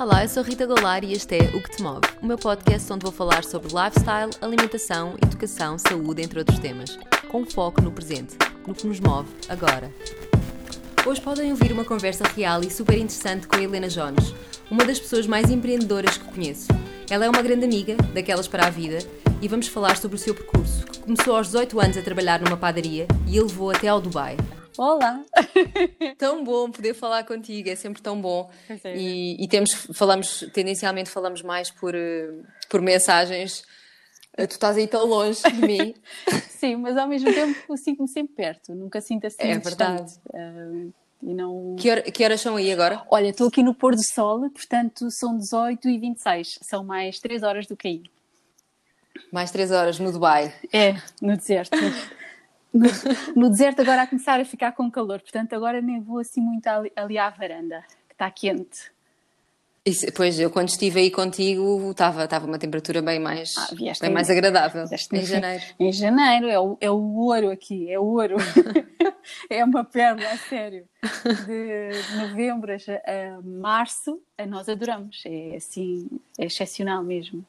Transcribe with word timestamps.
Olá, 0.00 0.24
eu 0.24 0.30
sou 0.30 0.42
Rita 0.42 0.64
Goulart 0.64 1.04
e 1.04 1.12
este 1.12 1.36
é 1.36 1.54
O 1.54 1.62
Que 1.62 1.76
Te 1.76 1.82
Move, 1.82 2.00
o 2.22 2.26
meu 2.26 2.38
podcast 2.38 2.90
onde 2.90 3.02
vou 3.02 3.12
falar 3.12 3.44
sobre 3.44 3.68
lifestyle, 3.68 4.30
alimentação, 4.40 5.14
educação, 5.22 5.76
saúde, 5.76 6.22
entre 6.22 6.38
outros 6.38 6.58
temas, 6.58 6.98
com 7.28 7.44
foco 7.44 7.82
no 7.82 7.92
presente, 7.92 8.34
no 8.66 8.74
que 8.74 8.86
nos 8.86 8.98
move 8.98 9.28
agora. 9.46 9.92
Hoje 11.04 11.20
podem 11.20 11.50
ouvir 11.50 11.70
uma 11.70 11.84
conversa 11.84 12.24
real 12.34 12.62
e 12.62 12.70
super 12.70 12.96
interessante 12.96 13.46
com 13.46 13.56
a 13.56 13.62
Helena 13.62 13.88
Jones, 13.88 14.34
uma 14.70 14.86
das 14.86 14.98
pessoas 14.98 15.26
mais 15.26 15.50
empreendedoras 15.50 16.16
que 16.16 16.32
conheço. 16.32 16.68
Ela 17.10 17.26
é 17.26 17.28
uma 17.28 17.42
grande 17.42 17.66
amiga, 17.66 17.94
daquelas 18.14 18.48
para 18.48 18.68
a 18.68 18.70
vida, 18.70 19.00
e 19.42 19.48
vamos 19.48 19.68
falar 19.68 19.98
sobre 19.98 20.16
o 20.16 20.18
seu 20.18 20.34
percurso, 20.34 20.86
que 20.86 21.00
começou 21.00 21.36
aos 21.36 21.48
18 21.48 21.78
anos 21.78 21.98
a 21.98 22.02
trabalhar 22.02 22.40
numa 22.40 22.56
padaria 22.56 23.06
e 23.26 23.38
a 23.38 23.42
levou 23.42 23.70
até 23.70 23.88
ao 23.88 24.00
Dubai. 24.00 24.38
Olá! 24.78 25.22
tão 26.16 26.44
bom 26.44 26.70
poder 26.70 26.94
falar 26.94 27.24
contigo, 27.24 27.68
é 27.68 27.74
sempre 27.74 28.00
tão 28.00 28.20
bom. 28.20 28.50
É, 28.84 28.96
e, 28.96 29.42
e, 29.42 29.48
temos, 29.48 29.72
falamos, 29.94 30.48
tendencialmente 30.52 31.10
falamos 31.10 31.42
mais 31.42 31.70
por, 31.70 31.94
eh, 31.94 32.30
por 32.68 32.80
mensagens. 32.80 33.64
Eh, 34.36 34.46
tu 34.46 34.52
estás 34.52 34.76
aí 34.76 34.86
tão 34.86 35.04
longe 35.04 35.42
de 35.42 35.60
mim. 35.66 35.94
Sim, 36.48 36.76
mas 36.76 36.96
ao 36.96 37.08
mesmo 37.08 37.32
tempo 37.32 37.76
sinto-me 37.76 38.08
sempre 38.08 38.34
perto, 38.34 38.74
nunca 38.74 39.00
sinto 39.00 39.26
assim 39.26 39.36
É 39.40 39.58
distante. 39.58 39.64
verdade. 39.64 40.12
Uh, 40.28 40.92
e 41.22 41.34
não... 41.34 41.76
que, 41.78 41.90
hora, 41.90 42.02
que 42.02 42.24
horas 42.24 42.40
são 42.40 42.56
aí 42.56 42.72
agora? 42.72 43.02
Olha, 43.10 43.28
estou 43.28 43.48
aqui 43.48 43.62
no 43.62 43.74
pôr 43.74 43.94
do 43.94 44.02
sol, 44.02 44.48
portanto 44.50 45.10
são 45.10 45.36
18 45.36 45.88
e 45.88 45.98
26, 45.98 46.58
são 46.62 46.82
mais 46.82 47.18
3 47.18 47.42
horas 47.42 47.66
do 47.66 47.76
que 47.76 47.88
aí. 47.88 48.02
Mais 49.30 49.50
3 49.50 49.70
horas 49.70 49.98
no 49.98 50.12
Dubai. 50.12 50.54
É, 50.72 50.94
no 51.20 51.36
deserto. 51.36 51.76
No, 52.72 52.88
no, 53.34 53.50
deserto 53.50 53.80
agora 53.80 54.02
a 54.02 54.06
começar 54.06 54.40
a 54.40 54.44
ficar 54.44 54.72
com 54.72 54.90
calor, 54.90 55.20
portanto 55.20 55.52
agora 55.54 55.80
nem 55.80 56.00
vou 56.00 56.18
assim 56.20 56.40
muito 56.40 56.66
ali, 56.68 56.92
ali 56.94 57.18
à 57.18 57.28
varanda, 57.28 57.84
que 58.08 58.14
está 58.14 58.30
quente. 58.30 58.92
Isso, 59.84 60.06
pois, 60.12 60.38
eu 60.38 60.50
quando 60.50 60.68
estive 60.68 61.00
aí 61.00 61.10
contigo 61.10 61.90
estava, 61.90 62.24
estava 62.24 62.46
uma 62.46 62.58
temperatura 62.58 63.00
bem 63.00 63.18
mais, 63.18 63.50
ah, 63.56 63.68
bem 64.00 64.10
mais 64.10 64.28
agradável. 64.28 64.84
Em 65.12 65.24
janeiro. 65.24 65.62
Em 65.80 65.92
janeiro, 65.92 66.48
é 66.48 66.60
o, 66.60 66.76
é 66.80 66.90
o 66.90 67.16
ouro 67.16 67.50
aqui, 67.50 67.90
é 67.90 67.98
o 67.98 68.04
ouro. 68.04 68.36
é 69.48 69.64
uma 69.64 69.82
pérola, 69.82 70.28
a 70.28 70.36
sério. 70.36 70.84
De 71.46 72.16
novembro 72.18 72.72
a 72.72 73.40
março, 73.42 74.20
nós 74.46 74.68
adoramos. 74.68 75.22
É 75.24 75.56
assim, 75.56 76.06
é 76.38 76.44
excepcional 76.44 77.02
mesmo. 77.02 77.44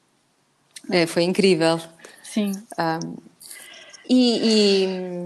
É, 0.90 1.06
foi 1.06 1.24
incrível. 1.24 1.78
Sim. 2.22 2.52
Um, 2.78 3.31
e, 4.08 4.84
e 4.84 5.24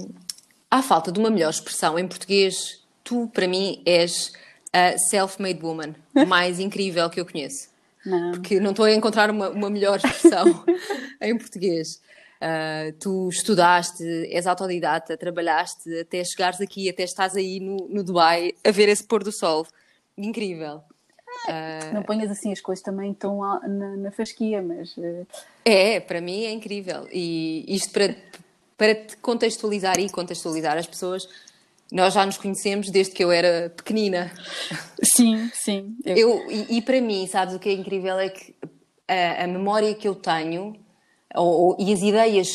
à 0.70 0.82
falta 0.82 1.10
de 1.10 1.18
uma 1.18 1.30
melhor 1.30 1.50
expressão 1.50 1.98
em 1.98 2.06
português, 2.06 2.82
tu, 3.02 3.28
para 3.28 3.48
mim, 3.48 3.82
és 3.86 4.32
a 4.72 4.98
self-made 4.98 5.62
woman 5.62 5.94
mais 6.26 6.60
incrível 6.60 7.08
que 7.08 7.20
eu 7.20 7.26
conheço. 7.26 7.68
Não. 8.04 8.32
Porque 8.32 8.60
não 8.60 8.70
estou 8.70 8.84
a 8.84 8.92
encontrar 8.92 9.30
uma, 9.30 9.48
uma 9.50 9.70
melhor 9.70 9.96
expressão 9.96 10.64
em 11.20 11.36
português. 11.36 12.00
Uh, 12.36 12.92
tu 13.00 13.28
estudaste, 13.30 14.04
és 14.30 14.46
autodidata, 14.46 15.16
trabalhaste 15.16 16.00
até 16.00 16.22
chegares 16.22 16.60
aqui, 16.60 16.88
até 16.88 17.02
estás 17.02 17.34
aí 17.34 17.58
no, 17.58 17.88
no 17.88 18.04
Dubai 18.04 18.52
a 18.64 18.70
ver 18.70 18.88
esse 18.88 19.02
pôr 19.02 19.24
do 19.24 19.32
sol. 19.32 19.66
Incrível. 20.16 20.82
Uh... 21.48 21.94
Não 21.94 22.02
ponhas 22.02 22.30
assim 22.30 22.52
as 22.52 22.60
coisas 22.60 22.82
também 22.82 23.12
tão 23.14 23.40
na, 23.40 23.96
na 23.96 24.10
fasquia, 24.10 24.62
mas. 24.62 24.96
Uh... 24.96 25.26
É, 25.64 25.98
para 25.98 26.20
mim 26.20 26.44
é 26.44 26.52
incrível. 26.52 27.08
E 27.10 27.64
isto 27.68 27.90
para, 27.92 28.14
para 28.76 28.94
te 28.94 29.16
contextualizar 29.16 29.98
e 29.98 30.08
contextualizar 30.10 30.76
as 30.76 30.86
pessoas, 30.86 31.28
nós 31.90 32.14
já 32.14 32.26
nos 32.26 32.36
conhecemos 32.36 32.90
desde 32.90 33.14
que 33.14 33.22
eu 33.22 33.30
era 33.30 33.72
pequenina. 33.76 34.32
Sim, 35.02 35.50
sim. 35.54 35.96
Eu... 36.04 36.16
eu 36.16 36.50
e, 36.50 36.78
e, 36.78 36.82
para 36.82 37.00
mim, 37.00 37.26
sabes 37.26 37.54
o 37.54 37.58
que 37.58 37.68
é 37.68 37.72
incrível? 37.72 38.18
É 38.18 38.28
que 38.28 38.54
a, 39.06 39.44
a 39.44 39.46
memória 39.46 39.94
que 39.94 40.08
eu 40.08 40.14
tenho 40.14 40.76
ou, 41.34 41.46
ou, 41.46 41.76
e 41.78 41.92
as 41.92 42.00
ideias 42.00 42.48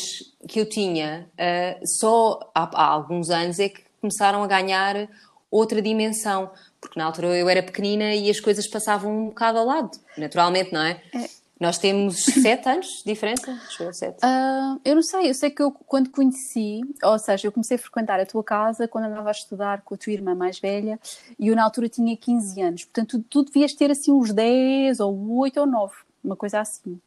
que 0.48 0.60
eu 0.60 0.68
tinha 0.68 1.28
uh, 1.34 1.86
só 1.86 2.50
há, 2.54 2.62
há 2.74 2.86
alguns 2.86 3.30
anos 3.30 3.58
é 3.58 3.68
que 3.68 3.82
começaram 4.00 4.42
a 4.42 4.46
ganhar 4.46 5.08
outra 5.50 5.80
dimensão. 5.80 6.50
Porque 6.80 6.98
na 6.98 7.06
altura 7.06 7.28
eu 7.28 7.48
era 7.48 7.62
pequenina 7.62 8.14
e 8.14 8.28
as 8.28 8.40
coisas 8.40 8.66
passavam 8.66 9.16
um 9.16 9.26
bocado 9.26 9.58
ao 9.58 9.64
lado, 9.64 9.90
naturalmente, 10.18 10.72
não 10.72 10.82
é? 10.82 11.00
é. 11.14 11.28
Nós 11.62 11.78
temos 11.78 12.24
sete 12.42 12.68
anos 12.68 12.88
de 12.88 13.04
diferença? 13.04 13.52
Acho 13.52 13.84
eu, 13.84 13.94
sete. 13.94 14.16
Uh, 14.16 14.80
eu 14.84 14.96
não 14.96 15.02
sei, 15.02 15.30
eu 15.30 15.34
sei 15.34 15.48
que 15.48 15.62
eu 15.62 15.70
quando 15.70 16.10
conheci, 16.10 16.80
ou 17.04 17.16
seja, 17.20 17.46
eu 17.46 17.52
comecei 17.52 17.76
a 17.76 17.78
frequentar 17.78 18.18
a 18.18 18.26
tua 18.26 18.42
casa 18.42 18.88
quando 18.88 19.04
andava 19.04 19.28
a 19.28 19.30
estudar 19.30 19.82
com 19.82 19.94
a 19.94 19.96
tua 19.96 20.12
irmã 20.12 20.34
mais 20.34 20.58
velha 20.58 20.98
e 21.38 21.46
eu 21.46 21.54
na 21.54 21.62
altura 21.62 21.88
tinha 21.88 22.16
15 22.16 22.60
anos, 22.60 22.84
portanto 22.84 23.20
tu, 23.20 23.44
tu 23.44 23.44
devias 23.44 23.74
ter 23.74 23.92
assim 23.92 24.10
uns 24.10 24.32
10 24.32 24.98
ou 24.98 25.38
8 25.38 25.60
ou 25.60 25.66
9, 25.66 25.94
uma 26.24 26.34
coisa 26.34 26.58
assim. 26.58 26.98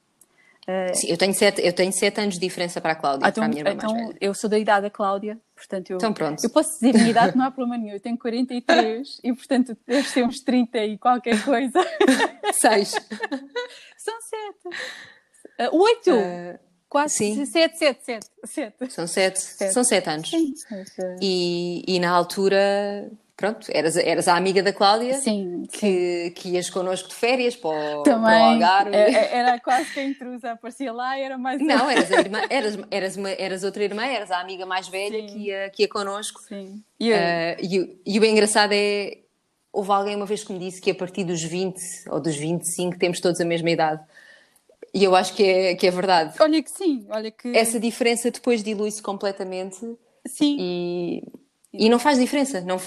Uh, 0.66 0.96
Sim, 0.96 1.12
eu 1.12 1.18
tenho, 1.18 1.34
sete, 1.34 1.62
eu 1.62 1.74
tenho 1.74 1.92
sete 1.94 2.20
anos 2.20 2.36
de 2.36 2.40
diferença 2.40 2.82
para 2.82 2.94
a 2.94 2.96
Cláudia, 2.96 3.28
então, 3.28 3.34
para 3.34 3.46
a 3.46 3.48
minha 3.50 3.62
irmã 3.62 3.74
então, 3.74 3.92
mais 3.92 4.08
velha. 4.08 4.18
eu 4.20 4.34
sou 4.34 4.50
da 4.50 4.58
idade 4.58 4.82
da 4.84 4.90
Cláudia, 4.90 5.38
portanto 5.54 5.92
eu, 5.92 5.98
então 5.98 6.12
pronto. 6.12 6.44
eu 6.44 6.50
posso 6.50 6.72
dizer 6.80 6.96
a 6.96 6.98
minha 6.98 7.12
idade, 7.12 7.36
não 7.38 7.46
há 7.46 7.52
problema 7.52 7.78
nenhum, 7.78 7.94
eu 7.94 8.00
tenho 8.00 8.18
43 8.18 9.20
e 9.24 9.34
portanto 9.34 9.78
deves 9.86 10.12
ter 10.12 10.26
uns 10.26 10.40
30 10.40 10.78
e 10.80 10.98
qualquer 10.98 11.44
coisa. 11.44 11.80
Seis. 12.60 12.96
São 14.06 14.22
sete. 14.22 14.68
Uh, 15.60 15.82
oito! 15.82 16.12
Uh, 16.12 16.60
Quase 16.88 17.16
sim. 17.16 17.46
sete, 17.46 17.78
sete, 17.78 18.06
sete, 18.06 18.28
sete. 18.46 18.92
São 18.92 19.08
sete, 19.08 19.40
sete. 19.40 19.74
São 19.74 19.84
sete 19.84 20.10
anos. 20.10 20.30
Sim. 20.30 20.54
E, 21.20 21.84
e 21.88 22.00
na 22.00 22.12
altura 22.12 23.12
pronto, 23.36 23.68
eras, 23.70 23.98
eras 23.98 24.28
a 24.28 24.38
amiga 24.38 24.64
da 24.64 24.72
Cláudia 24.72 25.16
sim, 25.16 25.68
que, 25.72 26.32
que 26.36 26.50
ias 26.50 26.70
connosco 26.70 27.10
de 27.10 27.16
férias 27.16 27.56
para 27.56 28.00
o, 28.00 28.04
Também, 28.04 28.22
para 28.22 28.40
o 28.40 28.44
Algarve. 28.44 28.96
Era 28.96 29.60
quase 29.60 29.92
que 29.94 30.00
a 30.00 30.04
intrusa, 30.04 30.52
aparecia 30.52 30.94
lá 30.94 31.20
e 31.20 31.24
era 31.24 31.38
mais. 31.38 31.62
Não, 31.62 31.90
eras, 31.90 32.12
a 32.12 32.20
irmã, 32.20 32.42
eras, 32.50 32.78
eras, 32.90 33.18
uma, 33.18 33.30
eras 33.32 33.64
outra 33.64 33.84
irmã, 33.84 34.06
eras 34.06 34.32
a 34.32 34.40
amiga 34.40 34.66
mais 34.66 34.88
velha 34.88 35.20
sim. 35.20 35.26
que 35.26 35.38
ia, 35.40 35.70
que 35.70 35.84
ia 35.84 35.90
connosco. 35.90 36.40
Sim. 36.44 36.82
E, 37.00 37.12
uh, 37.12 37.16
e, 37.60 38.02
e 38.06 38.18
o 38.18 38.22
bem 38.22 38.32
engraçado 38.32 38.72
é. 38.72 39.18
Houve 39.76 39.92
alguém 39.92 40.16
uma 40.16 40.26
vez 40.26 40.42
que 40.42 40.54
me 40.54 40.60
disse 40.60 40.80
que 40.80 40.90
a 40.90 40.96
partir 40.96 41.26
dos 41.26 41.44
20 41.44 41.78
ou 42.10 42.22
dos 42.22 42.38
25 42.38 42.98
temos 42.98 43.20
todos 43.20 43.42
a 43.42 43.46
mesma 43.46 43.70
idade. 43.70 44.02
E 44.94 45.04
eu 45.04 45.14
acho 45.14 45.34
que 45.34 45.44
é, 45.44 45.76
que 45.76 45.86
é 45.86 45.92
verdade. 45.92 46.34
Olha 46.40 46.64
que 46.64 46.72
sim, 46.72 47.06
olha 47.10 47.30
que. 47.30 47.50
Essa 47.50 47.78
diferença 47.78 48.32
depois 48.32 48.64
dilui-se 48.64 49.02
completamente. 49.02 49.78
Sim. 50.26 50.56
E, 50.58 51.24
e 51.74 51.90
não 51.90 52.00
faz 52.00 52.18
diferença. 52.18 52.62
Não, 52.62 52.78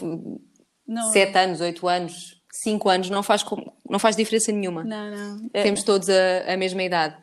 não. 0.87 1.13
Sete 1.13 1.37
anos, 1.37 1.61
oito 1.61 1.87
anos, 1.87 2.41
cinco 2.51 2.89
anos, 2.89 3.11
não 3.11 3.23
faz, 3.23 3.45
não 3.87 3.99
faz 3.99 4.17
diferença 4.17 4.51
nenhuma. 4.51 4.83
Não, 4.83 5.11
não. 5.11 5.49
Temos 5.51 5.83
todos 5.83 6.09
a, 6.09 6.55
a 6.55 6.57
mesma 6.57 6.83
idade. 6.83 7.15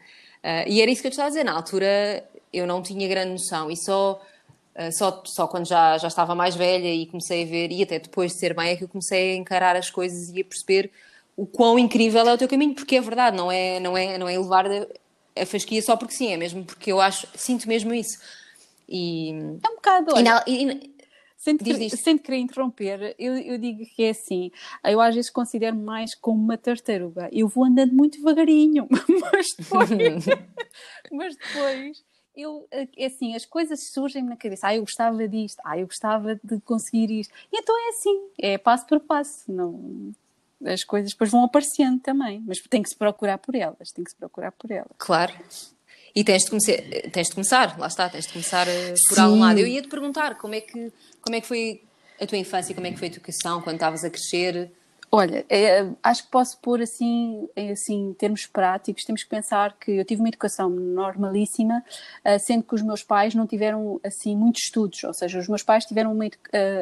Uh, 0.43 0.69
e 0.69 0.79
era 0.79 0.91
isso 0.91 1.01
que 1.01 1.07
eu 1.07 1.11
te 1.11 1.13
estava 1.13 1.29
a 1.29 1.31
dizer. 1.31 1.43
Na 1.43 1.53
altura 1.53 2.23
eu 2.53 2.67
não 2.67 2.83
tinha 2.83 3.07
grande 3.07 3.31
noção. 3.31 3.71
E 3.71 3.75
só, 3.75 4.21
só, 4.91 5.23
só 5.25 5.47
quando 5.47 5.67
já, 5.67 5.97
já 5.97 6.07
estava 6.07 6.35
mais 6.35 6.55
velha 6.55 6.93
e 6.93 7.05
comecei 7.05 7.43
a 7.43 7.45
ver, 7.45 7.71
e 7.71 7.81
até 7.81 7.99
depois 7.99 8.33
de 8.33 8.39
ser 8.39 8.55
mãe, 8.55 8.71
é 8.71 8.75
que 8.75 8.83
eu 8.83 8.89
comecei 8.89 9.33
a 9.33 9.35
encarar 9.35 9.75
as 9.75 9.89
coisas 9.89 10.29
e 10.29 10.41
a 10.41 10.45
perceber 10.45 10.91
o 11.35 11.45
quão 11.45 11.79
incrível 11.79 12.27
é 12.27 12.33
o 12.33 12.37
teu 12.37 12.47
caminho, 12.47 12.75
porque 12.75 12.95
é 12.95 13.01
verdade, 13.01 13.37
não 13.37 13.51
é, 13.51 13.79
não 13.79 13.97
é, 13.97 14.17
não 14.17 14.27
é 14.27 14.37
levar 14.37 14.65
a 15.35 15.45
fasquia 15.45 15.81
só 15.81 15.97
porque 15.97 16.13
sim, 16.13 16.31
é 16.31 16.37
mesmo 16.37 16.63
porque 16.63 16.91
eu 16.91 16.99
acho, 16.99 17.27
sinto 17.35 17.67
mesmo 17.67 17.93
isso. 17.93 18.19
E, 18.87 19.31
é 19.31 19.69
um 19.69 19.75
bocado. 19.75 20.13
Olha, 20.13 20.43
e 20.47 20.65
na, 20.65 20.73
e, 20.73 20.95
sem, 21.37 21.57
te, 21.57 21.97
sem 21.97 22.17
te 22.17 22.23
querer 22.23 22.37
interromper, 22.37 23.15
eu, 23.19 23.37
eu, 23.37 23.57
digo 23.57 23.83
que 23.95 24.03
é 24.03 24.09
assim, 24.09 24.51
eu 24.83 24.99
às 24.99 25.13
vezes 25.13 25.29
considero 25.29 25.75
mais 25.75 26.15
como 26.15 26.41
uma 26.41 26.57
tartaruga. 26.57 27.29
Eu 27.31 27.47
vou 27.47 27.65
andando 27.65 27.93
muito 27.93 28.17
devagarinho, 28.17 28.87
mas 29.31 29.53
depois, 29.57 29.89
mas 31.11 31.35
depois 31.35 32.03
eu, 32.35 32.67
é 32.71 33.05
assim, 33.05 33.35
as 33.35 33.45
coisas 33.45 33.91
surgem 33.91 34.23
na 34.23 34.35
cabeça. 34.35 34.67
Ah, 34.67 34.75
eu 34.75 34.81
gostava 34.81 35.27
disto, 35.27 35.59
ah, 35.63 35.77
eu 35.77 35.87
gostava 35.87 36.39
de 36.43 36.59
conseguir 36.61 37.11
isto. 37.11 37.33
E 37.51 37.57
então 37.57 37.75
é 37.77 37.89
assim, 37.89 38.27
é 38.39 38.57
passo 38.57 38.85
por 38.85 38.99
passo. 38.99 39.51
Não, 39.51 40.13
as 40.65 40.83
coisas 40.83 41.11
depois 41.11 41.31
vão 41.31 41.43
aparecendo 41.43 41.99
também, 41.99 42.43
mas 42.45 42.59
tem 42.59 42.81
que 42.81 42.89
se 42.89 42.95
procurar 42.95 43.37
por 43.37 43.55
elas, 43.55 43.91
tem 43.91 44.03
que 44.03 44.11
se 44.11 44.15
procurar 44.15 44.51
por 44.51 44.71
elas. 44.71 44.91
Claro. 44.97 45.33
E 46.15 46.23
tens 46.23 46.43
de, 46.43 46.49
começar, 46.49 46.73
tens 47.11 47.27
de 47.27 47.33
começar, 47.33 47.77
lá 47.77 47.87
está, 47.87 48.09
tens 48.09 48.25
de 48.25 48.31
começar 48.31 48.67
eh, 48.67 48.93
por 49.09 49.15
Sim. 49.15 49.21
algum 49.21 49.39
lado. 49.39 49.59
Eu 49.59 49.67
ia 49.67 49.81
te 49.81 49.89
perguntar 49.89 50.35
como 50.37 50.55
é, 50.55 50.61
que, 50.61 50.91
como 51.21 51.35
é 51.35 51.41
que 51.41 51.47
foi 51.47 51.83
a 52.21 52.25
tua 52.25 52.37
infância, 52.37 52.73
como 52.73 52.87
é 52.87 52.91
que 52.91 52.97
foi 52.97 53.09
a 53.09 53.11
tua 53.11 53.17
educação 53.17 53.61
quando 53.61 53.75
estavas 53.75 54.03
a 54.05 54.09
crescer? 54.09 54.71
Olha, 55.17 55.45
é, 55.47 55.89
acho 56.03 56.25
que 56.25 56.29
posso 56.29 56.59
pôr 56.59 56.81
assim, 56.81 57.47
assim, 57.71 58.09
em 58.09 58.13
termos 58.13 58.45
práticos, 58.45 59.05
temos 59.05 59.23
que 59.23 59.29
pensar 59.29 59.77
que 59.79 59.91
eu 59.91 60.03
tive 60.03 60.21
uma 60.21 60.27
educação 60.27 60.69
normalíssima, 60.69 61.81
sendo 62.41 62.63
que 62.63 62.75
os 62.75 62.81
meus 62.81 63.01
pais 63.01 63.33
não 63.33 63.47
tiveram 63.47 63.97
assim 64.03 64.35
muitos 64.35 64.63
estudos, 64.63 65.01
ou 65.05 65.13
seja, 65.13 65.39
os 65.39 65.47
meus 65.47 65.63
pais 65.63 65.85
tiveram 65.85 66.11
uma, 66.11 66.25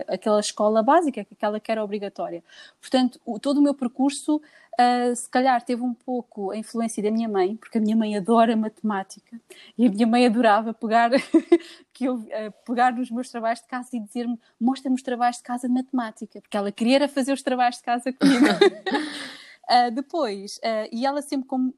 aquela 0.08 0.40
escola 0.40 0.82
básica, 0.82 1.28
aquela 1.32 1.60
que 1.60 1.72
era 1.72 1.84
obrigatória. 1.84 2.44
Portanto, 2.82 3.22
o, 3.24 3.38
todo 3.38 3.60
o 3.60 3.62
meu 3.62 3.76
percurso 3.76 4.42
Uh, 4.74 5.16
se 5.16 5.30
calhar 5.30 5.62
teve 5.64 5.84
um 5.84 5.94
pouco 5.94 6.50
a 6.50 6.58
influência 6.58 7.04
da 7.04 7.12
minha 7.12 7.30
mãe, 7.30 7.56
porque 7.56 7.78
a 7.78 7.82
minha 7.82 7.96
mãe 7.96 8.18
adora 8.18 8.56
matemática 8.56 9.40
e 9.78 9.86
a 9.86 9.90
minha 9.90 10.08
mãe 10.08 10.26
adorava 10.26 10.74
pegar, 10.74 11.12
que 11.94 12.06
eu, 12.06 12.16
uh, 12.16 12.52
pegar 12.66 12.92
nos 12.92 13.12
meus 13.12 13.30
trabalhos 13.30 13.62
de 13.62 13.68
casa 13.68 13.90
e 13.94 14.00
dizer-me: 14.00 14.38
mostra-me 14.60 14.96
os 14.96 15.04
trabalhos 15.04 15.38
de 15.38 15.44
casa 15.44 15.68
de 15.68 15.74
matemática, 15.74 16.42
porque 16.42 16.58
ela 16.58 16.72
queria 16.72 17.08
fazer 17.08 17.32
os 17.32 17.42
trabalhos 17.42 17.78
de 17.78 17.84
casa 17.84 18.12
comigo. 18.12 18.46
Uh, 18.46 19.92
depois, 19.94 20.58
uh, 20.58 20.90
e 20.92 21.06
ela 21.06 21.22
sempre 21.22 21.48
como, 21.48 21.74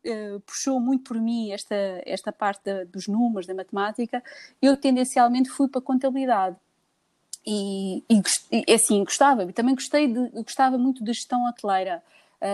puxou 0.46 0.80
muito 0.80 1.04
por 1.04 1.20
mim 1.20 1.52
esta, 1.52 1.76
esta 2.06 2.32
parte 2.32 2.64
da, 2.64 2.84
dos 2.86 3.08
números, 3.08 3.46
da 3.46 3.54
matemática, 3.54 4.24
eu 4.62 4.78
tendencialmente 4.78 5.50
fui 5.50 5.68
para 5.68 5.80
a 5.80 5.84
contabilidade. 5.84 6.56
E, 7.46 8.04
e, 8.10 8.22
e 8.68 8.74
assim, 8.74 9.04
gostava, 9.04 9.46
também 9.54 9.76
gostei 9.76 10.08
de, 10.08 10.30
gostava 10.42 10.80
muito 10.80 11.04
de 11.04 11.14
gestão 11.14 11.48
hoteleira, 11.48 12.02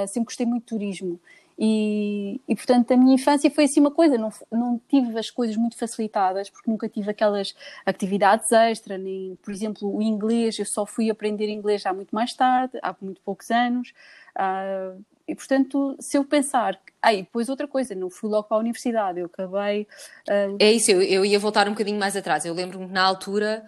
sempre 0.07 0.25
gostei 0.25 0.45
muito 0.45 0.63
de 0.63 0.67
turismo. 0.67 1.19
E, 1.57 2.42
e, 2.48 2.56
portanto, 2.56 2.92
a 2.92 2.98
minha 2.98 3.15
infância 3.15 3.50
foi 3.51 3.65
assim 3.65 3.80
uma 3.80 3.92
coisa, 3.92 4.18
não, 4.18 4.30
não 4.51 4.81
tive 4.88 5.18
as 5.18 5.30
coisas 5.30 5.56
muito 5.56 5.77
facilitadas, 5.77 6.50
porque 6.50 6.69
nunca 6.69 6.89
tive 6.89 7.12
aquelas 7.12 7.53
atividades 7.86 8.51
extra, 8.51 8.98
nem, 8.98 9.38
por 9.44 9.53
exemplo, 9.53 9.95
o 9.95 10.01
inglês, 10.01 10.57
eu 10.57 10.65
só 10.65 10.86
fui 10.86 11.09
aprender 11.09 11.50
inglês 11.50 11.86
há 11.86 11.94
muito 11.94 12.13
mais 12.13 12.33
tarde, 12.33 12.80
há 12.81 12.95
muito 13.01 13.21
poucos 13.21 13.51
anos. 13.51 13.94
Uh, 14.36 15.03
e, 15.27 15.36
portanto, 15.36 15.95
se 16.00 16.18
eu 16.18 16.25
pensar. 16.25 16.80
Aí, 17.01 17.24
depois 17.24 17.48
outra 17.48 17.68
coisa, 17.68 17.95
não 17.95 18.09
fui 18.09 18.30
logo 18.30 18.44
para 18.44 18.57
a 18.57 18.59
universidade, 18.59 19.19
eu 19.19 19.25
acabei. 19.27 19.88
Uh... 20.27 20.57
É 20.59 20.71
isso, 20.71 20.92
eu, 20.92 21.01
eu 21.01 21.25
ia 21.25 21.39
voltar 21.39 21.68
um 21.68 21.71
bocadinho 21.71 22.00
mais 22.00 22.15
atrás. 22.15 22.45
Eu 22.45 22.53
lembro-me 22.53 22.88
que 22.88 22.92
na 22.92 23.03
altura 23.03 23.63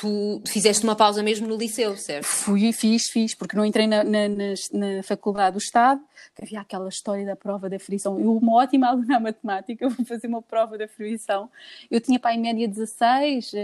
tu 0.00 0.40
fizeste 0.46 0.82
uma 0.82 0.96
pausa 0.96 1.22
mesmo 1.22 1.46
no 1.46 1.58
liceu, 1.58 1.94
certo? 1.94 2.24
Fui, 2.24 2.72
fiz, 2.72 3.10
fiz, 3.10 3.34
porque 3.34 3.54
não 3.54 3.66
entrei 3.66 3.86
na, 3.86 4.02
na, 4.02 4.28
na, 4.28 4.54
na 4.72 5.02
Faculdade 5.02 5.52
do 5.52 5.58
Estado, 5.58 6.00
que 6.34 6.42
havia 6.42 6.58
aquela 6.58 6.88
história 6.88 7.26
da 7.26 7.36
prova 7.36 7.68
da 7.68 7.78
frição. 7.78 8.18
Eu, 8.18 8.34
uma 8.34 8.54
ótima 8.54 8.88
aluna 8.88 9.06
na 9.06 9.20
matemática, 9.20 9.90
fui 9.92 10.06
fazer 10.06 10.26
uma 10.26 10.40
prova 10.40 10.78
da 10.78 10.88
frição. 10.88 11.50
Eu 11.90 12.00
tinha 12.00 12.18
para 12.18 12.34
em 12.34 12.40
média 12.40 12.66
16, 12.66 13.52
uh, 13.52 13.56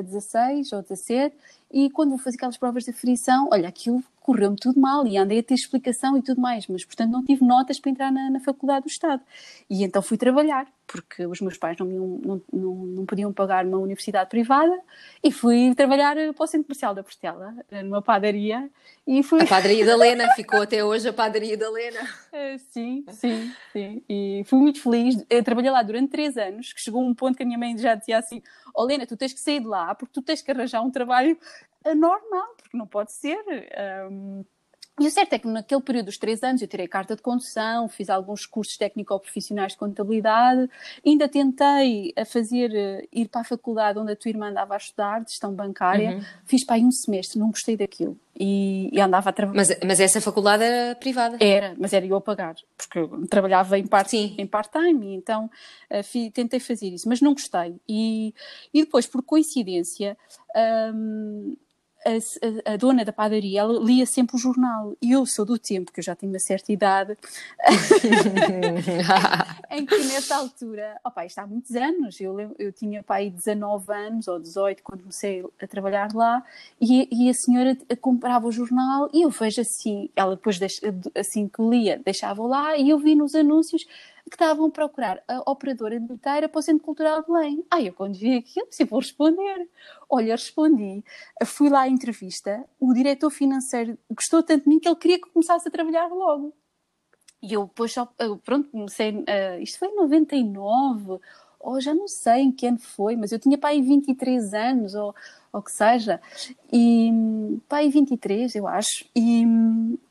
uh, 0.00 0.02
16 0.02 0.74
ou 0.74 0.82
17, 0.82 1.34
e 1.72 1.88
quando 1.88 2.10
vou 2.10 2.18
fazer 2.18 2.36
aquelas 2.36 2.58
provas 2.58 2.84
de 2.84 2.92
frição, 2.92 3.48
olha, 3.50 3.66
aquilo 3.66 4.04
correu-me 4.26 4.56
tudo 4.56 4.80
mal 4.80 5.06
e 5.06 5.16
andei 5.16 5.38
a 5.38 5.42
ter 5.42 5.54
explicação 5.54 6.18
e 6.18 6.22
tudo 6.22 6.40
mais, 6.40 6.66
mas 6.66 6.84
portanto 6.84 7.12
não 7.12 7.24
tive 7.24 7.44
notas 7.44 7.78
para 7.78 7.92
entrar 7.92 8.10
na, 8.10 8.28
na 8.28 8.40
Faculdade 8.40 8.84
do 8.84 8.88
Estado. 8.88 9.22
E 9.70 9.84
então 9.84 10.02
fui 10.02 10.18
trabalhar, 10.18 10.66
porque 10.84 11.24
os 11.24 11.40
meus 11.40 11.56
pais 11.56 11.78
não, 11.78 11.86
não, 11.86 12.42
não, 12.52 12.74
não 12.74 13.06
podiam 13.06 13.32
pagar 13.32 13.64
uma 13.64 13.78
universidade 13.78 14.28
privada 14.28 14.76
e 15.22 15.30
fui 15.30 15.72
trabalhar 15.76 16.16
para 16.34 16.44
o 16.44 16.46
Centro 16.48 16.66
Comercial 16.66 16.92
da 16.92 17.04
Portela, 17.04 17.54
numa 17.84 18.02
padaria. 18.02 18.68
E 19.06 19.22
fui... 19.22 19.42
A 19.42 19.46
padaria 19.46 19.86
da 19.86 19.94
Lena, 19.94 20.28
ficou 20.34 20.60
até 20.60 20.84
hoje 20.84 21.08
a 21.08 21.12
padaria 21.12 21.56
da 21.56 21.70
Lena. 21.70 22.00
É, 22.32 22.58
sim, 22.58 23.04
sim, 23.12 23.52
sim. 23.72 24.02
E 24.08 24.42
fui 24.46 24.58
muito 24.58 24.82
feliz. 24.82 25.24
Eu 25.30 25.44
trabalhei 25.44 25.70
lá 25.70 25.84
durante 25.84 26.10
três 26.10 26.36
anos, 26.36 26.72
que 26.72 26.80
chegou 26.80 27.00
um 27.00 27.14
ponto 27.14 27.36
que 27.36 27.44
a 27.44 27.46
minha 27.46 27.58
mãe 27.58 27.78
já 27.78 27.94
dizia 27.94 28.18
assim: 28.18 28.42
oh, 28.74 28.82
Lena, 28.82 29.06
tu 29.06 29.16
tens 29.16 29.32
que 29.32 29.38
sair 29.38 29.60
de 29.60 29.66
lá 29.66 29.94
porque 29.94 30.12
tu 30.12 30.20
tens 30.20 30.42
que 30.42 30.50
arranjar 30.50 30.82
um 30.82 30.90
trabalho 30.90 31.38
normal, 31.94 32.54
porque 32.56 32.76
não 32.76 32.86
pode 32.86 33.12
ser. 33.12 33.38
Um, 34.10 34.44
e 34.98 35.06
o 35.06 35.10
certo 35.10 35.34
é 35.34 35.38
que 35.38 35.46
naquele 35.46 35.82
período 35.82 36.06
dos 36.06 36.16
três 36.16 36.42
anos 36.42 36.62
eu 36.62 36.68
tirei 36.68 36.88
carta 36.88 37.14
de 37.14 37.20
condução, 37.20 37.86
fiz 37.86 38.08
alguns 38.08 38.46
cursos 38.46 38.78
técnico-profissionais 38.78 39.72
de 39.72 39.78
contabilidade, 39.78 40.70
ainda 41.04 41.28
tentei 41.28 42.14
a 42.16 42.24
fazer, 42.24 42.74
eh, 42.74 43.06
ir 43.12 43.28
para 43.28 43.42
a 43.42 43.44
faculdade 43.44 43.98
onde 43.98 44.12
a 44.12 44.16
tua 44.16 44.30
irmã 44.30 44.48
andava 44.48 44.72
a 44.72 44.78
estudar, 44.78 45.22
de 45.22 45.32
gestão 45.32 45.52
bancária, 45.52 46.12
uhum. 46.12 46.22
fiz 46.46 46.64
para 46.64 46.76
aí 46.76 46.82
um 46.82 46.90
semestre, 46.90 47.38
não 47.38 47.50
gostei 47.50 47.76
daquilo. 47.76 48.18
E, 48.38 48.88
e 48.90 48.98
andava 48.98 49.28
a 49.28 49.32
trabalhar. 49.34 49.58
Mas, 49.58 49.78
mas 49.84 50.00
essa 50.00 50.18
faculdade 50.18 50.62
era 50.62 50.94
privada? 50.94 51.36
Era, 51.40 51.74
mas 51.78 51.92
era 51.92 52.06
eu 52.06 52.16
a 52.16 52.20
pagar, 52.20 52.54
porque 52.74 52.98
eu 52.98 53.26
trabalhava 53.28 53.78
em 53.78 53.86
part-time, 53.86 54.46
part 54.46 54.70
então 54.78 55.50
uh, 55.90 56.02
fi, 56.02 56.30
tentei 56.30 56.60
fazer 56.60 56.88
isso, 56.88 57.06
mas 57.06 57.20
não 57.20 57.34
gostei. 57.34 57.76
E, 57.86 58.34
e 58.72 58.82
depois, 58.82 59.06
por 59.06 59.22
coincidência, 59.22 60.16
um, 60.94 61.54
a, 62.06 62.72
a, 62.72 62.76
dona 62.76 63.04
da 63.04 63.12
padaria 63.12 63.60
ela 63.60 63.82
lia 63.82 64.06
sempre 64.06 64.36
o 64.36 64.38
jornal. 64.38 64.96
E 65.02 65.12
eu 65.12 65.26
sou 65.26 65.44
do 65.44 65.58
tempo 65.58 65.92
que 65.92 66.00
eu 66.00 66.04
já 66.04 66.14
tenho 66.14 66.32
uma 66.32 66.38
certa 66.38 66.72
idade. 66.72 67.16
Em 69.70 69.84
que 69.84 69.98
nessa 70.04 70.36
altura 70.36 70.98
opa, 71.04 71.26
isto 71.26 71.38
há 71.38 71.46
muitos 71.46 71.74
anos 71.74 72.20
eu, 72.20 72.54
eu 72.58 72.72
tinha 72.72 73.02
pai 73.02 73.30
19 73.30 73.92
anos 73.92 74.28
ou 74.28 74.38
18 74.38 74.82
quando 74.82 75.00
comecei 75.00 75.44
a 75.60 75.66
trabalhar 75.66 76.12
lá 76.14 76.42
e, 76.80 77.08
e 77.10 77.28
a 77.28 77.34
senhora 77.34 77.76
comprava 78.00 78.46
o 78.46 78.52
jornal 78.52 79.08
e 79.12 79.22
eu 79.22 79.30
vejo 79.30 79.60
assim 79.60 80.08
ela 80.14 80.36
depois 80.36 80.58
assim 81.14 81.48
que 81.48 81.62
lia 81.62 82.00
deixava 82.04 82.42
lá 82.42 82.76
e 82.76 82.90
eu 82.90 82.98
vi 82.98 83.14
nos 83.14 83.34
anúncios 83.34 83.86
que 84.28 84.34
estavam 84.34 84.66
a 84.66 84.70
procurar 84.70 85.22
a 85.28 85.50
operadora 85.50 86.00
bilheteira 86.00 86.48
para 86.48 86.58
o 86.58 86.62
Centro 86.62 86.84
Cultural 86.84 87.22
de 87.22 87.28
Belém. 87.28 87.64
Ah, 87.70 87.80
eu 87.80 87.92
quando 87.92 88.14
vi 88.14 88.36
aquilo, 88.36 88.68
disse, 88.68 88.84
vou 88.84 88.98
responder. 88.98 89.68
Olha, 90.10 90.32
respondi, 90.32 91.04
fui 91.44 91.68
lá 91.68 91.82
à 91.82 91.88
entrevista, 91.88 92.64
o 92.80 92.92
diretor 92.92 93.30
financeiro 93.30 93.98
gostou 94.10 94.42
tanto 94.42 94.64
de 94.64 94.68
mim 94.68 94.80
que 94.80 94.88
ele 94.88 94.96
queria 94.96 95.20
que 95.20 95.30
começasse 95.30 95.68
a 95.68 95.70
trabalhar 95.70 96.08
logo. 96.08 96.52
E 97.42 97.52
eu 97.52 97.66
depois, 97.66 97.94
pronto, 98.44 98.70
comecei, 98.70 99.12
uh, 99.12 99.60
isto 99.60 99.78
foi 99.78 99.88
em 99.88 99.96
99, 99.96 101.20
ou 101.60 101.80
já 101.80 101.94
não 101.94 102.08
sei 102.08 102.42
em 102.42 102.52
que 102.52 102.66
ano 102.66 102.78
foi, 102.78 103.16
mas 103.16 103.32
eu 103.32 103.38
tinha 103.38 103.58
para 103.58 103.70
aí 103.70 103.82
23 103.82 104.54
anos, 104.54 104.94
ou 104.94 105.14
ou 105.56 105.62
que 105.62 105.72
seja, 105.72 106.20
e 106.70 107.10
pá, 107.66 107.82
em 107.82 107.88
23, 107.88 108.54
eu 108.56 108.68
acho, 108.68 109.06
e 109.16 109.42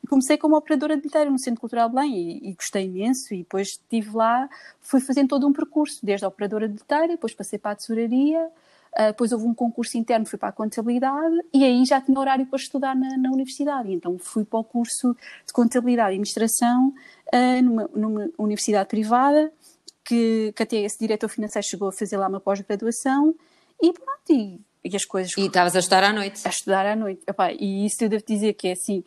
comecei 0.08 0.36
como 0.36 0.56
operadora 0.56 0.96
de 0.96 1.02
bilheteira 1.02 1.30
no 1.30 1.38
Centro 1.38 1.60
Cultural 1.60 1.88
Belém 1.88 2.16
e, 2.16 2.50
e, 2.50 2.54
gostei 2.54 2.86
imenso 2.86 3.32
e 3.32 3.38
depois 3.38 3.68
estive 3.68 4.16
lá, 4.16 4.48
fui 4.80 5.00
fazendo 5.00 5.28
todo 5.28 5.46
um 5.46 5.52
percurso, 5.52 6.04
desde 6.04 6.24
a 6.24 6.28
operadora 6.28 6.66
de 6.66 6.74
bilheteira, 6.74 7.08
depois 7.08 7.32
passei 7.32 7.58
para 7.58 7.72
a 7.72 7.76
tesouraria, 7.76 8.50
Uh, 8.98 9.08
depois 9.08 9.30
houve 9.30 9.44
um 9.44 9.52
concurso 9.52 9.98
interno, 9.98 10.24
fui 10.24 10.38
para 10.38 10.48
a 10.48 10.52
contabilidade 10.52 11.36
e 11.52 11.62
aí 11.62 11.84
já 11.84 12.00
tinha 12.00 12.18
horário 12.18 12.46
para 12.46 12.56
estudar 12.56 12.96
na, 12.96 13.14
na 13.18 13.30
universidade. 13.30 13.92
Então 13.92 14.16
fui 14.18 14.42
para 14.42 14.58
o 14.58 14.64
curso 14.64 15.14
de 15.46 15.52
contabilidade 15.52 16.12
e 16.12 16.12
administração 16.12 16.94
uh, 17.34 17.62
numa, 17.62 17.90
numa, 17.94 18.30
universidade 18.38 18.88
privada, 18.88 19.52
que, 20.02 20.50
que, 20.56 20.62
até 20.62 20.76
esse 20.76 20.98
diretor 20.98 21.28
financeiro 21.28 21.66
chegou 21.68 21.88
a 21.88 21.92
fazer 21.92 22.16
lá 22.16 22.26
uma 22.26 22.40
pós-graduação 22.40 23.34
e 23.82 23.92
pronto, 23.92 24.30
e 24.30 24.60
e 24.92 24.96
as 24.96 25.04
coisas. 25.04 25.32
E 25.36 25.46
estavas 25.46 25.74
a 25.76 25.78
estudar 25.78 26.04
à 26.04 26.12
noite. 26.12 26.40
A 26.44 26.50
estudar 26.50 26.86
à 26.86 26.96
noite. 26.96 27.22
Epá, 27.26 27.52
e 27.52 27.86
isso 27.86 28.02
eu 28.04 28.08
devo 28.08 28.24
dizer 28.26 28.54
que 28.54 28.68
é 28.68 28.72
assim, 28.72 29.02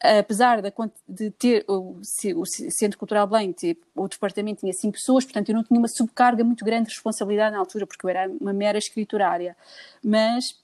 apesar 0.00 0.60
de, 0.60 0.72
de 1.08 1.30
ter 1.30 1.64
o, 1.68 2.00
o, 2.00 2.46
Centro 2.46 2.98
Cultural 2.98 3.26
Belém, 3.26 3.52
ter, 3.52 3.78
o 3.94 4.08
departamento 4.08 4.60
tinha 4.60 4.72
cinco 4.72 4.94
pessoas, 4.94 5.24
portanto 5.24 5.48
eu 5.48 5.54
não 5.54 5.64
tinha 5.64 5.78
uma 5.78 5.88
subcarga 5.88 6.44
muito 6.44 6.64
grande 6.64 6.88
de 6.88 6.94
responsabilidade 6.94 7.52
na 7.52 7.58
altura, 7.58 7.86
porque 7.86 8.04
eu 8.04 8.10
era 8.10 8.30
uma 8.40 8.52
mera 8.52 8.78
escriturária. 8.78 9.56
Mas 10.02 10.54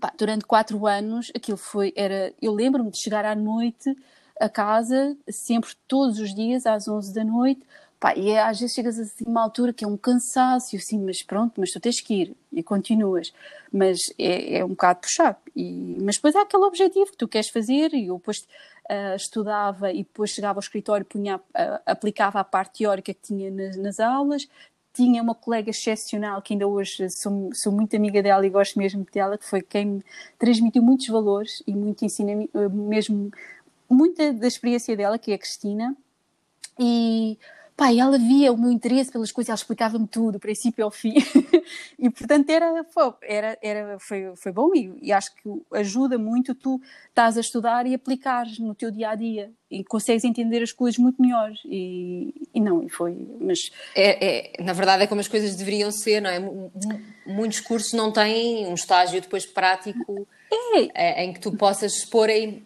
pá, 0.00 0.12
durante 0.16 0.44
quatro 0.44 0.86
anos 0.86 1.30
aquilo 1.34 1.56
foi, 1.58 1.92
era, 1.96 2.32
eu 2.40 2.52
lembro-me 2.52 2.90
de 2.90 3.02
chegar 3.02 3.24
à 3.24 3.34
noite 3.34 3.94
a 4.40 4.48
casa, 4.48 5.16
sempre 5.30 5.70
todos 5.88 6.18
os 6.18 6.34
dias 6.34 6.66
às 6.66 6.86
11 6.86 7.14
da 7.14 7.24
noite, 7.24 7.62
Pá, 7.98 8.14
e 8.14 8.30
é, 8.30 8.42
às 8.42 8.60
vezes 8.60 8.74
chegas 8.74 8.98
assim 8.98 9.24
a 9.26 9.30
uma 9.30 9.42
altura 9.42 9.72
que 9.72 9.84
é 9.84 9.88
um 9.88 9.96
cansaço, 9.96 10.76
assim, 10.76 10.98
mas 10.98 11.22
pronto, 11.22 11.58
mas 11.58 11.70
tu 11.70 11.80
tens 11.80 12.00
que 12.00 12.14
ir 12.22 12.36
e 12.52 12.62
continuas. 12.62 13.32
Mas 13.72 14.12
é, 14.18 14.58
é 14.58 14.64
um 14.64 14.70
bocado 14.70 15.00
puxado. 15.00 15.38
E, 15.54 15.96
mas 16.02 16.16
depois 16.16 16.36
há 16.36 16.42
aquele 16.42 16.64
objetivo 16.64 17.10
que 17.10 17.16
tu 17.16 17.26
queres 17.26 17.48
fazer 17.48 17.94
e 17.94 18.08
eu 18.08 18.18
depois 18.18 18.46
uh, 18.90 19.16
estudava 19.16 19.92
e 19.92 19.98
depois 19.98 20.30
chegava 20.30 20.58
ao 20.58 20.60
escritório, 20.60 21.06
punha, 21.06 21.36
uh, 21.36 21.40
aplicava 21.86 22.38
a 22.38 22.44
parte 22.44 22.78
teórica 22.78 23.14
que 23.14 23.20
tinha 23.22 23.50
nas, 23.50 23.76
nas 23.76 23.98
aulas, 23.98 24.46
tinha 24.92 25.22
uma 25.22 25.34
colega 25.34 25.70
excepcional 25.70 26.40
que 26.40 26.54
ainda 26.54 26.66
hoje 26.66 27.08
sou, 27.10 27.50
sou 27.52 27.72
muito 27.72 27.94
amiga 27.96 28.22
dela 28.22 28.46
e 28.46 28.50
gosto 28.50 28.78
mesmo 28.78 29.06
dela, 29.12 29.36
que 29.36 29.44
foi 29.44 29.60
quem 29.60 29.86
me 29.86 30.04
transmitiu 30.38 30.82
muitos 30.82 31.06
valores 31.08 31.62
e 31.66 31.74
muito 31.74 32.04
ensina 32.04 32.32
mesmo 32.70 33.30
muita 33.88 34.32
da 34.32 34.46
experiência 34.46 34.96
dela, 34.96 35.18
que 35.18 35.32
é 35.32 35.34
a 35.34 35.38
Cristina. 35.38 35.96
E 36.78 37.38
pá, 37.76 37.92
ela 37.92 38.16
via 38.16 38.52
o 38.52 38.56
meu 38.56 38.70
interesse 38.70 39.12
pelas 39.12 39.30
coisas, 39.30 39.50
ela 39.50 39.56
explicava-me 39.56 40.06
tudo, 40.06 40.32
do 40.32 40.40
princípio 40.40 40.84
ao 40.84 40.90
fim. 40.90 41.14
e 41.98 42.08
portanto 42.08 42.48
era, 42.48 42.84
foi, 42.84 43.12
era, 43.22 43.58
era, 43.60 43.98
foi, 43.98 44.34
foi 44.34 44.50
bom 44.50 44.74
e, 44.74 44.92
e, 45.02 45.12
acho 45.12 45.34
que 45.34 45.42
ajuda 45.72 46.16
muito 46.16 46.54
tu 46.54 46.80
estás 47.08 47.36
a 47.36 47.40
estudar 47.40 47.86
e 47.86 47.94
aplicares 47.94 48.58
no 48.58 48.74
teu 48.74 48.90
dia 48.90 49.10
a 49.10 49.14
dia 49.14 49.52
e 49.70 49.84
consegues 49.84 50.24
entender 50.24 50.62
as 50.62 50.72
coisas 50.72 50.98
muito 50.98 51.20
melhor. 51.20 51.52
E, 51.66 52.48
e 52.54 52.60
não, 52.60 52.82
e 52.82 52.88
foi. 52.88 53.14
Mas... 53.38 53.70
É, 53.94 54.58
é, 54.58 54.62
na 54.62 54.72
verdade 54.72 55.02
é 55.02 55.06
como 55.06 55.20
as 55.20 55.28
coisas 55.28 55.54
deveriam 55.54 55.92
ser, 55.92 56.22
não 56.22 56.30
é? 56.30 56.38
Muitos 57.26 57.60
cursos 57.60 57.92
não 57.92 58.10
têm 58.10 58.66
um 58.66 58.74
estágio 58.74 59.20
depois 59.20 59.44
prático 59.44 60.26
é. 60.94 61.24
em 61.24 61.32
que 61.32 61.40
tu 61.40 61.52
possas 61.52 61.92
expor 61.94 62.30
aí. 62.30 62.62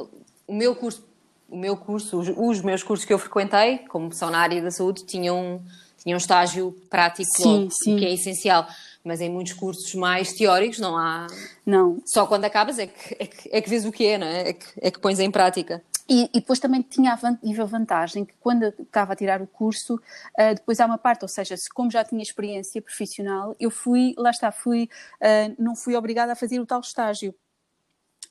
O 0.46 0.54
meu 0.54 0.74
curso 0.74 1.09
o 1.50 1.56
meu 1.56 1.76
curso, 1.76 2.18
os, 2.18 2.28
os, 2.36 2.60
meus 2.62 2.82
cursos 2.82 3.04
que 3.04 3.12
eu 3.12 3.18
frequentei, 3.18 3.78
como 3.88 4.12
são 4.12 4.30
na 4.30 4.38
área 4.38 4.62
da 4.62 4.70
saúde, 4.70 5.04
tinham, 5.04 5.60
tinham 5.98 6.16
um 6.16 6.18
estágio 6.18 6.72
prático, 6.88 7.30
sim, 7.30 7.68
sim. 7.70 7.96
que 7.96 8.04
é 8.04 8.14
essencial. 8.14 8.66
Mas 9.02 9.20
em 9.20 9.30
muitos 9.30 9.54
cursos 9.54 9.94
mais 9.94 10.32
teóricos 10.34 10.78
não 10.78 10.96
há. 10.96 11.26
Não. 11.64 12.02
Só 12.04 12.26
quando 12.26 12.44
acabas 12.44 12.78
é 12.78 12.86
que, 12.86 13.16
é 13.18 13.26
que, 13.26 13.48
é 13.50 13.60
que 13.60 13.70
vês 13.70 13.86
o 13.86 13.90
que 13.92 14.06
é, 14.06 14.18
não 14.18 14.26
é? 14.26 14.50
É 14.50 14.52
que, 14.52 14.66
é 14.80 14.90
que 14.90 15.00
pões 15.00 15.18
em 15.18 15.30
prática. 15.30 15.82
E, 16.06 16.24
e, 16.34 16.40
depois 16.40 16.58
também 16.58 16.82
tinha 16.82 17.12
a, 17.12 17.64
vantagem 17.64 18.24
que 18.24 18.34
quando 18.40 18.64
estava 18.64 19.12
a 19.12 19.16
tirar 19.16 19.40
o 19.40 19.46
curso, 19.46 19.94
uh, 19.94 20.54
depois 20.54 20.80
há 20.80 20.86
uma 20.86 20.98
parte, 20.98 21.22
ou 21.22 21.28
seja, 21.28 21.56
se, 21.56 21.70
como 21.70 21.88
já 21.88 22.02
tinha 22.02 22.20
experiência 22.20 22.82
profissional, 22.82 23.54
eu 23.60 23.70
fui, 23.70 24.12
lá 24.18 24.30
está, 24.30 24.50
fui, 24.50 24.88
uh, 25.22 25.54
não 25.56 25.76
fui 25.76 25.94
obrigada 25.94 26.32
a 26.32 26.36
fazer 26.36 26.58
o 26.58 26.66
tal 26.66 26.80
estágio 26.80 27.32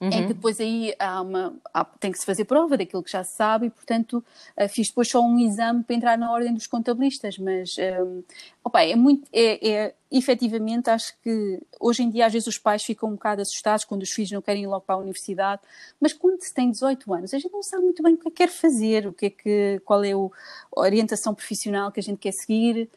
Uhum. 0.01 0.07
Em 0.07 0.27
que 0.27 0.33
depois 0.33 0.61
aí 0.61 0.95
há 0.97 1.21
uma, 1.21 1.53
há, 1.73 1.83
tem 1.83 2.09
que 2.09 2.17
se 2.17 2.25
fazer 2.25 2.45
prova 2.45 2.77
daquilo 2.77 3.03
que 3.03 3.11
já 3.11 3.21
se 3.21 3.35
sabe 3.35 3.67
e, 3.67 3.69
portanto, 3.69 4.23
uh, 4.57 4.69
fiz 4.69 4.87
depois 4.87 5.09
só 5.09 5.21
um 5.21 5.37
exame 5.37 5.83
para 5.83 5.93
entrar 5.93 6.17
na 6.17 6.31
ordem 6.31 6.53
dos 6.53 6.67
contabilistas, 6.67 7.37
mas 7.37 7.75
um, 8.01 8.23
opa, 8.63 8.81
é 8.81 8.95
muito, 8.95 9.27
é, 9.33 9.69
é, 9.69 9.95
efetivamente, 10.09 10.89
acho 10.89 11.13
que 11.21 11.59
hoje 11.81 12.01
em 12.01 12.09
dia 12.09 12.27
às 12.27 12.31
vezes 12.31 12.47
os 12.47 12.57
pais 12.57 12.81
ficam 12.81 13.09
um 13.09 13.13
bocado 13.13 13.41
assustados 13.41 13.83
quando 13.83 14.03
os 14.03 14.09
filhos 14.09 14.31
não 14.31 14.41
querem 14.41 14.63
ir 14.63 14.67
logo 14.67 14.85
para 14.85 14.95
a 14.95 14.99
universidade, 14.99 15.61
mas 15.99 16.13
quando 16.13 16.41
se 16.41 16.53
tem 16.53 16.71
18 16.71 17.13
anos, 17.13 17.33
a 17.33 17.37
gente 17.37 17.51
não 17.51 17.61
sabe 17.61 17.83
muito 17.83 18.01
bem 18.01 18.13
o 18.13 18.17
que 18.17 18.29
é 18.29 18.31
que 18.31 18.37
quer 18.37 18.49
fazer, 18.49 19.05
o 19.05 19.11
que 19.11 19.25
é 19.25 19.29
que, 19.29 19.81
qual 19.83 20.01
é 20.05 20.15
o, 20.15 20.31
a 20.77 20.79
orientação 20.79 21.35
profissional 21.35 21.91
que 21.91 21.99
a 21.99 22.03
gente 22.03 22.19
quer 22.19 22.31
seguir, 22.31 22.89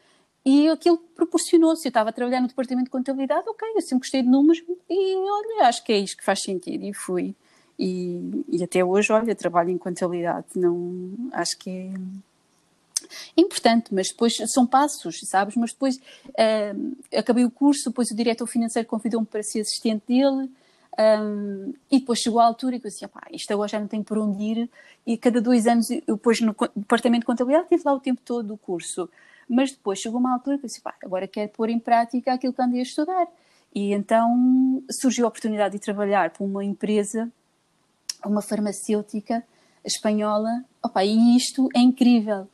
e 0.45 0.67
aquilo 0.69 0.97
proporcionou-se. 1.15 1.87
Eu 1.87 1.89
estava 1.89 2.09
a 2.09 2.13
trabalhar 2.13 2.41
no 2.41 2.47
departamento 2.47 2.85
de 2.85 2.91
contabilidade, 2.91 3.47
ok, 3.47 3.67
eu 3.75 3.81
sempre 3.81 3.99
gostei 3.99 4.21
de 4.21 4.29
números 4.29 4.63
e 4.89 5.15
olha, 5.15 5.67
acho 5.67 5.83
que 5.83 5.93
é 5.93 5.97
isto 5.97 6.17
que 6.17 6.23
faz 6.23 6.41
sentido. 6.41 6.83
E 6.83 6.93
fui. 6.93 7.35
E, 7.77 8.43
e 8.49 8.63
até 8.63 8.83
hoje, 8.83 9.11
olha, 9.11 9.35
trabalho 9.35 9.69
em 9.69 9.77
contabilidade. 9.77 10.47
Não, 10.55 11.13
acho 11.31 11.57
que 11.57 11.69
é 13.35 13.41
importante, 13.41 13.93
mas 13.93 14.09
depois 14.09 14.37
são 14.47 14.65
passos, 14.65 15.21
sabes? 15.21 15.55
Mas 15.55 15.71
depois 15.73 15.97
uh, 15.97 16.97
acabei 17.17 17.45
o 17.45 17.51
curso, 17.51 17.89
depois 17.89 18.11
o 18.11 18.15
diretor 18.15 18.47
financeiro 18.47 18.87
convidou-me 18.87 19.25
para 19.25 19.43
ser 19.43 19.61
assistente 19.61 20.03
dele. 20.07 20.49
Um, 20.99 21.73
e 21.91 21.99
depois 21.99 22.19
chegou 22.19 22.39
a 22.39 22.45
altura 22.45 22.79
que 22.79 22.85
eu 22.85 22.91
disse, 22.91 23.03
isto 23.31 23.51
agora 23.51 23.67
já 23.67 23.79
não 23.79 23.87
tenho 23.87 24.03
por 24.03 24.15
onde 24.19 24.43
ir, 24.43 24.69
e 25.07 25.17
cada 25.17 25.41
dois 25.41 25.65
anos, 25.65 25.89
eu 25.89 26.15
depois 26.15 26.39
no 26.39 26.55
departamento 26.75 27.21
de 27.21 27.25
contabilidade, 27.25 27.67
tive 27.67 27.81
lá 27.83 27.93
o 27.93 27.99
tempo 27.99 28.21
todo 28.23 28.49
do 28.49 28.57
curso. 28.57 29.09
Mas 29.49 29.71
depois 29.71 29.99
chegou 29.99 30.19
uma 30.19 30.33
altura 30.33 30.57
que 30.57 30.65
eu 30.65 30.67
disse, 30.67 30.81
pá, 30.81 30.93
agora 31.03 31.27
quero 31.27 31.49
pôr 31.51 31.69
em 31.69 31.79
prática 31.79 32.33
aquilo 32.33 32.53
que 32.53 32.61
andei 32.61 32.79
a 32.79 32.83
estudar. 32.83 33.27
E 33.73 33.93
então 33.93 34.83
surgiu 34.91 35.25
a 35.25 35.29
oportunidade 35.29 35.73
de 35.73 35.79
trabalhar 35.79 36.29
para 36.29 36.45
uma 36.45 36.63
empresa, 36.63 37.31
uma 38.25 38.41
farmacêutica 38.41 39.43
espanhola. 39.83 40.63
Opa, 40.83 41.03
e 41.03 41.35
isto 41.35 41.67
é 41.75 41.79
incrível. 41.79 42.47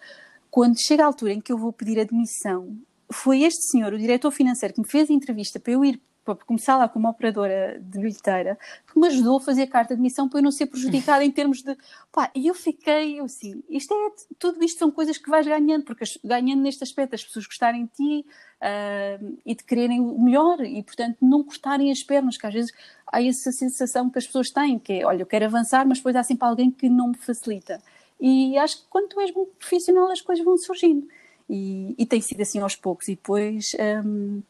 Quando 0.49 0.79
chega 0.79 1.03
a 1.03 1.07
altura 1.07 1.33
em 1.33 1.41
que 1.41 1.51
eu 1.51 1.57
vou 1.57 1.71
pedir 1.71 1.99
admissão, 1.99 2.77
foi 3.11 3.41
este 3.43 3.69
senhor, 3.69 3.93
o 3.93 3.97
diretor 3.97 4.31
financeiro, 4.31 4.73
que 4.73 4.81
me 4.81 4.87
fez 4.87 5.09
a 5.09 5.13
entrevista 5.13 5.59
para 5.59 5.73
eu 5.73 5.83
ir 5.83 5.99
para 6.25 6.35
começar 6.35 6.77
lá 6.77 6.87
como 6.87 7.07
operadora 7.09 7.79
de 7.81 7.99
bilheteira, 7.99 8.57
que 8.91 8.99
me 8.99 9.07
ajudou 9.07 9.37
a 9.37 9.41
fazer 9.41 9.63
a 9.63 9.67
carta 9.67 9.89
de 9.89 9.99
admissão 9.99 10.29
para 10.29 10.39
eu 10.39 10.43
não 10.43 10.51
ser 10.51 10.67
prejudicada 10.67 11.23
em 11.23 11.31
termos 11.31 11.61
de. 11.61 11.75
Pá, 12.11 12.29
e 12.35 12.47
eu 12.47 12.53
fiquei, 12.53 13.19
eu 13.19 13.25
assim, 13.25 13.63
isto 13.69 13.93
é, 13.93 14.11
tudo 14.37 14.63
isto 14.63 14.77
são 14.77 14.91
coisas 14.91 15.17
que 15.17 15.29
vais 15.29 15.47
ganhando, 15.47 15.83
porque 15.83 16.05
ganhando 16.23 16.61
neste 16.61 16.83
aspecto 16.83 17.15
as 17.15 17.23
pessoas 17.23 17.45
gostarem 17.45 17.85
de 17.85 17.91
ti 17.91 18.25
uh, 18.61 19.37
e 19.45 19.55
de 19.55 19.63
quererem 19.63 19.99
o 19.99 20.19
melhor 20.19 20.61
e, 20.61 20.83
portanto, 20.83 21.17
não 21.21 21.43
cortarem 21.43 21.91
as 21.91 22.03
pernas, 22.03 22.37
que 22.37 22.45
às 22.45 22.53
vezes 22.53 22.71
há 23.07 23.23
essa 23.23 23.51
sensação 23.51 24.09
que 24.09 24.19
as 24.19 24.25
pessoas 24.25 24.51
têm, 24.51 24.77
que 24.77 24.93
é, 24.93 25.05
olha, 25.05 25.23
eu 25.23 25.27
quero 25.27 25.45
avançar, 25.45 25.87
mas 25.87 25.97
depois 25.97 26.15
há 26.15 26.23
sempre 26.23 26.47
alguém 26.47 26.69
que 26.69 26.89
não 26.89 27.09
me 27.09 27.17
facilita. 27.17 27.81
E 28.19 28.57
acho 28.57 28.81
que 28.81 28.83
quando 28.89 29.09
tu 29.09 29.19
és 29.19 29.33
muito 29.33 29.51
profissional 29.57 30.11
as 30.11 30.21
coisas 30.21 30.43
vão 30.43 30.57
surgindo. 30.57 31.07
E, 31.49 31.95
e 31.97 32.05
tem 32.05 32.21
sido 32.21 32.41
assim 32.41 32.59
aos 32.59 32.75
poucos. 32.75 33.07
E 33.07 33.15
depois. 33.15 33.75
Um, 34.05 34.43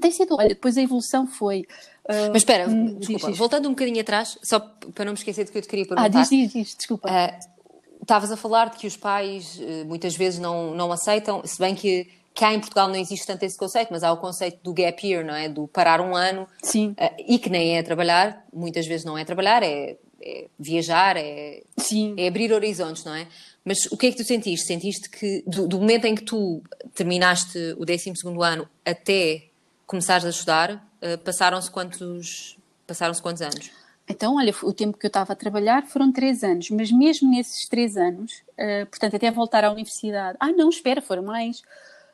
tem 0.00 0.10
sido, 0.10 0.36
olha, 0.36 0.48
depois 0.48 0.76
a 0.76 0.82
evolução 0.82 1.26
foi. 1.26 1.60
Uh, 2.04 2.28
Mas 2.32 2.36
espera, 2.36 2.68
hum, 2.68 2.96
desculpa, 2.98 3.28
diz, 3.28 3.38
voltando 3.38 3.66
um 3.68 3.72
bocadinho 3.72 4.00
atrás, 4.00 4.38
só 4.42 4.60
para 4.60 5.04
não 5.04 5.12
me 5.12 5.18
esquecer 5.18 5.44
do 5.44 5.52
que 5.52 5.58
eu 5.58 5.62
te 5.62 5.68
queria 5.68 5.86
perguntar. 5.86 6.06
Ah, 6.06 6.22
diz, 6.22 6.28
diz, 6.28 6.52
diz 6.52 6.74
desculpa. 6.74 7.08
Uh, 7.08 7.54
estavas 8.02 8.30
a 8.30 8.36
falar 8.36 8.70
de 8.70 8.76
que 8.76 8.86
os 8.86 8.96
pais 8.96 9.58
uh, 9.58 9.84
muitas 9.86 10.16
vezes 10.16 10.38
não, 10.38 10.74
não 10.74 10.92
aceitam, 10.92 11.42
se 11.44 11.58
bem 11.58 11.74
que 11.74 12.08
cá 12.34 12.52
em 12.52 12.58
Portugal 12.58 12.88
não 12.88 12.96
existe 12.96 13.26
tanto 13.26 13.44
esse 13.44 13.56
conceito, 13.56 13.88
mas 13.90 14.02
há 14.02 14.12
o 14.12 14.16
conceito 14.16 14.58
do 14.62 14.74
gap 14.74 15.06
year, 15.06 15.24
não 15.24 15.34
é? 15.34 15.48
Do 15.48 15.68
parar 15.68 16.00
um 16.00 16.14
ano. 16.14 16.48
Sim. 16.62 16.94
Uh, 16.98 17.24
e 17.26 17.38
que 17.38 17.48
nem 17.48 17.76
é 17.76 17.82
trabalhar, 17.82 18.44
muitas 18.52 18.86
vezes 18.86 19.06
não 19.06 19.16
é 19.16 19.24
trabalhar, 19.24 19.62
é, 19.62 19.96
é 20.20 20.46
viajar, 20.58 21.16
é, 21.16 21.62
Sim. 21.76 22.14
é 22.18 22.26
abrir 22.26 22.52
horizontes, 22.52 23.04
não 23.04 23.14
é? 23.14 23.26
Mas 23.64 23.86
o 23.86 23.96
que 23.96 24.06
é 24.06 24.10
que 24.10 24.16
tu 24.16 24.24
sentiste? 24.24 24.66
Sentiste 24.66 25.08
que 25.08 25.42
do, 25.46 25.66
do 25.66 25.78
momento 25.78 26.04
em 26.06 26.14
que 26.14 26.22
tu 26.22 26.62
terminaste 26.94 27.58
o 27.78 27.84
12 27.84 28.12
ano 28.42 28.68
até 28.84 29.44
começares 29.86 30.24
a 30.24 30.30
estudar, 30.30 30.74
uh, 30.74 31.18
passaram-se 31.24 31.70
quantos, 31.70 32.58
passaram 32.86 33.14
quantos 33.20 33.42
anos? 33.42 33.70
Então, 34.08 34.36
olha, 34.36 34.54
o 34.62 34.72
tempo 34.72 34.98
que 34.98 35.06
eu 35.06 35.08
estava 35.08 35.32
a 35.32 35.36
trabalhar 35.36 35.86
foram 35.86 36.12
três 36.12 36.44
anos, 36.44 36.68
mas 36.70 36.92
mesmo 36.92 37.30
nesses 37.30 37.66
três 37.68 37.96
anos, 37.96 38.42
uh, 38.58 38.86
portanto, 38.86 39.16
até 39.16 39.30
voltar 39.30 39.64
à 39.64 39.70
universidade. 39.70 40.36
Ah, 40.40 40.52
não, 40.52 40.68
espera, 40.68 41.00
foram 41.00 41.22
mais. 41.22 41.62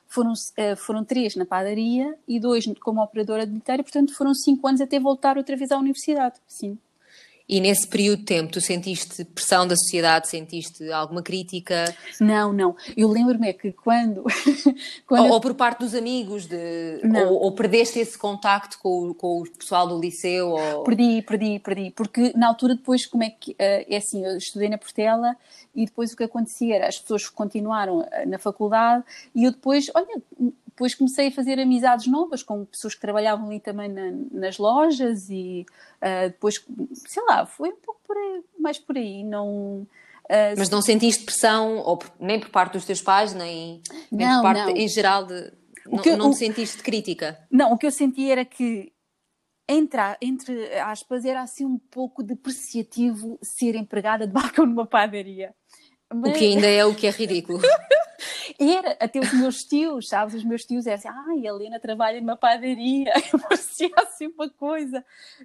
Foram, 0.07 0.33
uh, 0.33 0.77
foram 0.77 1.05
três 1.05 1.37
na 1.37 1.45
padaria 1.45 2.17
e 2.27 2.39
dois 2.39 2.65
como 2.81 3.03
operadora 3.03 3.45
de 3.45 3.53
bilheteira, 3.53 3.83
portanto, 3.83 4.15
foram 4.15 4.35
cinco 4.35 4.67
anos 4.67 4.81
até 4.81 4.99
voltar 5.01 5.37
outra 5.37 5.57
vez 5.57 5.71
à 5.71 5.79
universidade, 5.79 6.37
sim. 6.47 6.79
E 7.51 7.61
nesse 7.61 7.85
período 7.85 8.21
de 8.21 8.27
tempo, 8.27 8.53
tu 8.53 8.61
sentiste 8.61 9.25
pressão 9.25 9.67
da 9.67 9.75
sociedade, 9.75 10.29
sentiste 10.29 10.89
alguma 10.93 11.21
crítica? 11.21 11.93
Não, 12.21 12.53
não. 12.53 12.77
Eu 12.97 13.09
lembro-me 13.09 13.49
é 13.49 13.53
que 13.53 13.73
quando. 13.73 14.23
quando 15.05 15.25
ou, 15.25 15.33
ou, 15.33 15.41
por 15.41 15.55
parte 15.55 15.81
dos 15.81 15.93
amigos, 15.93 16.47
de, 16.47 17.01
ou, 17.03 17.43
ou, 17.43 17.53
perdeste 17.53 17.99
esse 17.99 18.17
contacto 18.17 18.79
com, 18.79 19.13
com, 19.15 19.41
o 19.41 19.51
pessoal 19.51 19.89
do 19.89 19.99
liceu? 19.99 20.51
Ou... 20.51 20.85
Perdi, 20.85 21.23
perdi, 21.23 21.59
perdi. 21.59 21.91
Porque 21.91 22.33
na 22.37 22.47
altura, 22.47 22.77
depois, 22.77 23.05
como 23.05 23.25
é 23.25 23.31
que. 23.31 23.57
Eh, 23.59 23.95
é 23.95 23.97
assim, 23.97 24.25
eu 24.25 24.37
estudei 24.37 24.69
na 24.69 24.79
Portela 24.79 25.37
e 25.75 25.87
depois 25.87 26.13
o 26.13 26.17
que 26.17 26.23
acontecia 26.23 26.77
era 26.77 26.87
as 26.87 27.01
pessoas 27.01 27.29
continuaram 27.29 28.07
eh, 28.13 28.27
na 28.27 28.39
faculdade 28.39 29.03
e 29.35 29.43
eu 29.43 29.51
depois, 29.51 29.91
olha, 29.93 30.23
depois 30.81 30.95
comecei 30.95 31.29
a 31.29 31.31
fazer 31.31 31.61
amizades 31.61 32.07
novas 32.07 32.43
com 32.43 32.65
pessoas 32.65 32.95
que 32.95 33.01
trabalhavam 33.03 33.49
ali 33.49 33.61
também 33.61 33.91
na, 33.91 34.13
nas 34.33 34.57
lojas 34.57 35.29
e 35.29 35.67
uh, 36.01 36.31
depois, 36.31 36.65
sei 37.07 37.23
lá, 37.29 37.45
foi 37.45 37.69
um 37.69 37.77
pouco 37.77 38.01
por 38.03 38.17
aí, 38.17 38.43
mais 38.59 38.79
por 38.79 38.97
aí, 38.97 39.23
não... 39.23 39.87
Uh, 40.25 40.57
Mas 40.57 40.71
não 40.71 40.81
sentiste 40.81 41.25
pressão, 41.25 41.77
ou 41.79 41.99
por, 41.99 42.11
nem 42.19 42.41
por 42.41 42.49
parte 42.49 42.73
dos 42.73 42.87
teus 42.87 43.03
pais, 43.03 43.35
nem, 43.35 43.83
nem 44.11 44.27
não, 44.27 44.37
por 44.37 44.55
parte 44.55 44.73
não. 44.73 44.77
em 44.81 44.89
geral 44.89 45.27
de... 45.27 45.53
não, 45.85 46.03
eu, 46.03 46.17
não 46.17 46.31
te 46.31 46.39
sentiste 46.39 46.83
crítica? 46.83 47.39
Não, 47.51 47.73
o 47.73 47.77
que 47.77 47.87
eu 47.87 47.91
senti 47.91 48.31
era 48.31 48.43
que 48.43 48.91
entre, 49.69 50.01
entre 50.23 50.79
aspas, 50.79 51.27
era 51.27 51.43
assim 51.43 51.67
um 51.67 51.79
pouco 51.79 52.23
depreciativo 52.23 53.39
ser 53.43 53.75
empregada 53.75 54.27
de 54.27 54.33
balcão 54.33 54.65
numa 54.67 54.87
padaria. 54.87 55.55
Mas... 56.13 56.33
O 56.33 56.39
que 56.39 56.47
ainda 56.47 56.67
é 56.67 56.87
o 56.87 56.95
que 56.95 57.07
é 57.07 57.11
ridículo. 57.11 57.61
era 58.61 58.97
até 59.01 59.19
os 59.19 59.33
meus 59.33 59.65
tios, 59.65 60.09
sabes? 60.09 60.35
Os 60.35 60.45
meus 60.45 60.65
tios 60.65 60.87
eram 60.87 60.99
assim, 60.99 61.09
ai, 61.09 61.47
a 61.47 61.51
Helena 61.51 61.81
trabalha 61.81 62.21
numa 62.21 62.37
padaria, 62.37 63.11
parecia 63.49 63.91
assim 63.97 64.27
uma 64.29 64.51
coisa, 64.51 65.05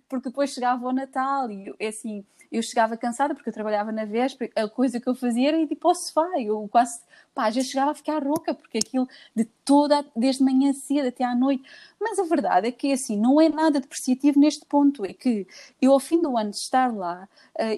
porque 0.10 0.30
depois 0.30 0.52
chegava 0.52 0.86
o 0.86 0.92
Natal 0.92 1.50
e 1.50 1.74
é 1.80 1.88
assim, 1.88 2.26
eu 2.56 2.64
chegava 2.64 2.96
cansada 2.96 3.36
porque 3.36 3.50
eu 3.50 3.54
trabalhava 3.54 3.92
na 3.92 4.06
véspera, 4.06 4.52
a 4.56 4.70
coisa 4.70 5.00
que 5.00 5.08
eu 5.08 5.16
fazia 5.16 5.50
era 5.50 5.58
ir 5.58 5.68
tipo 5.68 5.88
ao 5.88 5.96
sofá, 5.96 6.28
eu 6.40 6.68
quase, 6.72 7.02
pá, 7.34 7.52
já 7.52 7.62
chegava 7.62 7.92
a 7.92 7.94
ficar 7.94 8.24
rouca, 8.24 8.54
porque 8.54 8.78
aquilo 8.78 9.08
de 9.36 9.46
toda, 9.66 10.06
desde 10.16 10.44
manhã 10.44 10.72
cedo 10.74 11.08
até 11.08 11.24
à 11.24 11.36
noite. 11.36 11.64
Mas 12.00 12.18
a 12.20 12.24
verdade 12.24 12.68
é 12.68 12.72
que, 12.72 12.92
assim, 12.92 13.20
não 13.20 13.42
é 13.42 13.50
nada 13.50 13.80
depreciativo 13.80 14.40
neste 14.40 14.66
ponto, 14.66 15.06
é 15.06 15.14
que 15.14 15.48
eu, 15.82 15.92
ao 15.92 16.00
fim 16.00 16.22
do 16.22 16.38
ano 16.38 16.52
de 16.52 16.58
estar 16.58 16.96
lá, 16.96 17.28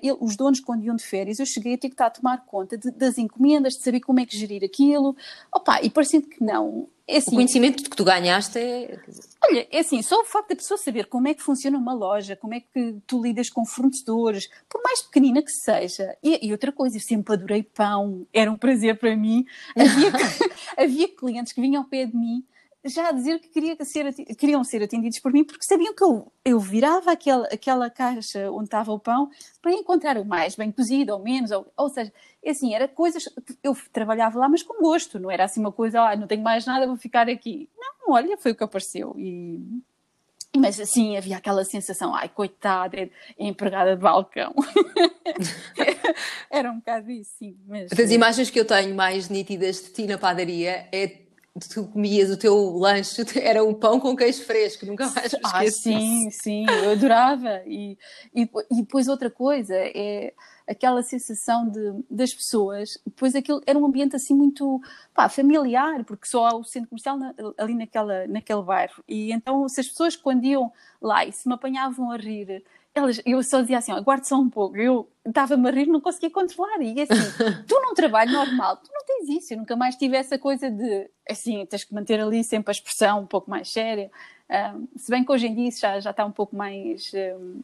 eu, 0.04 0.18
os 0.22 0.36
donos, 0.36 0.60
quando 0.60 0.84
iam 0.84 0.96
de 0.96 1.04
férias, 1.04 1.40
eu 1.40 1.46
cheguei 1.46 1.74
a 1.76 1.78
ter 1.78 1.90
que 1.90 1.94
estar 1.96 2.08
a 2.08 2.12
tomar 2.12 2.46
conta 2.46 2.78
de, 2.78 2.92
das 2.92 3.18
encomendas, 3.18 3.74
de 3.74 3.84
saber 3.84 4.02
como 4.02 4.20
é 4.20 4.26
que 4.26 4.38
gerir 4.38 4.64
aquilo, 4.64 5.16
opa, 5.52 5.82
e 5.82 5.90
parecendo 5.90 6.28
que 6.28 6.44
não, 6.44 6.88
é 7.08 7.18
assim, 7.18 7.32
o 7.32 7.36
conhecimento 7.36 7.90
que 7.90 7.96
tu 7.96 8.04
ganhaste 8.04 8.60
é. 8.60 9.00
Olha, 9.46 9.68
é 9.72 9.80
assim, 9.80 10.02
só 10.02 10.20
o 10.20 10.26
facto 10.26 10.50
da 10.50 10.56
pessoa 10.56 10.78
saber 10.78 11.06
como 11.06 11.28
é 11.28 11.34
que 11.34 11.42
funciona 11.42 11.78
uma 11.78 11.94
loja, 11.94 12.36
como 12.36 12.54
é 12.54 12.60
que 12.60 12.98
tu 13.08 13.24
lidas 13.24 13.50
com 13.50 13.66
fornecedores, 13.66 14.50
por 14.68 14.82
mais 14.84 15.02
pequenina 15.04 15.42
que 15.42 15.52
seja. 15.52 16.18
E, 16.22 16.46
e 16.46 16.52
outra 16.52 16.72
coisa, 16.72 16.98
eu 16.98 17.02
sempre 17.02 17.34
adorei 17.34 17.64
pão, 17.64 18.28
era 18.34 18.52
um 18.52 18.58
prazer 18.58 19.00
para 19.00 19.16
mim. 19.16 19.46
Havia, 19.76 20.12
havia 20.78 21.16
clientes 21.16 21.54
que 21.54 21.62
vinham 21.62 21.84
ao 21.84 21.88
pé 21.88 22.06
de 22.06 22.16
mim 22.16 22.44
já 22.88 23.10
a 23.10 23.12
dizer 23.12 23.40
que 23.40 23.50
queria 23.50 23.76
ser, 23.84 24.14
queriam 24.36 24.64
ser 24.64 24.84
atendidos 24.84 25.20
por 25.20 25.32
mim 25.32 25.44
porque 25.44 25.66
sabiam 25.68 25.94
que 25.94 26.04
eu, 26.04 26.32
eu 26.44 26.60
virava 26.60 27.12
aquela, 27.12 27.46
aquela 27.48 27.90
caixa 27.90 28.52
onde 28.52 28.66
estava 28.66 28.92
o 28.92 29.00
pão 29.00 29.30
para 29.62 29.72
encontrar 29.74 30.18
o 30.18 30.26
mais 30.26 30.56
bem 30.56 30.72
cozido 30.72 31.14
ou 31.14 31.20
menos, 31.20 31.52
ou, 31.52 31.72
ou 31.76 31.90
seja, 31.90 32.12
é 32.44 32.52
assim, 32.52 32.74
era 32.74 32.88
coisas, 32.88 33.24
eu 33.64 33.76
trabalhava 33.92 34.40
lá 34.40 34.50
mas 34.50 34.64
com 34.64 34.82
gosto, 34.82 35.20
não 35.20 35.32
era 35.32 35.46
assim 35.46 35.60
uma 35.60 35.72
coisa, 35.72 36.02
ah, 36.02 36.16
não 36.16 36.28
tenho 36.28 36.44
mais 36.44 36.66
nada, 36.66 36.88
vou 36.88 36.98
ficar 36.98 37.30
aqui. 37.30 37.70
Não, 37.78 38.14
olha, 38.14 38.38
foi 38.38 38.52
o 38.52 38.56
que 38.56 38.64
apareceu 38.64 39.16
e... 39.18 39.62
Mas 40.56 40.80
assim, 40.80 41.16
havia 41.18 41.38
aquela 41.38 41.64
sensação, 41.64 42.16
ai, 42.16 42.30
coitada, 42.30 42.98
é, 42.98 43.10
empregada 43.38 43.96
de 43.96 44.02
balcão. 44.02 44.56
era 46.50 46.72
um 46.72 46.78
bocado 46.78 47.12
isso, 47.12 47.32
sim. 47.38 47.56
Mas... 47.68 47.92
Imagens 48.10 48.50
que 48.50 48.60
eu 48.60 48.66
tenho 48.66 48.96
mais 48.96 49.30
nítidas 49.30 49.82
de 49.82 49.90
ti 49.92 50.08
na 50.08 50.18
padaria 50.18 50.88
é 50.92 51.27
tu 51.60 51.88
comias 51.88 52.30
o 52.30 52.38
teu 52.38 52.78
lanche, 52.78 53.24
era 53.40 53.64
o 53.64 53.74
pão 53.74 54.00
com 54.00 54.16
queijo 54.16 54.44
fresco, 54.44 54.86
nunca 54.86 55.10
mais 55.10 55.34
me 55.34 55.40
Ah, 55.44 55.70
sim, 55.70 56.30
sim, 56.32 56.66
eu 56.84 56.92
adorava. 56.92 57.62
E, 57.66 57.98
e, 58.34 58.50
e, 58.72 58.82
depois 58.82 59.08
outra 59.08 59.30
coisa 59.30 59.74
é 59.76 60.34
aquela 60.68 61.02
sensação 61.02 61.70
de, 61.70 62.04
das 62.10 62.34
pessoas, 62.34 63.00
depois 63.06 63.34
aquilo 63.36 63.62
era 63.66 63.80
um 63.80 63.86
ambiente 63.86 64.16
assim 64.16 64.36
muito 64.36 64.82
pá, 65.14 65.30
familiar, 65.30 66.04
porque 66.04 66.28
só 66.28 66.46
há 66.46 66.56
o 66.56 66.64
centro 66.64 66.90
comercial 66.90 67.18
na, 67.18 67.34
ali 67.58 67.74
naquela, 67.74 68.28
naquele 68.28 68.62
bairro. 68.62 69.04
E 69.08 69.32
então 69.32 69.68
se 69.70 69.80
as 69.80 69.88
pessoas 69.88 70.16
quando 70.16 70.46
iam 70.46 70.72
lá 71.02 71.26
e 71.26 71.32
se 71.32 71.48
me 71.48 71.54
apanhavam 71.54 72.12
a 72.12 72.18
rir 72.18 72.64
elas, 72.98 73.22
eu 73.26 73.42
só 73.44 73.62
dizia 73.62 73.78
assim, 73.78 73.92
aguarde 73.92 74.28
só 74.28 74.36
um 74.38 74.50
pouco, 74.50 74.78
eu 74.78 75.08
estava-me 75.26 75.68
a 75.68 75.72
rir, 75.72 75.88
não 75.88 76.02
conseguia 76.02 76.30
controlar, 76.30 76.82
e 76.82 77.02
assim, 77.02 77.14
tu 77.68 77.80
num 77.82 77.94
trabalho 77.94 78.32
normal, 78.32 78.78
tu 78.78 78.90
não 78.92 79.06
tens 79.06 79.30
isso, 79.30 79.54
eu 79.54 79.58
nunca 79.58 79.76
mais 79.76 79.96
tive 79.96 80.18
essa 80.18 80.38
coisa 80.38 80.70
de, 80.70 81.10
assim, 81.30 81.66
tens 81.66 81.84
que 81.84 81.94
manter 81.94 82.20
ali 82.20 82.44
sempre 82.44 82.72
a 82.72 82.74
expressão 82.74 83.22
um 83.22 83.26
pouco 83.26 83.50
mais 83.50 83.72
séria, 83.72 84.10
um, 84.76 84.88
se 84.96 85.12
bem 85.12 85.24
que 85.24 85.32
hoje 85.32 85.48
em 85.48 85.56
dia 85.56 85.70
isso 85.70 85.82
já, 85.82 86.00
já 86.00 86.12
está 86.12 86.26
um 86.26 86.32
pouco 86.32 86.56
mais... 86.56 87.12
Um, 87.14 87.62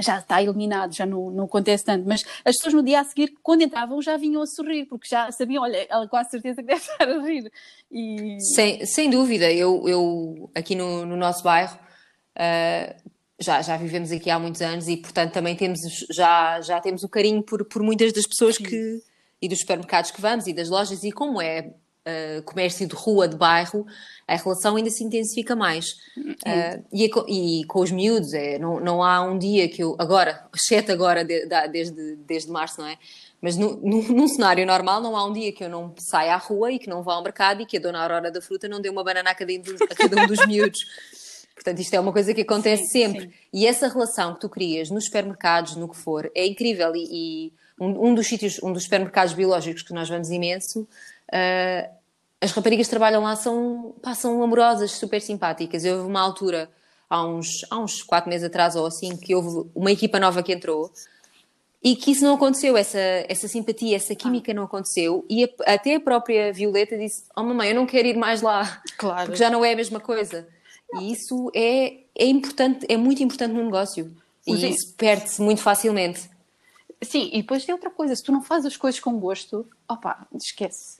já 0.00 0.18
está 0.18 0.40
eliminado, 0.40 0.94
já 0.94 1.04
não, 1.04 1.28
não 1.28 1.44
acontece 1.44 1.84
tanto, 1.84 2.06
mas 2.06 2.22
as 2.44 2.56
pessoas 2.56 2.74
no 2.74 2.84
dia 2.84 3.00
a 3.00 3.04
seguir, 3.04 3.34
quando 3.42 3.62
entravam, 3.62 4.00
já 4.00 4.16
vinham 4.16 4.42
a 4.42 4.46
sorrir, 4.46 4.84
porque 4.86 5.08
já 5.08 5.30
sabiam, 5.32 5.64
olha, 5.64 5.86
ela 5.88 6.06
quase 6.06 6.30
certeza 6.30 6.62
que 6.62 6.66
deve 6.68 6.80
estar 6.80 7.08
a 7.08 7.20
rir. 7.20 7.50
E... 7.90 8.38
Sem, 8.54 8.86
sem 8.86 9.10
dúvida, 9.10 9.52
eu, 9.52 9.88
eu 9.88 10.50
aqui 10.54 10.76
no, 10.76 11.04
no 11.04 11.16
nosso 11.16 11.42
bairro 11.42 11.76
uh, 12.36 13.10
já, 13.38 13.62
já 13.62 13.76
vivemos 13.76 14.10
aqui 14.10 14.30
há 14.30 14.38
muitos 14.38 14.60
anos 14.60 14.88
e, 14.88 14.96
portanto, 14.96 15.32
também 15.32 15.54
temos, 15.54 15.80
já, 16.10 16.60
já 16.60 16.80
temos 16.80 17.04
o 17.04 17.08
carinho 17.08 17.42
por, 17.42 17.64
por 17.64 17.82
muitas 17.82 18.12
das 18.12 18.26
pessoas 18.26 18.56
Sim. 18.56 18.64
que, 18.64 19.02
e 19.40 19.48
dos 19.48 19.60
supermercados 19.60 20.10
que 20.10 20.20
vamos 20.20 20.46
e 20.46 20.52
das 20.52 20.68
lojas, 20.68 21.04
e 21.04 21.12
como 21.12 21.40
é 21.40 21.60
uh, 22.08 22.42
comércio 22.42 22.86
de 22.86 22.94
rua, 22.94 23.28
de 23.28 23.36
bairro, 23.36 23.86
a 24.26 24.34
relação 24.34 24.74
ainda 24.74 24.90
se 24.90 25.04
intensifica 25.04 25.54
mais. 25.54 25.86
Uh, 26.16 26.84
e, 26.92 27.04
é 27.04 27.08
e, 27.28 27.64
com 27.66 27.80
os 27.80 27.92
miúdos, 27.92 28.32
é, 28.34 28.58
não, 28.58 28.80
não 28.80 29.02
há 29.04 29.22
um 29.22 29.38
dia 29.38 29.68
que 29.68 29.84
eu, 29.84 29.94
agora, 29.98 30.44
exceto 30.54 30.90
agora, 30.90 31.24
de, 31.24 31.46
de, 31.46 31.68
desde, 31.68 32.16
desde 32.16 32.50
março, 32.50 32.80
não 32.80 32.88
é? 32.88 32.98
Mas 33.40 33.56
no, 33.56 33.76
no, 33.76 34.02
num 34.02 34.26
cenário 34.26 34.66
normal, 34.66 35.00
não 35.00 35.16
há 35.16 35.24
um 35.24 35.32
dia 35.32 35.52
que 35.52 35.62
eu 35.62 35.68
não 35.68 35.94
saia 35.96 36.34
à 36.34 36.38
rua 36.38 36.72
e 36.72 36.78
que 36.80 36.88
não 36.88 37.04
vá 37.04 37.14
ao 37.14 37.22
mercado 37.22 37.62
e 37.62 37.66
que 37.66 37.76
a 37.76 37.80
dona 37.80 38.02
Aurora 38.02 38.32
da 38.32 38.40
Fruta 38.40 38.66
não 38.66 38.80
dê 38.80 38.88
uma 38.88 39.04
banana 39.04 39.30
a 39.30 39.34
cada, 39.34 39.52
a 39.52 39.94
cada 39.94 40.22
um 40.22 40.26
dos 40.26 40.44
miúdos. 40.44 40.80
Portanto, 41.58 41.80
isto 41.80 41.94
é 41.94 42.00
uma 42.00 42.12
coisa 42.12 42.32
que 42.32 42.42
acontece 42.42 42.84
sim, 42.84 43.06
sempre. 43.06 43.22
Sim. 43.22 43.32
E 43.52 43.66
essa 43.66 43.88
relação 43.88 44.34
que 44.34 44.40
tu 44.40 44.48
crias 44.48 44.90
nos 44.90 45.06
supermercados, 45.06 45.74
no 45.76 45.88
que 45.88 45.96
for, 45.96 46.30
é 46.34 46.46
incrível. 46.46 46.94
E, 46.94 47.08
e 47.10 47.52
um, 47.80 48.08
um, 48.08 48.14
dos 48.14 48.26
sítios, 48.26 48.62
um 48.62 48.72
dos 48.72 48.84
supermercados 48.84 49.34
biológicos 49.34 49.82
que 49.82 49.92
nós 49.92 50.08
vamos 50.08 50.30
imenso, 50.30 50.82
uh, 50.82 51.98
as 52.40 52.52
raparigas 52.52 52.86
que 52.86 52.90
trabalham 52.90 53.22
lá 53.22 53.34
são, 53.34 53.94
pá, 54.00 54.14
são 54.14 54.42
amorosas, 54.42 54.92
super 54.92 55.20
simpáticas. 55.20 55.84
Eu 55.84 55.96
houve 55.96 56.08
uma 56.08 56.20
altura, 56.20 56.70
há 57.10 57.26
uns, 57.26 57.66
há 57.68 57.78
uns 57.78 58.02
quatro 58.02 58.30
meses 58.30 58.46
atrás 58.46 58.76
ou 58.76 58.86
assim, 58.86 59.16
que 59.16 59.34
houve 59.34 59.68
uma 59.74 59.90
equipa 59.90 60.20
nova 60.20 60.42
que 60.42 60.52
entrou 60.52 60.92
e 61.82 61.94
que 61.94 62.10
isso 62.10 62.24
não 62.24 62.34
aconteceu, 62.34 62.76
essa, 62.76 62.98
essa 63.28 63.46
simpatia, 63.46 63.96
essa 63.96 64.14
química 64.14 64.52
não 64.52 64.64
aconteceu. 64.64 65.24
E 65.28 65.44
a, 65.44 65.74
até 65.74 65.94
a 65.94 66.00
própria 66.00 66.52
Violeta 66.52 66.96
disse: 66.96 67.24
Oh, 67.36 67.42
mamãe, 67.42 67.70
eu 67.70 67.74
não 67.74 67.86
quero 67.86 68.08
ir 68.08 68.16
mais 68.16 68.42
lá, 68.42 68.82
claro. 68.96 69.26
porque 69.26 69.38
já 69.38 69.50
não 69.50 69.64
é 69.64 69.72
a 69.72 69.76
mesma 69.76 70.00
coisa. 70.00 70.46
E 70.94 71.12
isso 71.12 71.50
é, 71.54 71.98
é 72.16 72.26
importante, 72.26 72.86
é 72.88 72.96
muito 72.96 73.22
importante 73.22 73.52
no 73.52 73.64
negócio. 73.64 74.14
E 74.46 74.70
isso 74.70 74.94
perde-se 74.94 75.42
muito 75.42 75.60
facilmente. 75.60 76.30
Sim, 77.02 77.30
e 77.32 77.42
depois 77.42 77.64
tem 77.64 77.74
outra 77.74 77.90
coisa: 77.90 78.16
se 78.16 78.22
tu 78.22 78.32
não 78.32 78.42
fazes 78.42 78.66
as 78.66 78.76
coisas 78.76 78.98
com 79.00 79.18
gosto, 79.18 79.66
opa, 79.88 80.26
esquece. 80.34 80.98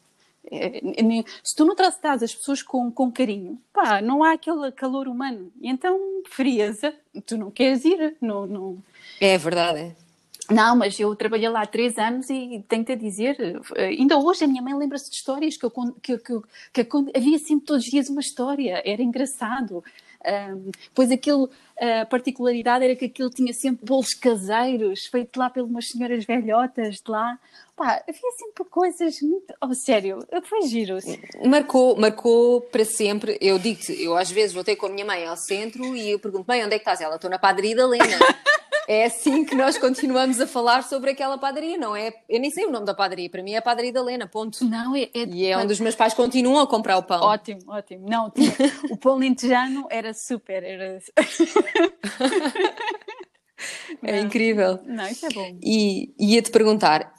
É, 0.51 0.79
é, 0.79 1.25
se 1.43 1.55
tu 1.55 1.65
não 1.65 1.75
tratas 1.75 2.23
as 2.23 2.35
pessoas 2.35 2.63
com, 2.63 2.91
com 2.91 3.13
carinho, 3.13 3.61
pá, 3.73 4.01
não 4.01 4.23
há 4.23 4.33
aquele 4.33 4.71
calor 4.73 5.09
humano. 5.09 5.53
Então, 5.61 5.99
frieza, 6.31 6.95
tu 7.27 7.37
não 7.37 7.51
queres 7.51 7.85
ir. 7.85 8.17
Não, 8.21 8.47
não... 8.47 8.79
É 9.21 9.37
verdade, 9.37 9.81
é. 9.81 10.08
Não, 10.51 10.77
mas 10.77 10.99
eu 10.99 11.15
trabalhei 11.15 11.49
lá 11.49 11.63
há 11.63 11.67
três 11.67 11.99
anos 11.99 12.31
e 12.31 12.65
tenho-te 12.69 12.93
a 12.93 12.97
dizer, 12.97 13.61
ainda 13.77 14.17
hoje 14.19 14.45
a 14.45 14.49
minha 14.49 14.63
mãe 14.63 14.75
lembra-se 14.75 15.11
de 15.11 15.17
histórias 15.17 15.57
que, 15.57 15.67
eu, 15.67 15.71
que, 16.03 16.19
que, 16.19 16.85
que, 16.85 16.97
havia 17.15 17.39
sempre 17.39 17.67
todos 17.67 17.85
os 17.85 17.91
dias 17.91 18.09
uma 18.09 18.21
história, 18.21 18.83
era 18.85 19.03
engraçado. 19.03 19.85
Um, 20.27 20.73
pois 20.95 21.13
aquilo, 21.13 21.49
a 21.79 22.05
particularidade 22.07 22.85
era 22.85 22.97
que 22.97 23.05
aquilo 23.05 23.31
tinha 23.31 23.53
sempre 23.53 23.85
bolos 23.85 24.15
caseiros, 24.15 25.07
feito 25.07 25.39
lá 25.39 25.49
pelas 25.49 25.89
senhoras 25.89 26.25
velhotas 26.25 26.97
de 26.97 27.11
lá. 27.11 27.39
Pá, 27.77 28.03
havia 28.09 28.33
sempre 28.37 28.65
coisas 28.65 29.21
muito. 29.23 29.55
Oh, 29.61 29.73
sério, 29.75 30.27
foi 30.45 30.63
giro. 30.63 30.99
Marcou, 31.45 31.97
marcou 31.97 32.61
para 32.63 32.85
sempre. 32.85 33.39
Eu 33.41 33.59
digo-te, 33.59 34.03
eu 34.03 34.17
às 34.17 34.31
vezes 34.31 34.53
voltei 34.53 34.75
com 34.75 34.87
a 34.87 34.91
minha 34.91 35.05
mãe 35.05 35.25
ao 35.25 35.37
centro 35.37 35.95
e 35.95 36.11
eu 36.11 36.19
pergunto, 36.19 36.47
mãe, 36.49 36.65
onde 36.65 36.75
é 36.75 36.79
que 36.79 36.83
estás? 36.83 37.01
Ela, 37.01 37.15
estou 37.15 37.31
na 37.31 37.39
padaria 37.39 37.77
da 37.77 37.87
Lena. 37.87 38.05
é 38.89 39.05
assim 39.05 39.45
que 39.45 39.55
nós 39.55 39.77
continuamos 39.77 40.41
a 40.41 40.47
falar 40.47 40.83
sobre 40.83 41.11
aquela 41.11 41.37
padaria, 41.37 41.77
não 41.77 41.95
é? 41.95 42.11
Eu 42.27 42.41
nem 42.41 42.51
sei 42.51 42.65
o 42.65 42.71
nome 42.71 42.87
da 42.87 42.95
padaria, 42.95 43.29
para 43.29 43.43
mim 43.43 43.53
é 43.53 43.59
a 43.59 43.63
padaria 43.63 43.93
da 43.93 44.03
Lena, 44.03 44.27
ponto. 44.27 44.65
Não, 44.65 44.97
é, 44.97 45.11
é 45.15 45.27
E 45.27 45.45
é 45.45 45.59
onde 45.59 45.75
os 45.75 45.81
meus 45.81 45.95
pais 45.95 46.15
continuam 46.15 46.63
a 46.63 46.67
comprar 46.67 46.97
o 46.97 47.03
pão. 47.03 47.21
Ótimo, 47.21 47.61
ótimo. 47.69 48.09
Não, 48.09 48.31
tinha, 48.31 48.51
o 48.91 48.97
pão 48.97 49.17
lentejano 49.17 49.87
era 49.91 50.15
super, 50.15 50.65
era... 50.65 50.99
é 54.03 54.21
incrível. 54.21 54.81
Não, 54.87 55.07
isso 55.07 55.27
é 55.27 55.29
bom. 55.29 55.59
E 55.63 56.15
ia-te 56.19 56.51
perguntar, 56.51 57.13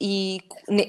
e 0.00 0.40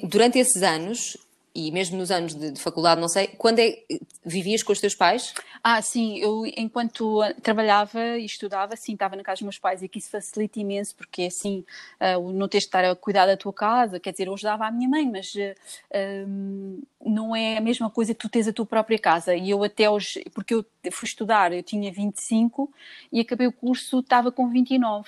durante 0.04 0.40
esses 0.40 0.64
anos, 0.64 1.18
e 1.54 1.72
mesmo 1.72 1.98
nos 1.98 2.12
anos 2.12 2.34
de, 2.34 2.52
de, 2.52 2.62
faculdade, 2.62 3.02
não 3.02 3.08
sei, 3.08 3.28
quando 3.28 3.60
é 3.60 3.84
vivias 4.26 4.64
com 4.64 4.72
os 4.72 4.80
teus 4.80 4.96
pais? 4.96 5.34
Ah, 5.64 5.82
sim, 5.82 6.18
eu 6.18 6.46
enquanto 6.58 7.20
trabalhava 7.42 8.18
e 8.18 8.26
estudava, 8.26 8.76
sim, 8.76 8.94
estava 8.94 9.16
na 9.16 9.24
casa 9.24 9.40
dos 9.40 9.44
meus 9.44 9.60
pais 9.60 9.84
e 9.84 9.90
que 9.90 10.00
isso 10.00 10.10
facilita 10.10 10.60
imenso, 10.60 10.96
porque 10.96 11.24
assim, 11.24 11.66
uh, 12.00 12.32
não 12.32 12.48
tens 12.48 12.62
de 12.62 12.68
estar 12.68 12.86
a 12.86 12.96
cuidar 12.96 13.26
da 13.26 13.36
tua 13.36 13.54
casa, 13.54 14.00
quer 14.00 14.12
dizer, 14.12 14.28
eu 14.28 14.34
ajudava 14.34 14.66
a 14.66 14.72
minha 14.72 14.90
mãe, 14.90 15.10
mas 15.10 15.34
uh, 15.36 16.82
não 17.06 17.36
é 17.36 17.58
a 17.58 17.62
mesma 17.62 17.90
coisa 17.90 18.14
que 18.14 18.20
tu 18.20 18.30
tens 18.30 18.48
a 18.48 18.54
tua 18.54 18.66
própria 18.66 18.98
casa. 18.98 19.36
E 19.36 19.50
eu 19.50 19.64
até 19.64 19.90
hoje, 19.90 20.24
porque 20.34 20.54
eu 20.54 20.66
fui 20.92 21.08
estudar, 21.08 21.52
eu 21.52 21.64
tinha 21.64 21.92
25 21.92 22.72
e 23.12 23.20
acabei 23.20 23.48
o 23.48 23.52
curso, 23.52 24.00
estava 24.00 24.32
com 24.32 24.50
29, 24.50 25.08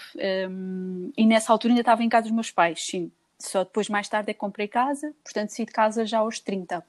um, 0.49 1.11
e 1.17 1.25
nessa 1.25 1.51
altura 1.51 1.71
ainda 1.71 1.81
estava 1.81 2.03
em 2.03 2.09
casa 2.09 2.23
dos 2.23 2.31
meus 2.31 2.51
pais, 2.51 2.85
sim. 2.85 3.11
Só 3.43 3.63
depois, 3.63 3.89
mais 3.89 4.07
tarde, 4.07 4.31
é 4.31 4.33
que 4.33 4.39
comprei 4.39 4.67
casa, 4.67 5.13
portanto, 5.23 5.49
saí 5.49 5.65
de 5.65 5.71
casa 5.71 6.05
já 6.05 6.19
aos 6.19 6.39
30. 6.39 6.83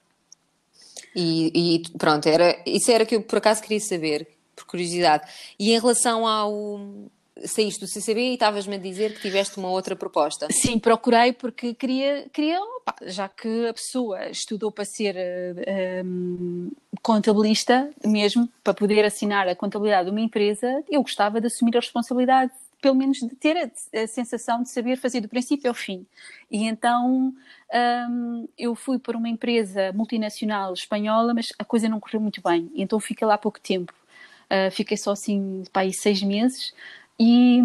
E, 1.14 1.50
e, 1.54 1.98
pronto, 1.98 2.26
era, 2.28 2.56
isso 2.64 2.90
era 2.90 3.04
que 3.04 3.16
eu 3.16 3.22
por 3.22 3.38
acaso 3.38 3.60
queria 3.60 3.80
saber, 3.80 4.28
por 4.54 4.64
curiosidade. 4.64 5.28
E 5.58 5.72
em 5.72 5.80
relação 5.80 6.26
ao. 6.26 6.80
Saíste 7.46 7.80
do 7.80 7.88
CCB 7.88 8.20
e 8.20 8.34
estavas-me 8.34 8.76
a 8.76 8.78
dizer 8.78 9.12
que 9.12 9.20
tiveste 9.20 9.58
uma 9.58 9.68
outra 9.68 9.96
proposta. 9.96 10.46
Sim, 10.52 10.78
procurei 10.78 11.32
porque 11.32 11.74
queria, 11.74 12.28
queria 12.32 12.60
opa, 12.60 12.94
já 13.02 13.28
que 13.28 13.66
a 13.66 13.74
pessoa 13.74 14.30
estudou 14.30 14.70
para 14.70 14.84
ser 14.84 15.16
um, 16.06 16.70
contabilista 17.02 17.90
mesmo, 18.06 18.48
para 18.62 18.72
poder 18.72 19.04
assinar 19.04 19.48
a 19.48 19.56
contabilidade 19.56 20.04
de 20.04 20.10
uma 20.12 20.20
empresa, 20.20 20.84
eu 20.88 21.02
gostava 21.02 21.40
de 21.40 21.48
assumir 21.48 21.76
a 21.76 21.80
responsabilidade 21.80 22.52
pelo 22.84 22.94
menos 22.94 23.18
de 23.18 23.34
ter 23.34 23.56
a, 23.56 24.02
a, 24.02 24.06
sensação 24.06 24.62
de 24.62 24.68
saber 24.68 24.98
fazer 24.98 25.22
do 25.22 25.28
princípio 25.28 25.70
ao 25.70 25.74
fim. 25.74 26.06
E 26.50 26.64
então 26.64 27.32
um, 27.74 28.48
eu 28.58 28.74
fui 28.74 28.98
para 28.98 29.16
uma 29.16 29.26
empresa 29.30 29.90
multinacional 29.94 30.74
espanhola, 30.74 31.32
mas 31.32 31.50
a 31.58 31.64
coisa 31.64 31.88
não 31.88 31.98
correu 31.98 32.20
muito 32.20 32.42
bem. 32.42 32.70
Então 32.74 33.00
fiquei 33.00 33.26
lá 33.26 33.38
pouco 33.38 33.58
tempo. 33.58 33.90
Uh, 34.50 34.70
fiquei 34.70 34.98
só 34.98 35.12
assim, 35.12 35.64
para 35.72 35.80
aí 35.80 35.94
seis 35.94 36.22
meses. 36.22 36.74
E, 37.18 37.58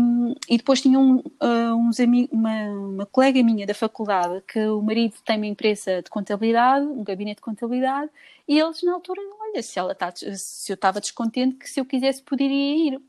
e 0.48 0.58
depois 0.58 0.80
tinha 0.80 0.98
um, 0.98 1.18
uh, 1.18 1.76
uns 1.76 1.98
uma, 2.32 2.64
uma 2.70 3.06
colega 3.06 3.44
minha 3.44 3.68
da 3.68 3.74
faculdade 3.74 4.42
que 4.48 4.60
o 4.68 4.82
marido 4.82 5.16
tem 5.26 5.36
uma 5.36 5.48
empresa 5.48 6.02
de 6.02 6.10
contabilidade, 6.10 6.86
um 6.86 7.04
gabinete 7.04 7.38
de 7.38 7.42
contabilidade, 7.42 8.10
e 8.48 8.58
eles 8.58 8.82
na 8.84 8.94
altura, 8.94 9.20
olha, 9.42 9.62
se, 9.62 9.78
ela 9.78 9.94
tá, 9.94 10.14
se 10.16 10.72
eu 10.72 10.76
estava 10.76 11.02
descontente, 11.02 11.58
que 11.58 11.70
se 11.70 11.82
eu 11.82 11.86
quisesse 11.86 12.22
poderia 12.24 12.96
ir. 12.96 13.02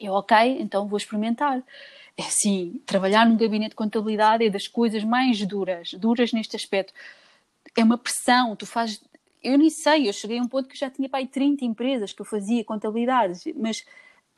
Eu, 0.00 0.14
ok, 0.14 0.36
então 0.60 0.88
vou 0.88 0.96
experimentar. 0.96 1.62
É 2.16 2.22
assim, 2.22 2.80
trabalhar 2.86 3.26
num 3.26 3.36
gabinete 3.36 3.70
de 3.70 3.76
contabilidade 3.76 4.44
é 4.44 4.50
das 4.50 4.66
coisas 4.66 5.04
mais 5.04 5.44
duras, 5.46 5.92
duras 5.94 6.32
neste 6.32 6.56
aspecto. 6.56 6.92
É 7.76 7.84
uma 7.84 7.98
pressão, 7.98 8.56
tu 8.56 8.66
fazes. 8.66 9.02
Eu 9.42 9.58
nem 9.58 9.70
sei, 9.70 10.08
eu 10.08 10.12
cheguei 10.12 10.38
a 10.38 10.42
um 10.42 10.48
ponto 10.48 10.68
que 10.68 10.78
já 10.78 10.90
tinha 10.90 11.08
para 11.08 11.20
aí 11.20 11.26
30 11.26 11.64
empresas 11.64 12.12
que 12.12 12.20
eu 12.20 12.26
fazia 12.26 12.64
contabilidades, 12.64 13.44
mas 13.56 13.78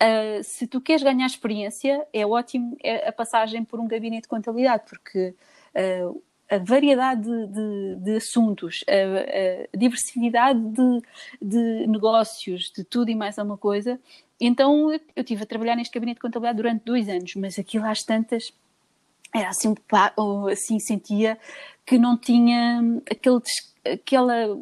uh, 0.03 0.45
se 0.45 0.67
tu 0.67 0.81
queres 0.81 1.03
ganhar 1.03 1.27
experiência, 1.27 2.07
é 2.13 2.25
ótimo 2.27 2.77
a 3.07 3.13
passagem 3.13 3.65
por 3.65 3.81
um 3.81 3.89
gabinete 3.89 4.23
de 4.23 4.29
contabilidade, 4.29 4.85
porque 4.89 5.35
uh, 5.75 6.23
a 6.53 6.59
variedade 6.59 7.23
de, 7.23 7.47
de, 7.47 7.97
de 7.97 8.17
assuntos, 8.17 8.85
a, 8.87 9.75
a 9.75 9.77
diversidade 9.77 10.61
de, 10.61 11.03
de, 11.41 11.87
negócios, 11.87 12.71
de 12.71 12.85
tudo 12.85 13.11
e 13.11 13.15
mais 13.15 13.39
alguma 13.39 13.57
coisa, 13.57 13.99
então 14.45 14.93
eu 14.93 15.01
estive 15.17 15.45
a 15.45 15.47
trabalhar 15.47 15.77
neste 15.77 15.95
gabinete 15.95 16.17
de 16.17 16.23
contabilidade 16.23 16.57
durante 16.57 16.85
dois 16.85 17.09
anos, 17.09 17.35
mas 17.37 17.59
aquilo 17.59 17.87
às 17.87 18.03
tantas 18.03 18.53
era 19.35 19.49
assim, 19.49 19.75
assim 20.51 20.79
sentia 20.81 21.39
que 21.87 21.97
não 21.97 22.19
tinha 22.19 22.83
aquele, 23.11 23.41
aquela, 23.85 24.61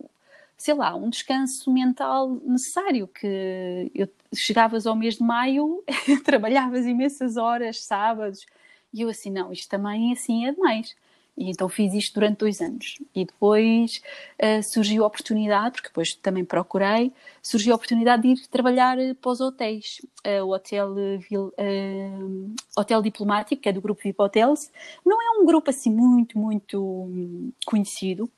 sei 0.57 0.75
lá, 0.75 0.95
um 0.95 1.09
descanso 1.09 1.73
mental 1.73 2.39
necessário, 2.45 3.09
que 3.09 3.91
eu, 3.95 4.09
chegavas 4.35 4.87
ao 4.87 4.95
mês 4.95 5.17
de 5.17 5.23
maio, 5.23 5.83
trabalhavas 6.25 6.87
imensas 6.87 7.37
horas, 7.37 7.85
sábados, 7.85 8.45
e 8.93 9.03
eu 9.03 9.09
assim, 9.09 9.31
não, 9.31 9.53
isto 9.53 9.69
também 9.69 10.13
assim 10.13 10.47
é 10.47 10.53
demais. 10.53 10.95
E 11.37 11.51
então 11.51 11.69
fiz 11.69 11.95
isto 11.95 12.15
durante 12.15 12.39
dois 12.39 12.61
anos. 12.61 12.99
E 13.15 13.25
depois 13.25 14.03
uh, 14.43 14.63
surgiu 14.63 15.05
a 15.05 15.07
oportunidade, 15.07 15.73
porque 15.73 15.89
depois 15.89 16.15
também 16.15 16.45
procurei, 16.45 17.13
surgiu 17.43 17.73
a 17.73 17.77
oportunidade 17.77 18.23
de 18.23 18.29
ir 18.29 18.47
trabalhar 18.49 18.99
uh, 18.99 19.15
para 19.15 19.31
os 19.31 19.41
hotéis. 19.41 20.01
Uh, 20.27 20.45
o 20.45 20.53
Hotel, 20.53 20.95
Hotel 22.77 23.03
Diplomático, 23.03 23.63
que 23.63 23.69
é 23.69 23.73
do 23.73 23.81
grupo 23.81 24.03
VIP 24.03 24.21
Hotels, 24.21 24.71
não 25.05 25.21
é 25.21 25.41
um 25.41 25.47
grupo 25.47 25.71
assim 25.71 25.91
muito, 25.91 26.39
muito 26.39 26.79
um, 26.83 27.53
conhecido, 27.65 28.31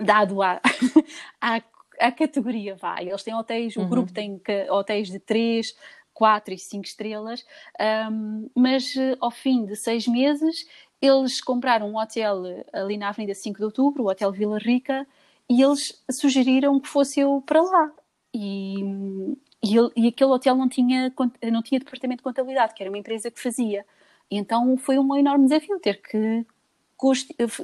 dado 0.00 0.40
à, 0.40 0.60
à, 1.40 1.62
à, 1.98 2.12
categoria, 2.12 2.76
vai. 2.76 3.08
Eles 3.08 3.22
têm 3.22 3.34
hotéis, 3.34 3.76
o 3.76 3.80
uhum. 3.80 3.88
grupo 3.88 4.12
tem 4.12 4.40
hotéis 4.70 5.10
de 5.10 5.18
três, 5.18 5.74
quatro 6.14 6.52
e 6.52 6.58
cinco 6.58 6.84
estrelas, 6.84 7.44
um, 8.10 8.48
mas 8.54 8.94
ao 9.20 9.30
fim 9.30 9.64
de 9.64 9.74
seis 9.74 10.06
meses 10.06 10.66
eles 11.00 11.40
compraram 11.40 11.90
um 11.90 11.98
hotel 11.98 12.42
ali 12.72 12.96
na 12.96 13.08
Avenida 13.08 13.34
5 13.34 13.58
de 13.58 13.64
Outubro, 13.64 14.04
o 14.04 14.10
Hotel 14.10 14.30
Vila 14.32 14.58
Rica, 14.58 15.06
e 15.48 15.62
eles 15.62 16.00
sugeriram 16.10 16.78
que 16.78 16.88
fosse 16.88 17.20
eu 17.20 17.42
para 17.44 17.62
lá. 17.62 17.90
E, 18.32 18.80
e, 19.62 19.74
e, 19.96 20.08
aquele 20.08 20.30
hotel 20.30 20.54
não 20.54 20.68
tinha, 20.68 21.12
não 21.50 21.62
tinha 21.62 21.80
departamento 21.80 22.18
de 22.18 22.24
contabilidade, 22.24 22.74
que 22.74 22.82
era 22.82 22.90
uma 22.90 22.98
empresa 22.98 23.30
que 23.30 23.40
fazia. 23.40 23.84
E 24.30 24.36
então 24.36 24.76
foi 24.76 24.98
um 24.98 25.16
enorme 25.16 25.44
desafio 25.44 25.80
ter 25.80 26.00
que. 26.00 26.46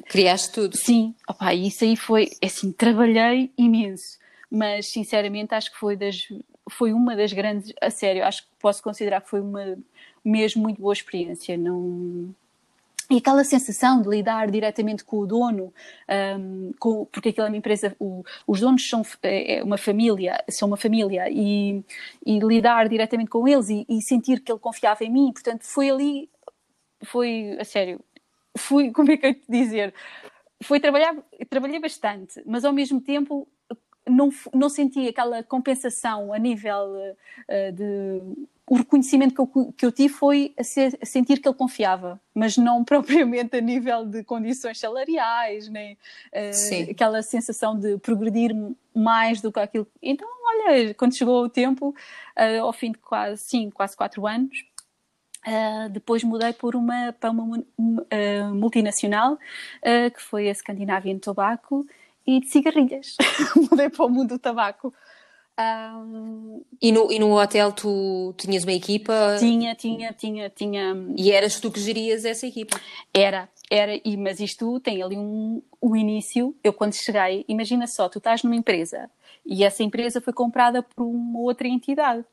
Criaste 0.09 0.53
tudo. 0.53 0.77
Sim, 0.77 1.15
opa, 1.29 1.55
isso 1.55 1.85
aí 1.85 1.95
foi. 1.95 2.31
É 2.41 2.47
assim, 2.47 2.73
trabalhei 2.73 3.53
imenso, 3.57 4.19
mas 4.51 4.87
sinceramente 4.87 5.55
acho 5.55 5.71
que 5.71 5.79
foi, 5.79 5.95
das, 5.95 6.27
foi 6.71 6.93
uma 6.93 7.15
das 7.15 7.33
grandes. 7.33 7.73
A 7.81 7.91
sério, 7.91 8.25
acho 8.25 8.43
que 8.43 8.49
posso 8.59 8.83
considerar 8.83 9.21
que 9.21 9.29
foi 9.29 9.41
uma 9.41 9.79
mesmo 10.25 10.63
muito 10.63 10.81
boa 10.81 10.95
experiência. 10.95 11.57
Não 11.57 12.35
e 13.09 13.19
aquela 13.19 13.45
sensação 13.45 14.03
de 14.03 14.09
lidar 14.09 14.51
diretamente 14.51 15.05
com 15.05 15.19
o 15.19 15.27
dono, 15.27 15.73
um, 16.39 16.73
com, 16.79 17.05
porque 17.07 17.29
aquilo 17.29 17.47
é 17.47 17.51
uma 17.51 17.57
empresa, 17.57 17.95
o, 18.01 18.25
os 18.47 18.61
donos 18.61 18.89
são 18.89 19.03
é, 19.23 19.59
é 19.59 19.63
uma 19.65 19.79
família, 19.79 20.43
são 20.51 20.69
uma 20.69 20.77
família, 20.77 21.29
e, 21.31 21.85
e 22.25 22.39
lidar 22.41 22.89
diretamente 22.89 23.31
com 23.31 23.47
eles 23.47 23.69
e, 23.69 23.87
e, 23.89 24.03
sentir 24.03 24.41
que 24.41 24.51
ele 24.51 24.59
confiava 24.59 25.05
em 25.05 25.11
mim, 25.11 25.33
portanto, 25.33 25.63
foi 25.63 25.89
ali, 25.91 26.31
foi, 27.05 27.57
a 27.61 27.65
sério, 27.65 28.01
fui, 28.57 28.91
como 28.93 29.11
é 29.13 29.17
que 29.17 29.27
eu 29.27 29.35
te 29.35 29.45
dizer, 29.49 29.95
foi 30.63 30.81
trabalhar, 30.81 31.15
trabalhei 31.49 31.79
bastante, 31.79 32.43
mas 32.45 32.65
ao 32.65 32.73
mesmo 32.73 33.01
tempo 33.01 33.47
não, 34.09 34.31
não 34.53 34.69
senti 34.69 35.07
aquela 35.07 35.43
compensação 35.43 36.33
a 36.33 36.39
nível 36.39 36.93
uh, 36.93 37.73
de 37.73 38.21
o 38.69 38.77
reconhecimento 38.77 39.35
que 39.35 39.41
eu, 39.41 39.73
que 39.73 39.87
eu 39.87 39.93
tive 39.93 40.13
foi 40.13 40.53
a, 40.59 40.65
ser, 40.65 40.99
a, 41.01 41.07
sentir 41.07 41.41
que 41.41 41.49
ele 41.49 41.55
confiava, 41.55 42.21
mas 42.35 42.57
não 42.57 42.83
propriamente 42.85 43.57
a 43.57 43.61
nível 43.61 44.05
de 44.05 44.25
condições 44.25 44.79
salariais, 44.79 45.69
nem 45.69 45.95
uh, 45.95 46.91
aquela 46.91 47.23
sensação 47.23 47.79
de 47.79 47.97
progredir 47.99 48.55
mais 48.95 49.41
do 49.41 49.53
que 49.53 49.61
aquilo. 49.61 49.87
Então, 50.03 50.29
olha, 50.67 50.93
quando 50.95 51.17
chegou 51.17 51.45
o 51.45 51.49
tempo, 51.49 51.91
uh, 51.91 52.63
ao 52.63 52.73
fim 52.73 52.93
de 52.93 52.99
quase, 52.99 53.43
sim, 53.43 53.71
quase 53.71 53.97
quatro 53.97 54.27
anos, 54.27 54.65
Uh, 55.47 55.89
depois 55.91 56.25
mudei 56.25 56.53
por 56.53 56.75
uma, 56.75 57.13
para 57.13 57.31
uma 57.31 57.65
multinacional, 58.53 59.39
que 60.13 60.21
foi 60.21 60.51
a 60.51 60.55
Scandinavian 60.55 61.21
Tobacco, 61.21 61.87
e 62.27 62.41
de 62.41 62.49
cigarrilhas. 62.49 63.17
mudei 63.71 63.89
para 63.89 64.05
o 64.05 64.09
mundo 64.09 64.31
do 64.31 64.39
tabaco. 64.41 64.93
Um... 65.59 66.63
E, 66.83 66.93
no, 66.93 67.11
e 67.11 67.19
no 67.19 67.41
hotel 67.41 67.73
tu 67.73 68.35
tinhas 68.37 68.65
uma 68.65 68.73
equipa? 68.73 69.37
Tinha, 69.39 69.75
tinha, 69.75 70.13
tinha, 70.13 70.51
tinha. 70.51 70.95
E 71.17 71.33
eras 71.33 71.59
tu 71.59 71.71
que 71.71 71.81
gerias 71.81 72.25
essa 72.25 72.47
equipa? 72.47 72.79
Era, 73.13 73.49
era, 73.71 73.99
e, 74.05 74.17
mas 74.17 74.39
isto 74.39 74.79
tem 74.81 75.03
ali 75.03 75.17
um, 75.17 75.63
um 75.83 75.97
início. 75.97 76.55
Eu 76.63 76.73
quando 76.73 76.95
cheguei, 76.95 77.45
imagina 77.49 77.87
só, 77.87 78.09
tu 78.09 78.19
estás 78.19 78.43
numa 78.43 78.57
empresa 78.57 79.11
e 79.47 79.65
essa 79.65 79.83
empresa 79.83 80.21
foi 80.21 80.33
comprada 80.33 80.83
por 80.83 81.05
uma 81.05 81.39
outra 81.39 81.69
entidade. 81.69 82.25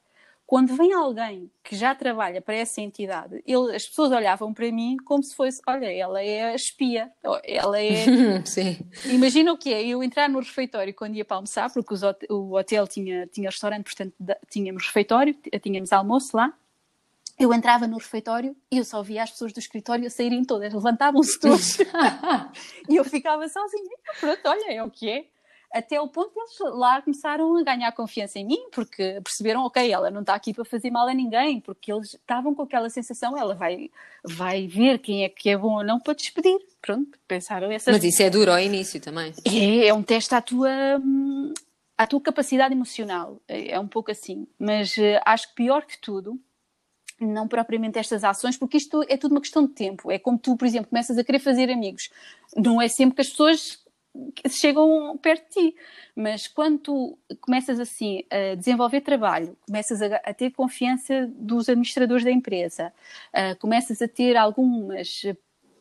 Quando 0.54 0.76
vem 0.76 0.94
alguém 0.94 1.50
que 1.63 1.76
já 1.76 1.96
trabalha 1.96 2.39
para 2.39 2.54
essa 2.54 2.80
entidade, 2.80 3.42
ele, 3.44 3.76
as 3.76 3.88
pessoas 3.88 4.12
olhavam 4.12 4.54
para 4.54 4.72
mim 4.72 4.98
como 5.04 5.24
se 5.24 5.36
fosse, 5.36 5.60
olha, 5.66 5.92
ela 5.92 6.22
é 6.22 6.52
a 6.52 6.54
espia, 6.54 7.12
ela 7.44 7.82
é... 7.82 8.06
Sim. 8.46 8.78
Imagina 9.06 9.52
o 9.52 9.58
que 9.58 9.74
é, 9.74 9.84
eu 9.84 10.04
entrar 10.04 10.30
no 10.30 10.38
refeitório 10.38 10.94
quando 10.94 11.16
ia 11.16 11.26
para 11.26 11.38
almoçar, 11.38 11.74
porque 11.74 11.96
o 12.30 12.54
hotel 12.54 12.86
tinha, 12.86 13.26
tinha 13.26 13.50
restaurante, 13.50 13.86
portanto 13.86 14.13
tínhamos 14.48 14.86
refeitório, 14.86 15.36
tínhamos 15.60 15.92
almoço 15.92 16.38
lá, 16.38 16.54
eu 17.39 17.52
entrava 17.52 17.88
no 17.88 17.98
refeitório 17.98 18.56
e 18.70 18.78
eu 18.78 18.86
só 18.86 19.02
via 19.02 19.24
as 19.24 19.32
pessoas 19.32 19.54
do 19.54 19.60
escritório 19.60 20.08
saírem 20.12 20.46
todas, 20.46 20.72
levantavam-se 20.72 21.39
todos 21.39 21.80
e 22.88 22.96
eu 22.96 23.04
ficava 23.04 23.50
sozinha. 23.50 23.98
Pronto, 24.20 24.42
olha, 24.46 24.72
é 24.72 24.84
o 24.84 24.92
que 24.92 25.10
é 25.10 25.26
até 25.74 26.00
o 26.00 26.08
ponto 26.08 26.32
de 26.32 26.40
eles 26.40 26.78
lá 26.78 27.02
começaram 27.02 27.58
a 27.58 27.64
ganhar 27.64 27.92
confiança 27.94 28.38
em 28.38 28.46
mim, 28.46 28.70
porque 28.72 29.20
perceberam, 29.24 29.66
ok, 29.66 29.92
ela 29.92 30.12
não 30.12 30.22
está 30.22 30.36
aqui 30.36 30.54
para 30.54 30.64
fazer 30.64 30.92
mal 30.92 31.08
a 31.08 31.14
ninguém, 31.14 31.60
porque 31.60 31.92
eles 31.92 32.14
estavam 32.14 32.54
com 32.54 32.62
aquela 32.62 32.90
sensação, 32.92 33.36
ela 33.36 33.56
vai, 33.56 33.90
vai 34.24 34.68
ver 34.68 35.00
quem 35.00 35.24
é 35.24 35.30
que 35.30 35.50
é 35.50 35.58
bom 35.58 35.78
ou 35.78 35.84
não 35.84 36.00
para 36.00 36.14
despedir. 36.14 36.60
Pronto, 36.80 37.18
pensaram 37.28 37.72
essas... 37.72 37.92
Mas 37.92 38.04
isso 38.04 38.22
é 38.22 38.30
duro 38.30 38.52
ao 38.52 38.60
início 38.60 39.02
também. 39.02 39.34
É, 39.46 39.88
é 39.88 39.94
um 39.94 40.04
teste 40.04 40.36
à 40.36 40.42
tua, 40.42 40.70
à 41.98 42.06
tua 42.06 42.22
capacidade 42.22 42.74
emocional, 42.74 43.42
é, 43.48 43.72
é 43.72 43.80
um 43.80 43.88
pouco 43.88 44.12
assim. 44.12 44.48
Mas 44.60 44.96
uh, 44.98 45.20
acho 45.26 45.50
que 45.50 45.56
pior 45.56 45.86
que 45.86 45.98
tudo, 45.98 46.40
não 47.20 47.48
propriamente 47.48 47.98
estas 47.98 48.24
ações, 48.24 48.58
porque 48.58 48.78
isto 48.78 49.04
é 49.08 49.18
tudo 49.18 49.32
uma 49.32 49.42
questão 49.42 49.66
de 49.66 49.74
tempo. 49.74 50.12
É 50.12 50.20
como 50.20 50.38
tu, 50.38 50.56
por 50.56 50.68
exemplo, 50.68 50.90
começas 50.90 51.18
a 51.18 51.24
querer 51.24 51.40
fazer 51.40 51.72
amigos. 51.72 52.10
Não 52.56 52.82
é 52.82 52.88
sempre 52.88 53.16
que 53.16 53.22
as 53.22 53.30
pessoas 53.30 53.83
chegam 54.49 55.17
perto 55.17 55.43
de 55.43 55.71
ti. 55.71 55.76
Mas 56.15 56.47
quando 56.47 56.80
tu 56.80 57.17
começas 57.41 57.80
assim 57.80 58.23
a 58.30 58.56
desenvolver 58.56 59.02
trabalho, 59.02 59.58
começas 59.65 60.02
a, 60.02 60.15
a 60.17 60.34
ter 60.34 60.52
confiança 60.52 61.28
dos 61.36 61.69
administradores 61.69 62.23
da 62.23 62.32
empresa, 62.32 62.93
uh, 63.34 63.58
começas 63.60 64.02
a 64.02 64.08
ter 64.08 64.36
algumas 64.38 65.23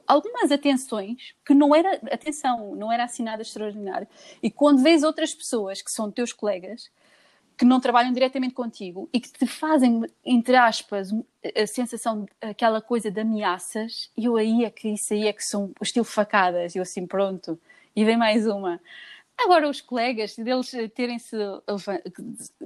algumas 0.07 0.51
atenções 0.51 1.35
que 1.47 1.55
não 1.55 1.75
era 1.75 1.95
atenção, 2.13 2.75
não 2.75 2.93
era 2.93 3.05
assinada 3.05 3.41
extraordinária. 3.41 4.09
E 4.43 4.51
quando 4.51 4.83
vês 4.83 5.03
outras 5.03 5.33
pessoas 5.35 5.81
que 5.81 5.91
são 5.91 6.11
teus 6.11 6.33
colegas, 6.33 6.91
que 7.57 7.65
não 7.65 7.81
trabalham 7.81 8.13
diretamente 8.13 8.55
contigo 8.55 9.09
e 9.13 9.21
que 9.21 9.33
te 9.33 9.47
fazem, 9.47 10.03
entre 10.25 10.57
aspas, 10.57 11.11
a 11.57 11.67
sensação, 11.67 12.27
aquela 12.41 12.81
coisa 12.81 13.11
de 13.11 13.21
ameaças, 13.21 14.11
eu 14.17 14.37
aí 14.37 14.65
é 14.65 14.71
que 14.71 14.89
isso 14.89 15.13
aí 15.13 15.29
é 15.29 15.33
que 15.33 15.45
são 15.45 15.73
estilo 15.81 16.05
facadas, 16.05 16.75
eu 16.75 16.83
assim, 16.83 17.07
pronto, 17.07 17.59
e 17.95 18.05
vem 18.05 18.17
mais 18.17 18.47
uma. 18.47 18.81
Agora, 19.39 19.69
os 19.69 19.81
colegas, 19.81 20.37
deles 20.37 20.71
terem-se. 20.95 21.37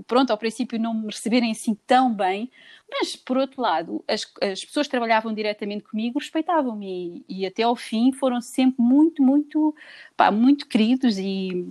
Pronto, 0.07 0.31
ao 0.31 0.39
princípio 0.39 0.79
não 0.79 0.93
me 0.93 1.07
receberem 1.07 1.51
assim 1.51 1.75
tão 1.87 2.13
bem, 2.13 2.51
mas 2.91 3.17
por 3.17 3.37
outro 3.37 3.63
lado, 3.63 4.05
as, 4.07 4.31
as 4.43 4.65
pessoas 4.65 4.87
que 4.87 4.91
trabalhavam 4.91 5.33
diretamente 5.33 5.85
comigo 5.85 6.19
respeitavam-me 6.19 7.25
e, 7.29 7.41
e, 7.41 7.47
até 7.47 7.63
ao 7.63 7.75
fim 7.77 8.13
foram 8.13 8.41
sempre 8.41 8.83
muito, 8.83 9.23
muito, 9.23 9.75
pá, 10.17 10.31
muito 10.31 10.67
queridos 10.67 11.19
e. 11.19 11.69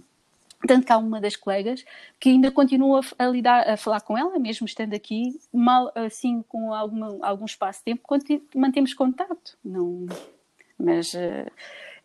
Tanto 0.68 0.88
que 0.88 0.91
há 0.91 0.98
uma 0.98 1.22
das 1.22 1.36
colegas 1.36 1.86
que 2.20 2.30
ainda 2.30 2.50
continua 2.50 3.02
a, 3.20 3.28
lidar, 3.28 3.70
a 3.70 3.78
falar 3.78 4.02
com 4.02 4.18
ela, 4.18 4.39
mesmo 4.39 4.65
estando 4.65 4.96
aqui, 4.96 5.39
mal 5.54 5.91
assim, 5.94 6.44
com 6.48 6.74
alguma, 6.74 7.20
algum 7.22 7.46
espaço 7.46 7.84
de 7.86 7.94
tempo, 7.94 8.02
mantemos 8.56 8.94
contato. 8.94 9.56
Não, 9.63 10.08
mas. 10.80 11.13
Uh, 11.13 11.52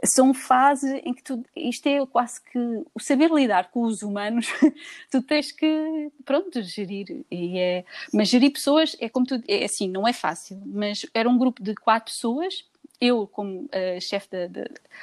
são 0.05 0.33
fases 0.33 1.01
em 1.05 1.13
que 1.13 1.23
tu, 1.23 1.45
isto 1.55 1.87
é 1.87 2.05
quase 2.07 2.43
que 2.43 2.59
o 2.59 3.01
saber 3.01 3.31
lidar 3.31 3.71
com 3.71 3.83
os 3.83 4.03
humanos, 4.03 4.49
tu 5.11 5.23
tens 5.23 5.53
que, 5.53 6.11
pronto, 6.25 6.63
gerir. 6.63 7.25
E 7.31 7.59
é, 7.59 7.85
mas 8.13 8.29
gerir 8.29 8.53
pessoas 8.53 8.97
é 9.01 9.09
como 9.09 9.27
tu, 9.27 9.43
é 9.47 9.65
assim, 9.65 9.89
não 9.89 10.07
é 10.07 10.13
fácil, 10.13 10.61
mas 10.67 11.05
era 11.13 11.29
um 11.29 11.39
grupo 11.39 11.63
de 11.63 11.75
quatro 11.75 12.13
pessoas, 12.13 12.65
eu 13.01 13.27
como 13.27 13.63
uh, 13.63 14.01
chefe 14.01 14.29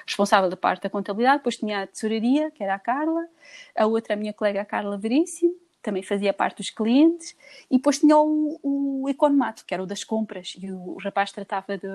responsável 0.05 0.49
da 0.49 0.57
parte 0.57 0.83
da 0.83 0.89
contabilidade, 0.89 1.39
depois 1.39 1.57
tinha 1.57 1.83
a 1.83 1.87
tesouraria, 1.87 2.51
que 2.51 2.63
era 2.63 2.75
a 2.75 2.79
Carla, 2.79 3.27
a 3.75 3.85
outra, 3.85 4.13
a 4.13 4.17
minha 4.17 4.33
colega 4.33 4.61
a 4.61 4.65
Carla 4.65 4.97
Veríssimo, 4.97 5.55
também 5.81 6.03
fazia 6.03 6.33
parte 6.33 6.57
dos 6.57 6.69
clientes, 6.69 7.35
e 7.71 7.77
depois 7.77 7.99
tinha 7.99 8.17
o, 8.17 8.59
o 8.61 9.09
economato, 9.09 9.65
que 9.65 9.73
era 9.73 9.81
o 9.81 9.85
das 9.85 10.03
compras, 10.03 10.55
e 10.61 10.71
o, 10.71 10.95
o 10.95 10.97
rapaz 10.99 11.31
tratava 11.31 11.77
de 11.77 11.87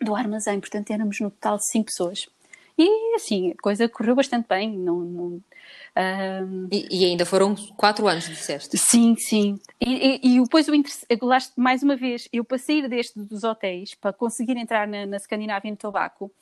do 0.00 0.14
armazém, 0.14 0.60
portanto 0.60 0.90
éramos 0.90 1.20
no 1.20 1.30
total 1.30 1.58
cinco 1.58 1.86
pessoas. 1.86 2.28
E 2.76 3.14
assim, 3.14 3.52
a 3.52 3.62
coisa 3.62 3.88
correu 3.88 4.16
bastante 4.16 4.48
bem. 4.48 4.76
Não, 4.76 4.96
não 4.96 5.40
um... 5.96 6.68
e, 6.72 6.88
e, 6.90 7.04
ainda 7.04 7.24
foram 7.24 7.54
quatro 7.76 8.08
anos, 8.08 8.24
disseste? 8.28 8.76
Sim, 8.76 9.14
sim. 9.16 9.60
E, 9.80 10.20
e, 10.24 10.36
e 10.36 10.42
depois 10.42 10.66
o 10.66 10.74
interesse, 10.74 11.06
mais 11.56 11.82
uma 11.84 11.94
vez, 11.94 12.28
eu 12.32 12.44
para 12.44 12.58
sair 12.58 12.88
deste 12.88 13.18
dos 13.18 13.44
hotéis, 13.44 13.94
para 13.94 14.12
conseguir 14.12 14.56
entrar 14.56 14.88
na, 14.88 15.06
na 15.06 15.18
Scandinavian 15.20 15.76
Tobacco, 15.76 16.32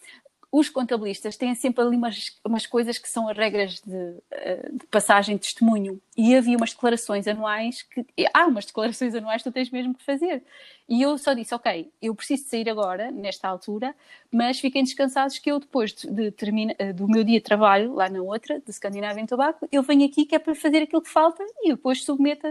os 0.53 0.69
contabilistas 0.69 1.35
têm 1.35 1.55
sempre 1.55 1.83
ali 1.83 1.97
umas, 1.97 2.39
umas 2.45 2.67
coisas 2.67 2.99
que 2.99 3.09
são 3.09 3.27
as 3.27 3.35
regras 3.35 3.81
de, 3.81 4.15
eh, 4.31 4.69
de, 4.71 4.87
passagem 4.89 5.37
de 5.37 5.43
testemunho. 5.45 5.99
E 6.15 6.37
havia 6.37 6.59
umas 6.59 6.75
declarações 6.75 7.27
anuais 7.27 7.81
que. 7.81 8.05
Há 8.35 8.47
umas 8.47 8.67
declarações 8.67 9.15
anuais 9.15 9.43
que 9.43 9.49
tu 9.49 9.53
tens 9.53 9.71
mesmo 9.71 9.95
que 9.95 10.05
fazer. 10.05 10.45
E 10.87 11.01
eu 11.01 11.17
só 11.17 11.33
disse: 11.33 11.55
Ok, 11.55 11.91
eu 12.03 12.15
preciso 12.15 12.45
sair 12.51 12.69
agora, 12.69 13.11
nesta 13.11 13.49
altura, 13.49 13.97
mas 14.31 14.61
fiquem 14.61 14.85
descansados 14.85 15.39
que 15.39 15.51
eu, 15.51 15.59
depois 15.59 15.95
de, 15.95 16.11
de 16.11 16.31
termina, 16.31 16.75
eh, 16.79 16.93
do 16.93 17.09
meu 17.09 17.25
dia 17.25 17.39
de 17.39 17.45
trabalho, 17.45 17.95
lá 17.95 18.11
na 18.11 18.21
outra, 18.21 18.61
de 18.61 18.71
Escandinávia 18.71 19.23
em 19.23 19.27
Tabaco, 19.27 19.67
eu 19.73 19.83
venho 19.83 20.05
aqui 20.05 20.27
que 20.27 20.35
é 20.35 20.39
para 20.39 20.55
fazer 20.55 20.83
aquilo 20.83 21.01
que 21.01 21.09
falta 21.09 21.43
e 21.63 21.71
depois 21.71 22.05
submeto 22.05 22.47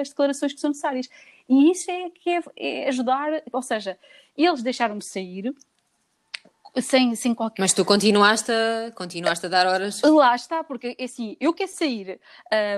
as 0.00 0.10
declarações 0.10 0.52
que 0.52 0.60
são 0.60 0.70
necessárias. 0.70 1.10
E 1.48 1.72
isso 1.72 1.90
é 1.90 2.08
que 2.08 2.30
é, 2.30 2.40
é 2.56 2.88
ajudar, 2.88 3.42
ou 3.52 3.62
seja, 3.62 3.98
eles 4.36 4.62
deixaram-me 4.62 5.02
sair 5.02 5.52
sem, 6.80 7.14
sem 7.14 7.34
qualquer. 7.34 7.60
Mas 7.60 7.72
tu 7.72 7.84
continuaste 7.84 8.50
a, 8.50 8.90
continuaste 8.92 9.44
a 9.44 9.48
dar 9.48 9.66
horas. 9.66 10.00
Lá 10.02 10.34
está, 10.34 10.64
porque 10.64 10.96
assim, 11.00 11.36
eu 11.38 11.52
quero 11.52 11.70
sair, 11.70 12.18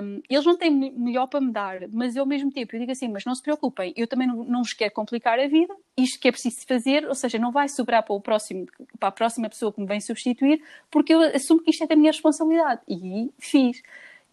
um, 0.02 0.20
eles 0.28 0.44
não 0.44 0.56
têm 0.56 0.70
melhor 0.70 1.26
para 1.28 1.40
me 1.40 1.52
dar, 1.52 1.88
mas 1.92 2.16
eu 2.16 2.22
ao 2.22 2.26
mesmo 2.26 2.50
tempo 2.50 2.74
eu 2.74 2.80
digo 2.80 2.90
assim, 2.90 3.08
mas 3.08 3.24
não 3.24 3.34
se 3.34 3.42
preocupem, 3.42 3.92
eu 3.96 4.06
também 4.06 4.26
não, 4.26 4.42
não 4.44 4.62
vos 4.62 4.72
quero 4.72 4.92
complicar 4.92 5.38
a 5.38 5.46
vida, 5.46 5.74
isto 5.96 6.18
que 6.18 6.26
é 6.26 6.32
preciso 6.32 6.66
fazer, 6.66 7.06
ou 7.06 7.14
seja, 7.14 7.38
não 7.38 7.52
vai 7.52 7.68
sobrar 7.68 8.02
para 8.02 8.14
o 8.14 8.20
próximo, 8.20 8.66
para 8.98 9.08
a 9.08 9.12
próxima 9.12 9.48
pessoa 9.48 9.72
que 9.72 9.80
me 9.80 9.86
vem 9.86 10.00
substituir, 10.00 10.60
porque 10.90 11.14
eu 11.14 11.20
assumo 11.20 11.62
que 11.62 11.70
isto 11.70 11.84
é 11.84 11.86
da 11.86 11.94
minha 11.94 12.10
responsabilidade 12.10 12.80
e 12.88 13.30
fiz. 13.38 13.80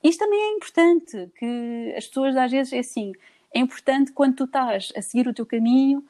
Isto 0.03 0.25
também 0.25 0.39
é 0.39 0.55
importante, 0.55 1.31
que 1.37 1.93
as 1.95 2.07
pessoas 2.07 2.35
às 2.35 2.51
vezes 2.51 2.73
é 2.73 2.79
assim, 2.79 3.11
é 3.53 3.59
importante 3.59 4.11
quando 4.11 4.35
tu 4.35 4.43
estás 4.45 4.91
a 4.95 5.01
seguir 5.01 5.27
o 5.27 5.33
teu 5.33 5.45
caminho 5.45 6.03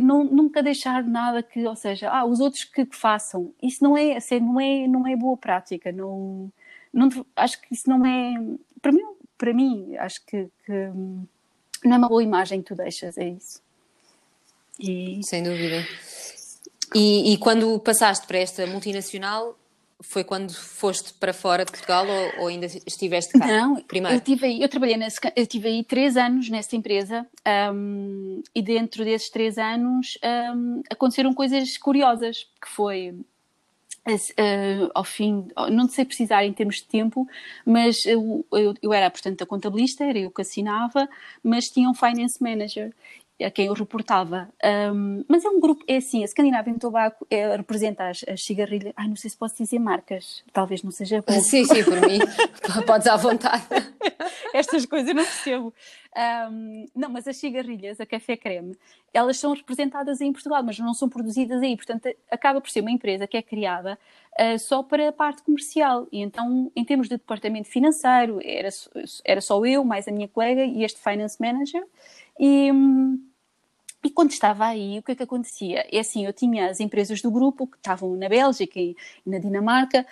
não, 0.00 0.24
nunca 0.24 0.62
deixar 0.62 1.02
nada 1.04 1.42
que, 1.42 1.66
ou 1.66 1.76
seja, 1.76 2.10
ah, 2.10 2.24
os 2.24 2.40
outros 2.40 2.64
que, 2.64 2.86
que 2.86 2.96
façam. 2.96 3.52
Isso 3.62 3.82
não 3.82 3.96
é, 3.96 4.16
assim, 4.16 4.40
não 4.40 4.60
é, 4.60 4.88
não 4.88 5.06
é 5.06 5.16
boa 5.16 5.36
prática. 5.36 5.92
Não, 5.92 6.50
não, 6.92 7.08
acho 7.36 7.60
que 7.60 7.74
isso 7.74 7.88
não 7.88 8.04
é, 8.04 8.34
para 8.80 8.92
mim, 8.92 9.04
para 9.36 9.52
mim 9.52 9.96
acho 9.96 10.24
que, 10.24 10.48
que 10.64 10.90
não 11.84 11.94
é 11.94 11.98
uma 11.98 12.08
boa 12.08 12.22
imagem 12.22 12.62
que 12.62 12.68
tu 12.68 12.74
deixas, 12.74 13.18
é 13.18 13.28
isso. 13.28 13.62
E... 14.78 15.20
Sem 15.22 15.42
dúvida. 15.42 15.86
E, 16.94 17.32
e, 17.32 17.38
quando 17.38 17.78
passaste 17.80 18.26
para 18.26 18.38
esta 18.38 18.66
multinacional, 18.66 19.58
foi 20.08 20.24
quando 20.24 20.52
foste 20.52 21.12
para 21.14 21.32
fora 21.32 21.64
de 21.64 21.72
Portugal 21.72 22.06
ou, 22.06 22.42
ou 22.42 22.48
ainda 22.48 22.66
estiveste 22.66 23.38
cá? 23.38 23.46
Não, 23.46 23.76
primeiro? 23.82 24.16
Eu, 24.16 24.20
tive 24.20 24.46
aí, 24.46 24.62
eu 24.62 24.68
trabalhei 24.68 24.96
nesse, 24.96 25.18
eu 25.34 25.46
tive 25.46 25.68
aí 25.68 25.84
três 25.84 26.16
anos 26.16 26.48
nessa 26.48 26.76
empresa 26.76 27.26
um, 27.72 28.42
e 28.54 28.62
dentro 28.62 29.04
desses 29.04 29.30
três 29.30 29.58
anos 29.58 30.18
um, 30.54 30.82
aconteceram 30.90 31.32
coisas 31.32 31.76
curiosas, 31.76 32.46
que 32.60 32.68
foi 32.68 33.14
Uh, 34.06 34.90
ao 34.94 35.02
fim, 35.02 35.48
não 35.72 35.88
sei 35.88 36.04
precisar 36.04 36.44
em 36.44 36.52
termos 36.52 36.76
de 36.76 36.84
tempo, 36.84 37.26
mas 37.64 38.04
eu, 38.04 38.44
eu, 38.52 38.74
eu, 38.82 38.92
era, 38.92 39.10
portanto, 39.10 39.40
a 39.40 39.46
contabilista, 39.46 40.04
era 40.04 40.18
eu 40.18 40.30
que 40.30 40.42
assinava, 40.42 41.08
mas 41.42 41.70
tinha 41.70 41.88
um 41.88 41.94
finance 41.94 42.36
manager 42.38 42.92
a 43.42 43.50
quem 43.50 43.66
eu 43.66 43.72
reportava. 43.72 44.48
Um, 44.92 45.24
mas 45.28 45.44
é 45.44 45.48
um 45.48 45.60
grupo, 45.60 45.84
é 45.88 45.96
assim, 45.96 46.22
a 46.22 46.26
Scandinavian 46.26 46.74
Tobacco 46.74 47.26
é, 47.30 47.56
representa 47.56 48.08
as, 48.08 48.24
as 48.28 48.44
cigarrilhas. 48.44 48.92
Ai, 48.96 49.08
não 49.08 49.16
sei 49.16 49.30
se 49.30 49.36
posso 49.36 49.56
dizer 49.56 49.78
marcas, 49.78 50.44
talvez 50.52 50.82
não 50.82 50.90
seja 50.90 51.22
bom. 51.26 51.40
Sim, 51.40 51.64
sim, 51.64 51.82
por 51.82 52.00
mim, 52.00 52.20
podes 52.86 53.06
à 53.06 53.16
vontade. 53.16 53.64
Estas 54.52 54.86
coisas 54.86 55.08
eu 55.08 55.14
não 55.14 55.24
percebo. 55.24 55.74
Um, 56.16 56.86
não, 56.94 57.08
mas 57.08 57.26
as 57.26 57.36
cigarrilhas, 57.36 58.00
a 58.00 58.06
café 58.06 58.36
creme, 58.36 58.76
elas 59.12 59.36
são 59.36 59.52
representadas 59.52 60.20
em 60.20 60.32
Portugal, 60.32 60.62
mas 60.62 60.78
não 60.78 60.94
são 60.94 61.08
produzidas 61.08 61.60
aí. 61.60 61.76
Portanto, 61.76 62.08
acaba 62.30 62.60
por 62.60 62.70
ser 62.70 62.80
uma 62.80 62.90
empresa 62.90 63.26
que 63.26 63.36
é 63.36 63.42
criada 63.42 63.98
uh, 64.38 64.58
só 64.58 64.82
para 64.82 65.08
a 65.08 65.12
parte 65.12 65.42
comercial. 65.42 66.06
E 66.12 66.20
então, 66.20 66.70
em 66.76 66.84
termos 66.84 67.08
de 67.08 67.16
departamento 67.16 67.68
financeiro, 67.68 68.40
era, 68.44 68.68
era 69.24 69.40
só 69.40 69.64
eu, 69.66 69.84
mais 69.84 70.06
a 70.06 70.12
minha 70.12 70.28
colega 70.28 70.64
e 70.64 70.84
este 70.84 71.00
finance 71.00 71.36
manager. 71.40 71.84
E, 72.38 72.70
e 74.04 74.10
quando 74.10 74.30
estava 74.30 74.66
aí, 74.66 74.98
o 74.98 75.02
que 75.02 75.12
é 75.12 75.14
que 75.16 75.22
acontecia? 75.22 75.84
É 75.90 75.98
assim, 75.98 76.24
eu 76.24 76.32
tinha 76.32 76.70
as 76.70 76.78
empresas 76.78 77.20
do 77.20 77.30
grupo 77.30 77.66
que 77.66 77.76
estavam 77.76 78.14
na 78.16 78.28
Bélgica 78.28 78.78
e, 78.78 78.96
na 79.26 79.38
Dinamarca. 79.38 80.06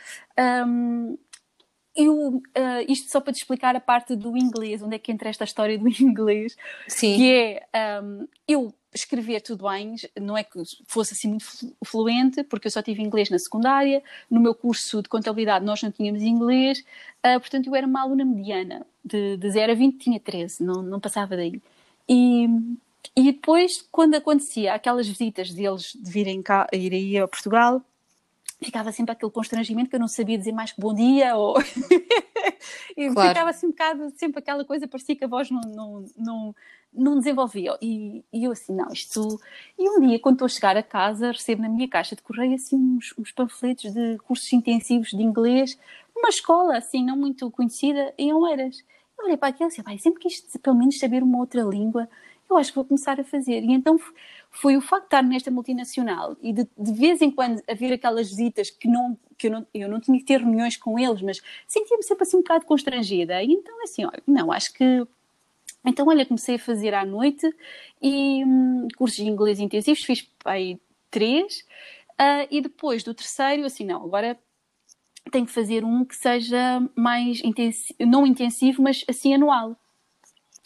Um, 0.67 1.17
eu, 1.95 2.37
uh, 2.37 2.43
isto 2.89 3.11
só 3.11 3.21
para 3.21 3.33
te 3.33 3.37
explicar 3.37 3.77
a 3.77 3.81
parte 3.81 4.17
do 4.17 4.37
inglês, 4.37 4.83
onde 4.83 4.97
é 4.97 4.99
que 4.99 5.13
entra 5.13 5.29
esta 5.29 5.45
história 5.45 5.79
do 5.79 5.89
inglês, 6.03 6.57
Sim. 6.89 7.17
que 7.17 7.33
é 7.73 8.03
um, 8.03 8.27
eu 8.49 8.75
escrever 8.95 9.41
tudo 9.41 9.69
bem, 9.69 9.95
não 10.21 10.37
é 10.37 10.45
que 10.45 10.63
fosse 10.87 11.15
assim 11.15 11.29
muito 11.29 11.47
fluente, 11.85 12.45
porque 12.45 12.67
eu 12.67 12.71
só 12.71 12.83
tive 12.83 13.03
inglês 13.03 13.31
na 13.31 13.39
secundária, 13.39 14.03
no 14.31 14.41
meu 14.41 14.55
curso 14.55 15.03
de 15.03 15.09
contabilidade 15.09 15.65
nós 15.65 15.83
não 15.83 15.91
tínhamos 15.91 16.23
inglês, 16.23 16.81
uh, 17.25 17.41
portanto 17.41 17.67
eu 17.69 17.75
era 17.75 17.87
uma 17.87 18.03
aluna 18.03 18.25
mediana, 18.25 18.87
de, 19.05 19.37
de 19.37 19.51
0 19.51 19.73
a 19.73 19.75
20 19.75 19.99
tinha 19.99 20.21
13, 20.21 20.63
não, 20.63 20.83
não 20.83 21.01
passava 21.01 21.37
daí. 21.37 21.61
E, 22.09 22.47
e 23.17 23.33
depois, 23.33 23.83
quando 23.91 24.15
acontecia 24.15 24.75
aquelas 24.75 25.09
visitas 25.09 25.53
deles 25.53 25.93
de 25.95 26.11
virem 26.11 26.43
cá, 26.43 26.67
ir 26.73 26.93
aí 26.93 27.19
a 27.19 27.29
Portugal, 27.29 27.83
ficava 28.63 28.93
sempre 28.93 29.13
aquele 29.13 29.31
constrangimento 29.31 29.91
que 29.91 29.97
eu 29.97 30.01
não 30.01 30.09
sabia 30.09 30.39
dizer 30.39 30.53
mais 30.53 30.73
que 30.73 30.81
bom 30.81 30.95
dia, 30.95 31.37
ou 31.37 31.57
e 32.97 33.11
claro. 33.11 33.29
ficava 33.29 33.51
assim 33.51 33.67
um 33.67 33.71
bocado, 33.71 34.13
sempre 34.17 34.39
aquela 34.39 34.65
coisa, 34.65 34.89
parecia 34.89 35.17
que 35.17 35.25
a 35.25 35.29
voz 35.29 35.51
não, 35.51 35.61
não, 35.61 36.05
não, 36.17 36.55
não 36.93 37.19
desenvolvia. 37.19 37.77
E, 37.81 38.25
e, 38.33 38.45
eu 38.45 38.53
assim, 38.53 38.75
não, 38.75 38.93
isto. 38.93 39.41
E 39.79 39.89
um 39.89 40.01
dia, 40.01 40.19
quando 40.19 40.37
estou 40.37 40.47
a 40.47 40.49
chegar 40.49 40.77
a 40.77 40.83
casa, 40.83 41.33
recebo 41.33 41.63
na 41.63 41.69
minha 41.69 41.89
caixa 41.89 42.17
de 42.17 42.23
correio 42.23 42.55
assim 42.55 42.77
uns, 42.77 43.15
uns 43.19 43.33
panfletos 43.33 43.93
de 43.93 44.19
cursos 44.19 44.53
intensivos 44.53 45.11
de 45.11 45.23
inglês, 45.23 45.79
numa 46.15 46.29
escola 46.29 46.77
assim, 46.77 47.05
não 47.05 47.17
muito 47.17 47.51
conhecida, 47.51 48.15
em 48.17 48.33
Oeiras 48.33 48.85
olhei 49.25 49.37
para 49.37 49.49
aquilo 49.49 49.71
e 49.71 49.77
disse, 49.77 49.99
sempre 49.99 50.21
quis 50.21 50.41
pelo 50.63 50.77
menos 50.77 50.99
saber 50.99 51.23
uma 51.23 51.39
outra 51.39 51.63
língua, 51.63 52.09
eu 52.53 52.59
acho 52.59 52.71
que 52.71 52.77
vou 52.77 52.85
começar 52.85 53.19
a 53.21 53.25
fazer. 53.25 53.63
E 53.63 53.73
então 53.73 53.99
foi 54.51 54.77
o 54.77 54.81
facto 54.81 55.03
de 55.03 55.07
estar 55.07 55.23
nesta 55.23 55.51
multinacional 55.51 56.37
e 56.43 56.53
de, 56.53 56.69
de 56.79 56.93
vez 56.93 57.23
em 57.23 57.31
quando 57.31 57.63
haver 57.69 57.93
aquelas 57.93 58.29
visitas 58.29 58.71
que, 58.71 58.87
não, 58.89 59.19
que 59.37 59.47
eu, 59.47 59.51
não, 59.51 59.67
eu 59.75 59.89
não 59.89 60.01
tinha 60.01 60.19
que 60.19 60.25
ter 60.25 60.41
reuniões 60.41 60.77
com 60.77 60.99
eles, 60.99 61.23
mas 61.23 61.41
sentia-me 61.67 62.03
sempre 62.03 62.23
assim 62.25 62.37
um 62.37 62.41
bocado 62.41 62.67
constrangida. 62.67 63.43
E 63.43 63.53
então, 63.53 63.83
assim, 63.83 64.05
olha, 64.05 64.23
não, 64.27 64.53
acho 64.53 64.73
que. 64.73 65.07
Então, 65.85 66.07
olha, 66.07 66.25
comecei 66.25 66.57
a 66.57 66.59
fazer 66.61 66.95
à 66.95 67.05
noite 67.05 67.49
e 68.01 68.45
hum, 68.45 68.87
cursos 68.97 69.17
de 69.17 69.29
inglês 69.29 69.59
intensivos, 69.59 70.05
fiz 70.05 70.31
aí 70.45 70.79
três, 71.11 71.67
uh, 72.13 72.47
e 72.51 72.61
depois 72.61 73.03
do 73.03 73.13
terceiro, 73.13 73.65
assim, 73.65 73.85
não, 73.85 74.05
agora 74.05 74.39
tenho 75.31 75.47
que 75.47 75.53
fazer 75.53 75.85
um 75.85 76.05
que 76.05 76.17
seja 76.17 76.81
mais 76.95 77.41
não 77.99 78.27
intensivo, 78.27 78.83
mas 78.83 79.05
assim 79.09 79.35
anual. 79.35 79.77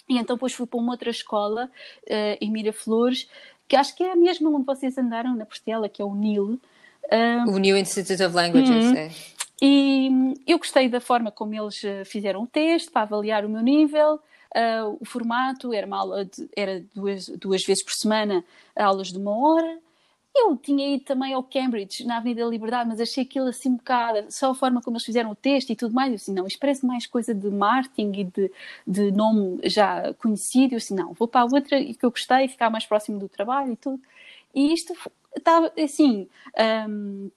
E 0.09 0.19
então 0.19 0.37
depois 0.37 0.53
fui 0.53 0.67
para 0.67 0.79
uma 0.79 0.93
outra 0.93 1.11
escola, 1.11 1.71
uh, 2.05 2.39
em 2.41 2.51
Miraflores, 2.51 3.29
que 3.69 3.75
acho 3.75 3.97
que 3.97 4.05
é 4.05 4.13
a 4.13 4.17
mesma 4.17 4.51
onde 4.51 4.65
vocês 4.65 4.97
andaram 4.97 5.35
na 5.35 5.45
Portela, 5.45 5.89
que 5.89 6.01
é 6.01 6.05
o 6.05 6.15
NIL. 6.15 6.61
O 7.49 7.59
New 7.59 7.77
Institute 7.77 8.23
of 8.23 8.35
Languages, 8.35 8.87
uhum. 8.87 8.97
é. 8.97 9.11
E 9.61 10.35
eu 10.47 10.59
gostei 10.59 10.89
da 10.89 11.01
forma 11.01 11.31
como 11.31 11.55
eles 11.55 11.83
eh, 11.83 12.05
fizeram 12.05 12.43
o 12.43 12.47
teste 12.47 12.91
para 12.91 13.03
avaliar 13.03 13.45
o 13.45 13.49
meu 13.49 13.63
nível. 13.63 14.21
Uh, 14.55 14.97
o 15.01 15.05
formato 15.05 15.73
era, 15.73 15.87
uma 15.87 15.99
aula 15.99 16.25
de, 16.25 16.49
era 16.57 16.83
duas, 16.95 17.29
duas 17.29 17.65
vezes 17.65 17.85
por 17.85 17.93
semana, 17.93 18.45
aulas 18.75 19.09
de 19.09 19.19
uma 19.19 19.37
hora. 19.37 19.79
Eu 20.39 20.57
tinha 20.57 20.95
ido 20.95 21.05
também 21.05 21.33
ao 21.33 21.43
Cambridge, 21.43 22.05
na 22.05 22.19
Avenida 22.19 22.45
da 22.45 22.51
Liberdade, 22.51 22.89
mas 22.89 23.01
achei 23.01 23.25
aquilo 23.25 23.49
assim 23.49 23.71
um 23.71 23.77
bocado, 23.77 24.27
só 24.31 24.51
a 24.51 24.55
forma 24.55 24.83
como 24.83 24.97
eles 24.97 25.05
fizeram 25.05 25.31
o 25.31 25.35
texto 25.35 25.71
e 25.71 25.77
tudo 25.77 25.95
mais. 25.95 26.11
Eu 26.11 26.17
assim, 26.17 26.35
não, 26.35 26.47
isto 26.47 26.59
parece 26.59 26.85
mais 26.85 27.07
coisa 27.07 27.35
de 27.35 27.49
marketing 27.49 28.13
e 28.21 28.25
de, 28.25 28.53
de 28.87 29.11
nome 29.11 29.61
já 29.65 30.13
conhecido. 30.15 30.75
Eu 30.75 30.79
assim, 30.79 30.95
não, 30.95 31.13
vou 31.15 31.27
para 31.27 31.41
a 31.41 31.45
outra 31.45 31.83
que 31.83 31.99
eu 32.03 32.11
gostei, 32.11 32.49
ficar 32.49 32.69
mais 32.69 32.85
próximo 32.85 33.19
do 33.19 33.29
trabalho 33.29 33.73
e 33.73 33.77
tudo. 33.77 34.01
E 34.55 34.73
isto 34.73 34.95
estava 35.35 35.73
assim. 35.79 36.29
Um, 36.89 37.31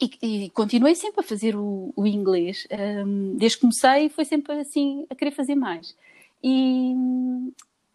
e, 0.00 0.10
e, 0.22 0.50
continuei 0.50 0.94
sempre 0.94 1.20
a 1.20 1.24
fazer 1.24 1.56
o, 1.56 1.92
o 1.96 2.06
inglês. 2.06 2.68
Um, 2.70 3.36
desde 3.36 3.58
que 3.58 3.62
comecei, 3.62 4.08
foi 4.08 4.24
sempre 4.24 4.52
assim 4.60 5.06
a 5.10 5.14
querer 5.14 5.32
fazer 5.32 5.56
mais. 5.56 5.96
E 6.42 6.94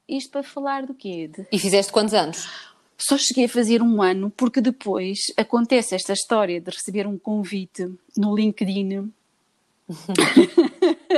isto 0.08 0.32
para 0.32 0.44
falar 0.44 0.86
do 0.86 0.94
quê? 0.94 1.30
De... 1.34 1.48
E 1.52 1.58
fizeste 1.58 1.92
quantos 1.92 2.14
anos? 2.14 2.73
Só 3.06 3.18
cheguei 3.18 3.46
a 3.46 3.50
fazer 3.50 3.82
um 3.82 4.02
ano 4.02 4.30
porque 4.30 4.62
depois 4.62 5.34
acontece 5.36 5.94
esta 5.94 6.14
história 6.14 6.62
de 6.62 6.72
receber 6.72 7.06
um 7.06 7.18
convite 7.18 7.92
no 8.16 8.34
LinkedIn. 8.36 9.12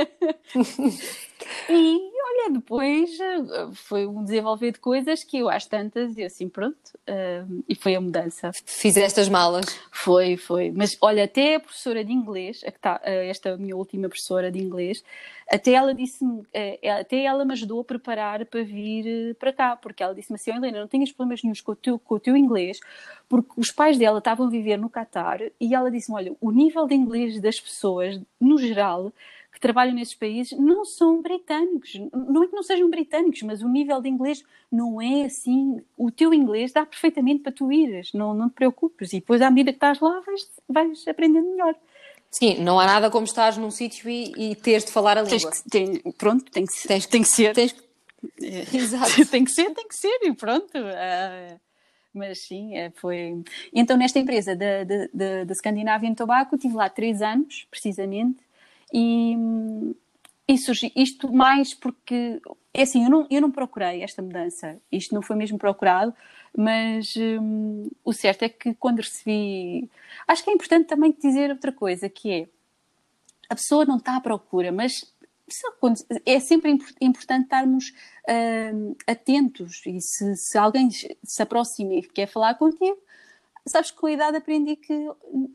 e 1.70 2.15
olha, 2.36 2.50
depois 2.50 3.18
eh, 3.18 3.68
foi 3.72 4.06
um 4.06 4.22
desenvolver 4.22 4.72
de 4.72 4.78
coisas 4.78 5.24
que 5.24 5.38
eu 5.38 5.48
às 5.48 5.66
tantas 5.66 6.16
e 6.16 6.24
assim 6.24 6.48
pronto, 6.48 6.76
uh, 7.08 7.64
e 7.68 7.74
foi 7.74 7.94
a 7.94 8.00
mudança. 8.00 8.50
Fizeste 8.64 9.20
as 9.20 9.28
malas? 9.28 9.66
Foi, 9.90 10.36
foi. 10.36 10.70
Mas 10.70 10.96
olha, 11.00 11.24
até 11.24 11.56
a 11.56 11.60
professora 11.60 12.04
de 12.04 12.12
inglês, 12.12 12.62
tá, 12.80 13.00
esta 13.04 13.56
minha 13.56 13.76
última 13.76 14.08
professora 14.08 14.50
de 14.50 14.58
inglês, 14.58 15.02
até 15.48 15.72
ela 15.72 15.94
disse-me, 15.94 16.42
eh, 16.52 16.90
até 16.90 17.22
ela 17.22 17.44
me 17.44 17.52
ajudou 17.52 17.80
a 17.80 17.84
preparar 17.84 18.44
para 18.46 18.64
vir 18.64 19.36
para 19.36 19.52
cá, 19.52 19.76
porque 19.76 20.02
ela 20.02 20.14
disse-me 20.14 20.34
assim, 20.34 20.50
oh, 20.50 20.56
Helena, 20.56 20.80
não 20.80 20.88
tenhas 20.88 21.12
problemas 21.12 21.42
nenhums 21.42 21.60
com 21.60 21.72
o, 21.72 21.76
teu, 21.76 21.98
com 22.00 22.16
o 22.16 22.20
teu 22.20 22.36
inglês, 22.36 22.80
porque 23.28 23.50
os 23.56 23.70
pais 23.70 23.96
dela 23.96 24.18
estavam 24.18 24.46
a 24.48 24.50
viver 24.50 24.76
no 24.76 24.90
Catar 24.90 25.40
e 25.60 25.74
ela 25.74 25.90
disse-me, 25.90 26.16
olha, 26.16 26.36
o 26.40 26.50
nível 26.50 26.86
de 26.88 26.94
inglês 26.96 27.40
das 27.40 27.60
pessoas, 27.60 28.20
no 28.40 28.58
geral, 28.58 29.12
que 29.56 29.60
trabalham 29.60 29.94
nesses 29.94 30.14
países 30.14 30.52
não 30.58 30.84
são 30.84 31.22
britânicos. 31.22 31.94
Não 32.12 32.42
é 32.42 32.46
que 32.46 32.54
não 32.54 32.62
sejam 32.62 32.90
britânicos, 32.90 33.40
mas 33.40 33.62
o 33.62 33.68
nível 33.68 34.02
de 34.02 34.08
inglês 34.10 34.44
não 34.70 35.00
é 35.00 35.24
assim. 35.24 35.80
O 35.96 36.10
teu 36.10 36.34
inglês 36.34 36.74
dá 36.74 36.84
perfeitamente 36.84 37.42
para 37.42 37.52
tu 37.52 37.72
ires, 37.72 38.12
não, 38.12 38.34
não 38.34 38.50
te 38.50 38.52
preocupes. 38.52 39.14
E 39.14 39.16
depois, 39.20 39.40
à 39.40 39.50
medida 39.50 39.72
que 39.72 39.78
estás 39.78 39.98
lá, 39.98 40.20
vais, 40.20 40.46
vais 40.68 41.08
aprendendo 41.08 41.50
melhor. 41.52 41.74
Sim, 42.30 42.58
não 42.58 42.78
há 42.78 42.84
nada 42.84 43.10
como 43.10 43.24
estás 43.24 43.56
num 43.56 43.70
sítio 43.70 44.10
e, 44.10 44.34
e 44.36 44.54
teres 44.56 44.84
de 44.84 44.92
falar 44.92 45.16
a 45.16 45.22
língua. 45.22 45.50
Que, 45.50 45.70
tem, 45.70 46.02
pronto, 46.18 46.52
tem 46.52 46.66
que, 46.66 46.86
tens, 46.86 47.06
tem 47.06 47.22
que 47.22 47.28
ser. 47.28 47.54
Tens, 47.54 47.74
Exato. 48.38 49.24
tem 49.30 49.42
que 49.42 49.50
ser, 49.52 49.70
tem 49.70 49.88
que 49.88 49.96
ser, 49.96 50.18
e 50.22 50.34
pronto. 50.34 50.70
Uh, 50.76 51.58
mas 52.12 52.40
sim, 52.40 52.76
é, 52.76 52.90
foi. 52.90 53.42
Então, 53.72 53.96
nesta 53.96 54.18
empresa 54.18 54.54
da, 54.54 54.84
da, 54.84 55.44
da, 55.44 55.54
Scandinavian 55.54 56.12
Tobacco, 56.12 56.58
tive 56.58 56.74
lá 56.74 56.90
três 56.90 57.22
anos, 57.22 57.66
precisamente, 57.70 58.45
e, 58.92 59.36
isto 60.94 61.32
mais 61.32 61.74
porque, 61.74 62.40
é 62.72 62.82
assim, 62.82 63.04
eu 63.04 63.10
não, 63.10 63.26
eu 63.30 63.40
não 63.40 63.50
procurei 63.50 64.02
esta 64.02 64.22
mudança, 64.22 64.78
isto 64.90 65.14
não 65.14 65.22
foi 65.22 65.36
mesmo 65.36 65.58
procurado, 65.58 66.14
mas 66.56 67.14
hum, 67.16 67.88
o 68.04 68.12
certo 68.12 68.44
é 68.44 68.48
que 68.48 68.74
quando 68.74 68.98
recebi. 68.98 69.90
Acho 70.26 70.44
que 70.44 70.50
é 70.50 70.54
importante 70.54 70.86
também 70.86 71.14
dizer 71.20 71.50
outra 71.50 71.72
coisa, 71.72 72.08
que 72.08 72.30
é 72.30 72.48
a 73.48 73.54
pessoa 73.54 73.84
não 73.84 73.96
está 73.96 74.16
à 74.16 74.20
procura, 74.20 74.72
mas 74.72 75.12
é 76.24 76.40
sempre 76.40 76.76
importante 77.00 77.44
estarmos 77.44 77.90
uh, 78.28 78.96
atentos 79.06 79.82
e 79.86 80.00
se, 80.00 80.36
se, 80.36 80.58
alguém 80.58 80.90
se 80.90 81.42
aproxima 81.42 81.94
e 81.94 82.02
quer 82.02 82.26
falar 82.26 82.54
contigo, 82.54 82.98
sabes 83.64 83.90
que 83.90 83.96
com 83.96 84.06
a 84.06 84.12
idade 84.12 84.36
aprendi 84.36 84.74
que 84.76 85.08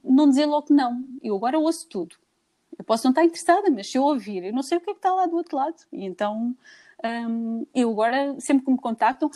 não 0.03 0.29
dizer 0.29 0.45
logo 0.45 0.67
não. 0.73 1.03
Eu 1.21 1.35
agora 1.35 1.59
ouço 1.59 1.87
tudo. 1.89 2.15
Eu 2.77 2.85
posso 2.85 3.05
não 3.05 3.11
estar 3.11 3.23
interessada, 3.23 3.69
mas 3.69 3.91
se 3.91 3.97
eu 3.97 4.03
ouvir, 4.03 4.43
eu 4.43 4.53
não 4.53 4.63
sei 4.63 4.77
o 4.77 4.81
que 4.81 4.89
é 4.89 4.93
que 4.93 4.99
está 4.99 5.13
lá 5.13 5.25
do 5.25 5.35
outro 5.35 5.57
lado. 5.57 5.75
E 5.91 6.05
então, 6.05 6.55
um, 7.03 7.65
eu 7.73 7.91
agora, 7.91 8.39
sempre 8.39 8.65
que 8.65 8.71
me 8.71 8.77
contactam, 8.77 9.29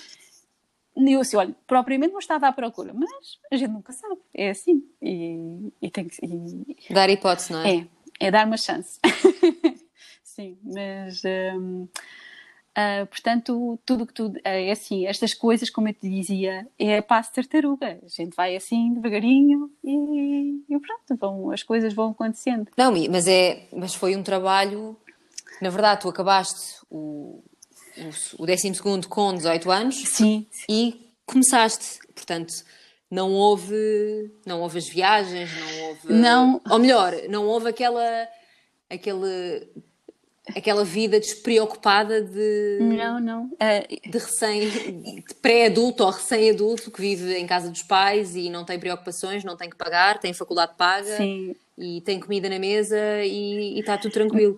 eu 0.96 1.20
assim, 1.20 1.36
olha, 1.36 1.56
propriamente 1.68 2.14
não 2.14 2.20
estava 2.20 2.48
à 2.48 2.54
procura, 2.54 2.94
mas 2.94 3.10
a 3.52 3.56
gente 3.56 3.72
nunca 3.72 3.92
sabe. 3.92 4.18
É 4.34 4.50
assim. 4.50 4.84
E, 5.02 5.72
e 5.82 5.92
tem 5.92 6.08
que. 6.08 6.18
E... 6.24 6.94
Dar 6.94 7.10
hipótese, 7.10 7.52
não 7.52 7.60
é? 7.60 7.78
É, 7.78 7.88
é 8.28 8.32
dar 8.32 8.48
uma 8.48 8.58
chance. 8.58 9.00
Sim, 10.24 10.58
mas. 10.64 11.22
Um, 11.26 11.88
Uh, 12.78 13.06
portanto, 13.08 13.80
tudo 13.86 14.06
que 14.06 14.14
tudo 14.14 14.38
é 14.44 14.70
assim, 14.70 15.08
estas 15.08 15.34
coisas, 15.34 15.70
como 15.70 15.88
eu 15.88 15.94
te 15.94 16.10
dizia, 16.10 16.68
é 16.78 17.02
passo 17.02 17.32
tartaruga. 17.32 18.00
A 18.04 18.08
gente 18.08 18.36
vai 18.36 18.54
assim 18.54 18.94
devagarinho 18.94 19.72
e, 19.82 20.62
e 20.68 20.80
pronto, 20.80 21.16
vão, 21.18 21.52
as 21.52 21.64
coisas 21.64 21.94
vão 21.94 22.12
acontecendo. 22.12 22.70
Não, 22.78 22.92
mas 23.10 23.28
é, 23.28 23.68
mas 23.72 23.96
foi 23.96 24.14
um 24.16 24.22
trabalho. 24.22 24.98
Na 25.62 25.70
verdade, 25.70 26.02
tu 26.02 26.10
acabaste 26.10 26.82
o, 26.90 27.42
o, 27.98 28.44
o 28.44 28.46
12 28.46 29.08
com 29.08 29.34
18 29.34 29.72
anos 29.72 29.96
sim, 29.96 30.46
sim. 30.52 30.66
e 30.70 31.12
começaste. 31.26 32.00
Portanto, 32.14 32.54
não 33.10 33.32
houve, 33.32 34.32
não 34.46 34.60
houve 34.60 34.80
as 34.80 34.90
viagens, 34.90 35.50
não 35.58 35.88
houve. 35.88 36.14
Não. 36.14 36.62
Ou 36.70 36.80
melhor, 36.80 37.14
não 37.30 37.46
houve 37.46 37.70
aquela. 37.70 38.28
aquele 38.90 39.66
aquela 40.56 40.84
vida 40.84 41.20
despreocupada 41.20 42.22
de 42.22 42.78
não 42.82 43.20
não 43.20 43.46
uh, 43.46 44.10
de 44.10 44.18
recém 44.18 44.70
de 44.70 45.34
pré-adulto 45.42 46.04
ou 46.04 46.12
recém-adulto 46.12 46.92
que 46.92 47.02
vive 47.02 47.36
em 47.36 47.48
casa 47.48 47.70
dos 47.70 47.82
pais 47.84 48.36
e 48.36 48.50
não 48.50 48.64
tem 48.64 48.80
preocupações 48.80 49.44
não 49.44 49.58
tem 49.58 49.70
que 49.70 49.76
pagar 49.76 50.20
tem 50.20 50.34
faculdade 50.34 50.74
paga 50.78 51.18
sim. 51.18 51.56
e 51.78 52.02
tem 52.02 52.20
comida 52.20 52.48
na 52.48 52.60
mesa 52.60 53.24
e, 53.24 53.80
está 53.80 53.98
tudo 53.98 54.12
tranquilo 54.12 54.58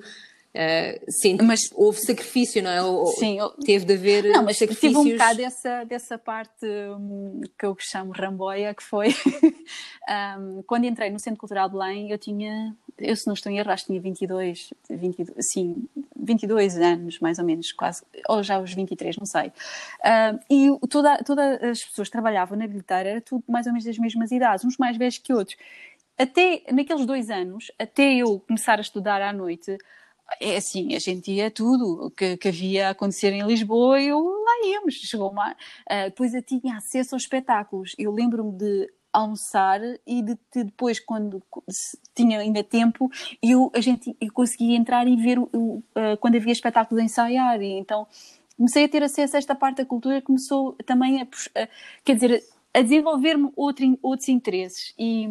Uh, 0.58 1.12
sim, 1.12 1.38
mas 1.43 1.60
houve 1.76 2.00
sacrifício, 2.00 2.63
não 2.63 2.71
é? 2.71 3.12
Sim, 3.12 3.38
teve 3.63 3.86
de 3.86 3.93
haver 3.93 4.23
não, 4.23 4.43
mas 4.43 4.58
sacrifícios. 4.58 5.04
Tive 5.04 5.13
um 5.13 5.17
bocado 5.17 5.38
dessa, 5.38 5.84
dessa 5.84 6.17
parte 6.17 6.65
um, 6.97 7.41
que 7.60 7.63
eu 7.63 7.76
chamo 7.80 8.12
ramboia, 8.12 8.73
que 8.73 8.82
foi 8.82 9.10
um, 10.39 10.63
quando 10.65 10.86
entrei 10.86 11.12
no 11.12 11.19
Centro 11.19 11.39
Cultural 11.39 11.69
de 11.69 11.76
Belém, 11.76 12.10
eu 12.10 12.17
tinha 12.17 12.76
eu 13.00 13.16
se 13.16 13.28
não 13.28 13.34
estou 13.34 13.52
em 13.52 13.60
erro, 13.60 13.72
acho 13.72 13.86
que 13.86 13.92
tinha 13.92 14.02
22, 14.02 14.74
22, 14.90 15.46
sim, 15.52 15.88
22 16.16 16.78
anos, 16.78 17.20
mais 17.20 17.40
ou 17.40 17.46
menos, 17.46 17.72
quase, 17.72 18.04
ou 18.28 18.42
já 18.44 18.60
os 18.60 18.74
23, 18.74 19.18
não 19.18 19.26
sei. 19.26 19.48
Uh, 19.48 20.40
e 20.50 20.88
toda, 20.88 21.18
todas 21.24 21.64
as 21.64 21.84
pessoas 21.84 22.08
que 22.08 22.12
trabalhavam 22.12 22.58
na 22.58 22.68
bilheteira 22.68 23.10
era 23.10 23.22
tudo 23.22 23.44
mais 23.48 23.68
ou 23.68 23.74
menos 23.74 23.86
das 23.86 23.98
mesmas 23.98 24.32
idades, 24.32 24.66
uns 24.66 24.78
mais 24.78 24.98
velhos 24.98 25.18
que 25.18 25.34
outros. 25.34 25.58
Até 26.18 26.64
naqueles 26.72 27.06
dois 27.06 27.30
anos, 27.30 27.72
até 27.78 28.16
eu 28.16 28.40
começar 28.40 28.80
a 28.80 28.82
estudar 28.82 29.22
à 29.22 29.32
noite, 29.32 29.78
é 30.42 30.58
assim, 30.58 30.96
a 30.96 31.00
gente 31.00 31.32
ia 31.32 31.50
tudo 31.50 32.12
que, 32.12 32.38
que 32.38 32.48
havia 32.50 32.88
a 32.88 32.92
acontecer 32.92 33.32
em 33.32 33.46
Lisboa 33.46 34.02
eu 34.02 34.20
lá 34.20 34.68
íamos. 34.68 34.96
Chegou 34.96 35.32
uma. 35.32 35.52
Uh, 35.52 36.06
depois 36.06 36.34
eu 36.34 36.42
tinha 36.42 36.78
acesso 36.78 37.16
aos 37.16 37.24
espetáculos. 37.24 37.96
Eu 37.98 38.12
lembro-me 38.12 38.52
de 38.52 38.92
almoçar 39.17 39.82
e 40.06 40.21
de, 40.21 40.38
de, 40.53 40.63
depois, 40.63 40.99
quando 40.99 41.41
tinha 42.15 42.39
ainda 42.39 42.63
tempo, 42.63 43.10
eu, 43.41 43.71
a 43.73 43.82
gente, 43.82 44.15
eu 44.21 44.32
conseguia 44.32 44.77
entrar 44.77 45.08
e 45.08 45.15
ver 45.15 45.39
o, 45.39 45.47
uh, 45.53 45.84
quando 46.19 46.36
havia 46.36 46.51
espetáculos 46.51 47.01
a 47.01 47.06
ensaiar. 47.06 47.62
E 47.62 47.71
então 47.80 48.08
comecei 48.56 48.86
a 48.86 48.89
ter 48.89 49.03
acesso 49.03 49.36
a 49.36 49.39
esta 49.39 49.56
parte 49.56 49.77
da 49.77 49.86
cultura, 49.86 50.21
começou 50.21 50.73
também 50.86 51.21
a, 51.21 51.23
a 51.23 51.67
quer 52.03 52.15
dizer, 52.15 52.43
a 52.73 52.82
desenvolver-me 52.82 53.51
outro, 53.56 53.97
outros 54.01 54.30
interesses. 54.30 54.93
E, 54.97 55.27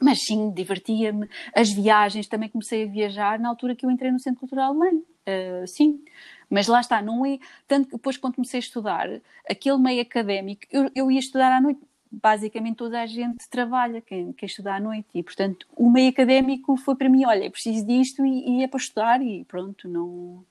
mas 0.00 0.22
sim, 0.22 0.50
divertia-me. 0.50 1.28
As 1.54 1.70
viagens, 1.70 2.26
também 2.26 2.48
comecei 2.48 2.84
a 2.84 2.86
viajar 2.86 3.38
na 3.38 3.48
altura 3.48 3.74
que 3.74 3.84
eu 3.84 3.90
entrei 3.90 4.10
no 4.10 4.18
Centro 4.18 4.40
Cultural 4.40 4.70
Alemão. 4.70 5.02
Uh, 5.28 5.66
sim, 5.66 6.00
mas 6.48 6.68
lá 6.68 6.80
está, 6.80 7.02
não 7.02 7.26
é. 7.26 7.38
Tanto 7.66 7.88
que 7.88 7.96
depois, 7.96 8.16
quando 8.16 8.36
comecei 8.36 8.58
a 8.58 8.60
estudar, 8.60 9.08
aquele 9.48 9.78
meio 9.78 10.00
académico, 10.02 10.62
eu, 10.70 10.90
eu 10.94 11.10
ia 11.10 11.18
estudar 11.18 11.52
à 11.52 11.60
noite 11.60 11.80
basicamente 12.10 12.76
toda 12.76 13.00
a 13.00 13.06
gente 13.06 13.48
trabalha, 13.50 14.00
quem 14.00 14.32
quer 14.32 14.46
estudar 14.46 14.76
à 14.76 14.80
noite, 14.80 15.06
e 15.14 15.22
portanto 15.22 15.66
o 15.76 15.90
meio 15.90 16.10
académico 16.10 16.76
foi 16.76 16.94
para 16.94 17.08
mim, 17.08 17.24
olha, 17.24 17.50
preciso 17.50 17.86
disto 17.86 18.24
e, 18.24 18.58
e 18.58 18.62
é 18.62 18.68
para 18.68 18.80
estudar 18.80 19.22
e 19.22 19.44
pronto, 19.44 19.88
não, 19.88 20.44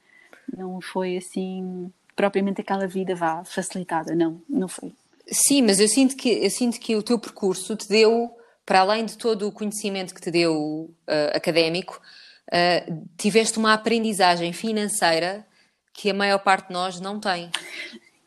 não 0.56 0.82
foi 0.82 1.18
assim 1.18 1.92
propriamente 2.16 2.62
aquela 2.62 2.88
vida 2.88 3.14
vá 3.16 3.44
facilitada, 3.44 4.16
não, 4.16 4.42
não 4.50 4.68
foi. 4.68 4.94
Sim, 5.28 5.64
mas 5.64 5.80
eu 5.80 5.88
sinto 5.88 6.16
que 6.16 6.30
eu 6.30 6.50
sinto 6.50 6.80
que 6.80 6.96
o 6.96 7.04
teu 7.04 7.20
percurso 7.20 7.76
te 7.76 7.88
deu, 7.90 8.32
para 8.66 8.80
além 8.82 9.06
de 9.06 9.18
todo 9.18 9.48
o 9.48 9.52
conhecimento 9.52 10.14
que 10.14 10.22
te 10.22 10.32
deu 10.32 10.54
uh, 10.54 11.36
académico, 11.36 12.00
uh, 12.48 13.08
tiveste 13.18 13.58
uma 13.58 13.74
aprendizagem 13.74 14.54
financeira 14.54 15.46
que 15.94 16.10
a 16.10 16.14
maior 16.14 16.40
parte 16.40 16.68
de 16.68 16.74
nós 16.74 17.00
não 17.00 17.20
tem. 17.20 17.50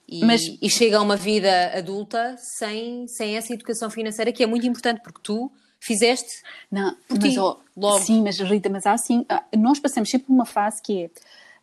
E, 0.09 0.25
mas, 0.25 0.57
e 0.62 0.71
chega 0.71 0.99
a 0.99 1.03
uma 1.03 1.16
vida 1.16 1.77
adulta 1.77 2.35
sem, 2.38 3.07
sem 3.07 3.37
essa 3.37 3.53
educação 3.53 3.90
financeira 3.90 4.33
que 4.33 4.42
é 4.42 4.47
muito 4.47 4.66
importante 4.66 5.03
porque 5.03 5.21
tu 5.23 5.53
fizeste 5.79 6.42
não, 6.71 6.97
por 7.07 7.21
mas, 7.21 7.33
ti, 7.33 7.38
oh, 7.38 7.59
logo. 7.77 8.01
Sim, 8.01 8.23
mas 8.23 8.38
Rita, 8.38 8.71
mas 8.71 8.87
há 8.87 8.92
assim, 8.92 9.27
nós 9.57 9.79
passamos 9.79 10.09
sempre 10.09 10.29
por 10.29 10.33
uma 10.33 10.47
fase 10.47 10.81
que 10.81 11.11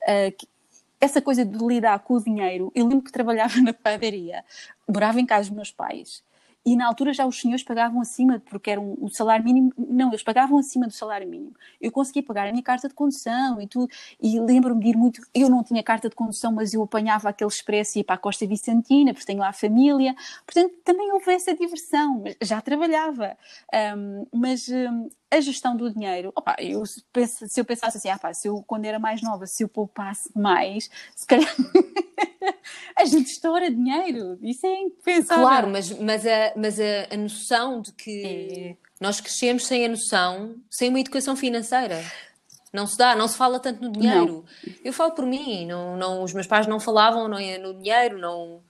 é 0.05 0.27
uh, 0.27 0.31
que 0.37 0.47
essa 1.01 1.21
coisa 1.21 1.43
de 1.43 1.57
lidar 1.57 1.99
com 1.99 2.15
o 2.15 2.23
dinheiro. 2.23 2.71
Eu 2.73 2.87
lembro 2.87 3.03
que 3.03 3.11
trabalhava 3.11 3.59
na 3.61 3.73
padaria, 3.73 4.43
morava 4.87 5.19
em 5.19 5.25
casa 5.25 5.49
dos 5.49 5.55
meus 5.55 5.71
pais 5.71 6.23
e 6.65 6.75
na 6.75 6.87
altura 6.87 7.13
já 7.13 7.25
os 7.25 7.39
senhores 7.39 7.63
pagavam 7.63 8.01
acima, 8.01 8.41
porque 8.49 8.71
era 8.71 8.81
um, 8.81 8.95
o 8.99 9.09
salário 9.09 9.45
mínimo, 9.45 9.71
não, 9.77 10.09
eles 10.09 10.23
pagavam 10.23 10.57
acima 10.57 10.87
do 10.87 10.93
salário 10.93 11.27
mínimo. 11.27 11.53
Eu 11.79 11.91
consegui 11.91 12.23
pagar 12.23 12.47
a 12.47 12.51
minha 12.51 12.63
carta 12.63 12.87
de 12.87 12.93
condução 12.93 13.61
e 13.61 13.67
tudo, 13.67 13.87
e 14.21 14.39
lembro-me 14.39 14.81
de 14.81 14.89
ir 14.89 14.97
muito, 14.97 15.21
eu 15.33 15.49
não 15.49 15.63
tinha 15.63 15.83
carta 15.83 16.09
de 16.09 16.15
condução, 16.15 16.51
mas 16.51 16.73
eu 16.73 16.81
apanhava 16.81 17.29
aquele 17.29 17.49
expresso 17.49 17.97
e 17.97 17.99
ia 17.99 18.03
para 18.03 18.15
a 18.15 18.17
Costa 18.17 18.47
Vicentina, 18.47 19.13
porque 19.13 19.27
tenho 19.27 19.39
lá 19.39 19.49
a 19.49 19.53
família, 19.53 20.15
portanto 20.45 20.73
também 20.83 21.11
houve 21.11 21.31
essa 21.31 21.53
diversão, 21.55 22.23
já 22.41 22.59
trabalhava, 22.61 23.37
um, 23.97 24.25
mas 24.33 24.67
um, 24.67 25.09
a 25.35 25.41
gestão 25.41 25.75
do 25.75 25.91
dinheiro, 25.91 26.31
opa, 26.35 26.55
eu 26.59 26.83
penso, 27.11 27.47
se 27.47 27.59
eu 27.59 27.65
pensasse 27.65 27.97
assim, 27.97 28.09
ah, 28.09 28.17
pá, 28.17 28.33
se 28.33 28.47
eu 28.47 28.63
quando 28.65 28.85
era 28.85 28.99
mais 28.99 29.21
nova, 29.21 29.45
se 29.45 29.63
eu 29.63 29.69
poupasse 29.69 30.29
mais, 30.35 30.89
se 31.15 31.25
calhar 31.25 31.53
a 32.95 33.05
gente 33.05 33.31
estoura 33.31 33.69
dinheiro, 33.69 34.37
isso 34.41 34.65
é 34.65 34.81
impensável. 34.81 35.43
Claro, 35.43 35.69
mas, 35.69 35.89
mas, 35.99 36.25
a, 36.25 36.53
mas 36.55 36.79
a, 36.79 37.13
a 37.13 37.17
noção 37.17 37.81
de 37.81 37.91
que 37.91 38.23
é. 38.71 38.75
nós 38.99 39.19
crescemos 39.19 39.65
sem 39.65 39.85
a 39.85 39.89
noção, 39.89 40.55
sem 40.69 40.89
uma 40.89 40.99
educação 40.99 41.35
financeira. 41.35 42.03
Não 42.73 42.85
se 42.85 42.97
dá, 42.97 43.15
não 43.15 43.27
se 43.27 43.37
fala 43.37 43.57
tanto 43.57 43.81
no 43.81 43.91
dinheiro. 43.91 44.43
Não. 44.65 44.73
Eu 44.83 44.91
falo 44.91 45.11
por 45.13 45.25
mim, 45.25 45.65
não, 45.65 45.95
não, 45.95 46.23
os 46.23 46.33
meus 46.33 46.45
pais 46.45 46.67
não 46.67 46.79
falavam 46.79 47.27
não, 47.29 47.39
no 47.39 47.73
dinheiro, 47.73 48.17
não. 48.17 48.61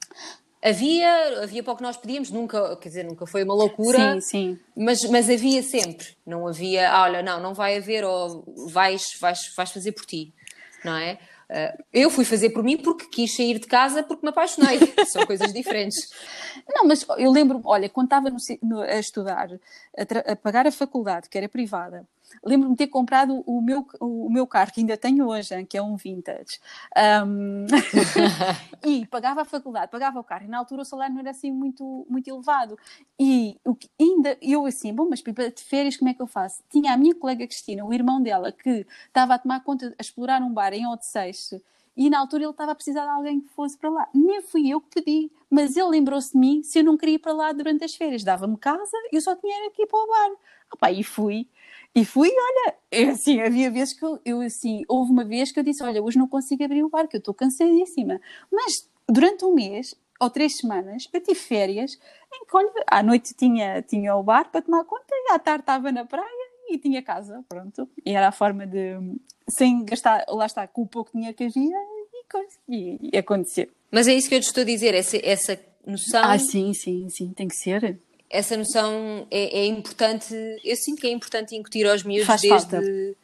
Havia, 0.66 1.44
havia 1.44 1.62
para 1.62 1.74
o 1.74 1.76
que 1.76 1.84
nós 1.84 1.96
pedíamos, 1.96 2.32
nunca, 2.32 2.76
quer 2.78 2.90
dizer, 2.90 3.04
nunca 3.04 3.28
foi 3.28 3.44
uma 3.44 3.54
loucura, 3.54 4.20
sim, 4.20 4.22
sim. 4.22 4.60
Mas, 4.76 5.04
mas 5.06 5.30
havia 5.30 5.62
sempre, 5.62 6.08
não 6.26 6.48
havia, 6.48 6.92
ah, 6.92 7.04
olha, 7.04 7.22
não, 7.22 7.40
não 7.40 7.54
vai 7.54 7.78
haver, 7.78 8.04
ou 8.04 8.44
vais, 8.70 9.04
vais, 9.22 9.54
vais 9.56 9.72
fazer 9.72 9.92
por 9.92 10.06
ti, 10.06 10.34
não 10.84 10.96
é? 10.96 11.20
Uh, 11.48 11.84
eu 11.94 12.10
fui 12.10 12.26
fazer 12.26 12.50
por 12.50 12.64
mim 12.64 12.76
porque 12.76 13.06
quis 13.06 13.36
sair 13.36 13.60
de 13.60 13.68
casa 13.68 14.02
porque 14.02 14.26
me 14.26 14.32
apaixonei. 14.32 14.80
São 15.06 15.28
coisas 15.28 15.54
diferentes. 15.54 16.10
Não, 16.68 16.86
mas 16.86 17.06
eu 17.20 17.32
lembro, 17.32 17.62
olha, 17.64 17.88
quando 17.88 18.08
estava 18.08 18.32
no, 18.32 18.38
no, 18.64 18.82
a 18.82 18.98
estudar, 18.98 19.50
a, 19.96 20.32
a, 20.32 20.36
pagar 20.36 20.66
a 20.66 20.72
faculdade, 20.72 21.30
que 21.30 21.38
era 21.38 21.48
privada, 21.48 22.04
lembro-me 22.44 22.74
de 22.74 22.78
ter 22.78 22.88
comprado 22.88 23.44
o 23.46 23.62
meu, 23.62 23.86
o 24.00 24.30
meu 24.30 24.48
carro, 24.48 24.72
que 24.72 24.80
ainda 24.80 24.98
tenho 24.98 25.28
hoje, 25.28 25.64
que 25.66 25.78
é 25.78 25.82
um 25.82 25.96
vintage. 25.96 26.60
Um... 27.26 27.66
e 28.86 29.06
pagava 29.08 29.42
a 29.42 29.46
faculdade, 29.46 29.92
pagava 29.92 30.20
o 30.20 30.24
carro, 30.24 30.46
e 30.46 30.48
na 30.48 30.58
altura 30.58 30.82
o 30.82 30.86
salário 30.86 31.14
não 31.14 31.22
era 31.22 31.32
assim 31.32 31.52
muito, 31.52 32.06
muito 32.10 32.28
elevado. 32.28 32.78
E 33.20 33.58
o 33.64 33.76
que 33.76 33.90
ainda, 34.00 34.38
eu 34.42 34.66
assim, 34.66 34.94
bom, 34.94 35.08
mas 35.10 35.22
para 35.22 35.50
de 35.50 35.64
férias 35.64 35.98
como 35.98 36.10
é 36.10 36.14
que 36.14 36.22
eu 36.22 36.28
faço? 36.28 36.64
Tinha 36.70 36.94
a 36.94 36.98
minha 36.98 37.16
colega 37.16 37.46
Cristina, 37.48 37.86
o 37.86 37.94
irmão 37.94 38.22
dela, 38.22 38.52
que 38.52 38.86
estava 39.08 39.36
a 39.36 39.40
tomar 39.40 39.64
conta, 39.64 39.94
a 39.98 40.02
explorar 40.02 40.42
um 40.42 40.54
bar 40.54 40.74
em 40.74 40.88
Odisseis, 40.88 41.52
e 41.98 42.10
na 42.10 42.20
altura 42.20 42.44
ele 42.44 42.52
estava 42.52 42.74
a 42.74 42.76
precisar 42.76 43.04
de 43.04 43.12
alguém 43.12 43.40
que 43.40 43.48
fosse 43.50 43.78
para 43.78 43.90
lá. 43.90 44.08
Nem 44.14 44.42
fui 44.42 44.70
eu 44.70 44.82
que 44.82 45.02
pedi, 45.02 45.32
mas 45.50 45.78
ele 45.78 45.88
lembrou-se 45.88 46.34
de 46.34 46.38
mim 46.38 46.62
se 46.62 46.80
eu 46.80 46.84
não 46.84 46.98
queria 46.98 47.16
ir 47.16 47.20
para 47.20 47.32
lá 47.32 47.54
durante 47.54 47.86
as 47.86 47.96
férias. 47.96 48.24
Dava-me 48.24 48.58
casa 48.58 48.92
e 49.12 49.16
eu 49.16 49.22
só 49.22 49.36
tinha 49.36 49.66
ir 49.66 49.88
para 49.88 49.98
o 49.98 50.08
bar. 50.08 50.32
Opa, 50.74 50.92
e 50.92 51.04
fui. 51.04 51.48
E 51.96 52.04
fui, 52.04 52.30
olha, 52.30 52.76
é 52.92 53.04
assim, 53.06 53.40
havia 53.40 53.72
vezes 53.72 53.94
que 53.94 54.04
eu, 54.04 54.20
eu, 54.26 54.42
assim, 54.42 54.84
houve 54.86 55.12
uma 55.12 55.24
vez 55.24 55.54
que 55.54 55.60
eu 55.60 55.64
disse, 55.64 55.82
olha, 55.82 56.04
hoje 56.04 56.18
não 56.18 56.28
consigo 56.28 56.62
abrir 56.62 56.84
o 56.84 56.90
bar, 56.90 57.08
que 57.08 57.16
eu 57.16 57.20
estou 57.20 57.34
cansadíssima. 57.34 58.20
Mas 58.52 58.90
durante 59.08 59.46
um 59.46 59.54
mês 59.54 59.96
ou 60.20 60.30
três 60.30 60.58
semanas, 60.58 61.08
eu 61.14 61.22
tive 61.22 61.40
férias 61.40 61.98
em 62.34 62.46
que, 62.46 62.58
olha, 62.58 62.70
à 62.88 63.02
noite 63.02 63.34
tinha, 63.34 63.82
tinha 63.82 64.14
o 64.14 64.24
bar 64.24 64.52
para 64.52 64.62
tomar 64.62 64.84
conta 64.84 65.06
e 65.10 65.32
à 65.32 65.40
tarde 65.40 65.62
estava 65.62 65.90
na 65.90 66.04
praia 66.04 66.52
e 66.70 66.78
tinha 66.78 67.02
casa, 67.02 67.46
pronto. 67.48 67.90
E 68.06 68.12
era 68.12 68.28
a 68.28 68.32
forma 68.34 68.68
de, 68.68 68.98
sem 69.48 69.86
gastar, 69.86 70.26
lá 70.28 70.46
está, 70.46 70.68
com 70.68 70.82
o 70.82 70.88
pouco 70.88 71.12
dinheiro 71.14 71.36
que 71.36 71.46
havia 71.46 71.78
e, 72.68 72.76
e, 72.76 73.10
e 73.14 73.18
acontecer. 73.18 73.72
Mas 73.90 74.10
é 74.10 74.14
isso 74.14 74.28
que 74.28 74.36
eu 74.36 74.42
te 74.42 74.48
estou 74.48 74.64
a 74.64 74.66
dizer, 74.66 74.94
essa, 74.94 75.18
essa 75.24 75.58
noção... 75.88 76.22
Ah, 76.26 76.38
sim, 76.38 76.74
sim, 76.74 77.08
sim, 77.10 77.32
tem 77.32 77.48
que 77.48 77.56
ser 77.56 77.98
essa 78.36 78.58
noção 78.58 79.26
é, 79.32 79.62
é, 79.62 79.66
importante, 79.66 80.36
eu 80.64 80.76
sinto 80.76 81.00
que 81.00 81.08
é 81.08 81.12
importante 81.12 81.56
incutir 81.56 81.88
aos 81.88 82.04
miúdos 82.04 82.42
desde, 82.42 83.16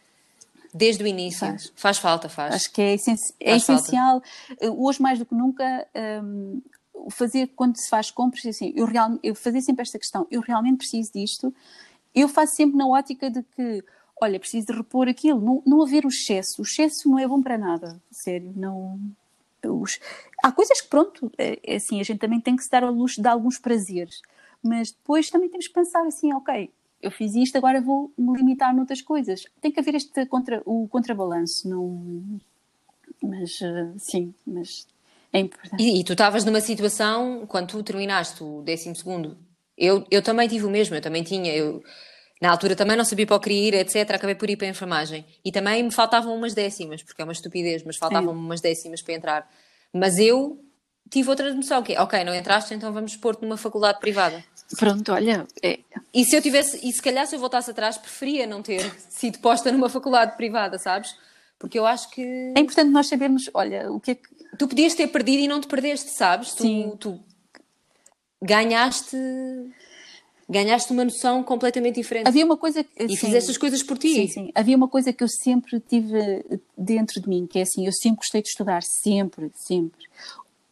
desde 0.74 1.04
o 1.04 1.08
início. 1.08 1.40
Faz. 1.40 1.74
faz. 1.76 1.98
falta, 1.98 2.30
faz. 2.30 2.56
Acho 2.56 2.72
que 2.72 2.82
é, 2.82 2.94
essenci 2.96 3.34
é 3.40 3.58
essencial, 3.58 4.22
falta. 4.48 4.72
hoje 4.72 5.02
mais 5.02 5.20
do 5.20 5.26
que 5.26 5.36
nunca, 5.36 5.86
um, 6.24 6.62
fazer 7.10 7.52
quando 7.56 7.76
se 7.78 7.90
faz 7.90 8.10
compras, 8.10 8.46
assim, 8.46 8.72
eu, 8.74 8.86
real, 8.86 9.20
eu 9.22 9.36
fazer 9.36 9.62
sempre 9.62 9.82
esta 9.82 10.00
questão, 10.00 10.26
eu 10.32 10.40
realmente 10.40 10.78
preciso 10.78 11.12
disto, 11.14 11.54
eu 12.16 12.30
faço 12.30 12.56
sempre 12.56 12.78
na 12.78 12.88
ótica 12.88 13.30
de 13.30 13.44
que, 13.44 13.84
olha, 14.22 14.40
preciso 14.40 14.68
de 14.68 14.74
repor 14.74 15.10
aquilo, 15.10 15.42
não, 15.42 15.62
não 15.68 15.82
haver 15.82 16.06
o 16.06 16.10
excesso, 16.10 16.62
o 16.62 16.66
excesso 16.66 17.10
não 17.10 17.20
é 17.20 17.28
bom 17.28 17.42
para 17.42 17.58
nada, 17.58 18.02
sério, 18.12 18.54
não... 18.56 18.98
Os, 19.64 20.00
há 20.44 20.52
coisas 20.52 20.82
que, 20.82 20.88
pronto, 20.88 21.32
é, 21.38 21.60
é 21.64 21.76
assim, 21.76 22.00
a 22.00 22.04
gente 22.04 22.18
também 22.18 22.40
tem 22.40 22.56
que 22.56 22.64
se 22.64 22.70
dar 22.70 22.84
ao 22.84 22.92
luxo 22.92 23.22
de 23.22 23.28
alguns 23.28 23.60
prazeres 23.60 24.20
mas 24.64 24.92
depois 24.92 25.30
também 25.30 25.50
temos 25.50 25.68
que 25.68 25.74
pensar 25.74 26.06
assim, 26.06 26.34
ok, 26.34 26.70
eu 27.02 27.12
fiz 27.12 27.36
isto, 27.36 27.58
agora 27.58 27.82
vou 27.82 28.12
me 28.18 28.38
limitar 28.38 28.76
noutras 28.76 29.02
coisas. 29.02 29.46
Tem 29.60 29.72
que 29.72 29.80
haver 29.80 29.96
este 29.96 30.26
contra, 30.28 30.62
o 30.66 30.88
contrabalanço, 30.88 31.68
não. 31.68 32.40
Mas 33.22 33.60
uh, 33.62 33.94
sim, 33.98 34.34
mas 34.46 34.88
é 35.34 35.40
importante. 35.40 35.82
E, 35.82 36.00
e 36.00 36.04
tu 36.04 36.12
estavas 36.14 36.44
numa 36.44 36.62
situação, 36.62 37.46
quando 37.48 37.70
tu 37.70 37.84
terminaste 37.84 38.44
o 38.44 38.62
12 38.62 38.96
segundo, 38.96 39.38
eu, 39.78 40.06
eu 40.12 40.22
também 40.22 40.48
tive 40.48 40.66
o 40.66 40.70
mesmo, 40.70 40.96
eu 40.96 41.02
também 41.02 41.24
tinha, 41.24 41.56
eu 41.56 41.82
na 42.42 42.52
altura 42.52 42.76
também 42.76 42.98
não 42.98 43.06
sabia 43.06 43.26
para 43.26 43.36
o 43.36 43.40
que 43.40 43.52
ir, 43.52 43.74
etc. 43.74 44.12
Acabei 44.12 44.36
por 44.36 44.50
ir 44.50 44.58
para 44.58 44.68
a 44.68 44.70
enfermagem. 44.70 45.26
E 45.46 45.52
também 45.52 45.84
me 45.84 45.92
faltavam 45.92 46.36
umas 46.36 46.54
décimas, 46.54 47.02
porque 47.04 47.22
é 47.22 47.26
uma 47.26 47.34
estupidez, 47.34 47.84
mas 47.84 47.98
faltavam 47.98 48.34
umas 48.34 48.60
décimas 48.60 49.02
para 49.02 49.14
entrar. 49.14 49.50
Mas 49.94 50.18
eu 50.18 50.60
tive 51.12 51.30
outra 51.30 51.54
noção, 51.54 51.84
que 51.84 51.94
é, 51.94 52.02
ok, 52.02 52.24
não 52.24 52.34
entraste, 52.34 52.74
então 52.74 52.92
vamos 52.92 53.16
pôr-te 53.18 53.44
numa 53.44 53.58
faculdade 53.58 54.00
privada. 54.00 54.44
Pronto, 54.78 55.12
olha. 55.12 55.46
É... 55.62 55.80
E 56.14 56.24
se 56.24 56.36
eu 56.36 56.42
tivesse, 56.42 56.80
e 56.88 56.92
se 56.92 57.02
calhar 57.02 57.28
se 57.28 57.36
eu 57.36 57.40
voltasse 57.40 57.70
atrás, 57.70 57.98
preferia 57.98 58.48
não 58.48 58.62
ter 58.62 58.82
sido 59.10 59.38
posta 59.40 59.72
numa 59.72 59.90
faculdade 59.90 60.38
privada, 60.38 60.80
sabes? 60.80 61.14
Porque 61.60 61.78
eu 61.78 61.86
acho 61.86 62.10
que. 62.10 62.22
É 62.56 62.60
importante 62.60 62.90
nós 62.90 63.08
sabermos, 63.08 63.50
olha, 63.54 63.92
o 63.92 64.00
que 64.00 64.12
é 64.12 64.16
que. 64.16 64.42
Tu 64.58 64.68
podias 64.68 64.96
ter 64.96 65.08
perdido 65.08 65.44
e 65.44 65.48
não 65.48 65.60
te 65.60 65.68
perdeste, 65.68 66.12
sabes? 66.12 66.54
Sim. 66.54 66.92
Tu, 66.92 66.98
tu 66.98 67.20
ganhaste. 68.42 69.18
Ganhaste 70.50 70.92
uma 70.92 71.06
noção 71.06 71.44
completamente 71.44 71.96
diferente. 71.96 72.28
Havia 72.28 72.44
uma 72.44 72.58
coisa 72.58 72.84
que, 72.84 73.04
E 73.04 73.16
fizeste 73.16 73.52
as 73.52 73.58
coisas 73.58 73.82
por 73.82 73.98
ti. 73.98 74.14
Sim, 74.14 74.28
sim. 74.28 74.52
Havia 74.54 74.76
uma 74.76 74.88
coisa 74.88 75.14
que 75.14 75.24
eu 75.24 75.28
sempre 75.28 75.80
tive 75.80 76.44
dentro 76.78 77.22
de 77.22 77.30
mim, 77.30 77.48
que 77.48 77.60
é 77.60 77.62
assim, 77.62 77.86
eu 77.86 77.94
sempre 77.94 78.18
gostei 78.18 78.42
de 78.42 78.50
estudar, 78.50 78.84
sempre, 78.84 79.50
sempre 79.56 80.10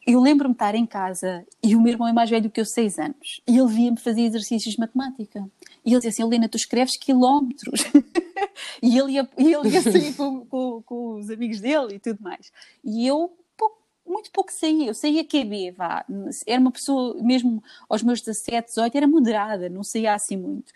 eu 0.05 0.19
lembro-me 0.19 0.53
estar 0.53 0.75
em 0.75 0.85
casa 0.85 1.45
e 1.61 1.75
o 1.75 1.81
meu 1.81 1.93
irmão 1.93 2.07
é 2.07 2.13
mais 2.13 2.29
velho 2.29 2.49
que 2.49 2.59
eu, 2.59 2.65
seis 2.65 2.97
anos, 2.97 3.41
e 3.47 3.57
ele 3.57 3.67
via-me 3.67 3.99
fazer 3.99 4.21
exercícios 4.21 4.73
de 4.73 4.79
matemática. 4.79 5.45
E 5.85 5.91
ele 5.91 5.97
dizia 5.97 6.09
assim: 6.09 6.23
Helena, 6.23 6.49
tu 6.49 6.57
escreves 6.57 6.97
quilómetros. 6.97 7.83
e 8.81 8.97
ele 8.97 9.13
ia, 9.13 9.29
ele 9.37 9.69
ia 9.69 9.81
sair 9.81 10.13
com, 10.17 10.45
com, 10.45 10.81
com, 10.83 11.15
os 11.19 11.29
amigos 11.29 11.59
dele 11.59 11.95
e 11.95 11.99
tudo 11.99 12.21
mais. 12.21 12.51
E 12.83 13.05
eu 13.05 13.37
pouco, 13.57 13.77
muito 14.07 14.31
pouco 14.31 14.51
saía. 14.51 14.87
Eu 14.87 14.93
saía 14.93 15.23
QB, 15.23 15.71
vá. 15.71 16.05
Era 16.47 16.61
uma 16.61 16.71
pessoa, 16.71 17.15
mesmo 17.21 17.61
aos 17.87 18.01
meus 18.01 18.21
17, 18.21 18.67
18, 18.67 18.95
era 18.95 19.07
moderada, 19.07 19.69
não 19.69 19.83
saía 19.83 20.13
assim 20.13 20.37
muito. 20.37 20.71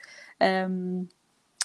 Um, 0.69 1.07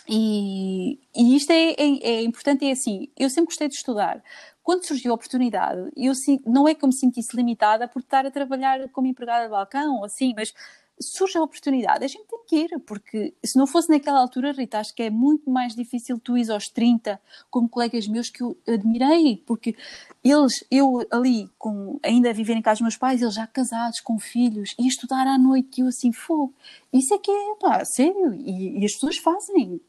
e, 0.09 0.99
e, 1.15 1.37
isto 1.37 1.51
é, 1.51 1.73
é, 1.73 1.99
é, 2.03 2.23
importante, 2.23 2.65
é 2.65 2.73
assim, 2.73 3.09
eu 3.17 3.29
sempre 3.29 3.47
gostei 3.47 3.69
de 3.69 3.75
estudar, 3.75 4.23
quando 4.63 4.87
surgiu 4.87 5.13
a 5.13 5.15
oportunidade, 5.15 5.91
eu 5.97 6.13
não 6.47 6.67
é 6.67 6.75
que 6.75 6.85
eu 6.85 6.89
me 6.89 6.95
sentisse 6.95 7.37
limitada 7.37 7.87
por 7.87 8.01
estar 8.01 8.25
a 8.27 8.31
trabalhar 8.31 8.89
como 8.91 9.07
empregada 9.07 9.45
de 9.45 9.51
balcão 9.51 10.05
assim, 10.05 10.33
mas 10.35 10.53
surge 11.01 11.39
a 11.39 11.43
oportunidade, 11.43 12.05
a 12.05 12.09
gente 12.09 12.27
tem 12.27 12.41
que 12.47 12.57
ir, 12.57 12.79
porque 12.81 13.35
se 13.45 13.57
não 13.57 13.67
fosse 13.67 13.89
naquela 13.89 14.21
altura, 14.21 14.53
Rita, 14.53 14.79
acho 14.79 14.95
que 14.95 15.03
é 15.03 15.11
muito 15.11 15.51
mais 15.51 15.75
difícil 15.75 16.19
tu 16.19 16.37
ir 16.37 16.51
aos 16.51 16.69
30, 16.69 17.21
como 17.51 17.69
colegas 17.69 18.07
meus 18.09 18.31
que 18.31 18.43
eu 18.43 18.57
admirei, 18.67 19.43
porque 19.47 19.77
eles, 20.25 20.65
eu 20.71 21.07
ali, 21.11 21.49
com, 21.59 21.99
ainda 22.03 22.31
a 22.31 22.33
viver 22.33 22.55
em 22.55 22.63
casa 22.63 22.77
dos 22.77 22.83
meus 22.83 22.97
pais, 22.97 23.23
eles 23.23 23.35
já 23.35 23.47
casados, 23.47 24.01
com 24.01 24.19
filhos, 24.19 24.75
e 24.79 24.87
estudar 24.87 25.27
à 25.27 25.39
noite, 25.39 25.79
e 25.79 25.81
eu 25.83 25.89
assim, 25.89 26.13
fogo, 26.13 26.55
isso 26.93 27.15
é 27.15 27.19
que 27.19 27.31
é, 27.31 27.55
pá, 27.61 27.85
sério, 27.85 28.35
e, 28.35 28.81
e 28.81 28.85
as 28.85 28.93
pessoas 28.93 29.19
fazem, 29.19 29.81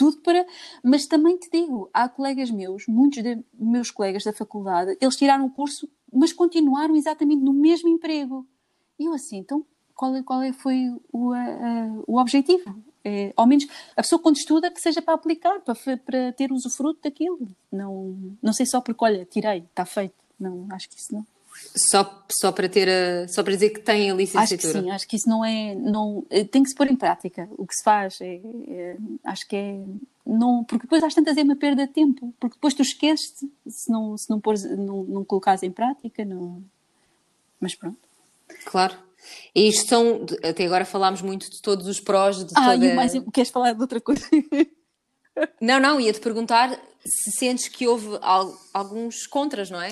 tudo 0.00 0.16
para. 0.22 0.46
Mas 0.82 1.06
também 1.06 1.36
te 1.36 1.50
digo, 1.50 1.90
há 1.92 2.08
colegas 2.08 2.50
meus, 2.50 2.86
muitos 2.86 3.22
de 3.22 3.38
meus 3.52 3.90
colegas 3.90 4.24
da 4.24 4.32
faculdade, 4.32 4.96
eles 4.98 5.14
tiraram 5.14 5.44
o 5.44 5.50
curso, 5.50 5.86
mas 6.10 6.32
continuaram 6.32 6.96
exatamente 6.96 7.42
no 7.42 7.52
mesmo 7.52 7.90
emprego. 7.90 8.46
E 8.98 9.04
eu 9.04 9.12
assim, 9.12 9.36
então 9.36 9.62
qual, 9.94 10.16
é, 10.16 10.22
qual 10.22 10.42
é, 10.42 10.54
foi 10.54 10.90
o, 11.12 11.32
o 12.06 12.18
objetivo? 12.18 12.74
É, 13.04 13.32
ao 13.36 13.46
menos 13.46 13.66
a 13.94 14.02
pessoa 14.02 14.20
quando 14.20 14.36
estuda 14.36 14.70
que 14.70 14.80
seja 14.80 15.02
para 15.02 15.14
aplicar, 15.14 15.60
para, 15.60 15.74
para 15.98 16.32
ter 16.32 16.50
usufruto 16.50 17.00
daquilo. 17.02 17.46
Não, 17.70 18.34
não 18.42 18.54
sei 18.54 18.64
só 18.64 18.80
porque, 18.80 19.04
olha, 19.04 19.26
tirei, 19.26 19.58
está 19.58 19.84
feito. 19.84 20.14
Não, 20.38 20.66
acho 20.70 20.88
que 20.88 20.98
isso 20.98 21.14
não. 21.14 21.26
Só, 21.90 22.24
só 22.40 22.50
para 22.52 22.68
ter 22.68 22.88
a, 22.88 23.28
só 23.28 23.42
para 23.42 23.54
dizer 23.54 23.70
que 23.70 23.80
tem 23.80 24.10
a 24.10 24.14
licenciatura. 24.14 24.72
Acho 24.72 24.78
que 24.78 24.84
sim, 24.84 24.90
acho 24.90 25.08
que 25.08 25.16
isso 25.16 25.28
não 25.28 25.44
é, 25.44 25.74
não, 25.74 26.26
eh, 26.30 26.44
tem 26.44 26.62
que 26.62 26.68
se 26.68 26.74
pôr 26.74 26.90
em 26.90 26.96
prática. 26.96 27.48
O 27.56 27.66
que 27.66 27.74
se 27.74 27.82
faz 27.84 28.20
é, 28.20 28.40
é 28.68 28.96
acho 29.24 29.46
que 29.46 29.56
é, 29.56 29.80
não, 30.26 30.64
porque 30.64 30.84
depois 30.84 31.02
às 31.02 31.14
tantas 31.14 31.36
é 31.36 31.42
uma 31.42 31.56
perda 31.56 31.86
de 31.86 31.92
tempo, 31.92 32.34
porque 32.40 32.56
depois 32.56 32.74
tu 32.74 32.82
esqueces 32.82 33.32
se 33.68 33.90
não, 33.90 34.16
se 34.16 34.28
não, 34.28 34.40
pôres, 34.40 34.64
não, 34.64 35.04
não 35.04 35.24
colocares 35.24 35.62
em 35.62 35.70
prática, 35.70 36.24
não, 36.24 36.62
mas 37.60 37.74
pronto. 37.74 37.98
Claro. 38.64 38.96
E 39.54 39.68
isto 39.68 39.88
são, 39.88 40.24
até 40.42 40.64
agora 40.64 40.84
falámos 40.84 41.22
muito 41.22 41.50
de 41.50 41.60
todos 41.60 41.86
os 41.86 42.00
prós 42.00 42.38
de 42.38 42.52
ah, 42.56 42.72
toda... 42.72 42.92
Ah, 42.92 42.94
mais, 42.94 43.12
queres 43.32 43.50
falar 43.50 43.72
de 43.72 43.80
outra 43.80 44.00
coisa? 44.00 44.26
não, 45.60 45.78
não, 45.78 46.00
ia-te 46.00 46.20
perguntar 46.20 46.78
se 47.04 47.30
sentes 47.32 47.68
que 47.68 47.86
houve 47.86 48.18
alguns 48.72 49.26
contras, 49.26 49.70
não 49.70 49.80
é? 49.80 49.90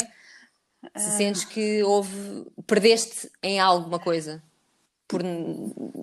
Se 0.96 1.16
sentes 1.16 1.44
que 1.44 1.82
houve, 1.82 2.46
perdeste 2.66 3.30
em 3.42 3.58
alguma 3.58 3.98
coisa. 3.98 4.42
Por, 5.06 5.22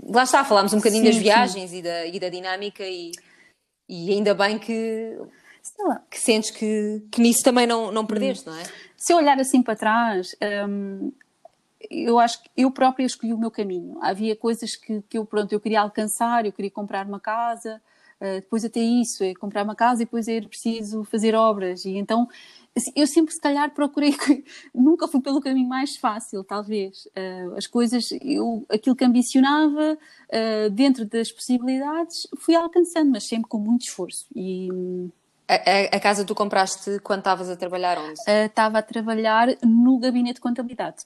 lá 0.09 0.23
está, 0.23 0.43
falámos 0.43 0.73
um 0.73 0.77
bocadinho 0.77 1.03
sim, 1.03 1.11
das 1.11 1.17
viagens 1.17 1.73
e 1.73 1.81
da, 1.81 2.05
e 2.05 2.19
da 2.19 2.29
dinâmica 2.29 2.83
e, 2.83 3.11
e 3.87 4.11
ainda 4.11 4.33
bem 4.33 4.57
que, 4.57 5.17
que 6.09 6.19
sentes 6.19 6.49
que, 6.49 7.03
que 7.11 7.21
nisso 7.21 7.43
também 7.43 7.67
não, 7.67 7.91
não 7.91 8.05
perdeste, 8.05 8.47
não 8.47 8.57
é? 8.57 8.63
Se 8.97 9.13
eu 9.13 9.17
olhar 9.17 9.39
assim 9.39 9.61
para 9.61 9.75
trás, 9.75 10.35
hum, 10.67 11.11
eu 11.89 12.19
acho 12.19 12.41
que 12.43 12.49
eu 12.57 12.71
própria 12.71 13.05
escolhi 13.05 13.33
o 13.33 13.37
meu 13.37 13.51
caminho. 13.51 13.97
Havia 14.01 14.35
coisas 14.35 14.75
que, 14.75 15.01
que 15.03 15.17
eu, 15.17 15.25
pronto, 15.25 15.51
eu 15.53 15.59
queria 15.59 15.81
alcançar, 15.81 16.45
eu 16.45 16.51
queria 16.51 16.71
comprar 16.71 17.05
uma 17.05 17.19
casa, 17.19 17.81
depois 18.35 18.65
até 18.65 18.79
isso, 18.79 19.23
é 19.23 19.33
comprar 19.33 19.63
uma 19.63 19.75
casa 19.75 20.01
e 20.01 20.05
depois 20.05 20.27
era 20.27 20.47
preciso 20.47 21.03
fazer 21.03 21.35
obras. 21.35 21.85
E 21.85 21.97
então 21.97 22.27
assim, 22.75 22.91
eu 22.95 23.07
sempre, 23.07 23.33
se 23.33 23.39
calhar, 23.39 23.73
procurei, 23.73 24.15
nunca 24.73 25.07
fui 25.07 25.21
pelo 25.21 25.41
caminho 25.41 25.67
mais 25.67 25.95
fácil, 25.95 26.43
talvez. 26.43 27.05
Uh, 27.07 27.55
as 27.55 27.65
coisas, 27.65 28.09
eu, 28.21 28.65
aquilo 28.69 28.95
que 28.95 29.05
ambicionava, 29.05 29.97
uh, 29.97 30.69
dentro 30.71 31.05
das 31.05 31.31
possibilidades, 31.31 32.27
fui 32.37 32.55
alcançando, 32.55 33.11
mas 33.11 33.23
sempre 33.23 33.49
com 33.49 33.57
muito 33.57 33.83
esforço. 33.83 34.25
E. 34.35 34.69
A, 35.47 35.95
a, 35.97 35.99
casa 35.99 36.25
tu 36.25 36.33
compraste 36.33 36.99
quando 37.01 37.19
estavas 37.19 37.49
a 37.49 37.55
trabalhar 37.55 37.99
onde? 37.99 38.19
Estava 38.27 38.79
a 38.79 38.81
trabalhar 38.81 39.47
no 39.63 39.99
gabinete 39.99 40.35
de 40.35 40.41
contabilidade. 40.41 41.05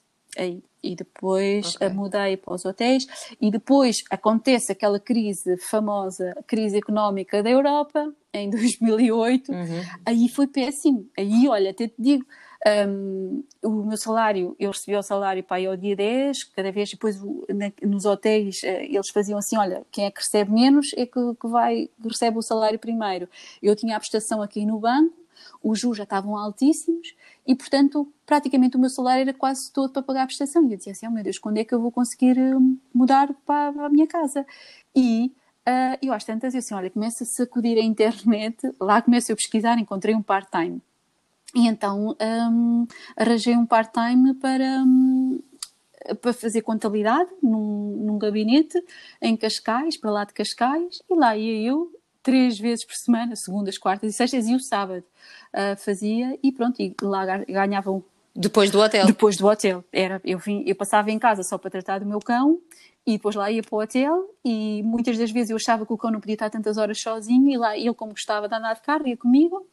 E 0.82 0.96
depois 0.96 1.76
okay. 1.76 1.88
mudei 1.90 2.36
para 2.36 2.54
os 2.54 2.64
hotéis. 2.64 3.06
E 3.40 3.50
depois 3.50 4.02
acontece 4.10 4.72
aquela 4.72 4.98
crise 4.98 5.56
famosa, 5.58 6.34
crise 6.46 6.78
económica 6.78 7.42
da 7.42 7.50
Europa, 7.50 8.12
em 8.32 8.48
2008. 8.50 9.52
Uhum. 9.52 9.82
Aí 10.06 10.28
foi 10.28 10.46
péssimo. 10.46 11.06
Aí, 11.18 11.48
olha, 11.48 11.70
até 11.70 11.88
te 11.88 11.94
digo, 11.98 12.24
um, 12.88 13.42
o 13.62 13.86
meu 13.86 13.96
salário, 13.96 14.54
eu 14.58 14.70
recebia 14.70 14.98
o 14.98 15.02
salário 15.02 15.42
para 15.42 15.56
aí 15.56 15.66
ao 15.66 15.76
dia 15.76 15.96
10, 15.96 16.44
cada 16.44 16.70
vez 16.70 16.90
depois 16.90 17.18
na, 17.48 17.72
nos 17.82 18.04
hotéis 18.04 18.62
eh, 18.62 18.84
eles 18.84 19.08
faziam 19.08 19.38
assim, 19.38 19.56
olha, 19.56 19.82
quem 19.90 20.04
é 20.04 20.10
que 20.10 20.20
recebe 20.20 20.52
menos 20.52 20.92
é 20.94 21.06
que, 21.06 21.34
que 21.40 21.48
vai, 21.48 21.88
que 22.00 22.08
recebe 22.08 22.36
o 22.36 22.42
salário 22.42 22.78
primeiro. 22.78 23.28
Eu 23.62 23.74
tinha 23.74 23.96
a 23.96 23.98
prestação 23.98 24.42
aqui 24.42 24.66
no 24.66 24.78
banco, 24.78 25.14
os 25.62 25.78
juros 25.78 25.98
já 25.98 26.04
estavam 26.04 26.36
altíssimos 26.36 27.14
e, 27.46 27.54
portanto, 27.54 28.10
praticamente 28.24 28.76
o 28.76 28.80
meu 28.80 28.88
salário 28.88 29.22
era 29.22 29.34
quase 29.34 29.72
todo 29.72 29.92
para 29.92 30.02
pagar 30.02 30.22
a 30.22 30.26
prestação. 30.26 30.66
E 30.66 30.72
eu 30.72 30.76
dizia 30.76 30.92
assim: 30.92 31.06
oh 31.06 31.10
meu 31.10 31.22
Deus, 31.22 31.38
quando 31.38 31.58
é 31.58 31.64
que 31.64 31.74
eu 31.74 31.80
vou 31.80 31.92
conseguir 31.92 32.38
hum, 32.38 32.78
mudar 32.94 33.32
para 33.44 33.86
a 33.86 33.88
minha 33.88 34.06
casa? 34.06 34.46
E 34.94 35.32
uh, 35.66 35.98
eu 36.00 36.12
às 36.12 36.24
tantas, 36.24 36.54
eu 36.54 36.58
assim: 36.58 36.74
olha, 36.74 36.90
começo 36.90 37.22
a 37.22 37.26
sacudir 37.26 37.76
a 37.78 37.82
internet, 37.82 38.72
lá 38.80 39.02
começo 39.02 39.32
a 39.32 39.36
pesquisar, 39.36 39.78
encontrei 39.78 40.14
um 40.14 40.22
part-time. 40.22 40.80
E 41.54 41.66
então 41.66 42.16
um, 42.20 42.86
arranjei 43.16 43.56
um 43.56 43.66
part-time 43.66 44.34
para. 44.34 44.82
Um, 44.82 45.42
para 46.22 46.32
fazer 46.32 46.62
contabilidade 46.62 47.30
num, 47.42 48.04
num, 48.06 48.18
gabinete 48.18 48.82
em 49.20 49.36
Cascais, 49.36 49.98
para 49.98 50.10
lá 50.10 50.24
de 50.24 50.32
Cascais, 50.32 51.02
e 51.08 51.14
lá 51.14 51.36
ia 51.36 51.68
eu 51.68 51.92
três 52.22 52.58
vezes 52.58 52.84
por 52.84 52.94
semana, 52.94 53.36
segundas, 53.36 53.78
quartas 53.78 54.14
e 54.14 54.16
sextas 54.16 54.48
e 54.48 54.54
o 54.54 54.60
sábado 54.60 55.04
uh, 55.54 55.76
fazia 55.76 56.38
e 56.42 56.52
pronto, 56.52 56.80
e 56.80 56.94
lá 57.02 57.38
ganhavam 57.48 58.02
depois 58.34 58.70
do 58.70 58.80
hotel. 58.80 59.06
Depois 59.06 59.36
do 59.36 59.46
hotel. 59.46 59.84
Era, 59.92 60.20
eu, 60.24 60.38
vim, 60.38 60.62
eu 60.66 60.74
passava 60.74 61.10
em 61.10 61.18
casa 61.18 61.42
só 61.42 61.58
para 61.58 61.70
tratar 61.70 61.98
do 61.98 62.06
meu 62.06 62.20
cão 62.20 62.60
e 63.06 63.12
depois 63.12 63.34
lá 63.34 63.50
ia 63.50 63.62
para 63.62 63.74
o 63.74 63.80
hotel 63.80 64.34
e 64.44 64.82
muitas 64.84 65.18
das 65.18 65.30
vezes 65.30 65.50
eu 65.50 65.56
achava 65.56 65.84
que 65.84 65.92
o 65.92 65.98
cão 65.98 66.10
não 66.10 66.20
podia 66.20 66.34
estar 66.34 66.50
tantas 66.50 66.76
horas 66.76 67.00
sozinho 67.00 67.50
e 67.50 67.56
lá 67.56 67.76
ele 67.76 67.94
como 67.94 68.12
gostava 68.12 68.48
de 68.48 68.54
andar 68.54 68.74
de 68.74 68.82
carro 68.82 69.06
ia 69.06 69.16
comigo 69.16 69.66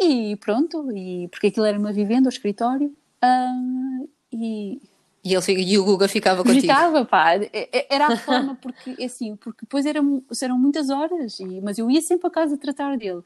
e 0.00 0.36
pronto, 0.36 0.90
e 0.92 1.28
porque 1.28 1.48
aquilo 1.48 1.66
era 1.66 1.78
uma 1.78 1.92
vivenda, 1.92 2.28
o 2.28 2.32
escritório 2.32 2.94
uh, 3.22 4.08
e 4.32 4.80
e, 5.24 5.34
ele, 5.34 5.62
e 5.62 5.78
o 5.78 5.84
Guga 5.84 6.08
ficava 6.08 6.42
contigo? 6.42 6.62
Ficava, 6.62 7.04
pá. 7.04 7.34
É, 7.34 7.50
é, 7.52 7.86
era 7.94 8.08
a 8.08 8.16
forma, 8.16 8.56
porque 8.60 8.96
é 8.98 9.04
assim, 9.04 9.36
porque 9.36 9.60
depois 9.62 9.86
eram, 9.86 10.20
eram 10.42 10.58
muitas 10.58 10.90
horas, 10.90 11.38
e, 11.38 11.60
mas 11.60 11.78
eu 11.78 11.88
ia 11.88 12.00
sempre 12.00 12.26
a 12.26 12.30
casa 12.30 12.56
tratar 12.56 12.96
dele. 12.96 13.22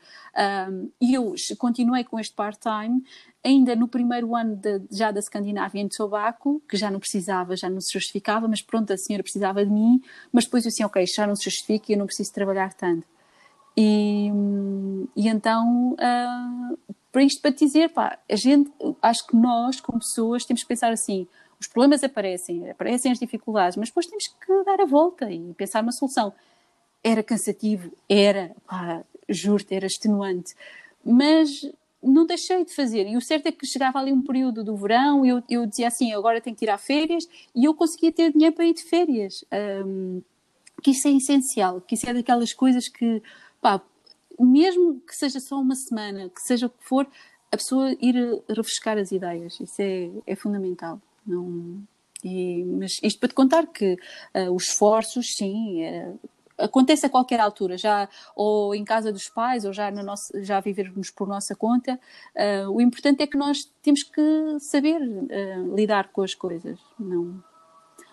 Um, 0.68 0.90
e 1.01 1.14
eu 1.14 1.34
continuei 1.57 2.05
com 2.05 2.20
este 2.20 2.34
part-time, 2.34 3.03
ainda 3.42 3.74
no 3.74 3.88
primeiro 3.88 4.36
ano 4.36 4.57
de, 4.57 4.82
já 4.90 5.11
da 5.11 5.20
Escandinávia 5.20 5.80
em 5.80 5.88
Tobaco, 5.88 6.62
que 6.68 6.76
já 6.76 6.90
não 6.90 7.01
precisava, 7.01 7.57
já 7.57 7.70
não 7.70 7.80
se 7.80 7.94
justificava, 7.94 8.47
mas 8.47 8.61
pronto, 8.61 8.92
a 8.92 8.97
senhora 8.99 9.22
precisava 9.22 9.64
de 9.64 9.70
mim, 9.72 10.03
mas 10.30 10.44
depois 10.44 10.66
eu 10.66 10.68
assim, 10.68 10.84
ok, 10.84 11.03
já 11.07 11.26
não 11.26 11.34
se 11.34 11.44
justifica 11.44 11.86
e 11.88 11.94
eu 11.94 11.99
não 11.99 12.07
preciso 12.07 12.30
trabalhar 12.32 12.74
tanto. 12.74 13.07
E, 13.74 14.30
e 15.14 15.28
então, 15.28 15.94
uh, 15.94 16.78
para 17.11 17.22
isto 17.22 17.40
para 17.40 17.53
te 17.53 17.64
dizer, 17.64 17.88
pá, 17.88 18.18
a 18.30 18.36
gente, 18.36 18.70
acho 19.01 19.26
que 19.26 19.34
nós, 19.34 19.80
como 19.80 19.99
pessoas, 19.99 20.44
temos 20.44 20.62
que 20.62 20.68
pensar 20.68 20.92
assim, 20.92 21.26
os 21.61 21.66
problemas 21.66 22.04
aparecem, 22.04 22.70
aparecem 22.70 23.12
as 23.12 23.18
dificuldades, 23.18 23.76
mas 23.76 23.88
depois 23.88 24.07
temos 24.07 24.26
que 24.26 24.64
dar 24.64 24.80
a 24.80 24.86
volta 24.86 25.30
e 25.30 25.54
pensar 25.54 25.82
uma 25.82 25.92
solução. 25.92 26.32
Era 27.02 27.22
cansativo, 27.22 27.92
era, 28.09 28.54
pá, 28.66 29.02
juro-te, 29.28 29.74
era 29.74 29.86
extenuante, 29.86 30.54
mas 31.04 31.70
não 32.02 32.26
deixei 32.26 32.64
de 32.64 32.74
fazer. 32.74 33.07
E 33.07 33.16
o 33.16 33.20
certo 33.20 33.46
é 33.46 33.52
que 33.52 33.66
chegava 33.66 33.98
ali 33.98 34.12
um 34.12 34.22
período 34.22 34.62
do 34.62 34.76
verão 34.76 35.24
e 35.24 35.30
eu, 35.30 35.42
eu 35.48 35.66
dizia 35.66 35.88
assim: 35.88 36.12
agora 36.12 36.40
tenho 36.40 36.57
que 36.57 36.64
ir 36.64 36.70
a 36.70 36.78
férias, 36.78 37.26
e 37.54 37.64
eu 37.64 37.74
conseguia 37.74 38.12
ter 38.12 38.32
dinheiro 38.32 38.54
para 38.54 38.66
ir 38.66 38.74
de 38.74 38.82
férias. 38.82 39.44
Um, 39.84 40.22
que 40.82 40.90
isso 40.90 41.09
é 41.09 41.12
essencial, 41.12 41.80
que 41.80 41.94
isso 41.94 42.09
é 42.09 42.12
daquelas 42.12 42.52
coisas 42.52 42.86
que, 42.86 43.22
pá, 43.61 43.80
mesmo 44.38 45.00
que 45.00 45.16
seja 45.16 45.40
só 45.40 45.59
uma 45.59 45.74
semana, 45.74 46.28
que 46.28 46.40
seja 46.42 46.66
o 46.66 46.70
que 46.70 46.84
for, 46.84 47.09
a 47.50 47.57
pessoa 47.57 47.96
ir 48.00 48.14
refrescar 48.48 48.98
as 48.98 49.11
ideias, 49.11 49.59
isso 49.59 49.80
é, 49.80 50.11
é 50.26 50.36
fundamental. 50.36 51.00
Não, 51.27 51.83
e, 52.24 52.64
mas 52.64 52.99
isto 53.03 53.20
para 53.20 53.29
te 53.29 53.35
contar 53.35 53.66
que 53.66 53.95
uh, 54.35 54.53
os 54.53 54.64
esforços, 54.64 55.35
sim, 55.37 55.85
uh, 55.85 56.18
acontece 56.59 57.07
a 57.07 57.11
qualquer 57.11 57.39
altura, 57.39 57.77
já 57.77 58.09
ou 58.35 58.74
em 58.74 58.85
casa 58.85 59.12
dos 59.12 59.29
pais 59.29 59.64
ou 59.64 59.72
já, 59.72 59.91
na 59.91 60.03
nossa, 60.03 60.43
já 60.43 60.59
vivermos 60.61 61.11
por 61.11 61.29
nossa 61.29 61.55
conta. 61.55 62.01
Uh, 62.35 62.70
o 62.70 62.81
importante 62.81 63.22
é 63.22 63.27
que 63.27 63.37
nós 63.37 63.70
temos 63.83 64.03
que 64.03 64.57
saber 64.61 65.01
lidar 65.74 66.09
com 66.09 66.22
as 66.22 66.35
coisas. 66.35 66.79
Não. 66.99 67.43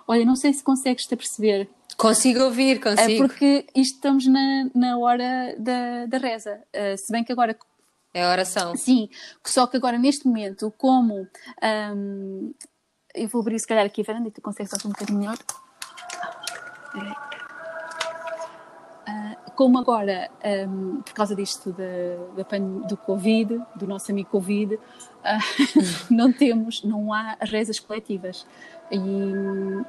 Olha, 0.06 0.26
não 0.26 0.36
sei 0.36 0.52
se 0.52 0.64
consegues-te 0.64 1.16
perceber. 1.16 1.70
Consigo 1.98 2.42
ouvir, 2.42 2.82
consigo. 2.82 3.12
É 3.12 3.18
porque 3.18 3.66
isto 3.74 3.96
estamos 3.96 4.28
na, 4.28 4.70
na 4.76 4.98
hora 4.98 5.56
da, 5.58 6.06
da 6.08 6.18
reza. 6.18 6.62
se 6.98 7.12
bem 7.12 7.24
que 7.24 7.32
agora 7.32 7.58
é 8.14 8.24
a 8.24 8.30
oração. 8.30 8.76
Sim, 8.76 9.10
só 9.44 9.66
que 9.66 9.78
agora 9.78 9.98
neste 9.98 10.28
momento, 10.28 10.72
como 10.78 11.28
um, 11.96 12.54
eu 13.14 13.28
vou 13.28 13.42
abrir 13.42 13.60
se 13.60 13.68
calhar 13.68 13.86
aqui 13.86 14.02
a 14.02 14.04
varanda 14.04 14.28
e 14.28 14.32
tu 14.32 14.42
consegues 14.42 14.72
só 14.72 14.88
um 14.88 14.92
bocadinho 14.92 15.20
melhor. 15.20 15.38
Uh, 19.08 19.52
como 19.56 19.78
agora, 19.78 20.32
um, 20.68 21.02
por 21.02 21.14
causa 21.14 21.36
disto 21.36 21.72
da, 21.74 22.44
da, 22.44 22.58
do 22.88 22.98
Covid, 22.98 23.62
do 23.76 23.86
nosso 23.86 24.12
amigo 24.12 24.30
Covid, 24.30 24.76
uh, 24.76 24.80
não 26.10 26.32
temos, 26.32 26.84
não 26.84 27.14
há 27.14 27.38
rezas 27.42 27.80
coletivas. 27.80 28.48
E, 28.92 28.98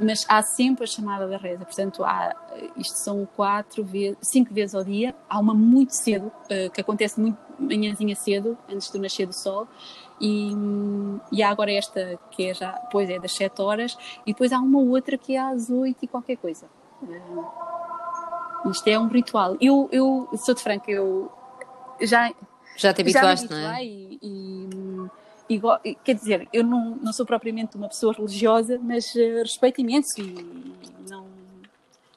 mas 0.03 0.25
há 0.29 0.43
sempre 0.43 0.85
a 0.85 0.87
chamada 0.87 1.27
da 1.29 1.37
reza, 1.37 1.65
portanto, 1.65 2.05
há, 2.05 2.35
isto 2.77 2.97
são 2.97 3.27
quatro 3.37 3.85
vezes, 3.85 4.17
cinco 4.23 4.53
vezes 4.53 4.75
ao 4.75 4.85
dia. 4.85 5.15
Há 5.29 5.39
uma 5.39 5.55
muito 5.55 5.93
cedo, 5.93 6.27
uh, 6.27 6.71
que 6.71 6.81
acontece 6.81 7.21
muito 7.21 7.39
manhãzinha 7.59 8.17
cedo, 8.17 8.59
antes 8.69 8.91
do 8.91 8.99
nascer 8.99 9.27
do 9.27 9.33
sol, 9.33 9.69
e, 10.21 10.53
e 11.33 11.43
há 11.43 11.51
agora 11.51 11.73
esta 11.73 12.19
que 12.31 12.47
é 12.47 12.55
já, 12.55 12.73
pois 12.91 13.11
é 13.11 13.19
das 13.19 13.33
7 13.33 13.61
horas, 13.61 13.97
e 14.27 14.33
depois 14.33 14.53
há 14.53 14.59
uma 14.59 14.79
outra 14.79 15.19
que 15.19 15.37
é 15.37 15.41
às 15.41 15.71
8 15.71 15.97
e 16.03 16.09
qualquer 16.09 16.37
coisa. 16.37 16.67
Uh, 17.03 18.71
isto 18.71 18.89
é 18.89 18.99
um 18.99 19.09
ritual. 19.09 19.57
Eu, 19.61 19.89
eu 19.93 20.29
sou 20.37 20.55
de 20.55 20.63
Franca, 20.63 20.91
eu 20.91 21.31
já. 22.01 22.33
Já 22.77 22.93
te 22.93 23.03
habituaste, 23.03 23.47
já 23.49 23.55
não 23.55 23.71
é? 23.71 23.85
E, 23.85 24.19
e, 25.49 25.61
e, 25.85 25.95
quer 25.97 26.15
dizer, 26.15 26.49
eu 26.53 26.65
não, 26.65 26.97
não 26.97 27.13
sou 27.13 27.27
propriamente 27.27 27.77
uma 27.77 27.89
pessoa 27.89 28.13
religiosa, 28.13 28.81
mas 28.83 29.15
uh, 29.15 29.43
respeito 29.43 29.81
imenso 29.81 30.21
e 30.21 30.75
não. 31.09 31.27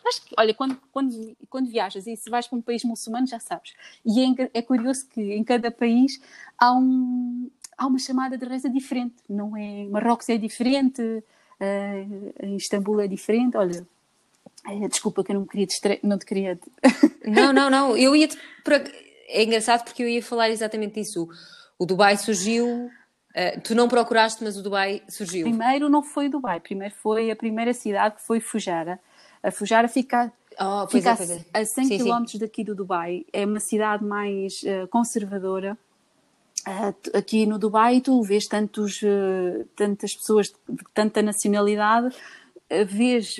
Acho 0.07 0.21
que, 0.21 0.33
olha, 0.37 0.53
quando, 0.53 0.79
quando, 0.91 1.37
quando 1.49 1.69
viajas 1.69 2.07
e 2.07 2.15
se 2.15 2.29
vais 2.29 2.47
para 2.47 2.57
um 2.57 2.61
país 2.61 2.83
muçulmano, 2.83 3.27
já 3.27 3.39
sabes. 3.39 3.73
E 4.05 4.21
é, 4.21 4.49
é 4.53 4.61
curioso 4.61 5.05
que 5.09 5.21
em 5.21 5.43
cada 5.43 5.69
país 5.69 6.21
há 6.57 6.73
um, 6.73 7.51
há 7.77 7.85
uma 7.85 7.99
chamada 7.99 8.37
de 8.37 8.45
reza 8.45 8.69
diferente, 8.69 9.15
não 9.29 9.55
é? 9.55 9.85
Marrocos 9.85 10.27
é 10.29 10.37
diferente, 10.37 11.01
uh, 11.01 12.33
em 12.41 12.55
Istambul 12.55 12.99
é 12.99 13.07
diferente, 13.07 13.55
olha. 13.55 13.85
Eh, 14.65 14.87
desculpa 14.87 15.23
que 15.23 15.31
eu 15.31 15.35
não 15.35 15.41
me 15.41 15.47
queria 15.47 15.65
distra... 15.65 15.99
não 16.03 16.17
te 16.17 16.25
queria. 16.25 16.59
não, 17.25 17.53
não, 17.53 17.69
não. 17.69 17.95
Eu 17.95 18.15
ia 18.15 18.27
te... 18.27 18.37
É 19.29 19.43
engraçado 19.43 19.83
porque 19.83 20.03
eu 20.03 20.09
ia 20.09 20.21
falar 20.23 20.49
exatamente 20.49 20.95
disso. 20.95 21.29
O 21.77 21.85
Dubai 21.85 22.17
surgiu. 22.17 22.67
Uh, 22.67 23.61
tu 23.63 23.75
não 23.75 23.87
procuraste, 23.87 24.43
mas 24.43 24.57
o 24.57 24.63
Dubai 24.63 25.03
surgiu. 25.07 25.43
Primeiro 25.43 25.89
não 25.89 26.01
foi 26.01 26.27
Dubai, 26.27 26.59
primeiro 26.59 26.95
foi 26.95 27.29
a 27.29 27.35
primeira 27.35 27.73
cidade 27.73 28.15
que 28.15 28.21
foi 28.23 28.39
Fujara. 28.39 28.99
A 29.43 29.51
Fujara 29.51 29.87
fica, 29.87 30.33
oh, 30.59 30.87
fica 30.87 31.11
é, 31.11 31.45
é. 31.53 31.61
a 31.61 31.65
100 31.65 31.99
km 31.99 32.25
daqui 32.39 32.63
do 32.63 32.73
Dubai. 32.73 33.25
É 33.31 33.45
uma 33.45 33.59
cidade 33.59 34.03
mais 34.03 34.63
uh, 34.63 34.87
conservadora 34.89 35.77
aqui 37.13 37.45
no 37.45 37.57
Dubai 37.57 38.01
tu 38.01 38.21
vês 38.21 38.45
tantos, 38.47 39.01
eh, 39.03 39.65
tantas 39.75 40.15
pessoas 40.15 40.47
de 40.47 40.83
tanta 40.93 41.21
nacionalidade, 41.21 42.15
eh, 42.69 42.83
vês 42.83 43.37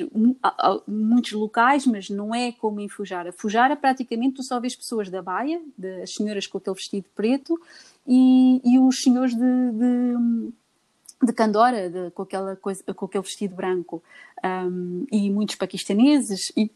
muitos 0.88 1.32
locais, 1.34 1.86
mas 1.86 2.10
não 2.10 2.34
é 2.34 2.52
como 2.52 2.80
em 2.80 2.90
Fujara. 2.90 3.32
Fujara 3.32 3.76
praticamente 3.76 4.36
tu 4.36 4.44
só 4.44 4.60
vês 4.60 4.76
pessoas 4.76 5.10
da 5.10 5.22
baia, 5.22 5.62
as 6.02 6.14
senhoras 6.14 6.48
com 6.48 6.58
aquele 6.58 6.76
vestido 6.76 7.06
preto 7.16 7.60
e, 8.08 8.62
e 8.64 8.80
os 8.80 9.02
senhores 9.02 9.36
de, 9.36 9.42
de 9.42 10.54
de 11.24 11.34
Candora, 11.34 11.90
de, 11.90 12.12
com, 12.12 12.22
aquela 12.22 12.56
coisa, 12.56 12.84
com 12.94 13.06
aquele 13.06 13.24
vestido 13.24 13.56
branco, 13.56 14.04
um, 14.44 15.06
e 15.12 15.30
muitos 15.30 15.56
paquistaneses 15.56 16.52
e 16.56 16.70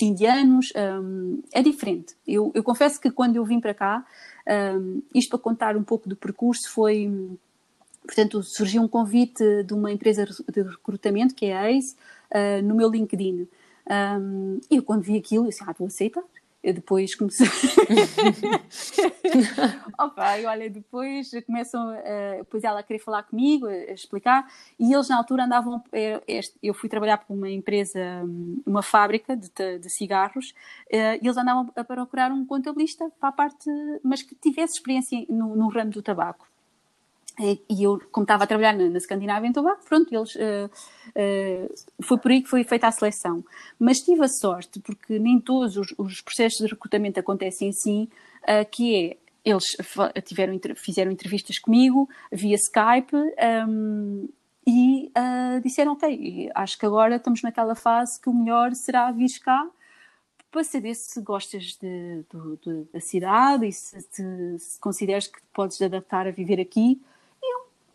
indianos, 0.00 0.72
um, 0.76 1.42
é 1.52 1.62
diferente. 1.62 2.14
Eu, 2.26 2.52
eu, 2.54 2.62
confesso 2.62 3.00
que 3.00 3.10
quando 3.10 3.36
eu 3.36 3.44
vim 3.44 3.60
para 3.60 3.74
cá, 3.74 4.06
um, 4.48 5.02
isto 5.14 5.30
para 5.30 5.38
contar 5.38 5.76
um 5.76 5.82
pouco 5.82 6.08
do 6.08 6.16
percurso, 6.16 6.70
foi. 6.70 7.10
Portanto, 8.02 8.42
surgiu 8.42 8.80
um 8.82 8.88
convite 8.88 9.62
de 9.64 9.74
uma 9.74 9.92
empresa 9.92 10.24
de 10.24 10.62
recrutamento, 10.62 11.34
que 11.34 11.46
é 11.46 11.56
a 11.56 11.70
ACE, 11.70 11.94
uh, 12.30 12.62
no 12.62 12.74
meu 12.74 12.88
LinkedIn. 12.88 13.46
e 14.70 14.76
eu, 14.76 14.82
quando 14.82 15.02
vi 15.02 15.16
aquilo, 15.16 15.44
eu 15.44 15.48
disse: 15.50 15.62
Ah, 15.66 15.74
vou 15.78 15.88
aceitar. 15.88 16.24
Eu 16.62 16.74
depois 16.74 17.14
comecei. 17.14 17.46
Opa, 19.96 20.38
e 20.38 20.46
olha, 20.46 20.68
depois 20.68 21.30
começam, 21.46 21.94
uh, 21.94 22.38
depois 22.38 22.64
ela 22.64 22.80
a 22.80 22.82
querer 22.82 22.98
falar 22.98 23.22
comigo, 23.22 23.66
a, 23.66 23.70
a, 23.70 23.92
explicar, 23.92 24.50
e 24.78 24.92
eles 24.92 25.08
na 25.08 25.16
altura 25.16 25.44
andavam. 25.44 25.82
Eh, 25.92 26.20
eu 26.60 26.74
fui 26.74 26.88
trabalhar 26.88 27.18
para 27.18 27.32
uma 27.32 27.48
empresa, 27.48 28.00
uma 28.66 28.82
fábrica 28.82 29.36
de, 29.36 29.78
de 29.78 29.88
cigarros, 29.88 30.50
uh, 30.92 31.18
e 31.22 31.26
eles 31.26 31.36
andavam 31.36 31.72
a 31.76 31.84
procurar 31.84 32.32
um 32.32 32.44
contabilista 32.44 33.08
para 33.20 33.28
a 33.28 33.32
parte, 33.32 33.70
mas 34.02 34.22
que 34.22 34.34
tivesse 34.34 34.74
experiência 34.74 35.24
no, 35.28 35.54
no 35.54 35.68
ramo 35.68 35.92
do 35.92 36.02
tabaco. 36.02 36.47
E 37.40 37.84
eu, 37.84 38.00
como 38.10 38.24
estava 38.24 38.44
a 38.44 38.46
trabalhar 38.46 38.72
na, 38.76 38.88
na 38.88 38.98
Escandinávia 38.98 39.52
Tobago, 39.52 39.80
pronto, 39.88 40.12
eles, 40.12 40.34
uh, 40.34 40.68
uh, 40.68 42.02
foi 42.02 42.18
por 42.18 42.30
aí 42.32 42.42
que 42.42 42.48
foi 42.48 42.64
feita 42.64 42.88
a 42.88 42.92
seleção. 42.92 43.44
Mas 43.78 43.98
tive 43.98 44.24
a 44.24 44.28
sorte, 44.28 44.80
porque 44.80 45.18
nem 45.20 45.40
todos 45.40 45.76
os, 45.76 45.94
os 45.96 46.20
processos 46.20 46.58
de 46.58 46.66
recrutamento 46.66 47.20
acontecem 47.20 47.68
assim, 47.68 48.08
uh, 48.42 48.68
que 48.70 49.12
é, 49.12 49.16
eles 49.44 49.64
tiveram, 50.24 50.58
fizeram 50.74 51.12
entrevistas 51.12 51.58
comigo 51.60 52.08
via 52.32 52.56
Skype 52.56 53.14
um, 53.68 54.28
e 54.66 55.10
disseram, 55.62 55.92
ok, 55.92 56.50
acho 56.54 56.78
que 56.78 56.84
agora 56.84 57.16
estamos 57.16 57.40
naquela 57.40 57.74
fase 57.74 58.20
que 58.20 58.28
o 58.28 58.34
melhor 58.34 58.74
será 58.74 59.10
vir 59.10 59.30
cá 59.42 59.66
para 60.50 60.62
saber 60.64 60.94
se 60.94 61.22
gostas 61.22 61.78
de, 61.80 62.24
de, 62.30 62.56
de, 62.62 62.84
da 62.92 63.00
cidade 63.00 63.66
e 63.66 63.72
se, 63.72 64.02
te, 64.08 64.58
se 64.58 64.78
consideras 64.78 65.26
que 65.26 65.38
podes 65.54 65.80
adaptar 65.80 66.26
a 66.26 66.30
viver 66.30 66.60
aqui 66.60 67.00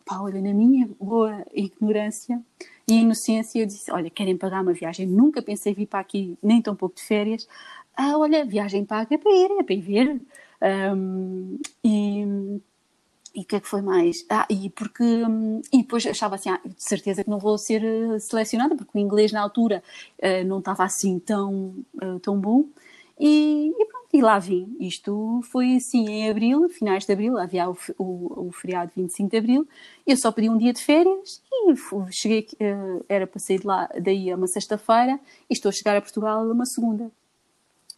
pá, 0.04 0.20
olha, 0.20 0.40
na 0.40 0.52
minha 0.52 0.88
boa 1.00 1.44
ignorância 1.52 2.42
e 2.88 2.94
inocência, 3.00 3.60
eu 3.60 3.66
disse: 3.66 3.90
Olha, 3.90 4.10
querem 4.10 4.36
pagar 4.36 4.62
uma 4.62 4.72
viagem? 4.72 5.06
Nunca 5.06 5.42
pensei 5.42 5.74
vir 5.74 5.86
para 5.86 6.00
aqui, 6.00 6.36
nem 6.42 6.60
tão 6.62 6.76
pouco 6.76 6.96
de 6.96 7.02
férias. 7.02 7.48
Ah, 7.96 8.18
olha, 8.18 8.44
viagem 8.44 8.84
paga 8.84 9.14
é 9.14 9.18
para 9.18 9.32
ir, 9.32 9.50
é 9.60 9.62
para 9.62 9.74
ir 9.74 9.80
ver. 9.80 10.20
Um, 10.94 11.58
e. 11.84 12.60
E 13.36 13.40
o 13.40 13.44
que 13.44 13.56
é 13.56 13.60
que 13.60 13.66
foi 13.66 13.82
mais? 13.82 14.24
Ah, 14.30 14.46
e 14.48 14.70
porque. 14.70 15.02
E 15.72 15.78
depois 15.78 16.06
achava 16.06 16.36
assim, 16.36 16.50
ah, 16.50 16.60
de 16.64 16.82
certeza 16.82 17.24
que 17.24 17.30
não 17.30 17.38
vou 17.40 17.58
ser 17.58 17.82
eh, 17.84 18.18
selecionada, 18.20 18.76
porque 18.76 18.96
o 18.96 19.00
inglês 19.00 19.32
na 19.32 19.40
altura 19.40 19.82
uh, 20.22 20.46
não 20.46 20.60
estava 20.60 20.84
assim 20.84 21.18
tão, 21.18 21.74
uh, 22.00 22.20
tão 22.20 22.38
bom. 22.40 22.64
E, 23.18 23.72
e, 23.76 23.84
pronto, 23.86 24.03
e 24.14 24.22
lá 24.22 24.38
vim. 24.38 24.76
Isto 24.78 25.40
foi 25.50 25.74
assim 25.74 26.08
em 26.08 26.30
abril, 26.30 26.68
finais 26.68 27.04
de 27.04 27.12
abril, 27.12 27.36
havia 27.36 27.68
o, 27.68 27.76
o, 27.98 28.46
o 28.46 28.52
feriado 28.52 28.92
25 28.94 29.28
de 29.28 29.36
abril. 29.36 29.68
Eu 30.06 30.16
só 30.16 30.30
pedi 30.30 30.48
um 30.48 30.56
dia 30.56 30.72
de 30.72 30.80
férias 30.80 31.42
e 31.52 31.74
cheguei, 32.12 32.46
uh, 32.54 33.04
era 33.08 33.26
para 33.26 33.40
sair 33.40 33.58
de 33.58 33.66
lá, 33.66 33.88
daí 34.00 34.30
a 34.30 34.36
uma 34.36 34.46
sexta-feira 34.46 35.18
e 35.50 35.52
estou 35.52 35.68
a 35.68 35.72
chegar 35.72 35.96
a 35.96 36.00
Portugal 36.00 36.48
uma 36.48 36.64
segunda. 36.64 37.10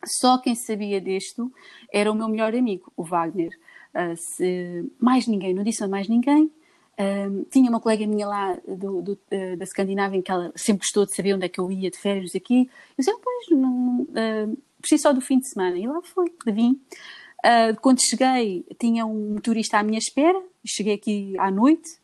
Só 0.06 0.38
quem 0.38 0.54
sabia 0.54 1.02
disto 1.02 1.52
era 1.92 2.10
o 2.10 2.14
meu 2.14 2.28
melhor 2.30 2.54
amigo, 2.54 2.90
o 2.96 3.04
Wagner. 3.04 3.50
Uh, 3.94 4.16
se, 4.16 4.90
mais 4.98 5.26
ninguém, 5.26 5.52
não 5.52 5.62
disse 5.62 5.84
a 5.84 5.88
mais 5.88 6.08
ninguém. 6.08 6.50
Uh, 6.98 7.44
tinha 7.50 7.68
uma 7.68 7.78
colega 7.78 8.06
minha 8.06 8.26
lá 8.26 8.58
do, 8.66 9.02
do, 9.02 9.12
uh, 9.12 9.56
da 9.58 9.64
Escandinávia 9.64 10.16
em 10.16 10.22
que 10.22 10.32
ela 10.32 10.50
sempre 10.56 10.80
gostou 10.80 11.04
de 11.04 11.14
saber 11.14 11.34
onde 11.34 11.44
é 11.44 11.48
que 11.50 11.60
eu 11.60 11.70
ia 11.70 11.90
de 11.90 11.98
férias 11.98 12.34
aqui. 12.34 12.70
Eu 12.96 13.04
disse, 13.04 13.12
pois, 13.22 13.50
não, 13.50 14.06
preciso 14.80 15.02
só 15.02 15.12
do 15.12 15.20
fim 15.20 15.38
de 15.38 15.48
semana. 15.48 15.78
E 15.78 15.86
lá 15.86 16.00
foi, 16.02 16.32
vim. 16.46 16.80
Uh, 17.44 17.78
quando 17.80 18.00
cheguei, 18.00 18.64
tinha 18.78 19.06
um 19.06 19.34
motorista 19.34 19.78
à 19.78 19.82
minha 19.82 19.98
espera. 19.98 20.40
Cheguei 20.64 20.94
aqui 20.94 21.34
à 21.38 21.50
noite 21.50 21.98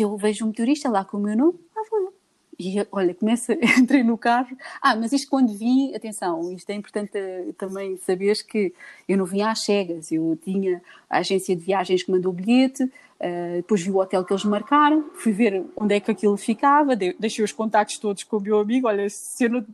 eu 0.00 0.16
vejo 0.16 0.44
um 0.44 0.48
motorista 0.48 0.88
lá 0.88 1.04
com 1.04 1.18
o 1.18 1.20
meu 1.20 1.36
nome. 1.36 1.58
Lá 1.76 1.82
vou. 1.90 2.12
E 2.58 2.74
olha, 2.92 3.14
começa, 3.14 3.52
entrei 3.78 4.02
no 4.02 4.16
carro. 4.16 4.56
Ah, 4.80 4.96
mas 4.96 5.12
isto 5.12 5.28
quando 5.28 5.56
vim, 5.56 5.94
atenção, 5.94 6.52
isto 6.52 6.70
é 6.70 6.74
importante 6.74 7.18
uh, 7.18 7.52
também 7.54 7.96
saberes 7.98 8.40
que 8.40 8.72
eu 9.08 9.18
não 9.18 9.26
vim 9.26 9.42
às 9.42 9.64
cegas. 9.64 10.10
Eu 10.10 10.38
tinha 10.42 10.80
a 11.10 11.18
agência 11.18 11.54
de 11.54 11.62
viagens 11.62 12.02
que 12.02 12.10
mandou 12.10 12.32
o 12.32 12.34
bilhete, 12.34 12.84
uh, 12.84 13.56
depois 13.56 13.82
vi 13.82 13.90
o 13.90 13.96
hotel 13.96 14.24
que 14.24 14.32
eles 14.32 14.44
marcaram, 14.44 15.10
fui 15.14 15.32
ver 15.32 15.64
onde 15.76 15.94
é 15.94 16.00
que 16.00 16.10
aquilo 16.10 16.36
ficava, 16.36 16.94
deixei 16.94 17.44
os 17.44 17.52
contactos 17.52 17.98
todos 17.98 18.22
com 18.22 18.36
o 18.36 18.40
meu 18.40 18.58
amigo. 18.60 18.86
Olha, 18.86 19.08
se 19.10 19.44
eu 19.44 19.50
não. 19.50 19.66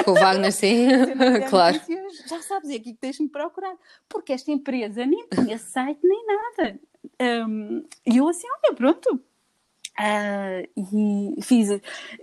Com 0.04 0.12
o 0.12 0.14
Wagner, 0.14 0.52
sim, 0.52 0.86
claro. 1.48 1.74
Notícias, 1.74 2.28
já 2.28 2.40
sabes, 2.42 2.70
é 2.70 2.74
aqui 2.74 2.92
que 2.92 2.98
tens 3.00 3.16
de 3.16 3.22
me 3.22 3.28
procurar. 3.28 3.74
Porque 4.08 4.32
esta 4.32 4.50
empresa 4.50 5.04
nem 5.06 5.26
tinha 5.28 5.58
site 5.58 6.00
nem 6.02 6.26
nada. 6.26 6.80
Um, 7.20 7.84
e 8.06 8.16
eu 8.16 8.28
assim, 8.28 8.46
olha, 8.64 8.74
pronto. 8.74 9.20
Uh, 9.98 10.66
e 10.76 11.42
fiz 11.42 11.68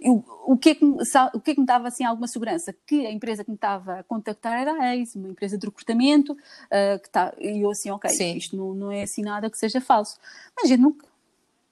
eu, 0.01 0.25
o, 0.47 0.57
que 0.57 0.69
é 0.69 0.75
que, 0.75 0.83
o 0.85 1.39
que 1.39 1.51
é 1.51 1.53
que 1.53 1.59
me 1.59 1.65
dava 1.65 1.87
assim 1.87 2.03
alguma 2.03 2.27
segurança? 2.27 2.75
Que 2.87 3.05
a 3.05 3.11
empresa 3.11 3.43
que 3.43 3.51
me 3.51 3.55
estava 3.55 3.99
a 3.99 4.03
contactar 4.03 4.59
era 4.59 4.73
a 4.73 4.95
Ace, 4.95 5.17
uma 5.17 5.29
empresa 5.29 5.57
de 5.57 5.67
recrutamento, 5.67 6.33
uh, 6.33 6.99
que 7.01 7.09
tá, 7.09 7.35
e 7.37 7.63
eu 7.63 7.69
assim, 7.69 7.91
ok, 7.91 8.09
Sim. 8.09 8.35
isto 8.35 8.55
não, 8.57 8.73
não 8.73 8.91
é 8.91 9.03
assim 9.03 9.21
nada 9.21 9.49
que 9.49 9.57
seja 9.57 9.79
falso. 9.79 10.17
Mas 10.59 10.71
eu 10.71 10.77
nunca, 10.77 11.05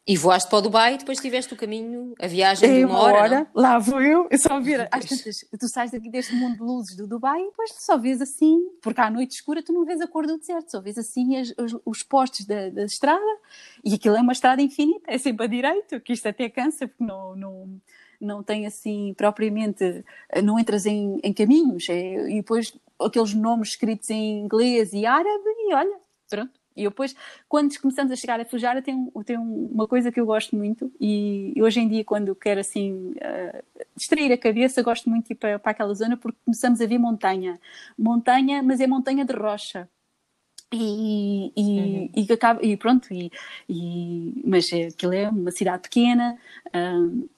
e 0.08 0.16
voaste 0.16 0.49
para 0.49 0.60
o 0.60 0.62
Dubai 0.62 0.93
e 0.93 0.97
depois 0.99 1.20
tiveste 1.20 1.53
o 1.53 1.58
caminho, 1.58 2.14
a 2.20 2.28
viagem 2.28 2.72
de 2.72 2.86
uma, 2.86 2.93
uma 2.93 3.03
hora. 3.03 3.18
hora 3.18 3.47
lá 3.56 3.80
vou 3.80 3.99
eu, 3.99 4.28
eu 4.30 4.38
só 4.38 4.60
vir. 4.60 4.88
Às 4.91 5.06
tantas, 5.06 5.45
tu 5.60 5.68
sais 5.68 5.89
daqui 5.89 6.10
deste 6.10 6.36
mundo 6.36 6.58
de 6.58 6.62
luzes 6.62 6.95
do 6.95 7.08
Dubai 7.08 7.41
e 7.41 7.45
depois 7.45 7.72
tu 7.72 7.82
só 7.82 7.97
vês 7.97 8.22
assim, 8.22 8.70
porque 8.82 9.01
à 9.01 9.10
noite 9.10 9.32
escura 9.32 9.64
tu 9.64 9.74
não 9.74 9.84
vês 9.84 9.99
a 10.01 10.08
cor 10.08 10.28
do 10.28 10.38
deserto, 10.38 10.72
só 10.72 10.80
vês 10.80 10.97
assim 10.97 11.38
as, 11.38 11.53
os, 11.58 11.76
os, 11.84 12.03
postes 12.03 12.45
da, 12.45 12.70
da, 12.70 12.86
estrada 12.86 13.26
e 13.84 13.95
aquilo 13.95 14.16
é 14.16 14.22
uma 14.22 14.34
estrada 14.34 14.62
infinita, 14.62 15.06
é 15.08 15.18
sempre 15.18 15.45
a 15.45 15.49
direito, 15.49 15.99
que 15.99 16.14
isto 16.14 16.28
até 16.28 16.49
cansa 16.49 16.88
porque 16.88 17.03
não, 17.03 17.36
não, 17.36 17.82
não 18.22 18.43
tem 18.43 18.68
assim 18.68 19.12
propriamente, 19.18 20.06
não 20.43 20.60
entras 20.60 20.86
em, 20.86 21.20
em 21.24 21.34
caminhos 21.34 21.89
é, 21.89 22.30
e 22.30 22.36
depois 22.36 22.78
aqueles 23.01 23.34
nomes 23.34 23.70
escritos 23.70 24.12
em 24.12 24.41
inglês 24.41 24.93
e 24.93 25.03
árabe 25.03 25.49
e 25.68 25.74
olha, 25.74 25.97
pronto 26.30 26.64
e 26.76 26.84
depois, 26.84 27.15
quando 27.47 27.78
começamos 27.80 28.11
a 28.11 28.15
chegar 28.15 28.39
a 28.39 28.45
Fujara, 28.45 28.82
tem, 28.82 29.09
tem 29.26 29.38
uma 29.38 29.88
coisa 29.88 30.11
que 30.11 30.19
eu 30.19 30.26
gosto 30.26 30.55
muito 30.55 30.91
e 30.99 31.53
hoje 31.61 31.80
em 31.80 31.88
dia, 31.88 32.03
quando 32.03 32.36
quero 32.36 32.59
assim 32.59 33.11
uh, 33.11 33.86
distrair 33.95 34.32
a 34.32 34.38
cabeça, 34.38 34.84
gosto 34.84 35.09
muito 35.09 35.28
de 35.28 35.34
ir 35.34 35.36
para, 35.36 35.57
para 35.57 35.71
aquela 35.71 35.93
zona 35.93 36.17
porque 36.17 36.38
começamos 36.43 36.82
a 36.82 36.86
ver 36.86 36.97
montanha. 36.97 37.59
Montanha, 37.97 38.61
mas 38.61 38.80
é 38.80 38.88
montanha 38.88 39.23
de 39.23 39.34
rocha. 39.34 39.89
E, 40.73 41.53
e, 41.55 41.61
uhum. 41.61 42.09
e, 42.15 42.34
acaba, 42.34 42.65
e 42.65 42.76
pronto, 42.76 43.13
e, 43.13 43.32
e, 43.69 44.43
mas 44.45 44.71
é, 44.73 44.88
aquilo 44.88 45.13
é 45.13 45.30
uma 45.30 45.51
cidade 45.51 45.84
pequena, 45.84 46.38
uh, 46.67 47.30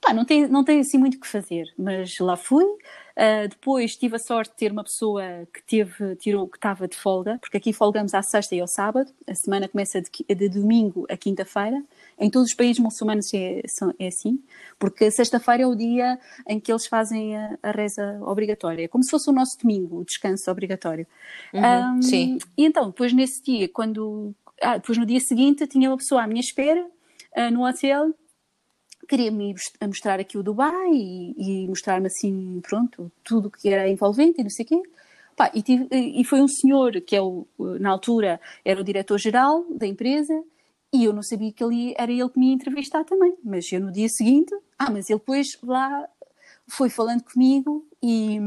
pá, 0.00 0.12
não, 0.12 0.24
tem, 0.24 0.46
não 0.48 0.64
tem 0.64 0.80
assim 0.80 0.98
muito 0.98 1.16
o 1.16 1.20
que 1.20 1.26
fazer, 1.26 1.72
mas 1.78 2.18
lá 2.18 2.36
fui. 2.36 2.64
Uh, 2.64 3.48
depois 3.48 3.96
tive 3.96 4.16
a 4.16 4.18
sorte 4.18 4.50
de 4.50 4.56
ter 4.58 4.70
uma 4.70 4.84
pessoa 4.84 5.22
que 5.50 5.62
teve, 5.62 6.16
tirou, 6.16 6.46
que 6.46 6.58
estava 6.58 6.86
de 6.86 6.94
folga, 6.94 7.38
porque 7.40 7.56
aqui 7.56 7.72
folgamos 7.72 8.12
à 8.12 8.20
sexta 8.20 8.54
e 8.54 8.60
ao 8.60 8.66
sábado, 8.66 9.10
a 9.26 9.34
semana 9.34 9.66
começa 9.66 10.02
de, 10.02 10.10
de 10.34 10.48
domingo 10.50 11.06
a 11.08 11.16
quinta-feira. 11.16 11.82
Em 12.18 12.28
todos 12.28 12.50
os 12.50 12.54
países 12.54 12.78
muçulmanos 12.78 13.32
é, 13.32 13.62
é 13.98 14.06
assim, 14.06 14.38
porque 14.78 15.10
sexta-feira 15.10 15.62
é 15.62 15.66
o 15.66 15.74
dia 15.74 16.18
em 16.46 16.60
que 16.60 16.70
eles 16.70 16.86
fazem 16.86 17.34
a, 17.34 17.58
a, 17.62 17.70
reza 17.70 18.20
obrigatória, 18.20 18.84
é 18.84 18.88
como 18.88 19.02
se 19.02 19.10
fosse 19.10 19.30
o 19.30 19.32
nosso 19.32 19.58
domingo, 19.58 20.00
o 20.00 20.04
descanso 20.04 20.50
obrigatório. 20.50 21.06
Uhum, 21.54 21.96
um, 21.96 22.02
sim. 22.02 22.38
E 22.56 22.66
então, 22.66 22.88
depois 22.88 23.14
nesse 23.14 23.42
dia, 23.42 23.66
quando. 23.66 24.34
Ah, 24.60 24.76
depois 24.76 24.98
no 24.98 25.06
dia 25.06 25.20
seguinte, 25.20 25.66
tinha 25.66 25.88
uma 25.88 25.96
pessoa 25.96 26.22
à 26.22 26.26
minha 26.26 26.40
espera, 26.40 26.82
uh, 26.82 27.50
no 27.50 27.66
hotel, 27.66 28.14
queria-me 29.06 29.54
mostrar 29.82 30.20
aqui 30.20 30.36
o 30.36 30.42
Dubai 30.42 30.90
e, 30.92 31.64
e 31.64 31.68
mostrar-me 31.68 32.06
assim, 32.06 32.60
pronto, 32.62 33.10
tudo 33.24 33.50
que 33.50 33.68
era 33.68 33.88
envolvente 33.88 34.40
e 34.40 34.42
não 34.42 34.50
sei 34.50 34.64
o 34.64 34.68
quê. 34.68 34.82
Pá, 35.36 35.50
e, 35.54 35.62
tive, 35.62 35.86
e, 35.90 36.24
foi 36.24 36.40
um 36.40 36.48
senhor 36.48 37.00
que 37.02 37.14
é 37.14 37.20
o, 37.20 37.46
na 37.78 37.90
altura 37.90 38.40
era 38.64 38.80
o 38.80 38.84
diretor-geral 38.84 39.66
da 39.70 39.86
empresa 39.86 40.32
e 40.92 41.04
eu 41.04 41.12
não 41.12 41.22
sabia 41.22 41.52
que 41.52 41.62
ele, 41.62 41.94
era 41.98 42.10
ele 42.10 42.28
que 42.30 42.38
me 42.38 42.48
ia 42.48 42.54
entrevistar 42.54 43.04
também. 43.04 43.36
Mas 43.44 43.70
eu 43.70 43.80
no 43.80 43.92
dia 43.92 44.08
seguinte, 44.08 44.54
ah, 44.78 44.90
mas 44.90 45.10
ele 45.10 45.18
depois 45.18 45.58
lá 45.62 46.08
foi 46.68 46.88
falando 46.88 47.22
comigo 47.22 47.86
e, 48.02 48.38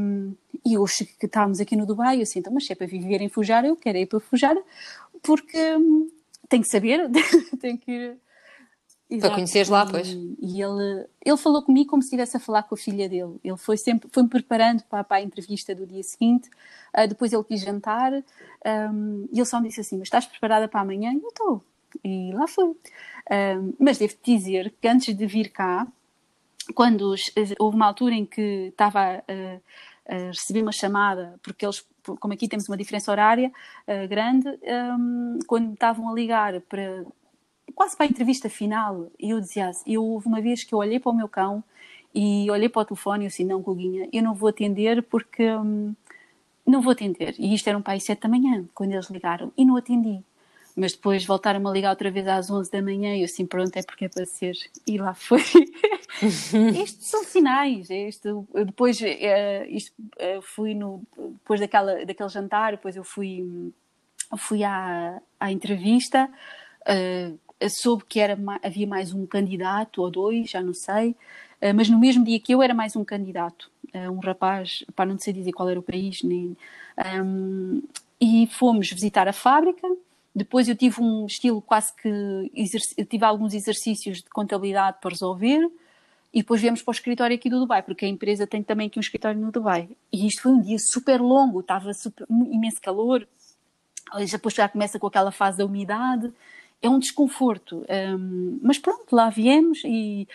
e 0.66 0.76
hoje 0.76 1.06
que 1.18 1.26
estávamos 1.26 1.60
aqui 1.60 1.76
no 1.76 1.86
Dubai, 1.86 2.18
eu 2.18 2.22
assim, 2.22 2.40
então, 2.40 2.52
mas 2.52 2.66
se 2.66 2.72
é 2.72 2.76
para 2.76 2.86
viver 2.86 3.20
em 3.20 3.28
Fujara, 3.28 3.68
eu 3.68 3.76
quero 3.76 3.96
ir 3.96 4.06
para 4.06 4.20
Fujara, 4.20 4.62
porque 5.22 5.76
hum, 5.76 6.10
tenho 6.48 6.62
que 6.62 6.68
saber, 6.68 7.08
tenho 7.60 7.78
que 7.78 7.90
ir 7.90 8.18
Exato. 9.10 9.26
Para 9.26 9.34
conheceres 9.34 9.68
lá, 9.68 9.84
pois. 9.84 10.08
E, 10.08 10.36
e, 10.40 10.62
ele, 10.62 11.04
ele 11.24 11.36
falou 11.36 11.62
comigo 11.62 11.90
como 11.90 12.00
se 12.00 12.06
estivesse 12.06 12.36
a 12.36 12.40
falar 12.40 12.62
com 12.62 12.76
a 12.76 12.78
filha 12.78 13.08
dele. 13.08 13.34
Ele 13.42 13.56
foi 13.56 13.76
sempre, 13.76 14.08
foi-me 14.12 14.28
preparando 14.28 14.84
para, 14.84 15.02
para, 15.02 15.16
a 15.16 15.20
entrevista 15.20 15.74
do 15.74 15.84
dia 15.84 16.02
seguinte. 16.04 16.48
Uh, 16.96 17.08
depois 17.08 17.32
ele 17.32 17.42
quis 17.42 17.60
jantar 17.60 18.12
um, 18.12 19.28
e 19.32 19.38
ele 19.38 19.44
só 19.44 19.60
me 19.60 19.66
disse 19.66 19.80
assim: 19.80 19.98
Mas 19.98 20.06
estás 20.06 20.26
preparada 20.26 20.68
para 20.68 20.80
amanhã? 20.80 21.12
Eu 21.12 21.28
estou. 21.28 21.62
e 22.04 22.32
lá 22.32 22.46
fui. 22.46 22.66
Um, 22.66 23.74
mas 23.80 23.98
devo 23.98 24.14
dizer 24.22 24.72
que 24.80 24.86
antes 24.86 25.12
de 25.12 25.26
vir 25.26 25.50
cá, 25.50 25.88
quando 26.72 27.12
houve 27.58 27.76
uma 27.76 27.86
altura 27.86 28.14
em 28.14 28.24
que 28.24 28.68
estava 28.68 29.00
a, 29.00 29.24
a 30.06 30.16
receber 30.28 30.62
uma 30.62 30.70
chamada, 30.70 31.34
porque 31.42 31.66
eles, 31.66 31.84
como 32.20 32.32
aqui 32.32 32.46
temos 32.46 32.68
uma 32.68 32.76
diferença 32.76 33.10
horária 33.10 33.50
uh, 33.88 34.08
grande, 34.08 34.48
um, 34.48 35.40
quando 35.48 35.72
estavam 35.72 36.08
a 36.08 36.14
ligar 36.14 36.60
para 36.60 37.04
quase 37.80 37.96
para 37.96 38.04
a 38.04 38.08
entrevista 38.10 38.50
final, 38.50 39.10
eu 39.18 39.40
dizia 39.40 39.70
eu 39.86 40.04
houve 40.04 40.26
uma 40.26 40.42
vez 40.42 40.62
que 40.62 40.74
eu 40.74 40.78
olhei 40.78 41.00
para 41.00 41.12
o 41.12 41.14
meu 41.14 41.26
cão 41.26 41.64
e 42.14 42.46
olhei 42.50 42.68
para 42.68 42.82
o 42.82 42.84
telefone 42.84 43.24
e 43.24 43.24
eu 43.24 43.28
assim, 43.28 43.42
não, 43.42 43.62
Guguinha, 43.62 44.06
eu 44.12 44.22
não 44.22 44.34
vou 44.34 44.50
atender 44.50 45.02
porque 45.04 45.50
hum, 45.50 45.94
não 46.66 46.82
vou 46.82 46.92
atender. 46.92 47.34
E 47.38 47.54
isto 47.54 47.66
era 47.68 47.78
um 47.78 47.80
pai 47.80 47.98
sete 47.98 48.20
da 48.20 48.28
manhã, 48.28 48.66
quando 48.74 48.92
eles 48.92 49.08
ligaram, 49.08 49.50
e 49.56 49.64
não 49.64 49.78
atendi. 49.78 50.22
Mas 50.76 50.92
depois 50.92 51.24
voltaram-me 51.24 51.66
a 51.66 51.70
ligar 51.70 51.88
outra 51.88 52.10
vez 52.10 52.28
às 52.28 52.50
11 52.50 52.70
da 52.70 52.82
manhã 52.82 53.16
e 53.16 53.20
eu 53.20 53.24
assim, 53.24 53.46
pronto, 53.46 53.74
é 53.74 53.82
porque 53.82 54.04
é 54.04 54.08
para 54.10 54.26
ser. 54.26 54.56
E 54.86 54.98
lá 54.98 55.14
foi. 55.14 55.40
isto 56.84 57.02
são 57.02 57.24
sinais. 57.24 57.88
Isto, 57.88 58.46
depois 58.52 59.00
uh, 59.00 59.04
isto, 59.70 59.94
uh, 59.98 60.42
fui 60.42 60.74
no, 60.74 61.02
depois 61.16 61.60
daquela, 61.60 62.04
daquele 62.04 62.28
jantar, 62.28 62.72
depois 62.72 62.94
eu 62.94 63.04
fui, 63.04 63.72
fui 64.36 64.64
à, 64.64 65.18
à 65.40 65.50
entrevista, 65.50 66.30
uh, 66.82 67.49
soube 67.68 68.04
que 68.08 68.20
era, 68.20 68.38
havia 68.62 68.86
mais 68.86 69.12
um 69.12 69.26
candidato 69.26 70.02
ou 70.02 70.10
dois, 70.10 70.50
já 70.50 70.62
não 70.62 70.72
sei, 70.72 71.14
mas 71.74 71.88
no 71.88 71.98
mesmo 71.98 72.24
dia 72.24 72.40
que 72.40 72.54
eu 72.54 72.62
era 72.62 72.72
mais 72.72 72.96
um 72.96 73.04
candidato, 73.04 73.70
um 73.94 74.18
rapaz, 74.18 74.84
para 74.96 75.10
não 75.10 75.18
sei 75.18 75.32
dizer 75.32 75.52
qual 75.52 75.68
era 75.68 75.78
o 75.78 75.82
país, 75.82 76.22
nem, 76.22 76.56
um, 77.22 77.82
e 78.20 78.46
fomos 78.46 78.90
visitar 78.90 79.28
a 79.28 79.32
fábrica. 79.32 79.86
Depois 80.34 80.68
eu 80.68 80.76
tive 80.76 81.02
um 81.02 81.26
estilo 81.26 81.60
quase 81.60 81.92
que 81.94 82.50
tive 83.04 83.24
alguns 83.24 83.52
exercícios 83.52 84.18
de 84.18 84.30
contabilidade 84.30 84.98
para 85.00 85.10
resolver 85.10 85.68
e 86.32 86.40
depois 86.40 86.60
viemos 86.60 86.80
para 86.82 86.92
o 86.92 86.94
escritório 86.94 87.34
aqui 87.34 87.50
do 87.50 87.58
Dubai, 87.58 87.82
porque 87.82 88.04
a 88.04 88.08
empresa 88.08 88.46
tem 88.46 88.62
também 88.62 88.86
aqui 88.86 88.98
um 88.98 89.00
escritório 89.00 89.40
no 89.40 89.50
Dubai. 89.50 89.88
E 90.12 90.28
isto 90.28 90.42
foi 90.42 90.52
um 90.52 90.60
dia 90.60 90.78
super 90.78 91.20
longo, 91.20 91.60
estava 91.60 91.92
super, 91.92 92.24
imenso 92.30 92.80
calor, 92.80 93.26
depois 94.30 94.54
já 94.54 94.68
começa 94.68 94.98
com 94.98 95.08
aquela 95.08 95.32
fase 95.32 95.58
da 95.58 95.66
umidade, 95.66 96.32
é 96.82 96.88
um 96.88 96.98
desconforto. 96.98 97.84
Um, 97.88 98.58
mas 98.62 98.78
pronto, 98.78 99.14
lá 99.14 99.28
viemos 99.30 99.82
e, 99.84 100.26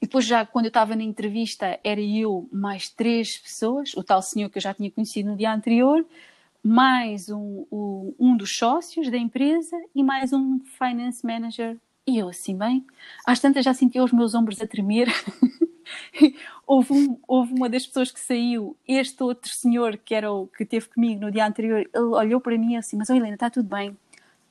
e 0.00 0.06
depois 0.06 0.24
já 0.24 0.44
quando 0.44 0.66
eu 0.66 0.70
estava 0.70 0.94
na 0.94 1.02
entrevista 1.02 1.78
era 1.82 2.00
eu 2.00 2.48
mais 2.52 2.88
três 2.88 3.38
pessoas, 3.38 3.94
o 3.94 4.02
tal 4.02 4.22
senhor 4.22 4.50
que 4.50 4.58
eu 4.58 4.62
já 4.62 4.74
tinha 4.74 4.90
conhecido 4.90 5.30
no 5.30 5.36
dia 5.36 5.52
anterior, 5.52 6.04
mais 6.62 7.28
um, 7.30 7.64
um, 8.18 8.36
dos 8.36 8.56
sócios 8.56 9.10
da 9.10 9.16
empresa 9.16 9.76
e 9.94 10.02
mais 10.02 10.32
um 10.32 10.60
finance 10.78 11.24
manager. 11.24 11.76
E 12.06 12.18
eu 12.18 12.28
assim, 12.28 12.56
bem, 12.56 12.84
às 13.24 13.40
tantas 13.40 13.64
já 13.64 13.72
sentia 13.74 14.02
os 14.02 14.12
meus 14.12 14.34
ombros 14.34 14.60
a 14.60 14.66
tremer. 14.66 15.08
houve, 16.66 16.92
um, 16.92 17.18
houve 17.26 17.52
uma 17.52 17.68
das 17.68 17.86
pessoas 17.86 18.10
que 18.10 18.20
saiu, 18.20 18.76
este 18.86 19.22
outro 19.22 19.50
senhor 19.50 19.96
que 19.96 20.14
era 20.14 20.30
o 20.30 20.46
que 20.46 20.64
teve 20.64 20.88
comigo 20.88 21.20
no 21.20 21.30
dia 21.30 21.46
anterior, 21.46 21.80
ele 21.80 22.04
olhou 22.04 22.40
para 22.40 22.58
mim 22.58 22.76
assim, 22.76 22.96
mas 22.96 23.10
oh 23.10 23.14
Helena, 23.14 23.34
está 23.34 23.50
tudo 23.50 23.68
bem? 23.68 23.96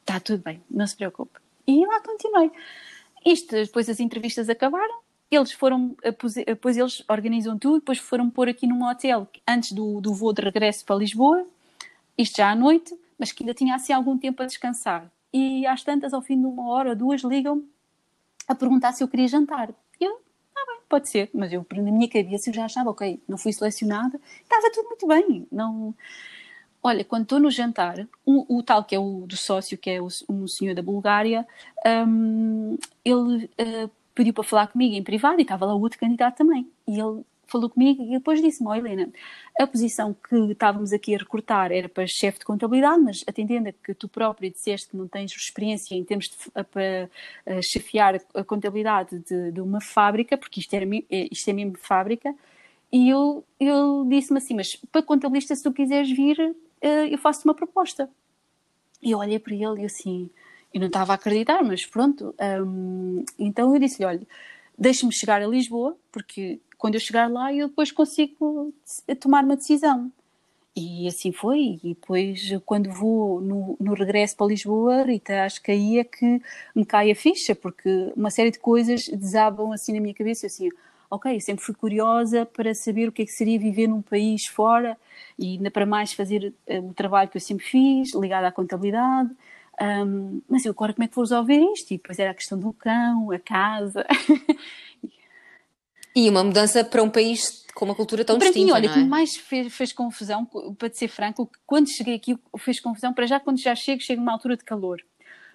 Está 0.08 0.20
tudo 0.20 0.43
bem, 0.43 0.62
não 0.70 0.86
se 0.86 0.95
preocupe. 0.95 1.39
E 1.66 1.84
lá 1.84 1.99
continuei. 1.99 2.51
Isto, 3.26 3.56
depois 3.56 3.89
as 3.89 3.99
entrevistas 3.99 4.47
acabaram, 4.49 4.99
eles 5.32 5.51
foram, 5.51 5.97
depois 6.45 6.78
eles 6.78 7.03
organizam 7.10 7.58
tudo, 7.58 7.80
depois 7.80 7.97
foram 7.97 8.30
pôr 8.30 8.47
aqui 8.47 8.68
num 8.68 8.88
hotel 8.88 9.28
antes 9.47 9.72
do, 9.72 9.99
do 9.99 10.14
voo 10.14 10.32
de 10.32 10.43
regresso 10.43 10.86
para 10.86 10.95
Lisboa, 10.95 11.43
isto 12.16 12.38
já 12.38 12.51
à 12.51 12.56
noite, 12.56 12.95
mas 13.18 13.32
que 13.32 13.43
ainda 13.43 13.56
tinha 13.56 13.74
assim 13.74 13.93
algum 13.93 14.16
tempo 14.16 14.43
a 14.43 14.45
descansar. 14.45 15.12
E 15.34 15.66
às 15.66 15.84
tantas, 15.84 16.14
ao 16.14 16.22
fim 16.22 16.39
de 16.39 16.45
uma 16.45 16.70
hora 16.70 16.91
ou 16.91 16.95
duas, 16.95 17.22
ligam-me 17.24 17.68
a 18.47 18.53
perguntar 18.53 18.93
se 18.93 19.03
eu 19.03 19.08
queria 19.08 19.28
jantar. 19.28 19.74
Eu, 19.99 20.22
ah 20.56 20.66
bem, 20.68 20.82
pode 20.88 21.10
ser. 21.10 21.32
Mas 21.34 21.51
eu, 21.51 21.66
na 21.74 21.91
minha 21.91 22.08
cabeça, 22.08 22.51
eu 22.51 22.53
já 22.53 22.66
achava, 22.66 22.91
ok, 22.91 23.20
não 23.28 23.38
fui 23.39 23.51
selecionada, 23.51 24.22
estava 24.43 24.72
tudo 24.72 24.88
muito 24.88 25.08
bem. 25.08 25.47
Não... 25.51 25.95
Olha, 26.88 27.04
quando 27.04 27.24
estou 27.24 27.40
no 27.40 27.50
jantar, 27.50 28.08
o, 28.24 28.58
o, 28.60 28.62
tal 28.62 28.84
que 28.84 28.94
é 28.94 29.00
o 29.00 29.26
do 29.26 29.36
sócio, 29.36 29.76
que 29.76 29.90
é 29.90 30.00
o, 30.00 30.08
um 30.30 30.48
senhor 30.48 30.76
da 30.76 30.84
Bulgária, 30.84 31.44
um, 32.08 32.78
ele 33.04 33.46
uh, 33.60 33.90
pediu 34.14 34.32
para 34.32 34.44
falar 34.44 34.68
comigo 34.68 34.94
em 34.94 35.02
privado 35.02 35.40
e 35.40 35.42
estava 35.42 35.66
lá 35.66 35.74
o 35.74 35.82
outro 35.82 35.98
candidato 35.98 36.38
também. 36.38 36.70
E 36.88 37.00
ele 37.00 37.24
falou 37.48 37.72
comigo 37.72 38.04
e 38.04 38.12
depois 38.12 38.40
disse-me, 38.40 38.70
oh, 38.70 38.76
Helena, 38.76 39.10
a 39.60 39.66
posição 39.66 40.16
que 40.30 40.36
estávamos 40.52 40.94
aqui 40.94 41.16
a 41.16 41.18
recrutar 41.18 41.72
era 41.72 41.90
para 41.90 42.06
chefe 42.06 42.38
de 42.38 42.46
contabilidade, 42.46 43.02
mas 43.02 43.24
atendendo 43.28 43.70
a 43.70 43.72
que 43.72 43.96
tu 43.96 44.08
própria 44.08 44.52
disseste 44.52 44.90
que 44.90 44.96
não 44.96 45.08
tens 45.08 45.32
experiência 45.32 45.96
em 45.96 46.04
termos 46.04 46.30
de 46.30 46.36
para 46.66 47.10
chefiar 47.64 48.22
a 48.36 48.44
contabilidade 48.44 49.18
de, 49.28 49.52
de, 49.52 49.60
uma 49.60 49.82
fábrica, 49.82 50.38
porque 50.38 50.60
isto, 50.60 50.76
era, 50.76 50.86
é, 50.86 51.30
isto 51.32 51.50
é 51.50 51.54
mesmo 51.54 51.80
fábrica, 51.80 52.36
e 52.92 53.10
eu, 53.10 53.44
eu 53.60 54.06
disse-me 54.08 54.38
assim, 54.38 54.54
mas 54.54 54.76
para 54.92 55.02
contabilista, 55.02 55.56
se 55.56 55.64
tu 55.64 55.74
quiseres 55.74 56.10
vir, 56.10 56.40
eh, 56.40 56.54
eu 56.82 57.17
faço-te 57.17 57.45
uma 57.45 57.53
proposta. 57.53 58.09
E 59.01 59.11
eu 59.11 59.19
olhei 59.19 59.39
para 59.39 59.53
ele 59.53 59.82
e 59.82 59.86
assim, 59.86 60.30
eu 60.73 60.80
não 60.80 60.88
estava 60.88 61.13
a 61.13 61.15
acreditar, 61.15 61.63
mas 61.63 61.86
pronto. 61.86 62.34
Um, 62.65 63.23
então 63.39 63.73
eu 63.73 63.80
disse-lhe, 63.80 64.05
olha, 64.05 64.28
deixe-me 64.78 65.13
chegar 65.13 65.41
a 65.41 65.47
Lisboa, 65.47 65.97
porque 66.11 66.59
quando 66.78 66.95
eu 66.95 66.99
chegar 66.99 67.30
lá 67.32 67.53
eu 67.53 67.67
depois 67.67 67.91
consigo 67.91 68.73
tomar 69.19 69.43
uma 69.43 69.55
decisão. 69.55 70.11
E 70.76 71.07
assim 71.07 71.32
foi, 71.32 71.80
e 71.82 71.89
depois 71.93 72.51
quando 72.65 72.91
vou 72.91 73.39
no, 73.39 73.78
no 73.80 73.93
regresso 73.93 74.36
para 74.36 74.47
Lisboa, 74.47 75.03
Rita, 75.03 75.45
acho 75.45 75.61
que 75.61 75.71
aí 75.71 75.99
é 75.99 76.03
que 76.03 76.41
me 76.76 76.86
cai 76.86 77.09
a 77.09 77.15
ficha, 77.15 77.55
porque 77.55 78.11
uma 78.15 78.30
série 78.30 78.51
de 78.51 78.59
coisas 78.59 79.07
desabam 79.07 79.71
assim 79.71 79.93
na 79.93 80.01
minha 80.01 80.13
cabeça, 80.13 80.47
assim, 80.47 80.69
ok, 81.16 81.39
sempre 81.41 81.63
fui 81.63 81.74
curiosa 81.74 82.45
para 82.45 82.74
saber 82.74 83.09
o 83.09 83.11
que 83.11 83.24
é 83.24 83.26
que 83.26 83.32
seria 83.32 83.59
viver 83.59 83.88
num 83.88 84.01
país 84.01 84.45
fora, 84.45 84.97
e 85.38 85.53
ainda 85.53 85.72
para 85.72 85.86
mais 85.86 86.13
fazer 86.13 86.53
eh, 86.68 86.80
o 86.80 86.93
trabalho 86.93 87.30
que 87.30 87.38
eu 87.38 87.41
sempre 87.41 87.66
fiz, 87.66 88.13
ligado 88.13 88.45
à 88.45 88.51
contabilidade, 88.51 89.30
um, 89.82 90.41
mas 90.47 90.66
eu 90.66 90.72
agora 90.72 90.93
como 90.93 91.03
é 91.03 91.07
que 91.07 91.16
vou 91.16 91.24
resolver 91.24 91.57
isto? 91.74 91.91
E 91.91 91.97
depois 91.97 92.18
era 92.18 92.32
a 92.32 92.34
questão 92.34 92.57
do 92.57 92.72
cão, 92.72 93.32
a 93.32 93.39
casa, 93.39 94.05
E 96.16 96.30
uma 96.30 96.45
mudança 96.45 96.82
para 96.82 97.03
um 97.03 97.09
país 97.09 97.66
com 97.76 97.84
uma 97.84 97.93
cultura 97.93 98.24
tão 98.24 98.38
para 98.38 98.47
distinta. 98.47 98.66
Mim, 98.66 98.72
olha, 98.72 98.89
o 98.89 98.93
que 98.93 99.03
mais 99.03 99.36
fez, 99.36 99.76
fez, 99.76 99.91
confusão, 99.91 100.45
para 100.78 100.89
te 100.89 100.97
ser 100.97 101.09
franco, 101.09 101.51
quando 101.68 101.89
cheguei 101.89 102.16
aqui 102.16 102.39
fez 102.57 102.80
confusão, 102.80 103.13
para 103.13 103.28
já 103.28 103.38
quando 103.38 103.59
já 103.59 103.76
chego, 103.76 104.01
chego 104.01 104.22
numa 104.22 104.32
altura 104.32 104.55
de 104.55 104.63
calor. 104.63 105.01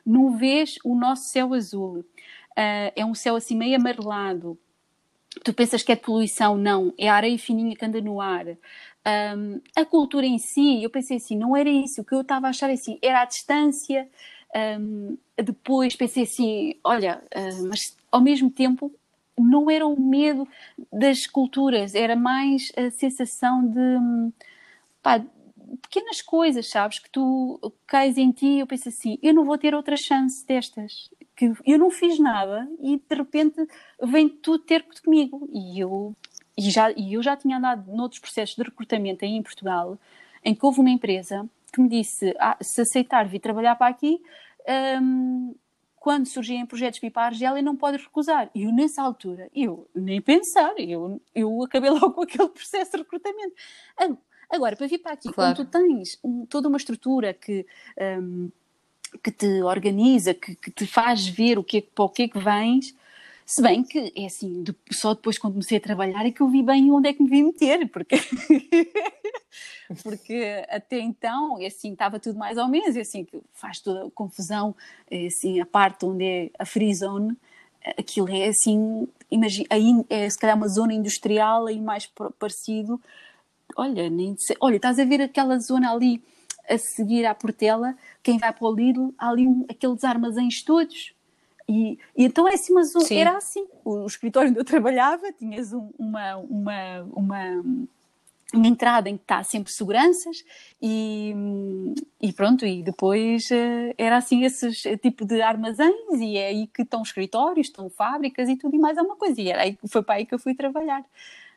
Não 0.05 0.37
vês 0.37 0.77
o 0.85 0.95
nosso 0.95 1.31
céu 1.31 1.55
azul. 1.55 2.01
Uh, 2.51 2.93
é 2.95 3.05
um 3.07 3.15
céu 3.15 3.37
assim 3.37 3.57
meio 3.57 3.75
amarelado. 3.77 4.59
Tu 5.45 5.55
pensas 5.55 5.83
que 5.83 5.93
é 5.93 5.95
de 5.95 6.03
poluição? 6.03 6.57
Não, 6.57 6.93
é 6.99 7.09
a 7.09 7.15
areia 7.15 7.39
fininha 7.39 7.77
que 7.77 7.85
anda 7.85 8.01
no 8.01 8.21
ar. 8.21 8.47
Um, 8.47 9.61
a 9.77 9.85
cultura 9.85 10.27
em 10.27 10.39
si, 10.39 10.83
eu 10.83 10.91
pensei 10.91 11.17
assim, 11.17 11.37
não 11.37 11.57
era 11.57 11.71
isso. 11.71 12.03
O 12.03 12.05
que 12.05 12.15
eu 12.15 12.21
estava 12.21 12.49
a 12.49 12.51
achar 12.51 12.69
é 12.69 12.75
assim, 12.75 12.99
era 13.01 13.23
a 13.23 13.25
distância. 13.25 14.09
Um, 14.81 15.17
depois 15.37 15.95
pensei 15.95 16.25
assim, 16.25 16.75
olha, 16.83 17.23
uh, 17.35 17.69
mas 17.69 17.97
ao 18.11 18.21
mesmo 18.21 18.51
tempo 18.51 18.93
não 19.39 19.71
era 19.71 19.87
o 19.87 19.99
medo 19.99 20.47
das 20.93 21.27
culturas, 21.27 21.95
era 21.95 22.17
mais 22.17 22.71
a 22.77 22.91
sensação 22.91 23.67
de 23.67 24.33
pá, 25.03 25.23
pequenas 25.77 26.23
coisas, 26.23 26.69
sabes? 26.69 26.99
Que 26.99 27.11
tu 27.11 27.61
cais 27.87 28.17
em 28.17 28.31
ti 28.31 28.47
e 28.47 28.61
eu 28.61 28.67
penso 28.67 28.89
assim: 28.89 29.19
eu 29.23 29.35
não 29.35 29.45
vou 29.45 29.59
ter 29.59 29.75
outra 29.75 29.97
chance 29.97 30.47
destas. 30.47 31.11
Que 31.37 31.53
eu 31.65 31.79
não 31.79 31.91
fiz 31.91 32.19
nada 32.19 32.69
e 32.81 32.99
de 32.99 33.17
repente 33.17 33.67
vem 34.03 34.29
tu 34.29 34.59
ter 34.59 34.85
comigo. 35.03 35.49
E 35.53 35.81
eu, 35.81 36.15
e 36.57 36.71
já, 36.71 36.91
e 36.93 37.15
eu 37.15 37.23
já 37.23 37.37
tinha 37.37 37.59
andado 37.59 37.91
noutros 37.93 38.21
processos 38.21 38.57
de 38.57 38.63
recrutamento 38.63 39.25
aí 39.25 39.33
em 39.33 39.43
Portugal, 39.43 39.99
em 40.45 40.55
que 40.55 40.65
houve 40.65 40.81
uma 40.81 40.91
empresa 40.91 41.49
que 41.73 41.81
me 41.81 41.89
disse: 41.89 42.35
ah, 42.39 42.59
se 42.61 42.81
aceitar 42.83 43.27
vir 43.27 43.41
trabalhar 43.41 43.77
para 43.77 43.89
aqui. 43.89 44.21
Um, 45.01 45.55
quando 45.97 46.27
surgem 46.27 46.65
projetos 46.65 46.99
para 46.99 47.07
ir 47.09 47.11
para 47.11 47.23
a 47.23 47.27
Argélia, 47.27 47.63
não 47.63 47.77
pode 47.77 47.99
recusar. 47.99 48.51
E 48.55 48.63
eu, 48.63 48.73
nessa 48.73 49.03
altura, 49.03 49.51
eu 49.55 49.87
nem 49.95 50.21
pensar, 50.21 50.73
eu, 50.79 51.21
eu 51.35 51.63
acabei 51.63 51.91
logo 51.93 52.13
com 52.13 52.23
aquele 52.23 52.49
processo 52.49 52.93
de 52.93 52.99
recrutamento. 52.99 53.55
Agora, 54.51 54.77
para 54.77 54.87
vir 54.87 54.99
para 54.99 55.13
aqui, 55.13 55.33
claro. 55.33 55.55
quando 55.55 55.67
tu 55.67 55.71
tens 55.71 56.19
um, 56.25 56.45
toda 56.45 56.69
uma 56.69 56.77
estrutura 56.77 57.33
que, 57.33 57.65
um, 58.21 58.51
que 59.23 59.31
te 59.31 59.63
organiza, 59.63 60.35
que, 60.35 60.57
que, 60.57 60.71
te 60.71 60.87
faz 60.87 61.27
ver 61.27 61.59
o 61.59 61.65
que 61.65 61.79
é, 61.79 61.81
para 61.83 62.05
o 62.05 62.09
que 62.09 62.23
é 62.23 62.29
que 62.29 62.39
vens, 62.39 62.95
se 63.47 63.63
bem 63.63 63.83
que, 63.83 64.13
é 64.17 64.27
assim, 64.27 64.63
de, 64.63 64.75
só 64.93 65.15
depois 65.15 65.39
quando 65.39 65.55
comecei 65.55 65.79
a 65.79 65.81
trabalhar 65.81 66.25
é 66.25 66.31
que 66.31 66.41
eu 66.41 66.49
vi 66.49 66.63
bem 66.63 66.91
onde 66.93 67.09
é 67.09 67.13
que 67.13 67.23
me 67.23 67.29
vim 67.29 67.45
meter, 67.45 67.89
porque, 67.89 68.17
porque 70.05 70.65
até 70.69 71.01
então, 71.01 71.61
é 71.61 71.67
assim, 71.67 71.93
estava 71.93 72.21
tudo 72.21 72.39
mais 72.39 72.59
ou 72.59 72.69
menos, 72.69 72.97
é 72.97 73.01
assim, 73.01 73.25
que 73.25 73.41
faz 73.53 73.81
toda 73.81 74.07
a 74.07 74.11
confusão, 74.11 74.75
é 75.11 75.27
assim, 75.27 75.61
a 75.61 75.67
parte 75.67 76.05
onde 76.07 76.25
é 76.25 76.51
a 76.59 76.65
free 76.65 76.95
zone, 76.95 77.37
aquilo 77.99 78.29
é 78.29 78.49
assim, 78.49 79.09
imagina, 79.31 79.67
aí 79.71 80.05
é 80.09 80.29
se 80.29 80.39
calhar 80.39 80.57
uma 80.57 80.69
zona 80.69 80.93
industrial 80.93 81.67
aí 81.67 81.81
mais 81.81 82.09
parecido, 82.39 83.01
olha, 83.77 84.09
nem 84.11 84.37
sei, 84.37 84.57
olha, 84.61 84.77
estás 84.77 84.99
a 84.99 85.05
ver 85.05 85.21
aquela 85.23 85.59
zona 85.59 85.93
ali 85.93 86.23
a 86.69 86.79
seguir 86.79 87.27
à 87.27 87.35
Portela, 87.35 87.97
quem 88.23 88.39
vai 88.39 88.53
para 88.53 88.67
o 88.67 88.73
Lidl, 88.73 89.13
há 89.19 89.29
ali 89.29 89.47
um, 89.47 89.65
aqueles 89.69 90.05
armazéns 90.05 90.63
todos. 90.63 91.15
E, 91.69 91.99
e 92.17 92.25
então 92.25 92.49
é 92.49 92.55
assim, 92.55 92.73
mas 92.73 92.93
era 93.11 93.37
assim. 93.37 93.67
O, 93.85 94.03
o, 94.03 94.07
escritório 94.07 94.51
onde 94.51 94.59
eu 94.59 94.65
trabalhava, 94.65 95.33
tinhas 95.33 95.73
um, 95.73 95.91
uma, 95.99 96.37
uma, 96.37 97.03
uma 97.13 97.63
uma 98.53 98.67
entrada 98.67 99.09
em 99.09 99.17
que 99.17 99.23
está 99.23 99.43
sempre 99.43 99.73
seguranças 99.73 100.45
e, 100.83 101.35
e 102.21 102.33
pronto, 102.33 102.67
e 102.67 102.83
depois 102.83 103.49
uh, 103.51 103.95
era 103.97 104.17
assim 104.17 104.45
esses 104.45 104.83
tipo 105.01 105.25
de 105.25 105.41
armazéns 105.41 106.21
e 106.21 106.37
é 106.37 106.49
aí 106.49 106.67
que 106.67 106.83
estão 106.83 107.03
escritórios, 107.03 107.69
estão 107.69 107.89
fábricas 107.89 108.49
e 108.49 108.57
tudo 108.57 108.75
e 108.75 108.79
mais 108.79 108.99
alguma 108.99 109.17
coisa 109.17 109.41
e 109.41 109.49
era 109.49 109.63
aí, 109.63 109.79
foi 109.89 110.03
para 110.03 110.17
aí 110.17 110.27
que 110.27 110.35
eu 110.35 110.39
fui 110.39 110.55
trabalhar. 110.55 111.05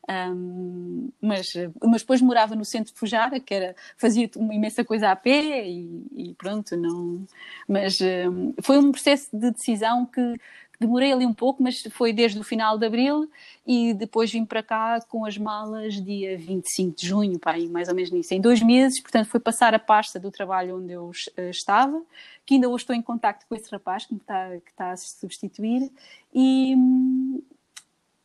Um, 0.09 1.09
mas, 1.21 1.53
mas 1.81 2.01
depois 2.01 2.21
morava 2.21 2.55
no 2.55 2.65
centro 2.65 2.93
de 2.93 2.99
Fujara, 2.99 3.39
que 3.39 3.53
era, 3.53 3.75
fazia 3.97 4.29
uma 4.35 4.53
imensa 4.53 4.83
coisa 4.83 5.09
a 5.09 5.15
pé 5.15 5.67
e, 5.67 6.05
e 6.13 6.33
pronto, 6.37 6.75
não. 6.75 7.25
Mas 7.67 7.99
um, 8.01 8.53
foi 8.61 8.77
um 8.77 8.91
processo 8.91 9.29
de 9.31 9.51
decisão 9.51 10.05
que, 10.05 10.35
demorei 10.79 11.11
ali 11.11 11.25
um 11.25 11.33
pouco, 11.33 11.61
mas 11.63 11.81
foi 11.91 12.11
desde 12.11 12.39
o 12.39 12.43
final 12.43 12.77
de 12.77 12.85
abril 12.85 13.29
e 13.65 13.93
depois 13.93 14.31
vim 14.31 14.45
para 14.45 14.61
cá 14.61 14.99
com 15.07 15.25
as 15.25 15.37
malas 15.37 15.93
dia 15.95 16.37
25 16.37 16.97
de 16.97 17.07
junho, 17.07 17.39
pá, 17.39 17.55
mais 17.69 17.87
ou 17.87 17.95
menos 17.95 18.11
nisso, 18.11 18.33
em 18.33 18.41
dois 18.41 18.61
meses, 18.61 18.99
portanto 19.01 19.27
foi 19.27 19.39
passar 19.39 19.73
a 19.73 19.79
pasta 19.79 20.19
do 20.19 20.29
trabalho 20.29 20.77
onde 20.77 20.93
eu 20.93 21.09
uh, 21.09 21.49
estava, 21.49 22.01
que 22.45 22.55
ainda 22.55 22.67
hoje 22.67 22.83
estou 22.83 22.95
em 22.95 23.01
contacto 23.01 23.45
com 23.47 23.55
esse 23.55 23.69
rapaz 23.71 24.05
que 24.05 24.15
está, 24.15 24.49
que 24.49 24.71
está 24.71 24.91
a 24.91 24.97
substituir 24.97 25.91
e, 26.33 26.75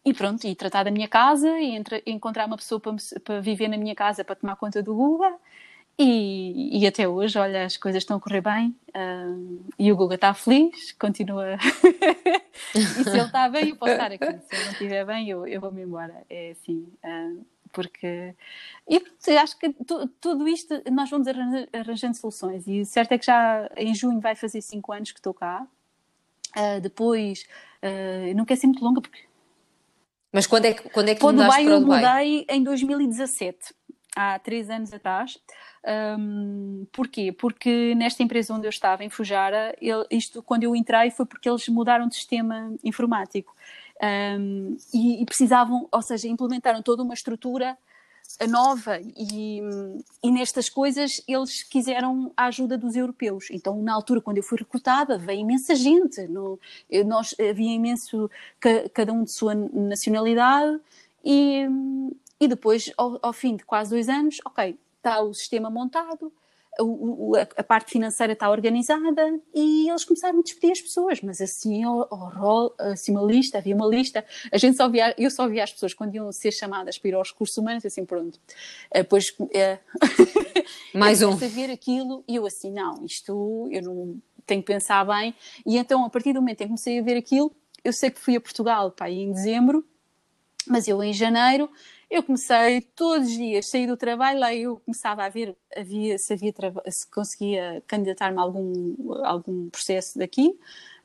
e 0.04 0.14
pronto, 0.14 0.46
e 0.46 0.54
tratar 0.54 0.84
da 0.84 0.90
minha 0.90 1.08
casa 1.08 1.58
e 1.58 1.74
entre, 1.74 2.02
encontrar 2.06 2.46
uma 2.46 2.56
pessoa 2.56 2.80
para, 2.80 2.96
para, 3.24 3.40
viver 3.40 3.68
na 3.68 3.76
minha 3.76 3.94
casa 3.94 4.24
para 4.24 4.36
tomar 4.36 4.56
conta 4.56 4.82
do 4.82 4.94
Guga 4.94 5.34
e, 5.98 6.78
e 6.80 6.86
até 6.86 7.08
hoje, 7.08 7.38
olha, 7.38 7.64
as 7.64 7.76
coisas 7.76 8.02
estão 8.02 8.16
a 8.16 8.20
correr 8.20 8.40
bem 8.40 8.76
uh, 8.90 9.64
e 9.78 9.92
o 9.92 9.96
Guga 9.96 10.14
está 10.14 10.32
feliz, 10.34 10.92
continua. 10.92 11.56
E 12.74 12.80
se 12.82 13.08
ele 13.08 13.20
está 13.20 13.48
bem 13.48 13.68
eu 13.68 13.76
posso 13.76 13.92
estar 13.92 14.10
aqui, 14.10 14.26
se 14.26 14.54
ele 14.56 14.64
não 14.64 14.72
estiver 14.72 15.06
bem 15.06 15.30
eu, 15.30 15.46
eu 15.46 15.60
vou-me 15.60 15.82
embora, 15.82 16.24
é 16.28 16.50
assim 16.50 16.88
uh, 17.04 17.46
porque 17.72 18.34
e 18.88 19.36
acho 19.36 19.58
que 19.58 19.72
tu, 19.84 20.08
tudo 20.20 20.48
isto 20.48 20.82
nós 20.90 21.10
vamos 21.10 21.28
arranjando 21.72 22.16
soluções. 22.16 22.66
E 22.66 22.80
o 22.80 22.86
certo 22.86 23.12
é 23.12 23.18
que 23.18 23.26
já 23.26 23.70
em 23.76 23.94
junho 23.94 24.20
vai 24.20 24.34
fazer 24.34 24.60
5 24.60 24.92
anos 24.92 25.12
que 25.12 25.18
estou 25.18 25.34
cá. 25.34 25.66
Uh, 26.56 26.80
depois, 26.80 27.44
uh, 27.82 28.34
não 28.34 28.44
quer 28.44 28.56
ser 28.56 28.66
muito 28.66 28.82
longa 28.82 29.00
porque 29.00 29.20
mas 30.38 30.46
quando 30.46 30.66
é 30.66 30.72
que, 30.72 30.88
quando 30.90 31.08
é 31.08 31.14
que 31.16 31.20
para 31.20 31.32
mudaste 31.32 31.64
Dubai, 31.64 31.64
para 31.64 31.76
o 31.76 31.80
Dubai? 31.80 31.98
Eu 31.98 32.30
mudei 32.30 32.46
em 32.48 32.62
2017, 32.62 33.74
há 34.14 34.38
três 34.38 34.70
anos 34.70 34.92
atrás. 34.92 35.36
Um, 36.16 36.86
porquê? 36.92 37.32
Porque 37.32 37.92
nesta 37.96 38.22
empresa 38.22 38.54
onde 38.54 38.64
eu 38.64 38.70
estava, 38.70 39.02
em 39.02 39.10
Fujara, 39.10 39.74
ele, 39.80 40.06
isto 40.12 40.40
quando 40.40 40.62
eu 40.62 40.76
entrei 40.76 41.10
foi 41.10 41.26
porque 41.26 41.48
eles 41.48 41.66
mudaram 41.68 42.06
de 42.06 42.14
sistema 42.14 42.72
informático 42.84 43.52
um, 44.38 44.76
e, 44.94 45.20
e, 45.20 45.24
precisavam, 45.26 45.88
ou 45.90 46.02
seja, 46.02 46.28
implementaram 46.28 46.82
toda 46.82 47.02
uma 47.02 47.14
estrutura 47.14 47.76
nova 48.48 49.00
e, 49.00 49.60
e, 50.22 50.30
nestas 50.30 50.68
coisas 50.68 51.22
eles 51.26 51.62
quiseram 51.62 52.32
a 52.36 52.46
ajuda 52.46 52.76
dos 52.76 52.94
europeus. 52.94 53.48
Então, 53.50 53.80
na 53.82 53.92
altura, 53.92 54.20
quando 54.20 54.36
eu 54.36 54.42
fui 54.42 54.58
recrutada, 54.58 55.18
veio 55.18 55.40
imensa 55.40 55.74
gente. 55.74 56.26
No, 56.28 56.58
nós, 57.06 57.34
havia 57.38 57.74
imenso, 57.74 58.30
cada 58.92 59.12
um 59.12 59.24
de 59.24 59.32
sua 59.32 59.54
nacionalidade 59.54 60.80
e, 61.24 61.66
e 62.40 62.46
depois, 62.46 62.92
ao, 62.96 63.18
ao 63.22 63.32
fim 63.32 63.56
de 63.56 63.64
quase 63.64 63.90
dois 63.90 64.08
anos, 64.08 64.38
ok, 64.44 64.78
está 64.98 65.20
o 65.20 65.32
sistema 65.32 65.70
montado, 65.70 66.32
o, 66.80 67.32
a 67.56 67.62
parte 67.62 67.90
financeira 67.90 68.32
está 68.32 68.50
organizada 68.50 69.40
e 69.54 69.88
eles 69.88 70.04
começaram 70.04 70.38
a 70.38 70.42
despedir 70.42 70.72
as 70.72 70.80
pessoas, 70.80 71.20
mas 71.20 71.40
assim, 71.40 71.82
ao, 71.82 72.74
assim 72.78 73.12
uma 73.12 73.22
lista, 73.22 73.58
havia 73.58 73.74
uma 73.74 73.86
lista, 73.86 74.24
a 74.52 74.56
gente 74.58 74.76
só 74.76 74.88
via, 74.88 75.14
eu 75.18 75.30
só 75.30 75.48
via 75.48 75.64
as 75.64 75.72
pessoas 75.72 75.92
quando 75.92 76.14
iam 76.14 76.30
ser 76.30 76.52
chamadas 76.52 76.98
para 76.98 77.08
ir 77.08 77.14
aos 77.14 77.30
recursos 77.30 77.56
humanos, 77.56 77.84
assim, 77.84 78.04
pronto. 78.04 78.40
Depois, 78.92 79.34
é, 79.52 79.78
mais 80.94 81.22
um. 81.22 81.32
a 81.32 81.36
ver 81.36 81.70
aquilo 81.70 82.22
e 82.28 82.36
eu 82.36 82.46
assim, 82.46 82.72
não, 82.72 83.04
isto 83.04 83.68
eu 83.70 83.82
não 83.82 84.20
tenho 84.46 84.62
que 84.62 84.72
pensar 84.72 85.04
bem. 85.04 85.34
E 85.66 85.76
então, 85.76 86.04
a 86.04 86.10
partir 86.10 86.32
do 86.32 86.40
momento 86.40 86.60
em 86.60 86.64
que 86.64 86.68
comecei 86.68 86.98
a 86.98 87.02
ver 87.02 87.16
aquilo, 87.16 87.54
eu 87.84 87.92
sei 87.92 88.10
que 88.10 88.20
fui 88.20 88.36
a 88.36 88.40
Portugal, 88.40 88.90
pá, 88.90 89.10
em 89.10 89.32
dezembro, 89.32 89.84
mas 90.66 90.86
eu 90.86 91.02
em 91.02 91.12
janeiro 91.12 91.70
eu 92.10 92.22
comecei 92.22 92.80
todos 92.80 93.28
os 93.28 93.34
dias, 93.34 93.66
saí 93.66 93.86
do 93.86 93.96
trabalho, 93.96 94.40
lá 94.40 94.54
eu 94.54 94.78
começava 94.80 95.24
a 95.24 95.28
ver 95.28 95.56
havia, 95.76 96.18
se, 96.18 96.32
havia, 96.32 96.52
se 96.88 97.10
conseguia 97.10 97.82
candidatar-me 97.86 98.38
a 98.38 98.42
algum, 98.42 98.94
algum 99.24 99.68
processo 99.70 100.18
daqui, 100.18 100.58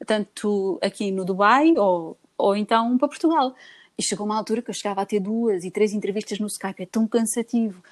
tanto 0.05 0.79
aqui 0.81 1.11
no 1.11 1.25
Dubai 1.25 1.73
ou, 1.77 2.17
ou 2.37 2.55
então 2.55 2.97
para 2.97 3.07
Portugal. 3.07 3.53
E 3.97 4.03
chegou 4.03 4.25
uma 4.25 4.37
altura 4.37 4.61
que 4.61 4.69
eu 4.69 4.73
chegava 4.73 5.01
a 5.01 5.05
ter 5.05 5.19
duas 5.19 5.63
e 5.63 5.71
três 5.71 5.93
entrevistas 5.93 6.39
no 6.39 6.47
Skype, 6.47 6.81
é 6.83 6.85
tão 6.85 7.07
cansativo. 7.07 7.83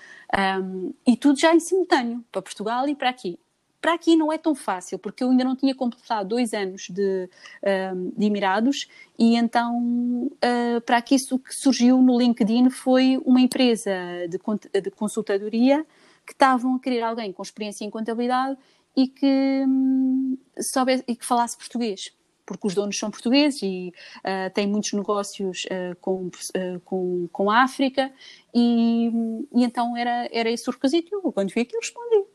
Um, 0.64 0.94
e 1.06 1.16
tudo 1.16 1.40
já 1.40 1.54
em 1.54 1.60
simultâneo, 1.60 2.26
para 2.32 2.42
Portugal 2.42 2.88
e 2.88 2.96
para 2.96 3.10
aqui. 3.10 3.38
Para 3.82 3.96
aqui 3.96 4.16
não 4.16 4.32
é 4.32 4.38
tão 4.38 4.54
fácil, 4.54 5.00
porque 5.00 5.24
eu 5.24 5.32
ainda 5.32 5.44
não 5.44 5.56
tinha 5.56 5.74
completado 5.74 6.30
dois 6.30 6.54
anos 6.54 6.88
de, 6.90 7.28
uh, 7.64 8.14
de 8.16 8.26
Emirados 8.26 8.88
e 9.18 9.36
então 9.36 10.28
uh, 10.28 10.82
para 10.86 10.98
aqui 10.98 11.16
isso 11.16 11.40
que 11.40 11.54
surgiu 11.54 12.00
no 12.02 12.18
LinkedIn 12.18 12.70
foi 12.70 13.20
uma 13.26 13.42
empresa 13.42 13.92
de, 14.30 14.40
de 14.82 14.92
consultadoria 14.92 15.86
que 16.26 16.34
estavam 16.34 16.76
a 16.76 16.80
querer 16.80 17.02
alguém 17.02 17.34
com 17.34 17.42
experiência 17.42 17.84
em 17.84 17.90
contabilidade 17.90 18.56
e 18.96 19.08
que, 19.08 19.66
um, 19.68 20.38
soubesse, 20.60 21.04
e 21.08 21.16
que 21.16 21.26
falasse 21.26 21.58
português 21.58 22.14
porque 22.46 22.68
os 22.68 22.76
donos 22.76 22.98
são 22.98 23.10
portugueses 23.10 23.62
e 23.64 23.94
uh, 24.18 24.54
têm 24.54 24.68
muitos 24.68 24.92
negócios 24.92 25.66
uh, 25.66 25.96
com, 26.02 26.28
uh, 26.28 26.80
com, 26.84 27.30
com 27.32 27.50
a 27.50 27.64
África 27.64 28.12
e, 28.54 29.10
e, 29.54 29.64
então 29.64 29.96
era, 29.96 30.28
era 30.32 30.50
esse 30.50 30.70
o 30.70 30.74
requisito. 30.74 31.16
Eu, 31.16 31.32
quando 31.32 31.54
vi 31.54 31.62
aquilo, 31.62 31.80
respondi. 31.80 32.31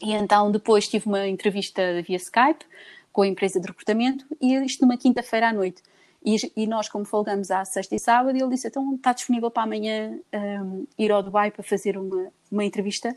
E 0.00 0.12
então 0.12 0.50
depois 0.50 0.88
tive 0.88 1.06
uma 1.06 1.26
entrevista 1.26 2.02
via 2.02 2.16
Skype 2.16 2.64
com 3.12 3.22
a 3.22 3.26
empresa 3.26 3.60
de 3.60 3.66
recrutamento 3.66 4.24
e 4.40 4.54
isto 4.64 4.82
numa 4.82 4.96
quinta-feira 4.96 5.48
à 5.48 5.52
noite. 5.52 5.82
E, 6.24 6.36
e, 6.54 6.66
nós, 6.66 6.88
como 6.88 7.04
folgamos 7.04 7.50
à 7.50 7.64
sexta 7.64 7.94
e 7.94 7.98
sábado, 7.98 8.36
ele 8.36 8.48
disse: 8.50 8.68
Então 8.68 8.94
está 8.94 9.12
disponível 9.12 9.50
para 9.50 9.62
amanhã 9.62 10.18
um, 10.34 10.86
ir 10.98 11.10
ao 11.10 11.22
Dubai 11.22 11.50
para 11.50 11.62
fazer 11.62 11.96
uma, 11.96 12.30
uma 12.50 12.64
entrevista? 12.64 13.16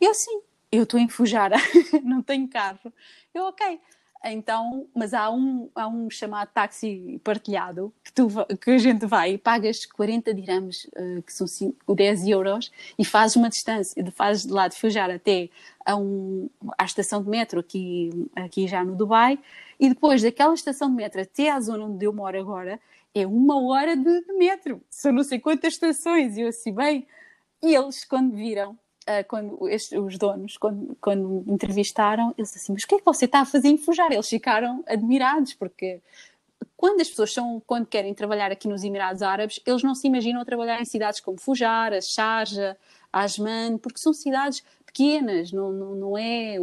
Eu, 0.00 0.12
sim, 0.14 0.40
eu 0.72 0.82
estou 0.82 0.98
em 0.98 1.08
Fujara, 1.08 1.56
não 2.02 2.22
tenho 2.22 2.48
carro. 2.48 2.92
Eu, 3.32 3.44
ok. 3.44 3.80
Então, 4.22 4.86
mas 4.94 5.14
há 5.14 5.30
um, 5.30 5.70
há 5.74 5.88
um 5.88 6.10
chamado 6.10 6.48
táxi 6.52 7.18
partilhado 7.24 7.92
que, 8.04 8.12
tu, 8.12 8.28
que 8.60 8.70
a 8.70 8.78
gente 8.78 9.06
vai 9.06 9.32
e 9.32 9.38
pagas 9.38 9.86
40 9.86 10.34
dirhams, 10.34 10.84
uh, 10.84 11.22
que 11.22 11.32
são 11.32 11.46
5, 11.46 11.94
10 11.94 12.28
euros, 12.28 12.70
e 12.98 13.04
fazes 13.04 13.36
uma 13.36 13.48
distância, 13.48 14.04
fazes 14.12 14.44
de 14.44 14.52
lá 14.52 14.68
de 14.68 14.76
Fujar 14.76 15.10
até 15.10 15.48
a 15.86 15.96
um, 15.96 16.50
à 16.76 16.84
estação 16.84 17.22
de 17.22 17.30
metro 17.30 17.60
aqui, 17.60 18.10
aqui 18.36 18.68
já 18.68 18.84
no 18.84 18.94
Dubai, 18.94 19.38
e 19.78 19.88
depois 19.88 20.20
daquela 20.20 20.52
estação 20.52 20.90
de 20.90 20.96
metro 20.96 21.22
até 21.22 21.50
à 21.50 21.58
zona 21.58 21.84
onde 21.84 22.04
eu 22.04 22.12
moro 22.12 22.38
agora, 22.38 22.78
é 23.14 23.26
uma 23.26 23.58
hora 23.62 23.96
de, 23.96 24.20
de 24.20 24.32
metro. 24.34 24.82
São 24.90 25.12
não 25.12 25.24
sei 25.24 25.40
quantas 25.40 25.72
estações. 25.72 26.36
E 26.36 26.42
eu 26.42 26.48
assim, 26.48 26.72
bem, 26.72 27.06
e 27.62 27.74
eles 27.74 28.04
quando 28.04 28.34
viram 28.34 28.78
uh, 29.08 29.26
quando 29.28 29.68
estes, 29.68 29.98
os 29.98 30.18
donos, 30.18 30.56
quando, 30.56 30.96
quando 31.00 31.44
me 31.46 31.52
entrevistaram, 31.52 32.34
eles 32.36 32.54
assim, 32.54 32.72
mas 32.72 32.82
o 32.82 32.86
que 32.86 32.96
é 32.96 32.98
que 32.98 33.04
você 33.04 33.24
está 33.24 33.40
a 33.40 33.46
fazer 33.46 33.68
em 33.68 33.78
Fujar? 33.78 34.12
Eles 34.12 34.28
ficaram 34.28 34.82
admirados, 34.86 35.54
porque 35.54 36.00
quando 36.76 37.00
as 37.00 37.08
pessoas 37.08 37.32
são, 37.32 37.62
quando 37.66 37.86
querem 37.86 38.14
trabalhar 38.14 38.50
aqui 38.50 38.66
nos 38.66 38.82
Emirados 38.82 39.22
Árabes, 39.22 39.60
eles 39.66 39.82
não 39.82 39.94
se 39.94 40.06
imaginam 40.06 40.44
trabalhar 40.44 40.80
em 40.80 40.84
cidades 40.84 41.20
como 41.20 41.38
Fujar, 41.38 41.92
a 41.92 42.00
Sharjah, 42.00 42.76
Asman, 43.12 43.76
porque 43.78 43.98
são 43.98 44.12
cidades 44.12 44.62
pequenas, 44.86 45.52
não, 45.52 45.72
não, 45.72 45.94
não, 45.94 46.18
é, 46.18 46.56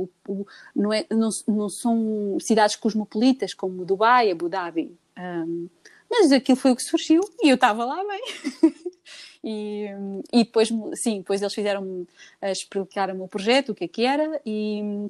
não, 0.75 0.93
é 0.93 1.05
não, 1.09 1.29
não, 1.47 1.69
são 1.69 2.37
cidades 2.39 2.75
cosmopolitas 2.75 3.53
como 3.53 3.85
Dubai, 3.85 4.31
Abu 4.31 4.49
Dhabi. 4.49 4.97
Um, 5.17 5.69
mas 6.09 6.31
aquilo 6.31 6.57
foi 6.57 6.71
o 6.71 6.75
que 6.75 6.83
surgiu 6.83 7.21
e 7.41 7.49
eu 7.49 7.55
estava 7.55 7.85
lá 7.85 8.03
bem. 8.05 8.21
E, 9.43 9.87
e 10.33 10.43
depois, 10.43 10.69
sim, 10.95 11.19
depois 11.19 11.41
eles 11.41 11.53
fizeram, 11.53 12.05
eh, 12.41 12.51
explicaram 12.51 13.21
o 13.21 13.27
projeto, 13.27 13.71
o 13.71 13.75
que 13.75 13.85
é 13.85 13.87
que 13.87 14.05
era, 14.05 14.41
e, 14.45 15.09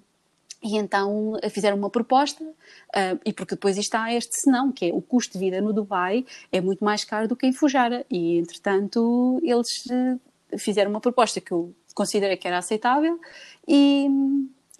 e 0.64 0.76
então 0.76 1.34
fizeram 1.52 1.78
uma 1.78 1.90
proposta, 1.90 2.44
uh, 2.44 3.20
e 3.24 3.32
porque 3.32 3.56
depois 3.56 3.78
está 3.78 4.12
este 4.14 4.42
senão, 4.42 4.72
que 4.72 4.90
é 4.90 4.94
o 4.94 5.02
custo 5.02 5.34
de 5.34 5.40
vida 5.40 5.62
no 5.62 5.72
Dubai 5.72 6.26
é 6.52 6.60
muito 6.60 6.84
mais 6.84 7.04
caro 7.04 7.28
do 7.28 7.36
que 7.36 7.46
em 7.46 7.54
Fujara, 7.54 8.06
e 8.10 8.40
entretanto 8.40 9.40
eles 9.44 9.68
eh, 9.90 10.58
fizeram 10.58 10.90
uma 10.90 11.02
proposta 11.02 11.40
que 11.40 11.52
eu 11.52 11.74
considerei 11.94 12.38
que 12.38 12.48
era 12.48 12.58
aceitável, 12.58 13.20
e, 13.68 14.08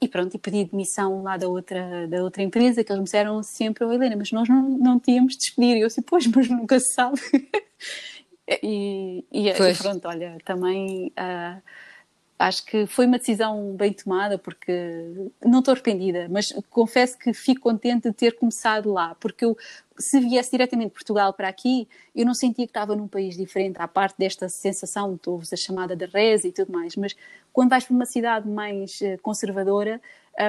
e 0.02 0.08
pronto, 0.08 0.36
e 0.36 0.40
pedi 0.40 0.66
demissão 0.66 1.22
lá 1.22 1.38
da 1.38 1.48
outra, 1.48 2.08
da 2.08 2.24
outra 2.24 2.42
empresa, 2.42 2.84
que 2.84 2.92
eles 2.92 3.00
me 3.00 3.06
disseram 3.06 3.44
sempre, 3.44 3.86
oh, 3.86 3.92
Helena, 3.92 4.16
mas 4.16 4.32
nós 4.32 4.50
não, 4.50 4.64
não 4.70 5.00
tínhamos 5.00 5.34
de 5.34 5.40
despedir, 5.40 5.78
e 5.78 5.82
eu 5.82 5.88
disse, 5.88 6.02
pois, 6.02 6.26
mas 6.28 6.50
nunca 6.50 6.80
se 6.80 6.94
sabe. 6.94 7.20
E, 8.48 9.26
e, 9.32 9.50
e, 9.50 9.76
pronto, 9.78 10.08
olha, 10.08 10.38
também 10.46 11.12
uh, 11.20 11.62
acho 12.40 12.66
que 12.66 12.86
foi 12.86 13.06
uma 13.06 13.18
decisão 13.18 13.74
bem 13.76 13.92
tomada 13.92 14.38
porque 14.38 14.72
não 15.44 15.60
estou 15.60 15.74
arrependida, 15.74 16.28
mas 16.30 16.54
confesso 16.70 17.18
que 17.18 17.34
fico 17.34 17.62
contente 17.62 18.10
de 18.10 18.14
ter 18.14 18.38
começado 18.38 18.92
lá, 18.94 19.16
porque 19.16 19.44
eu 19.44 19.58
se 19.98 20.20
viesse 20.20 20.52
diretamente 20.52 20.90
de 20.90 20.94
Portugal 20.94 21.34
para 21.34 21.48
aqui, 21.48 21.88
eu 22.16 22.26
não 22.26 22.34
sentia 22.34 22.66
que 22.66 22.70
estava 22.70 22.96
num 22.96 23.08
país 23.08 23.36
diferente, 23.36 23.78
à 23.80 23.88
parte 23.88 24.16
desta 24.18 24.48
sensação, 24.48 25.18
tu 25.18 25.32
ouves 25.32 25.52
a 25.52 25.56
chamada 25.56 25.96
de 25.96 26.06
reza 26.06 26.48
e 26.48 26.52
tudo 26.52 26.72
mais, 26.72 26.96
mas 26.96 27.16
quando 27.52 27.72
vais 27.72 27.84
para 27.84 27.96
uma 27.96 28.06
cidade 28.06 28.48
mais 28.48 29.02
eh, 29.02 29.18
conservadora, 29.18 30.00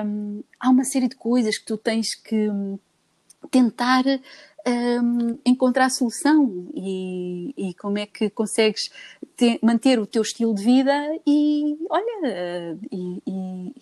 um, 0.05 0.43
há 0.61 0.69
uma 0.69 0.85
série 0.85 1.09
de 1.09 1.17
coisas 1.17 1.57
que 1.57 1.65
tu 1.65 1.79
tens 1.79 2.15
que 2.15 2.51
hum, 2.51 2.79
tentar 3.51 4.05
um, 4.69 5.39
encontrar 5.45 5.87
a 5.87 5.91
solução 5.91 6.69
e, 6.75 7.55
e, 7.57 7.75
como 7.75 7.99
é 7.99 8.07
que 8.07 8.29
consegues 8.31 8.91
ter, 9.37 9.59
manter 9.62 9.99
o 9.99 10.07
teu 10.07 10.23
estilo 10.23 10.55
de 10.55 10.62
vida 10.62 10.93
e, 11.27 11.77
olha, 11.91 12.79
e, 12.93 13.23
e 13.27 13.75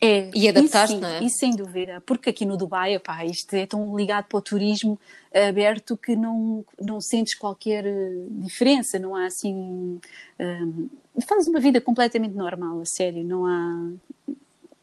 é, 0.00 0.30
e 0.34 0.48
adaptar-te, 0.48 0.96
não 0.96 1.08
é? 1.08 1.22
Isso 1.22 1.38
sem 1.38 1.54
dúvida, 1.54 2.02
porque 2.04 2.30
aqui 2.30 2.44
no 2.44 2.56
Dubai, 2.56 2.96
opá, 2.96 3.24
isto 3.24 3.54
é 3.54 3.66
tão 3.66 3.96
ligado 3.96 4.24
para 4.24 4.38
o 4.38 4.42
turismo 4.42 4.98
aberto 5.32 5.96
que 5.96 6.16
não, 6.16 6.64
não 6.80 7.00
sentes 7.00 7.34
qualquer 7.34 7.86
eh, 7.86 8.26
diferença, 8.30 8.98
não 8.98 9.14
há 9.14 9.26
assim. 9.26 10.00
Um, 10.40 10.88
fazes 11.26 11.46
uma 11.48 11.60
vida 11.60 11.80
completamente 11.80 12.34
normal, 12.34 12.80
a 12.80 12.84
sério, 12.84 13.22
não 13.22 13.46
há. 13.46 13.92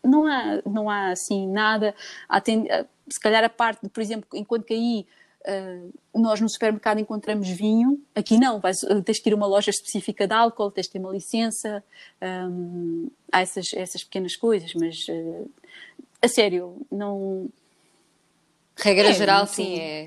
Não 0.05 0.27
há, 0.27 0.61
não 0.65 0.89
há 0.89 1.11
assim 1.11 1.47
nada. 1.47 1.95
Se 3.13 3.19
calhar 3.19 3.43
a 3.43 3.49
parte, 3.49 3.87
por 3.89 4.01
exemplo, 4.01 4.27
enquanto 4.33 4.65
caí 4.65 5.05
Uh, 5.45 5.93
nós 6.15 6.39
no 6.39 6.47
supermercado 6.47 6.99
encontramos 6.99 7.49
vinho, 7.49 8.01
aqui 8.15 8.37
não, 8.37 8.61
vais, 8.61 8.79
tens 9.03 9.19
que 9.19 9.29
ir 9.29 9.33
a 9.33 9.35
uma 9.35 9.45
loja 9.45 9.71
específica 9.71 10.25
de 10.25 10.33
álcool, 10.33 10.71
tens 10.71 10.87
que 10.87 10.93
ter 10.93 10.99
uma 10.99 11.11
licença, 11.11 11.83
um, 12.21 13.09
há 13.29 13.41
essas, 13.41 13.73
essas 13.73 14.05
pequenas 14.05 14.37
coisas, 14.37 14.73
mas 14.73 15.05
uh, 15.09 15.51
a 16.21 16.29
sério, 16.29 16.77
não. 16.89 17.49
Regra 18.77 19.09
é, 19.09 19.13
geral, 19.13 19.45
sim. 19.45 19.77
É... 19.77 20.05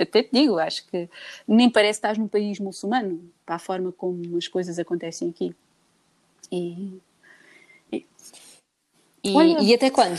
Até 0.00 0.22
te 0.22 0.30
digo, 0.32 0.58
acho 0.58 0.86
que 0.86 1.06
nem 1.46 1.68
parece 1.68 2.00
que 2.00 2.06
estás 2.06 2.16
num 2.16 2.26
país 2.26 2.58
muçulmano, 2.58 3.30
para 3.44 3.56
a 3.56 3.58
forma 3.58 3.92
como 3.92 4.38
as 4.38 4.48
coisas 4.48 4.78
acontecem 4.78 5.28
aqui. 5.28 5.54
E. 6.50 6.98
E, 7.92 8.06
e, 9.22 9.64
e 9.64 9.74
até 9.74 9.90
quando? 9.90 10.18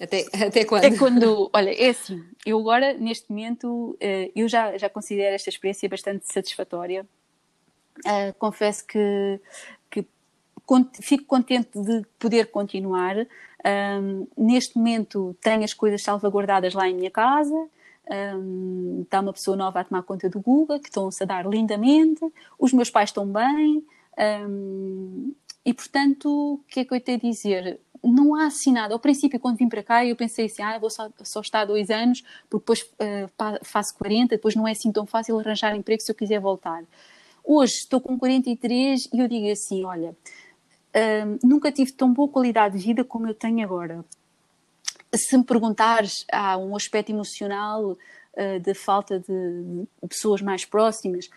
Até, 0.00 0.24
até 0.46 0.64
quando? 0.64 0.84
É 0.84 0.96
quando, 0.96 1.50
olha, 1.52 1.70
é 1.70 1.90
assim, 1.90 2.24
eu 2.46 2.58
agora, 2.58 2.94
neste 2.94 3.30
momento, 3.30 3.96
eh, 4.00 4.30
eu 4.34 4.48
já, 4.48 4.76
já 4.78 4.88
considero 4.88 5.34
esta 5.34 5.50
experiência 5.50 5.88
bastante 5.88 6.32
satisfatória. 6.32 7.06
Uh, 7.98 8.32
confesso 8.38 8.86
que, 8.86 9.40
que 9.90 10.06
fico 11.02 11.24
contente 11.24 11.78
de 11.78 12.02
poder 12.18 12.46
continuar. 12.46 13.14
Neste 14.38 14.78
momento 14.78 15.36
tenho 15.42 15.64
as 15.64 15.74
coisas 15.74 16.02
salvaguardadas 16.02 16.72
lá 16.72 16.88
em 16.88 16.94
minha 16.94 17.10
casa. 17.10 17.68
Está 19.02 19.20
uma 19.20 19.34
pessoa 19.34 19.54
nova 19.54 19.80
a 19.80 19.84
tomar 19.84 20.02
conta 20.02 20.30
do 20.30 20.40
Google, 20.40 20.80
que 20.80 20.88
estão-se 20.88 21.22
a 21.22 21.26
dar 21.26 21.46
lindamente. 21.46 22.24
Os 22.58 22.72
meus 22.72 22.88
pais 22.88 23.10
estão 23.10 23.26
bem. 23.26 23.84
E, 25.64 25.74
portanto, 25.74 26.54
o 26.54 26.64
que 26.68 26.80
é 26.80 26.84
que 26.84 26.94
eu 26.94 27.00
tenho 27.00 27.18
a 27.18 27.20
dizer? 27.20 27.80
não 28.02 28.34
há 28.34 28.46
assim 28.46 28.72
nada. 28.72 28.94
Ao 28.94 29.00
princípio, 29.00 29.38
quando 29.38 29.58
vim 29.58 29.68
para 29.68 29.82
cá, 29.82 30.04
eu 30.04 30.16
pensei 30.16 30.46
assim, 30.46 30.62
ah, 30.62 30.78
vou 30.78 30.90
só, 30.90 31.10
só 31.22 31.40
estar 31.40 31.64
dois 31.64 31.90
anos, 31.90 32.22
porque 32.48 32.62
depois 32.62 32.82
uh, 32.82 33.60
faço 33.62 33.94
40, 33.96 34.36
depois 34.36 34.54
não 34.54 34.66
é 34.66 34.72
assim 34.72 34.90
tão 34.90 35.06
fácil 35.06 35.38
arranjar 35.38 35.76
emprego 35.76 36.02
se 36.02 36.10
eu 36.10 36.14
quiser 36.14 36.40
voltar. 36.40 36.82
Hoje 37.44 37.74
estou 37.74 38.00
com 38.00 38.18
43 38.18 39.08
e 39.12 39.18
eu 39.18 39.28
digo 39.28 39.50
assim, 39.50 39.84
olha, 39.84 40.10
uh, 40.10 41.46
nunca 41.46 41.70
tive 41.70 41.92
tão 41.92 42.12
boa 42.12 42.28
qualidade 42.28 42.78
de 42.78 42.84
vida 42.84 43.04
como 43.04 43.28
eu 43.28 43.34
tenho 43.34 43.62
agora. 43.64 44.04
Se 45.14 45.36
me 45.36 45.44
perguntares, 45.44 46.24
há 46.32 46.56
um 46.56 46.76
aspecto 46.76 47.10
emocional 47.10 47.90
uh, 47.92 48.60
de 48.60 48.74
falta 48.74 49.18
de, 49.18 49.26
de, 49.26 50.08
pessoas 50.08 50.40
mais 50.40 50.64
próximas, 50.64 51.28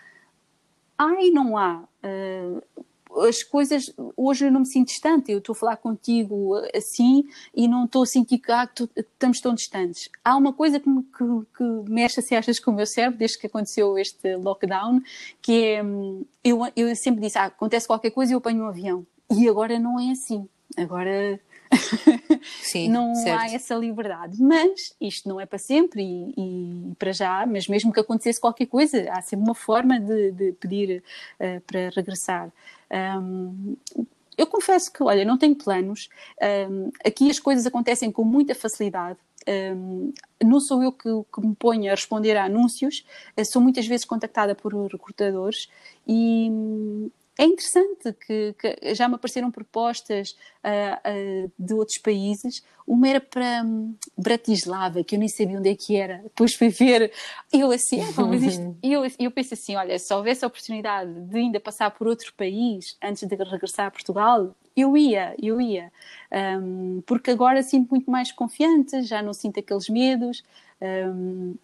ai, 0.97 1.29
não 1.29 1.57
há. 1.57 1.83
Uh, 2.03 2.85
as 3.21 3.43
coisas, 3.43 3.93
hoje 4.15 4.45
eu 4.45 4.51
não 4.51 4.61
me 4.61 4.65
sinto 4.65 4.87
distante, 4.87 5.31
eu 5.31 5.39
estou 5.39 5.53
a 5.53 5.55
falar 5.55 5.77
contigo 5.77 6.55
assim 6.75 7.23
e 7.53 7.67
não 7.67 7.85
estou 7.85 8.03
a 8.03 8.05
sentir 8.05 8.39
que, 8.39 8.51
ah, 8.51 8.67
tu, 8.67 8.89
estamos 8.95 9.39
tão 9.39 9.53
distantes. 9.53 10.09
Há 10.23 10.35
uma 10.35 10.53
coisa 10.53 10.79
que, 10.79 10.89
que, 10.89 11.57
que 11.57 11.91
mexe 11.91 12.19
assim, 12.19 12.35
achas 12.35 12.59
com 12.59 12.71
o 12.71 12.73
meu 12.73 12.85
cérebro, 12.85 13.19
desde 13.19 13.37
que 13.37 13.47
aconteceu 13.47 13.97
este 13.97 14.35
lockdown, 14.37 15.01
que 15.41 15.65
é, 15.65 15.83
hum, 15.83 16.25
eu, 16.43 16.59
eu 16.75 16.95
sempre 16.95 17.21
disse, 17.21 17.37
ah, 17.37 17.45
acontece 17.45 17.87
qualquer 17.87 18.11
coisa 18.11 18.31
e 18.31 18.33
eu 18.33 18.39
apanho 18.39 18.63
um 18.63 18.67
avião. 18.67 19.05
E 19.31 19.47
agora 19.47 19.79
não 19.79 19.99
é 19.99 20.11
assim. 20.11 20.47
Agora 20.77 21.39
Sim, 22.61 22.89
não 22.89 23.15
certo. 23.15 23.39
há 23.39 23.53
essa 23.53 23.75
liberdade. 23.75 24.41
Mas 24.41 24.95
isto 24.99 25.27
não 25.27 25.39
é 25.39 25.45
para 25.45 25.59
sempre 25.59 26.01
e, 26.01 26.33
e, 26.37 26.95
para 26.95 27.11
já, 27.11 27.45
mas 27.45 27.67
mesmo 27.67 27.91
que 27.91 27.99
acontecesse 27.99 28.39
qualquer 28.39 28.65
coisa, 28.65 29.09
há 29.11 29.21
sempre 29.21 29.45
uma 29.45 29.55
forma 29.55 29.99
de, 29.99 30.31
de 30.31 30.51
pedir 30.53 31.03
uh, 31.39 31.61
para 31.61 31.89
regressar. 31.95 32.51
Um, 32.91 33.75
eu 34.37 34.47
confesso 34.47 34.91
que, 34.91 35.03
olha, 35.03 35.23
não 35.23 35.37
tenho 35.37 35.55
planos. 35.55 36.09
Um, 36.69 36.91
aqui 37.05 37.29
as 37.29 37.39
coisas 37.39 37.65
acontecem 37.65 38.11
com 38.11 38.23
muita 38.23 38.55
facilidade. 38.55 39.19
Um, 39.47 40.13
não 40.43 40.59
sou 40.59 40.81
eu 40.81 40.91
que, 40.91 41.09
que, 41.33 41.41
me 41.45 41.53
ponho 41.55 41.91
a 41.91 41.95
responder 41.95 42.37
a 42.37 42.45
anúncios, 42.45 43.05
sou 43.45 43.61
muitas 43.61 43.85
vezes 43.85 44.05
contactada 44.05 44.55
por 44.55 44.73
recrutadores 44.73 45.69
e, 46.07 46.49
é 47.37 47.45
interessante 47.45 48.13
que, 48.13 48.53
que, 48.59 48.93
já 48.93 49.07
me 49.07 49.15
apareceram 49.15 49.49
propostas 49.49 50.35
uh, 50.63 51.45
uh, 51.47 51.51
de 51.57 51.73
outros 51.73 51.97
países. 51.97 52.63
Uma 52.85 53.07
era 53.07 53.21
para 53.21 53.63
um, 53.65 53.95
Bratislava, 54.15 55.03
que 55.03 55.15
eu 55.15 55.19
nem 55.19 55.27
sabia 55.27 55.57
onde 55.57 55.69
é 55.69 55.75
que 55.75 55.95
era. 55.95 56.19
Depois 56.19 56.53
fui 56.53 56.69
ver, 56.69 57.11
eu 57.51 57.71
assim, 57.71 58.01
é, 58.01 58.21
mas 58.21 58.43
isto. 58.43 58.77
E 58.83 58.93
eu, 58.93 59.03
eu 59.17 59.31
pensei 59.31 59.57
assim: 59.57 59.75
olha, 59.75 59.97
se 59.97 60.13
houvesse 60.13 60.45
a 60.45 60.47
oportunidade 60.47 61.11
de 61.11 61.37
ainda 61.37 61.59
passar 61.59 61.89
por 61.91 62.07
outro 62.07 62.31
país 62.35 62.97
antes 63.01 63.27
de 63.27 63.35
regressar 63.35 63.87
a 63.87 63.91
Portugal, 63.91 64.53
eu 64.75 64.95
ia, 64.95 65.35
eu 65.41 65.59
ia. 65.59 65.91
Um, 66.31 67.01
porque 67.05 67.31
agora 67.31 67.63
sinto 67.63 67.89
muito 67.89 68.11
mais 68.11 68.31
confiante, 68.31 69.01
já 69.03 69.23
não 69.23 69.33
sinto 69.33 69.59
aqueles 69.59 69.89
medos, 69.89 70.43
um, 70.81 71.55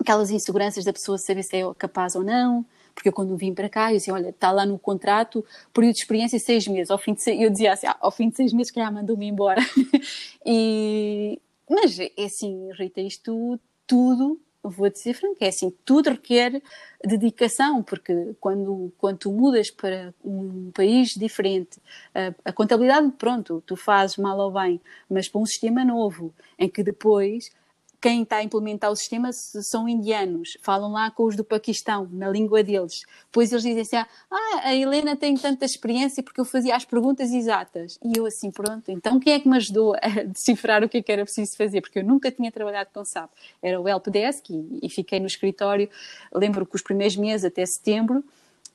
aquelas 0.00 0.30
inseguranças 0.30 0.84
da 0.84 0.92
pessoa 0.92 1.16
saber 1.16 1.42
se 1.42 1.56
é 1.56 1.74
capaz 1.74 2.14
ou 2.14 2.22
não. 2.22 2.66
Porque 2.96 3.10
eu 3.10 3.12
quando 3.12 3.36
vim 3.36 3.52
para 3.52 3.68
cá, 3.68 3.92
eu 3.92 3.98
disse, 3.98 4.10
olha, 4.10 4.30
está 4.30 4.50
lá 4.50 4.64
no 4.64 4.78
contrato, 4.78 5.44
período 5.70 5.96
de 5.96 6.00
experiência 6.00 6.38
seis 6.38 6.66
meses. 6.66 6.90
Ao 6.90 6.96
fim 6.96 7.12
de 7.12 7.22
seis, 7.22 7.38
eu 7.38 7.50
dizia 7.50 7.74
assim, 7.74 7.86
ah, 7.86 7.96
ao 8.00 8.10
fim 8.10 8.30
de 8.30 8.36
seis 8.36 8.54
meses, 8.54 8.72
calhar 8.72 8.90
mandou-me 8.90 9.26
embora. 9.26 9.60
e, 10.44 11.38
mas 11.68 11.98
é 12.00 12.10
assim, 12.24 12.70
Rita, 12.72 13.02
isto 13.02 13.60
tudo, 13.86 14.40
vou 14.62 14.88
dizer 14.88 15.12
franco, 15.12 15.36
é 15.40 15.48
assim, 15.48 15.70
tudo 15.84 16.08
requer 16.08 16.62
dedicação, 17.04 17.82
porque 17.82 18.34
quando, 18.40 18.90
quando 18.96 19.18
tu 19.18 19.30
mudas 19.30 19.70
para 19.70 20.14
um 20.24 20.70
país 20.72 21.10
diferente, 21.10 21.78
a, 22.14 22.34
a 22.48 22.52
contabilidade, 22.52 23.12
pronto, 23.18 23.62
tu 23.66 23.76
fazes 23.76 24.16
mal 24.16 24.38
ou 24.38 24.50
bem, 24.50 24.80
mas 25.08 25.28
para 25.28 25.40
um 25.42 25.46
sistema 25.46 25.84
novo, 25.84 26.34
em 26.58 26.68
que 26.68 26.82
depois 26.82 27.52
quem 28.00 28.22
está 28.22 28.36
a 28.36 28.42
implementar 28.42 28.90
o 28.90 28.96
sistema 28.96 29.32
são 29.32 29.88
indianos, 29.88 30.56
falam 30.62 30.92
lá 30.92 31.10
com 31.10 31.24
os 31.24 31.36
do 31.36 31.44
Paquistão, 31.44 32.08
na 32.12 32.28
língua 32.28 32.62
deles. 32.62 33.04
Depois 33.26 33.52
eles 33.52 33.62
dizem 33.62 33.80
assim: 33.80 33.96
Ah, 34.30 34.60
a 34.64 34.74
Helena 34.74 35.16
tem 35.16 35.36
tanta 35.36 35.64
experiência 35.64 36.22
porque 36.22 36.40
eu 36.40 36.44
fazia 36.44 36.76
as 36.76 36.84
perguntas 36.84 37.32
exatas. 37.32 37.98
E 38.04 38.18
eu, 38.18 38.26
assim, 38.26 38.50
pronto, 38.50 38.90
então 38.90 39.18
quem 39.18 39.34
é 39.34 39.40
que 39.40 39.48
me 39.48 39.56
ajudou 39.56 39.94
a 39.94 40.22
decifrar 40.24 40.84
o 40.84 40.88
que, 40.88 40.98
é 40.98 41.02
que 41.02 41.12
era 41.12 41.24
preciso 41.24 41.56
fazer? 41.56 41.80
Porque 41.80 41.98
eu 41.98 42.04
nunca 42.04 42.30
tinha 42.30 42.50
trabalhado 42.50 42.90
com 42.92 43.04
SAP. 43.04 43.30
Era 43.62 43.80
o 43.80 43.88
Helpdesk 43.88 44.50
e, 44.50 44.78
e 44.82 44.88
fiquei 44.88 45.20
no 45.20 45.26
escritório. 45.26 45.88
Lembro 46.34 46.66
que 46.66 46.76
os 46.76 46.82
primeiros 46.82 47.16
meses, 47.16 47.44
até 47.44 47.64
setembro, 47.64 48.24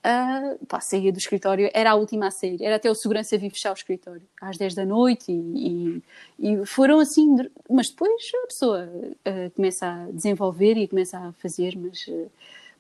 uh, 0.06 0.66
pá, 0.66 0.80
saía 0.80 1.12
do 1.12 1.18
escritório, 1.18 1.70
era 1.74 1.92
a 1.92 1.96
última 1.96 2.28
a 2.28 2.32
sair, 2.32 2.62
era 2.62 2.76
até 2.76 2.90
o 2.90 2.96
segurança 2.96 3.38
vir 3.38 3.52
fechar 3.52 3.72
o 3.72 3.74
escritório, 3.74 4.22
às 4.42 4.58
10 4.58 4.76
da 4.76 4.86
noite, 4.86 5.32
e, 5.32 6.02
e, 6.40 6.54
e 6.54 6.66
foram 6.66 7.00
assim, 7.00 7.36
mas 7.70 7.90
depois 7.90 8.12
a 8.44 8.48
pessoa 8.48 8.90
uh, 8.94 9.52
começa 9.56 9.88
a 9.88 10.12
desenvolver 10.12 10.78
e 10.78 10.88
começa 10.88 11.18
a 11.18 11.32
fazer, 11.34 11.78
mas 11.78 12.06
uh, 12.08 12.32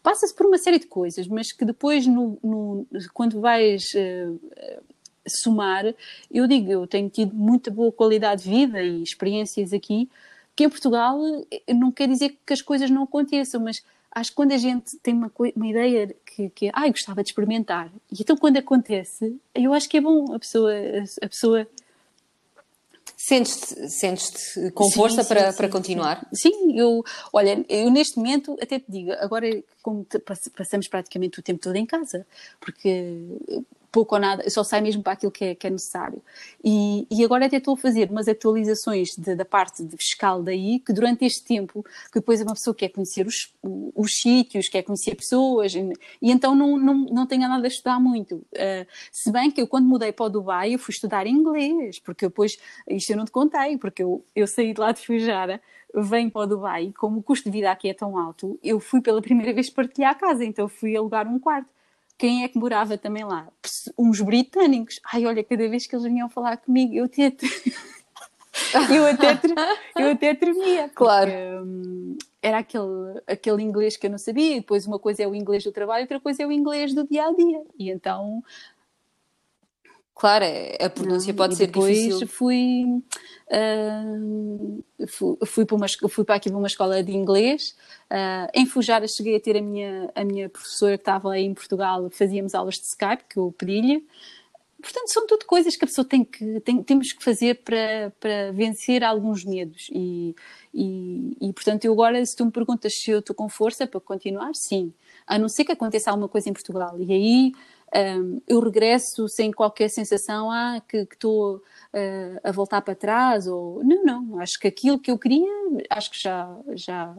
passa-se 0.03 0.35
por 0.35 0.45
uma 0.45 0.57
série 0.57 0.79
de 0.79 0.87
coisas, 0.87 1.27
mas 1.27 1.51
que 1.51 1.63
depois, 1.63 2.07
no, 2.07 2.37
no 2.43 2.87
quando 3.13 3.39
vais 3.39 3.83
somar, 5.27 5.93
eu 6.31 6.47
digo, 6.47 6.71
eu 6.71 6.87
tenho 6.87 7.07
tido 7.07 7.35
muita 7.35 7.69
boa 7.69 7.91
qualidade 7.91 8.43
de 8.43 8.49
vida 8.49 8.81
e 8.81 9.03
experiências 9.03 9.71
aqui, 9.71 10.09
que 10.55 10.63
em 10.63 10.69
Portugal 10.69 11.19
não 11.69 11.91
quer 11.91 12.07
dizer 12.07 12.37
que 12.43 12.53
as 12.53 12.61
coisas 12.61 12.89
não 12.89 13.03
aconteçam, 13.03 13.61
mas 13.61 13.83
acho 14.13 14.31
que 14.31 14.35
quando 14.35 14.51
a 14.51 14.57
gente 14.57 14.97
tem 14.97 15.13
uma, 15.13 15.31
uma 15.55 15.67
ideia 15.67 16.15
que, 16.25 16.49
que 16.49 16.69
ai, 16.73 16.91
gostava 16.91 17.23
de 17.23 17.29
experimentar, 17.29 17.91
e 18.11 18.21
então 18.21 18.35
quando 18.35 18.57
acontece, 18.57 19.39
eu 19.55 19.73
acho 19.73 19.89
que 19.89 19.97
é 19.97 20.01
bom 20.01 20.33
a 20.33 20.39
pessoa. 20.39 20.73
A 21.21 21.27
pessoa... 21.27 21.67
Sentes-te 23.17 23.87
sentes 23.87 24.55
com 24.73 24.85
sim, 24.85 24.95
força 24.95 25.21
sim, 25.21 25.29
para, 25.29 25.51
sim, 25.51 25.57
para 25.57 25.69
continuar? 25.69 26.27
Sim, 26.33 26.75
eu, 26.75 27.03
olha, 27.31 27.63
eu 27.69 27.91
neste 27.91 28.17
momento 28.17 28.57
até 28.59 28.79
te 28.79 28.85
digo, 28.89 29.11
agora 29.19 29.47
como 29.83 30.03
te, 30.03 30.17
passamos 30.17 30.87
praticamente 30.87 31.39
o 31.39 31.43
tempo 31.43 31.61
todo 31.61 31.75
em 31.75 31.85
casa, 31.85 32.25
porque 32.59 33.23
pouco 33.91 34.15
ou 34.15 34.21
nada, 34.21 34.49
só 34.49 34.63
sai 34.63 34.79
mesmo 34.81 35.03
para 35.03 35.13
aquilo 35.13 35.31
que 35.31 35.43
é, 35.43 35.55
que 35.55 35.67
é 35.67 35.69
necessário. 35.69 36.21
E, 36.63 37.05
e, 37.11 37.23
agora 37.23 37.45
até 37.45 37.57
estou 37.57 37.73
a 37.73 37.77
fazer 37.77 38.09
umas 38.09 38.27
atualizações 38.27 39.15
de, 39.17 39.35
da 39.35 39.43
parte 39.43 39.85
fiscal 39.97 40.41
daí, 40.41 40.79
que 40.79 40.93
durante 40.93 41.25
este 41.25 41.43
tempo, 41.43 41.83
que 42.11 42.19
depois 42.19 42.41
uma 42.41 42.53
pessoa 42.53 42.73
quer 42.73 42.89
conhecer 42.89 43.27
os, 43.27 43.53
os 43.61 44.17
sítios, 44.17 44.69
quer 44.69 44.83
conhecer 44.83 45.15
pessoas, 45.15 45.75
e, 45.75 45.91
e 46.21 46.31
então 46.31 46.55
não, 46.55 46.77
não, 46.77 46.93
não 47.05 47.27
tenho 47.27 47.41
nada 47.41 47.65
a 47.65 47.67
estudar 47.67 47.99
muito. 47.99 48.35
Uh, 48.35 48.87
se 49.11 49.31
bem 49.31 49.51
que 49.51 49.61
eu 49.61 49.67
quando 49.67 49.87
mudei 49.87 50.13
para 50.13 50.25
o 50.25 50.29
Dubai, 50.29 50.73
eu 50.73 50.79
fui 50.79 50.93
estudar 50.93 51.27
inglês, 51.27 51.99
porque 51.99 52.25
depois, 52.27 52.57
isto 52.87 53.09
eu 53.11 53.17
não 53.17 53.25
te 53.25 53.31
contei, 53.31 53.77
porque 53.77 54.03
eu, 54.03 54.23
eu 54.33 54.47
saí 54.47 54.73
de 54.73 54.79
lá 54.79 54.93
de 54.93 55.05
Fujara, 55.05 55.61
venho 55.93 56.31
para 56.31 56.41
o 56.41 56.47
Dubai, 56.47 56.93
como 56.97 57.19
o 57.19 57.23
custo 57.23 57.49
de 57.49 57.57
vida 57.57 57.69
aqui 57.69 57.89
é 57.89 57.93
tão 57.93 58.17
alto, 58.17 58.57
eu 58.63 58.79
fui 58.79 59.01
pela 59.01 59.21
primeira 59.21 59.51
vez 59.53 59.69
partilhar 59.69 60.11
a 60.11 60.15
casa, 60.15 60.45
então 60.45 60.69
fui 60.69 60.95
alugar 60.95 61.27
um 61.27 61.37
quarto 61.37 61.67
quem 62.21 62.43
é 62.43 62.47
que 62.47 62.59
morava 62.59 62.99
também 62.99 63.23
lá? 63.23 63.47
Uns 63.97 64.21
britânicos. 64.21 64.99
Ai, 65.11 65.25
olha, 65.25 65.43
cada 65.43 65.67
vez 65.67 65.87
que 65.87 65.95
eles 65.95 66.05
vinham 66.05 66.29
falar 66.29 66.55
comigo, 66.57 66.93
eu 66.93 67.05
até, 67.05 67.33
eu 68.93 69.05
até, 69.07 69.39
eu 69.97 70.11
até 70.11 70.35
tremia. 70.35 70.87
Claro. 70.89 71.31
Hum, 71.65 72.15
era 72.39 72.59
aquele, 72.59 73.23
aquele 73.25 73.63
inglês 73.63 73.97
que 73.97 74.05
eu 74.05 74.11
não 74.11 74.19
sabia, 74.19 74.57
e 74.57 74.59
depois 74.59 74.85
uma 74.85 74.99
coisa 74.99 75.23
é 75.23 75.27
o 75.27 75.33
inglês 75.33 75.63
do 75.63 75.71
trabalho, 75.71 76.03
outra 76.03 76.19
coisa 76.19 76.43
é 76.43 76.45
o 76.45 76.51
inglês 76.51 76.93
do 76.93 77.07
dia 77.07 77.25
a 77.25 77.33
dia. 77.33 77.63
E 77.79 77.89
então 77.89 78.43
Claro, 80.15 80.45
é, 80.45 80.77
a 80.79 80.89
pronúncia 80.89 81.31
não, 81.31 81.37
pode 81.37 81.55
ser 81.55 81.67
depois 81.67 81.97
difícil. 81.97 82.27
Fui, 82.27 82.83
uh, 83.47 84.83
fui, 85.07 85.37
fui, 85.45 85.65
para 85.65 85.75
uma, 85.75 85.87
fui 86.09 86.23
para 86.23 86.35
aqui 86.35 86.49
para 86.49 86.57
uma 86.57 86.67
escola 86.67 87.03
de 87.03 87.11
inglês. 87.11 87.75
Uh, 88.11 88.47
em 88.53 88.65
Fujara 88.65 89.07
cheguei 89.07 89.37
a 89.37 89.39
ter 89.39 89.57
a 89.57 89.61
minha, 89.61 90.11
a 90.13 90.23
minha 90.23 90.47
professora 90.47 90.97
que 90.97 91.01
estava 91.01 91.33
aí 91.33 91.43
em 91.43 91.53
Portugal, 91.53 92.09
fazíamos 92.11 92.53
aulas 92.53 92.75
de 92.75 92.85
Skype, 92.85 93.23
que 93.29 93.37
eu 93.37 93.53
pedi-lhe. 93.57 94.05
Portanto, 94.81 95.13
são 95.13 95.27
tudo 95.27 95.45
coisas 95.45 95.75
que 95.75 95.85
a 95.85 95.87
pessoa 95.87 96.03
tem 96.03 96.23
que, 96.23 96.59
tem, 96.61 96.81
temos 96.81 97.13
que 97.13 97.23
fazer 97.23 97.61
para, 97.63 98.11
para 98.19 98.51
vencer 98.51 99.03
alguns 99.03 99.45
medos. 99.45 99.87
E, 99.91 100.35
e, 100.73 101.37
e, 101.39 101.53
portanto, 101.53 101.85
eu 101.85 101.93
agora, 101.93 102.23
se 102.25 102.35
tu 102.35 102.45
me 102.45 102.51
perguntas 102.51 102.93
se 102.95 103.11
eu 103.11 103.19
estou 103.19 103.35
com 103.35 103.47
força 103.47 103.85
para 103.85 103.99
continuar, 103.99 104.51
sim. 104.55 104.91
A 105.27 105.37
não 105.37 105.47
ser 105.47 105.65
que 105.65 105.71
aconteça 105.71 106.09
alguma 106.09 106.27
coisa 106.27 106.49
em 106.49 106.53
Portugal. 106.53 106.95
E 106.99 107.13
aí 107.13 107.51
um, 107.95 108.41
eu 108.47 108.59
regresso 108.59 109.27
sem 109.27 109.51
qualquer 109.51 109.89
sensação 109.89 110.49
ah, 110.49 110.81
que 110.87 110.97
estou 110.97 111.57
uh, 111.57 112.39
a 112.43 112.51
voltar 112.51 112.81
para 112.81 112.95
trás 112.95 113.47
ou 113.47 113.83
não, 113.83 114.03
não, 114.03 114.39
acho 114.39 114.59
que 114.59 114.67
aquilo 114.67 114.99
que 114.99 115.11
eu 115.11 115.17
queria 115.17 115.47
acho 115.89 116.11
que 116.11 116.19
já, 116.19 116.49
já, 116.73 117.13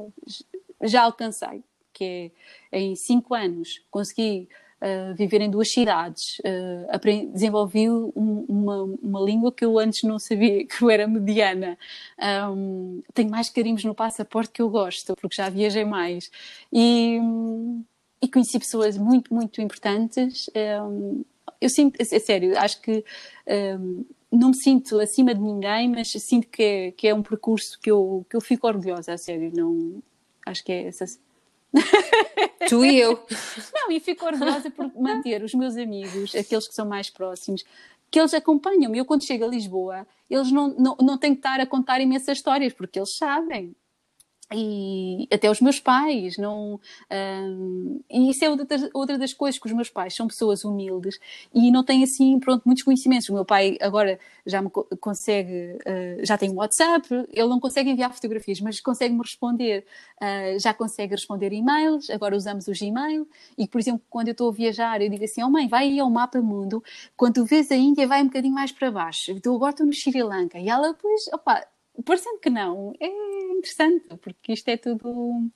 já 0.82 1.02
alcancei, 1.02 1.62
que 1.92 2.32
é 2.70 2.80
em 2.80 2.96
cinco 2.96 3.34
anos 3.34 3.84
consegui 3.90 4.48
uh, 4.80 5.14
viver 5.14 5.42
em 5.42 5.50
duas 5.50 5.70
cidades, 5.70 6.38
uh, 6.38 6.86
aprendi, 6.88 7.26
desenvolvi 7.26 7.90
um, 7.90 8.46
uma, 8.48 8.82
uma 9.02 9.20
língua 9.20 9.52
que 9.52 9.64
eu 9.64 9.78
antes 9.78 10.02
não 10.04 10.18
sabia 10.18 10.64
que 10.66 10.82
eu 10.82 10.88
era 10.88 11.06
mediana, 11.06 11.78
um, 12.50 13.02
tenho 13.12 13.30
mais 13.30 13.50
carinhos 13.50 13.84
no 13.84 13.94
passaporte 13.94 14.52
que 14.52 14.62
eu 14.62 14.70
gosto, 14.70 15.14
porque 15.16 15.36
já 15.36 15.48
viajei 15.50 15.84
mais. 15.84 16.30
E 16.72 17.18
e 18.22 18.28
conheci 18.28 18.58
pessoas 18.58 18.96
muito, 18.96 19.34
muito 19.34 19.60
importantes. 19.60 20.48
Um, 20.54 21.24
eu 21.60 21.68
sinto, 21.68 22.00
é 22.00 22.18
sério, 22.18 22.56
acho 22.56 22.80
que 22.80 23.04
um, 23.78 24.04
não 24.30 24.50
me 24.50 24.56
sinto 24.56 24.98
acima 25.00 25.34
de 25.34 25.40
ninguém, 25.40 25.88
mas 25.88 26.10
sinto 26.12 26.48
que 26.48 26.62
é, 26.62 26.90
que 26.92 27.08
é 27.08 27.14
um 27.14 27.22
percurso 27.22 27.78
que 27.80 27.90
eu, 27.90 28.24
que 28.30 28.36
eu 28.36 28.40
fico 28.40 28.66
orgulhosa, 28.66 29.12
a 29.12 29.18
sério. 29.18 29.50
Não, 29.54 30.00
acho 30.46 30.64
que 30.64 30.72
é 30.72 30.86
essa. 30.86 31.04
Tu 32.68 32.84
e 32.84 32.98
eu. 32.98 33.18
Não, 33.74 33.90
e 33.90 33.98
fico 33.98 34.24
orgulhosa 34.24 34.70
por 34.70 34.90
manter 34.94 35.42
os 35.42 35.52
meus 35.52 35.76
amigos, 35.76 36.34
aqueles 36.34 36.68
que 36.68 36.74
são 36.74 36.86
mais 36.86 37.10
próximos, 37.10 37.64
que 38.10 38.20
eles 38.20 38.32
acompanham-me. 38.34 38.98
Eu, 38.98 39.04
quando 39.04 39.26
chego 39.26 39.44
a 39.44 39.48
Lisboa, 39.48 40.06
eles 40.30 40.52
não, 40.52 40.68
não, 40.74 40.96
não 41.00 41.18
têm 41.18 41.32
que 41.34 41.40
estar 41.40 41.58
a 41.58 41.66
contar 41.66 42.00
imensas 42.00 42.38
histórias, 42.38 42.72
porque 42.72 42.98
eles 42.98 43.16
sabem 43.16 43.74
e 44.55 45.28
até 45.32 45.51
os 45.51 45.61
meus 45.61 45.80
pais 45.80 46.36
não 46.36 46.80
um, 47.11 48.01
e 48.11 48.30
isso 48.30 48.45
é 48.45 48.51
outra, 48.51 48.90
outra 48.93 49.18
das 49.18 49.32
coisas 49.32 49.59
que 49.59 49.66
os 49.66 49.72
meus 49.72 49.88
pais 49.88 50.14
são 50.14 50.26
pessoas 50.26 50.64
humildes 50.64 51.18
e 51.55 51.70
não 51.70 51.84
têm 51.84 52.03
assim 52.03 52.38
pronto 52.38 52.62
muitos 52.64 52.84
conhecimentos. 52.84 53.28
O 53.28 53.34
meu 53.34 53.45
pai 53.45 53.78
agora 53.80 54.18
já 54.47 54.61
me 54.61 54.70
consegue 55.01 55.78
uh, 55.86 56.24
já 56.24 56.36
tem 56.36 56.51
um 56.51 56.57
WhatsApp 56.57 57.09
ele 57.32 57.49
não 57.49 57.61
consegue 57.61 57.90
enviar 57.90 58.12
fotografias 58.12 58.61
mas 58.61 58.80
consegue 58.80 59.14
me 59.14 59.22
responder. 59.22 59.84
Uh, 60.20 60.59
já 60.59 60.74
consegue 60.74 61.14
responder 61.14 61.53
e-mails 61.53 62.11
agora 62.11 62.36
usamos 62.36 62.68
o 62.68 62.72
Gmail 62.72 63.26
e 63.57 63.66
por 63.66 63.80
exemplo 63.80 64.03
quando 64.11 64.28
eu 64.28 64.32
estou 64.32 64.51
a 64.51 64.53
viajar 64.53 65.01
eu 65.01 65.09
digo 65.09 65.24
assim 65.24 65.43
oh 65.43 65.51
mãe 65.51 65.66
vai 65.68 65.84
aí 65.84 65.99
ao 65.99 66.11
mapa 66.11 66.40
mundo 66.40 66.82
quando 67.16 67.34
tu 67.34 67.45
vês 67.45 67.70
a 67.70 67.76
Índia 67.76 68.07
vai 68.07 68.22
um 68.22 68.26
bocadinho 68.26 68.55
mais 68.55 68.72
para 68.72 68.90
baixo. 68.90 69.32
Então 69.32 69.55
agora 69.55 69.70
estou 69.70 69.86
no 69.86 69.93
Sri 69.93 70.22
Lanka. 70.22 70.59
E 70.59 70.68
ela 70.68 70.95
pois 70.95 71.28
opa 71.32 71.66
parecendo 72.05 72.38
que 72.38 72.49
não, 72.49 72.93
é 73.01 73.07
interessante, 73.53 74.05
porque 74.20 74.53
isto 74.53 74.68
é 74.68 74.76
tudo 74.76 75.50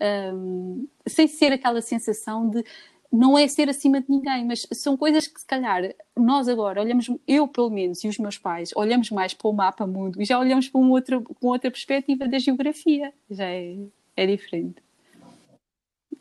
um, 0.00 0.88
sem 1.06 1.28
ser 1.28 1.52
aquela 1.52 1.80
sensação 1.80 2.48
de 2.48 2.64
não 3.12 3.36
é 3.36 3.46
ser 3.46 3.68
acima 3.68 4.00
de 4.00 4.06
ninguém, 4.08 4.46
mas 4.46 4.66
são 4.72 4.96
coisas 4.96 5.26
que 5.26 5.38
se 5.38 5.46
calhar 5.46 5.94
nós 6.16 6.48
agora 6.48 6.80
olhamos, 6.80 7.06
eu 7.28 7.46
pelo 7.46 7.68
menos 7.68 8.02
e 8.02 8.08
os 8.08 8.16
meus 8.16 8.38
pais, 8.38 8.70
olhamos 8.74 9.10
mais 9.10 9.34
para 9.34 9.48
o 9.48 9.52
mapa 9.52 9.86
mundo 9.86 10.20
e 10.20 10.24
já 10.24 10.38
olhamos 10.38 10.68
para 10.68 10.80
um 10.80 10.90
outro, 10.90 11.22
com 11.22 11.48
outra 11.48 11.70
perspectiva 11.70 12.26
da 12.26 12.38
geografia, 12.38 13.12
já 13.30 13.44
é, 13.44 13.76
é 14.16 14.26
diferente. 14.26 14.82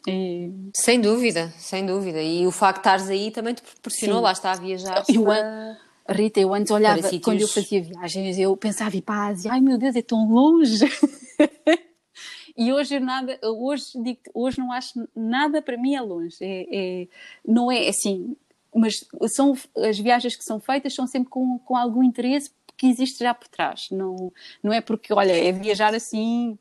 E... 0.07 0.51
Sem 0.75 0.99
dúvida, 0.99 1.49
sem 1.57 1.85
dúvida. 1.85 2.21
E 2.21 2.45
o 2.47 2.51
facto 2.51 2.77
de 2.77 2.79
estares 2.81 3.09
aí 3.09 3.31
também 3.31 3.53
te 3.53 3.61
proporcionou, 3.61 4.17
Sim. 4.17 4.23
lá 4.23 4.31
está 4.31 4.51
a 4.51 4.55
viajar. 4.55 5.03
Eu, 5.07 5.23
para... 5.23 5.77
Rita, 6.09 6.39
eu 6.39 6.53
antes 6.53 6.71
olhava, 6.71 7.01
quando 7.23 7.41
eu 7.41 7.47
fazia 7.47 7.81
viagens, 7.81 8.37
eu 8.37 8.55
pensava 8.57 8.95
em 8.95 9.01
paz, 9.01 9.45
ai 9.45 9.61
meu 9.61 9.77
Deus, 9.77 9.95
é 9.95 10.01
tão 10.01 10.29
longe. 10.29 10.85
e 12.57 12.73
hoje 12.73 12.99
nada, 12.99 13.39
hoje 13.43 13.85
digo, 14.01 14.19
hoje 14.33 14.59
não 14.59 14.71
acho 14.71 15.07
nada 15.15 15.61
para 15.61 15.77
mim 15.77 15.95
é 15.95 16.01
longe. 16.01 16.37
É, 16.41 16.65
é, 16.71 17.07
não 17.45 17.71
é 17.71 17.87
assim, 17.87 18.35
mas 18.73 19.05
são 19.35 19.53
as 19.77 19.99
viagens 19.99 20.35
que 20.35 20.43
são 20.43 20.59
feitas 20.59 20.93
são 20.93 21.05
sempre 21.05 21.29
com, 21.29 21.59
com 21.59 21.75
algum 21.75 22.03
interesse 22.03 22.51
que 22.77 22.87
existe 22.87 23.19
já 23.19 23.33
por 23.33 23.47
trás. 23.47 23.89
Não, 23.91 24.33
não 24.63 24.73
é 24.73 24.81
porque, 24.81 25.13
olha, 25.13 25.33
é 25.33 25.51
viajar 25.51 25.93
assim. 25.93 26.57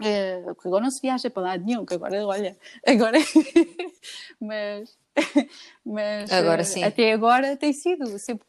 É, 0.00 0.40
porque 0.42 0.68
agora 0.68 0.84
não 0.84 0.90
se 0.90 1.00
viaja 1.00 1.30
para 1.30 1.42
lado 1.42 1.64
nenhum, 1.64 1.84
que 1.84 1.94
agora, 1.94 2.26
olha, 2.26 2.56
agora. 2.86 3.18
mas 4.40 4.96
mas 5.84 6.32
agora, 6.32 6.62
eh, 6.62 6.84
até 6.84 7.12
agora 7.12 7.56
tem 7.56 7.72
sido 7.72 8.18
sempre, 8.18 8.46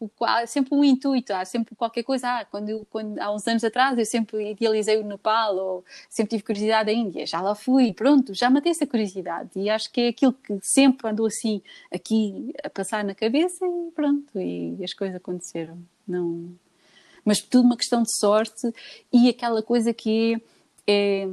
sempre 0.48 0.74
um 0.74 0.84
intuito, 0.84 1.32
há 1.34 1.46
sempre 1.46 1.76
qualquer 1.76 2.04
coisa. 2.04 2.28
Ah, 2.28 2.46
quando, 2.46 2.70
eu, 2.70 2.88
quando, 2.90 3.20
há 3.20 3.32
uns 3.34 3.48
anos 3.48 3.64
atrás 3.64 3.98
eu 3.98 4.06
sempre 4.06 4.52
idealizei 4.52 4.98
o 4.98 5.04
Nepal 5.04 5.56
ou 5.56 5.86
sempre 6.10 6.32
tive 6.32 6.44
curiosidade 6.44 6.88
da 6.88 6.94
Índia, 6.94 7.26
já 7.26 7.40
lá 7.40 7.54
fui, 7.54 7.94
pronto, 7.94 8.34
já 8.34 8.50
matei 8.50 8.72
essa 8.72 8.88
curiosidade 8.88 9.52
e 9.56 9.70
acho 9.70 9.92
que 9.92 10.02
é 10.02 10.08
aquilo 10.08 10.34
que 10.34 10.58
sempre 10.62 11.08
andou 11.10 11.28
assim 11.28 11.62
aqui 11.94 12.54
a 12.64 12.70
passar 12.70 13.04
na 13.04 13.14
cabeça 13.14 13.66
e 13.66 13.92
pronto, 13.92 14.40
e 14.40 14.84
as 14.84 14.94
coisas 14.94 15.16
aconteceram. 15.16 15.78
Não... 16.08 16.50
Mas 17.24 17.40
tudo 17.42 17.66
uma 17.66 17.78
questão 17.78 18.04
de 18.04 18.16
sorte 18.20 18.72
e 19.12 19.30
aquela 19.30 19.62
coisa 19.62 19.94
que 19.94 20.42
é, 20.88 21.28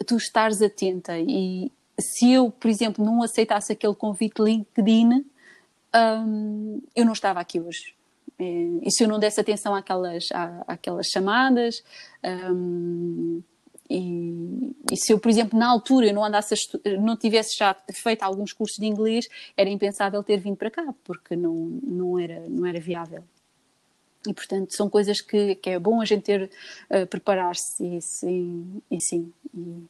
é 0.00 0.04
tu 0.04 0.16
estares 0.16 0.62
atenta 0.62 1.18
e, 1.18 1.70
se 2.00 2.32
eu, 2.32 2.50
por 2.50 2.68
exemplo, 2.68 3.04
não 3.04 3.22
aceitasse 3.22 3.72
aquele 3.72 3.94
convite 3.94 4.40
LinkedIn, 4.40 5.24
um, 5.94 6.82
eu 6.94 7.04
não 7.04 7.12
estava 7.12 7.40
aqui 7.40 7.60
hoje. 7.60 7.94
É, 8.38 8.44
e 8.82 8.90
se 8.90 9.04
eu 9.04 9.08
não 9.08 9.18
desse 9.18 9.40
atenção 9.40 9.74
àquelas, 9.74 10.28
à, 10.32 10.64
àquelas 10.66 11.06
chamadas, 11.06 11.82
um, 12.52 13.42
e, 13.88 14.72
e, 14.90 14.96
se 14.96 15.12
eu, 15.12 15.18
por 15.18 15.28
exemplo, 15.28 15.58
na 15.58 15.68
altura 15.68 16.06
eu 16.06 16.14
não 16.14 16.24
andasse 16.24 16.54
não 17.00 17.16
tivesse 17.16 17.58
já 17.58 17.76
feito 17.92 18.22
alguns 18.22 18.52
cursos 18.52 18.78
de 18.78 18.86
inglês, 18.86 19.26
era 19.56 19.68
impensável 19.68 20.22
ter 20.22 20.38
vindo 20.38 20.56
para 20.56 20.70
cá, 20.70 20.94
porque 21.02 21.34
não, 21.34 21.54
não, 21.82 22.18
era, 22.18 22.48
não 22.48 22.64
era 22.64 22.78
viável. 22.78 23.24
E, 24.26 24.32
portanto, 24.32 24.74
são 24.76 24.88
coisas 24.88 25.20
que, 25.20 25.56
que 25.56 25.70
é 25.70 25.78
bom 25.78 26.00
a 26.00 26.04
gente 26.04 26.22
ter, 26.22 26.50
uh, 26.90 27.06
preparar-se 27.06 27.84
e, 27.84 28.00
sim, 28.00 28.82
e 28.90 29.00
sim. 29.00 29.32
E, 29.52 29.84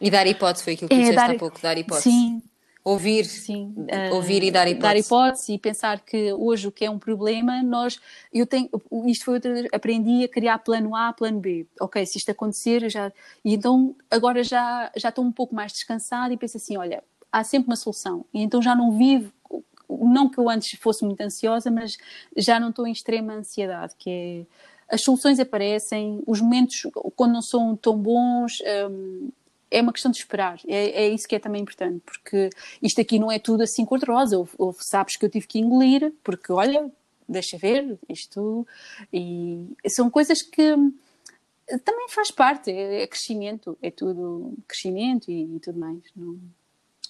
e 0.00 0.10
dar 0.10 0.26
hipótese 0.26 0.64
foi 0.64 0.72
aquilo 0.74 0.88
que 0.88 0.94
é, 0.94 0.98
disseste 0.98 1.16
dar, 1.16 1.30
há 1.30 1.38
pouco, 1.38 1.60
dar 1.60 1.76
hipótese. 1.76 2.10
Sim. 2.10 2.42
Ouvir, 2.82 3.26
sim, 3.26 3.74
ouvir 4.10 4.42
uh, 4.42 4.46
e 4.46 4.50
dar 4.50 4.66
hipótese. 4.66 4.80
Dar 4.80 4.96
hipótese 4.96 5.52
e 5.52 5.58
pensar 5.58 6.00
que 6.00 6.32
hoje 6.32 6.66
o 6.66 6.72
que 6.72 6.86
é 6.86 6.90
um 6.90 6.98
problema, 6.98 7.62
nós, 7.62 8.00
eu 8.32 8.46
tenho, 8.46 8.70
isto 9.06 9.26
foi 9.26 9.34
outra, 9.34 9.68
aprendi 9.70 10.24
a 10.24 10.28
criar 10.28 10.58
plano 10.60 10.96
A, 10.96 11.12
plano 11.12 11.38
B. 11.38 11.66
Ok, 11.78 12.04
se 12.06 12.16
isto 12.16 12.30
acontecer, 12.30 12.88
já, 12.88 13.12
e 13.44 13.52
então 13.52 13.94
agora 14.10 14.42
já, 14.42 14.90
já 14.96 15.10
estou 15.10 15.22
um 15.22 15.30
pouco 15.30 15.54
mais 15.54 15.72
descansada 15.72 16.32
e 16.32 16.38
penso 16.38 16.56
assim, 16.56 16.78
olha, 16.78 17.04
há 17.30 17.44
sempre 17.44 17.68
uma 17.68 17.76
solução. 17.76 18.24
E 18.32 18.42
então 18.42 18.62
já 18.62 18.74
não 18.74 18.96
vivo, 18.96 19.30
não 19.86 20.30
que 20.30 20.38
eu 20.38 20.48
antes 20.48 20.78
fosse 20.80 21.04
muito 21.04 21.20
ansiosa, 21.20 21.70
mas 21.70 21.98
já 22.34 22.58
não 22.58 22.70
estou 22.70 22.86
em 22.86 22.92
extrema 22.92 23.34
ansiedade, 23.34 23.94
que 23.98 24.10
é, 24.10 24.94
as 24.94 25.02
soluções 25.02 25.38
aparecem, 25.38 26.22
os 26.26 26.40
momentos 26.40 26.86
quando 27.14 27.32
não 27.32 27.42
são 27.42 27.76
tão 27.76 27.96
bons, 27.96 28.62
um, 28.90 29.28
é 29.70 29.80
uma 29.80 29.92
questão 29.92 30.10
de 30.10 30.18
esperar. 30.18 30.58
É, 30.66 31.04
é, 31.04 31.08
isso 31.08 31.28
que 31.28 31.36
é 31.36 31.38
também 31.38 31.62
importante, 31.62 32.02
porque 32.04 32.50
isto 32.82 33.00
aqui 33.00 33.18
não 33.18 33.30
é 33.30 33.38
tudo 33.38 33.62
assim 33.62 33.84
cor-de-rosa. 33.84 34.36
Houve 34.58 34.78
sabes 34.80 35.16
que 35.16 35.24
eu 35.24 35.30
tive 35.30 35.46
que 35.46 35.58
engolir, 35.58 36.12
porque 36.24 36.52
olha, 36.52 36.90
deixa 37.28 37.56
ver, 37.56 37.98
isto. 38.08 38.66
E 39.12 39.68
são 39.88 40.10
coisas 40.10 40.42
que 40.42 40.74
também 41.84 42.08
faz 42.08 42.30
parte, 42.30 42.70
é, 42.70 43.02
é 43.02 43.06
crescimento, 43.06 43.78
é 43.80 43.90
tudo 43.90 44.54
crescimento 44.66 45.30
e, 45.30 45.56
e, 45.56 45.60
tudo 45.60 45.78
mais. 45.78 46.00
Não... 46.16 46.38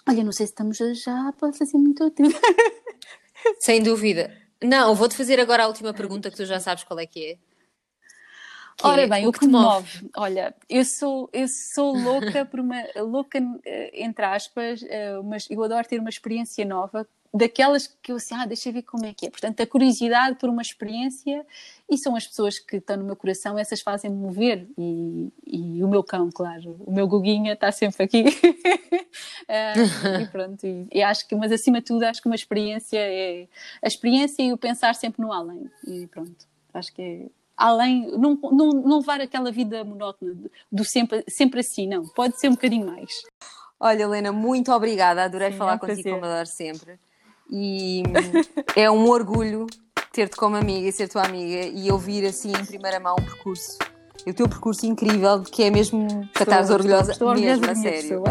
Olha, 0.09 0.25
não 0.25 0.33
sei 0.33 0.47
se 0.47 0.53
estamos 0.53 0.77
já 0.77 1.33
para 1.39 1.53
fazer 1.53 1.79
muito 1.79 2.11
tempo. 2.11 2.39
Sem 3.61 3.83
dúvida. 3.83 4.37
Não, 4.63 4.95
vou-te 4.95 5.17
fazer 5.17 5.41
agora 5.41 5.65
a 5.65 5.67
última 5.67 5.95
pergunta 5.95 6.31
que 6.31 6.37
tu 6.37 6.45
já 6.45 6.61
sabes 6.61 6.85
qual 6.85 6.99
é 7.01 7.07
que 7.07 7.25
é. 7.25 7.39
Que 8.81 8.87
Ora 8.87 9.07
bem, 9.07 9.27
o 9.27 9.33
que, 9.33 9.41
que 9.41 9.47
me 9.47 9.53
move? 9.53 9.67
move? 9.67 10.11
Olha, 10.17 10.55
eu 10.69 10.85
sou, 10.87 11.29
eu 11.35 11.47
sou 11.47 11.95
louca 11.95 12.45
por 12.47 12.61
uma 12.61 12.83
louca 12.97 13.39
eh, 13.63 14.03
entre 14.03 14.25
aspas, 14.25 14.83
eh, 14.89 15.21
mas 15.23 15.47
eu 15.51 15.63
adoro 15.63 15.87
ter 15.87 16.01
uma 16.01 16.09
experiência 16.09 16.65
nova, 16.65 17.07
daquelas 17.33 17.87
que 17.87 18.11
eu 18.11 18.17
assim, 18.17 18.35
ah, 18.35 18.47
deixa 18.47 18.71
eu 18.71 18.73
ver 18.73 18.83
como 18.83 19.05
é 19.05 19.13
que 19.13 19.27
é. 19.27 19.31
Portanto, 19.31 19.61
a 19.61 19.67
curiosidade 19.67 20.37
por 20.37 20.49
uma 20.49 20.63
experiência 20.63 21.47
e 21.91 21.99
são 21.99 22.17
as 22.17 22.27
pessoas 22.27 22.59
que 22.59 22.77
estão 22.77 22.97
no 22.97 23.05
meu 23.05 23.15
coração, 23.15 23.59
essas 23.59 23.83
fazem-me 23.83 24.17
mover 24.17 24.67
e, 24.79 25.31
e, 25.47 25.85
o 25.85 25.89
meu 25.89 26.03
cão, 26.03 26.31
claro, 26.33 26.77
o 26.81 26.91
meu 26.91 27.07
Guguinha 27.07 27.53
está 27.53 27.71
sempre 27.71 28.05
aqui. 28.05 28.25
uh, 28.25 28.25
e 30.23 30.27
pronto, 30.29 30.67
e, 30.67 30.89
e, 30.91 31.03
acho 31.03 31.29
que, 31.29 31.35
mas 31.35 31.53
acima 31.53 31.81
de 31.81 31.87
tudo, 31.87 32.03
acho 32.05 32.23
que 32.23 32.29
uma 32.29 32.35
experiência 32.35 32.99
é 32.99 33.47
a 33.83 33.87
experiência 33.87 34.43
e 34.43 34.55
o 34.55 34.57
pensar 34.57 34.95
sempre 34.95 35.21
no 35.21 35.33
além. 35.33 35.71
E 35.87 36.07
pronto, 36.07 36.47
acho 36.73 36.93
que 36.95 37.03
é 37.03 37.40
além, 37.61 38.11
não, 38.17 38.39
não, 38.43 38.71
não 38.71 38.99
levar 38.99 39.21
aquela 39.21 39.53
vida 39.53 39.85
monótona 39.85 40.35
do 40.73 40.83
sempre, 40.83 41.23
sempre 41.29 41.61
assim, 41.61 41.87
não. 41.87 42.03
Pode 42.09 42.41
ser 42.41 42.49
um 42.49 42.53
bocadinho 42.53 42.87
mais. 42.87 43.11
Olha, 43.79 44.05
Helena, 44.05 44.33
muito 44.33 44.73
obrigada. 44.73 45.25
Adorei 45.25 45.53
Sim, 45.53 45.59
falar 45.59 45.73
é 45.73 45.77
um 45.77 45.79
contigo, 45.79 46.11
como 46.11 46.25
adoro 46.25 46.47
sempre. 46.47 46.99
E 47.51 48.03
é 48.75 48.91
um 48.91 49.07
orgulho 49.09 49.67
ter-te 50.11 50.37
como 50.37 50.57
amiga 50.57 50.89
e 50.89 50.93
ser 50.93 51.09
tua 51.09 51.23
amiga 51.23 51.67
e 51.67 51.91
ouvir 51.93 52.25
assim 52.27 52.51
em 52.51 52.65
primeira 52.65 52.99
mão 52.99 53.15
o 53.15 53.23
percurso. 53.23 53.79
o 54.27 54.33
teu 54.33 54.49
percurso 54.49 54.87
incrível, 54.87 55.43
que 55.43 55.63
é 55.63 55.71
mesmo 55.71 56.29
para 56.33 56.43
estares 56.43 56.71
orgulhosa, 56.71 57.13
estou, 57.13 57.35
estou 57.35 57.45
mesmo, 57.45 57.71
a 57.71 57.75
sério. 57.75 58.23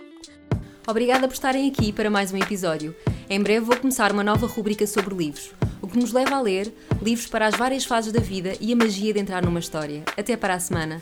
Obrigada 0.88 1.26
por 1.28 1.34
estarem 1.34 1.68
aqui 1.68 1.92
para 1.92 2.08
mais 2.08 2.32
um 2.32 2.36
episódio. 2.36 2.94
Em 3.28 3.42
breve 3.42 3.66
vou 3.66 3.76
começar 3.76 4.12
uma 4.12 4.24
nova 4.24 4.46
rubrica 4.46 4.86
sobre 4.86 5.14
livros 5.14 5.52
o 5.86 5.88
que 5.88 5.98
nos 5.98 6.12
leva 6.12 6.34
a 6.34 6.40
ler 6.40 6.74
livros 7.00 7.28
para 7.28 7.46
as 7.46 7.56
várias 7.56 7.84
fases 7.84 8.12
da 8.12 8.20
vida 8.20 8.54
e 8.60 8.72
a 8.72 8.76
magia 8.76 9.14
de 9.14 9.20
entrar 9.20 9.44
numa 9.44 9.60
história. 9.60 10.02
Até 10.16 10.36
para 10.36 10.54
a 10.54 10.60
semana! 10.60 11.00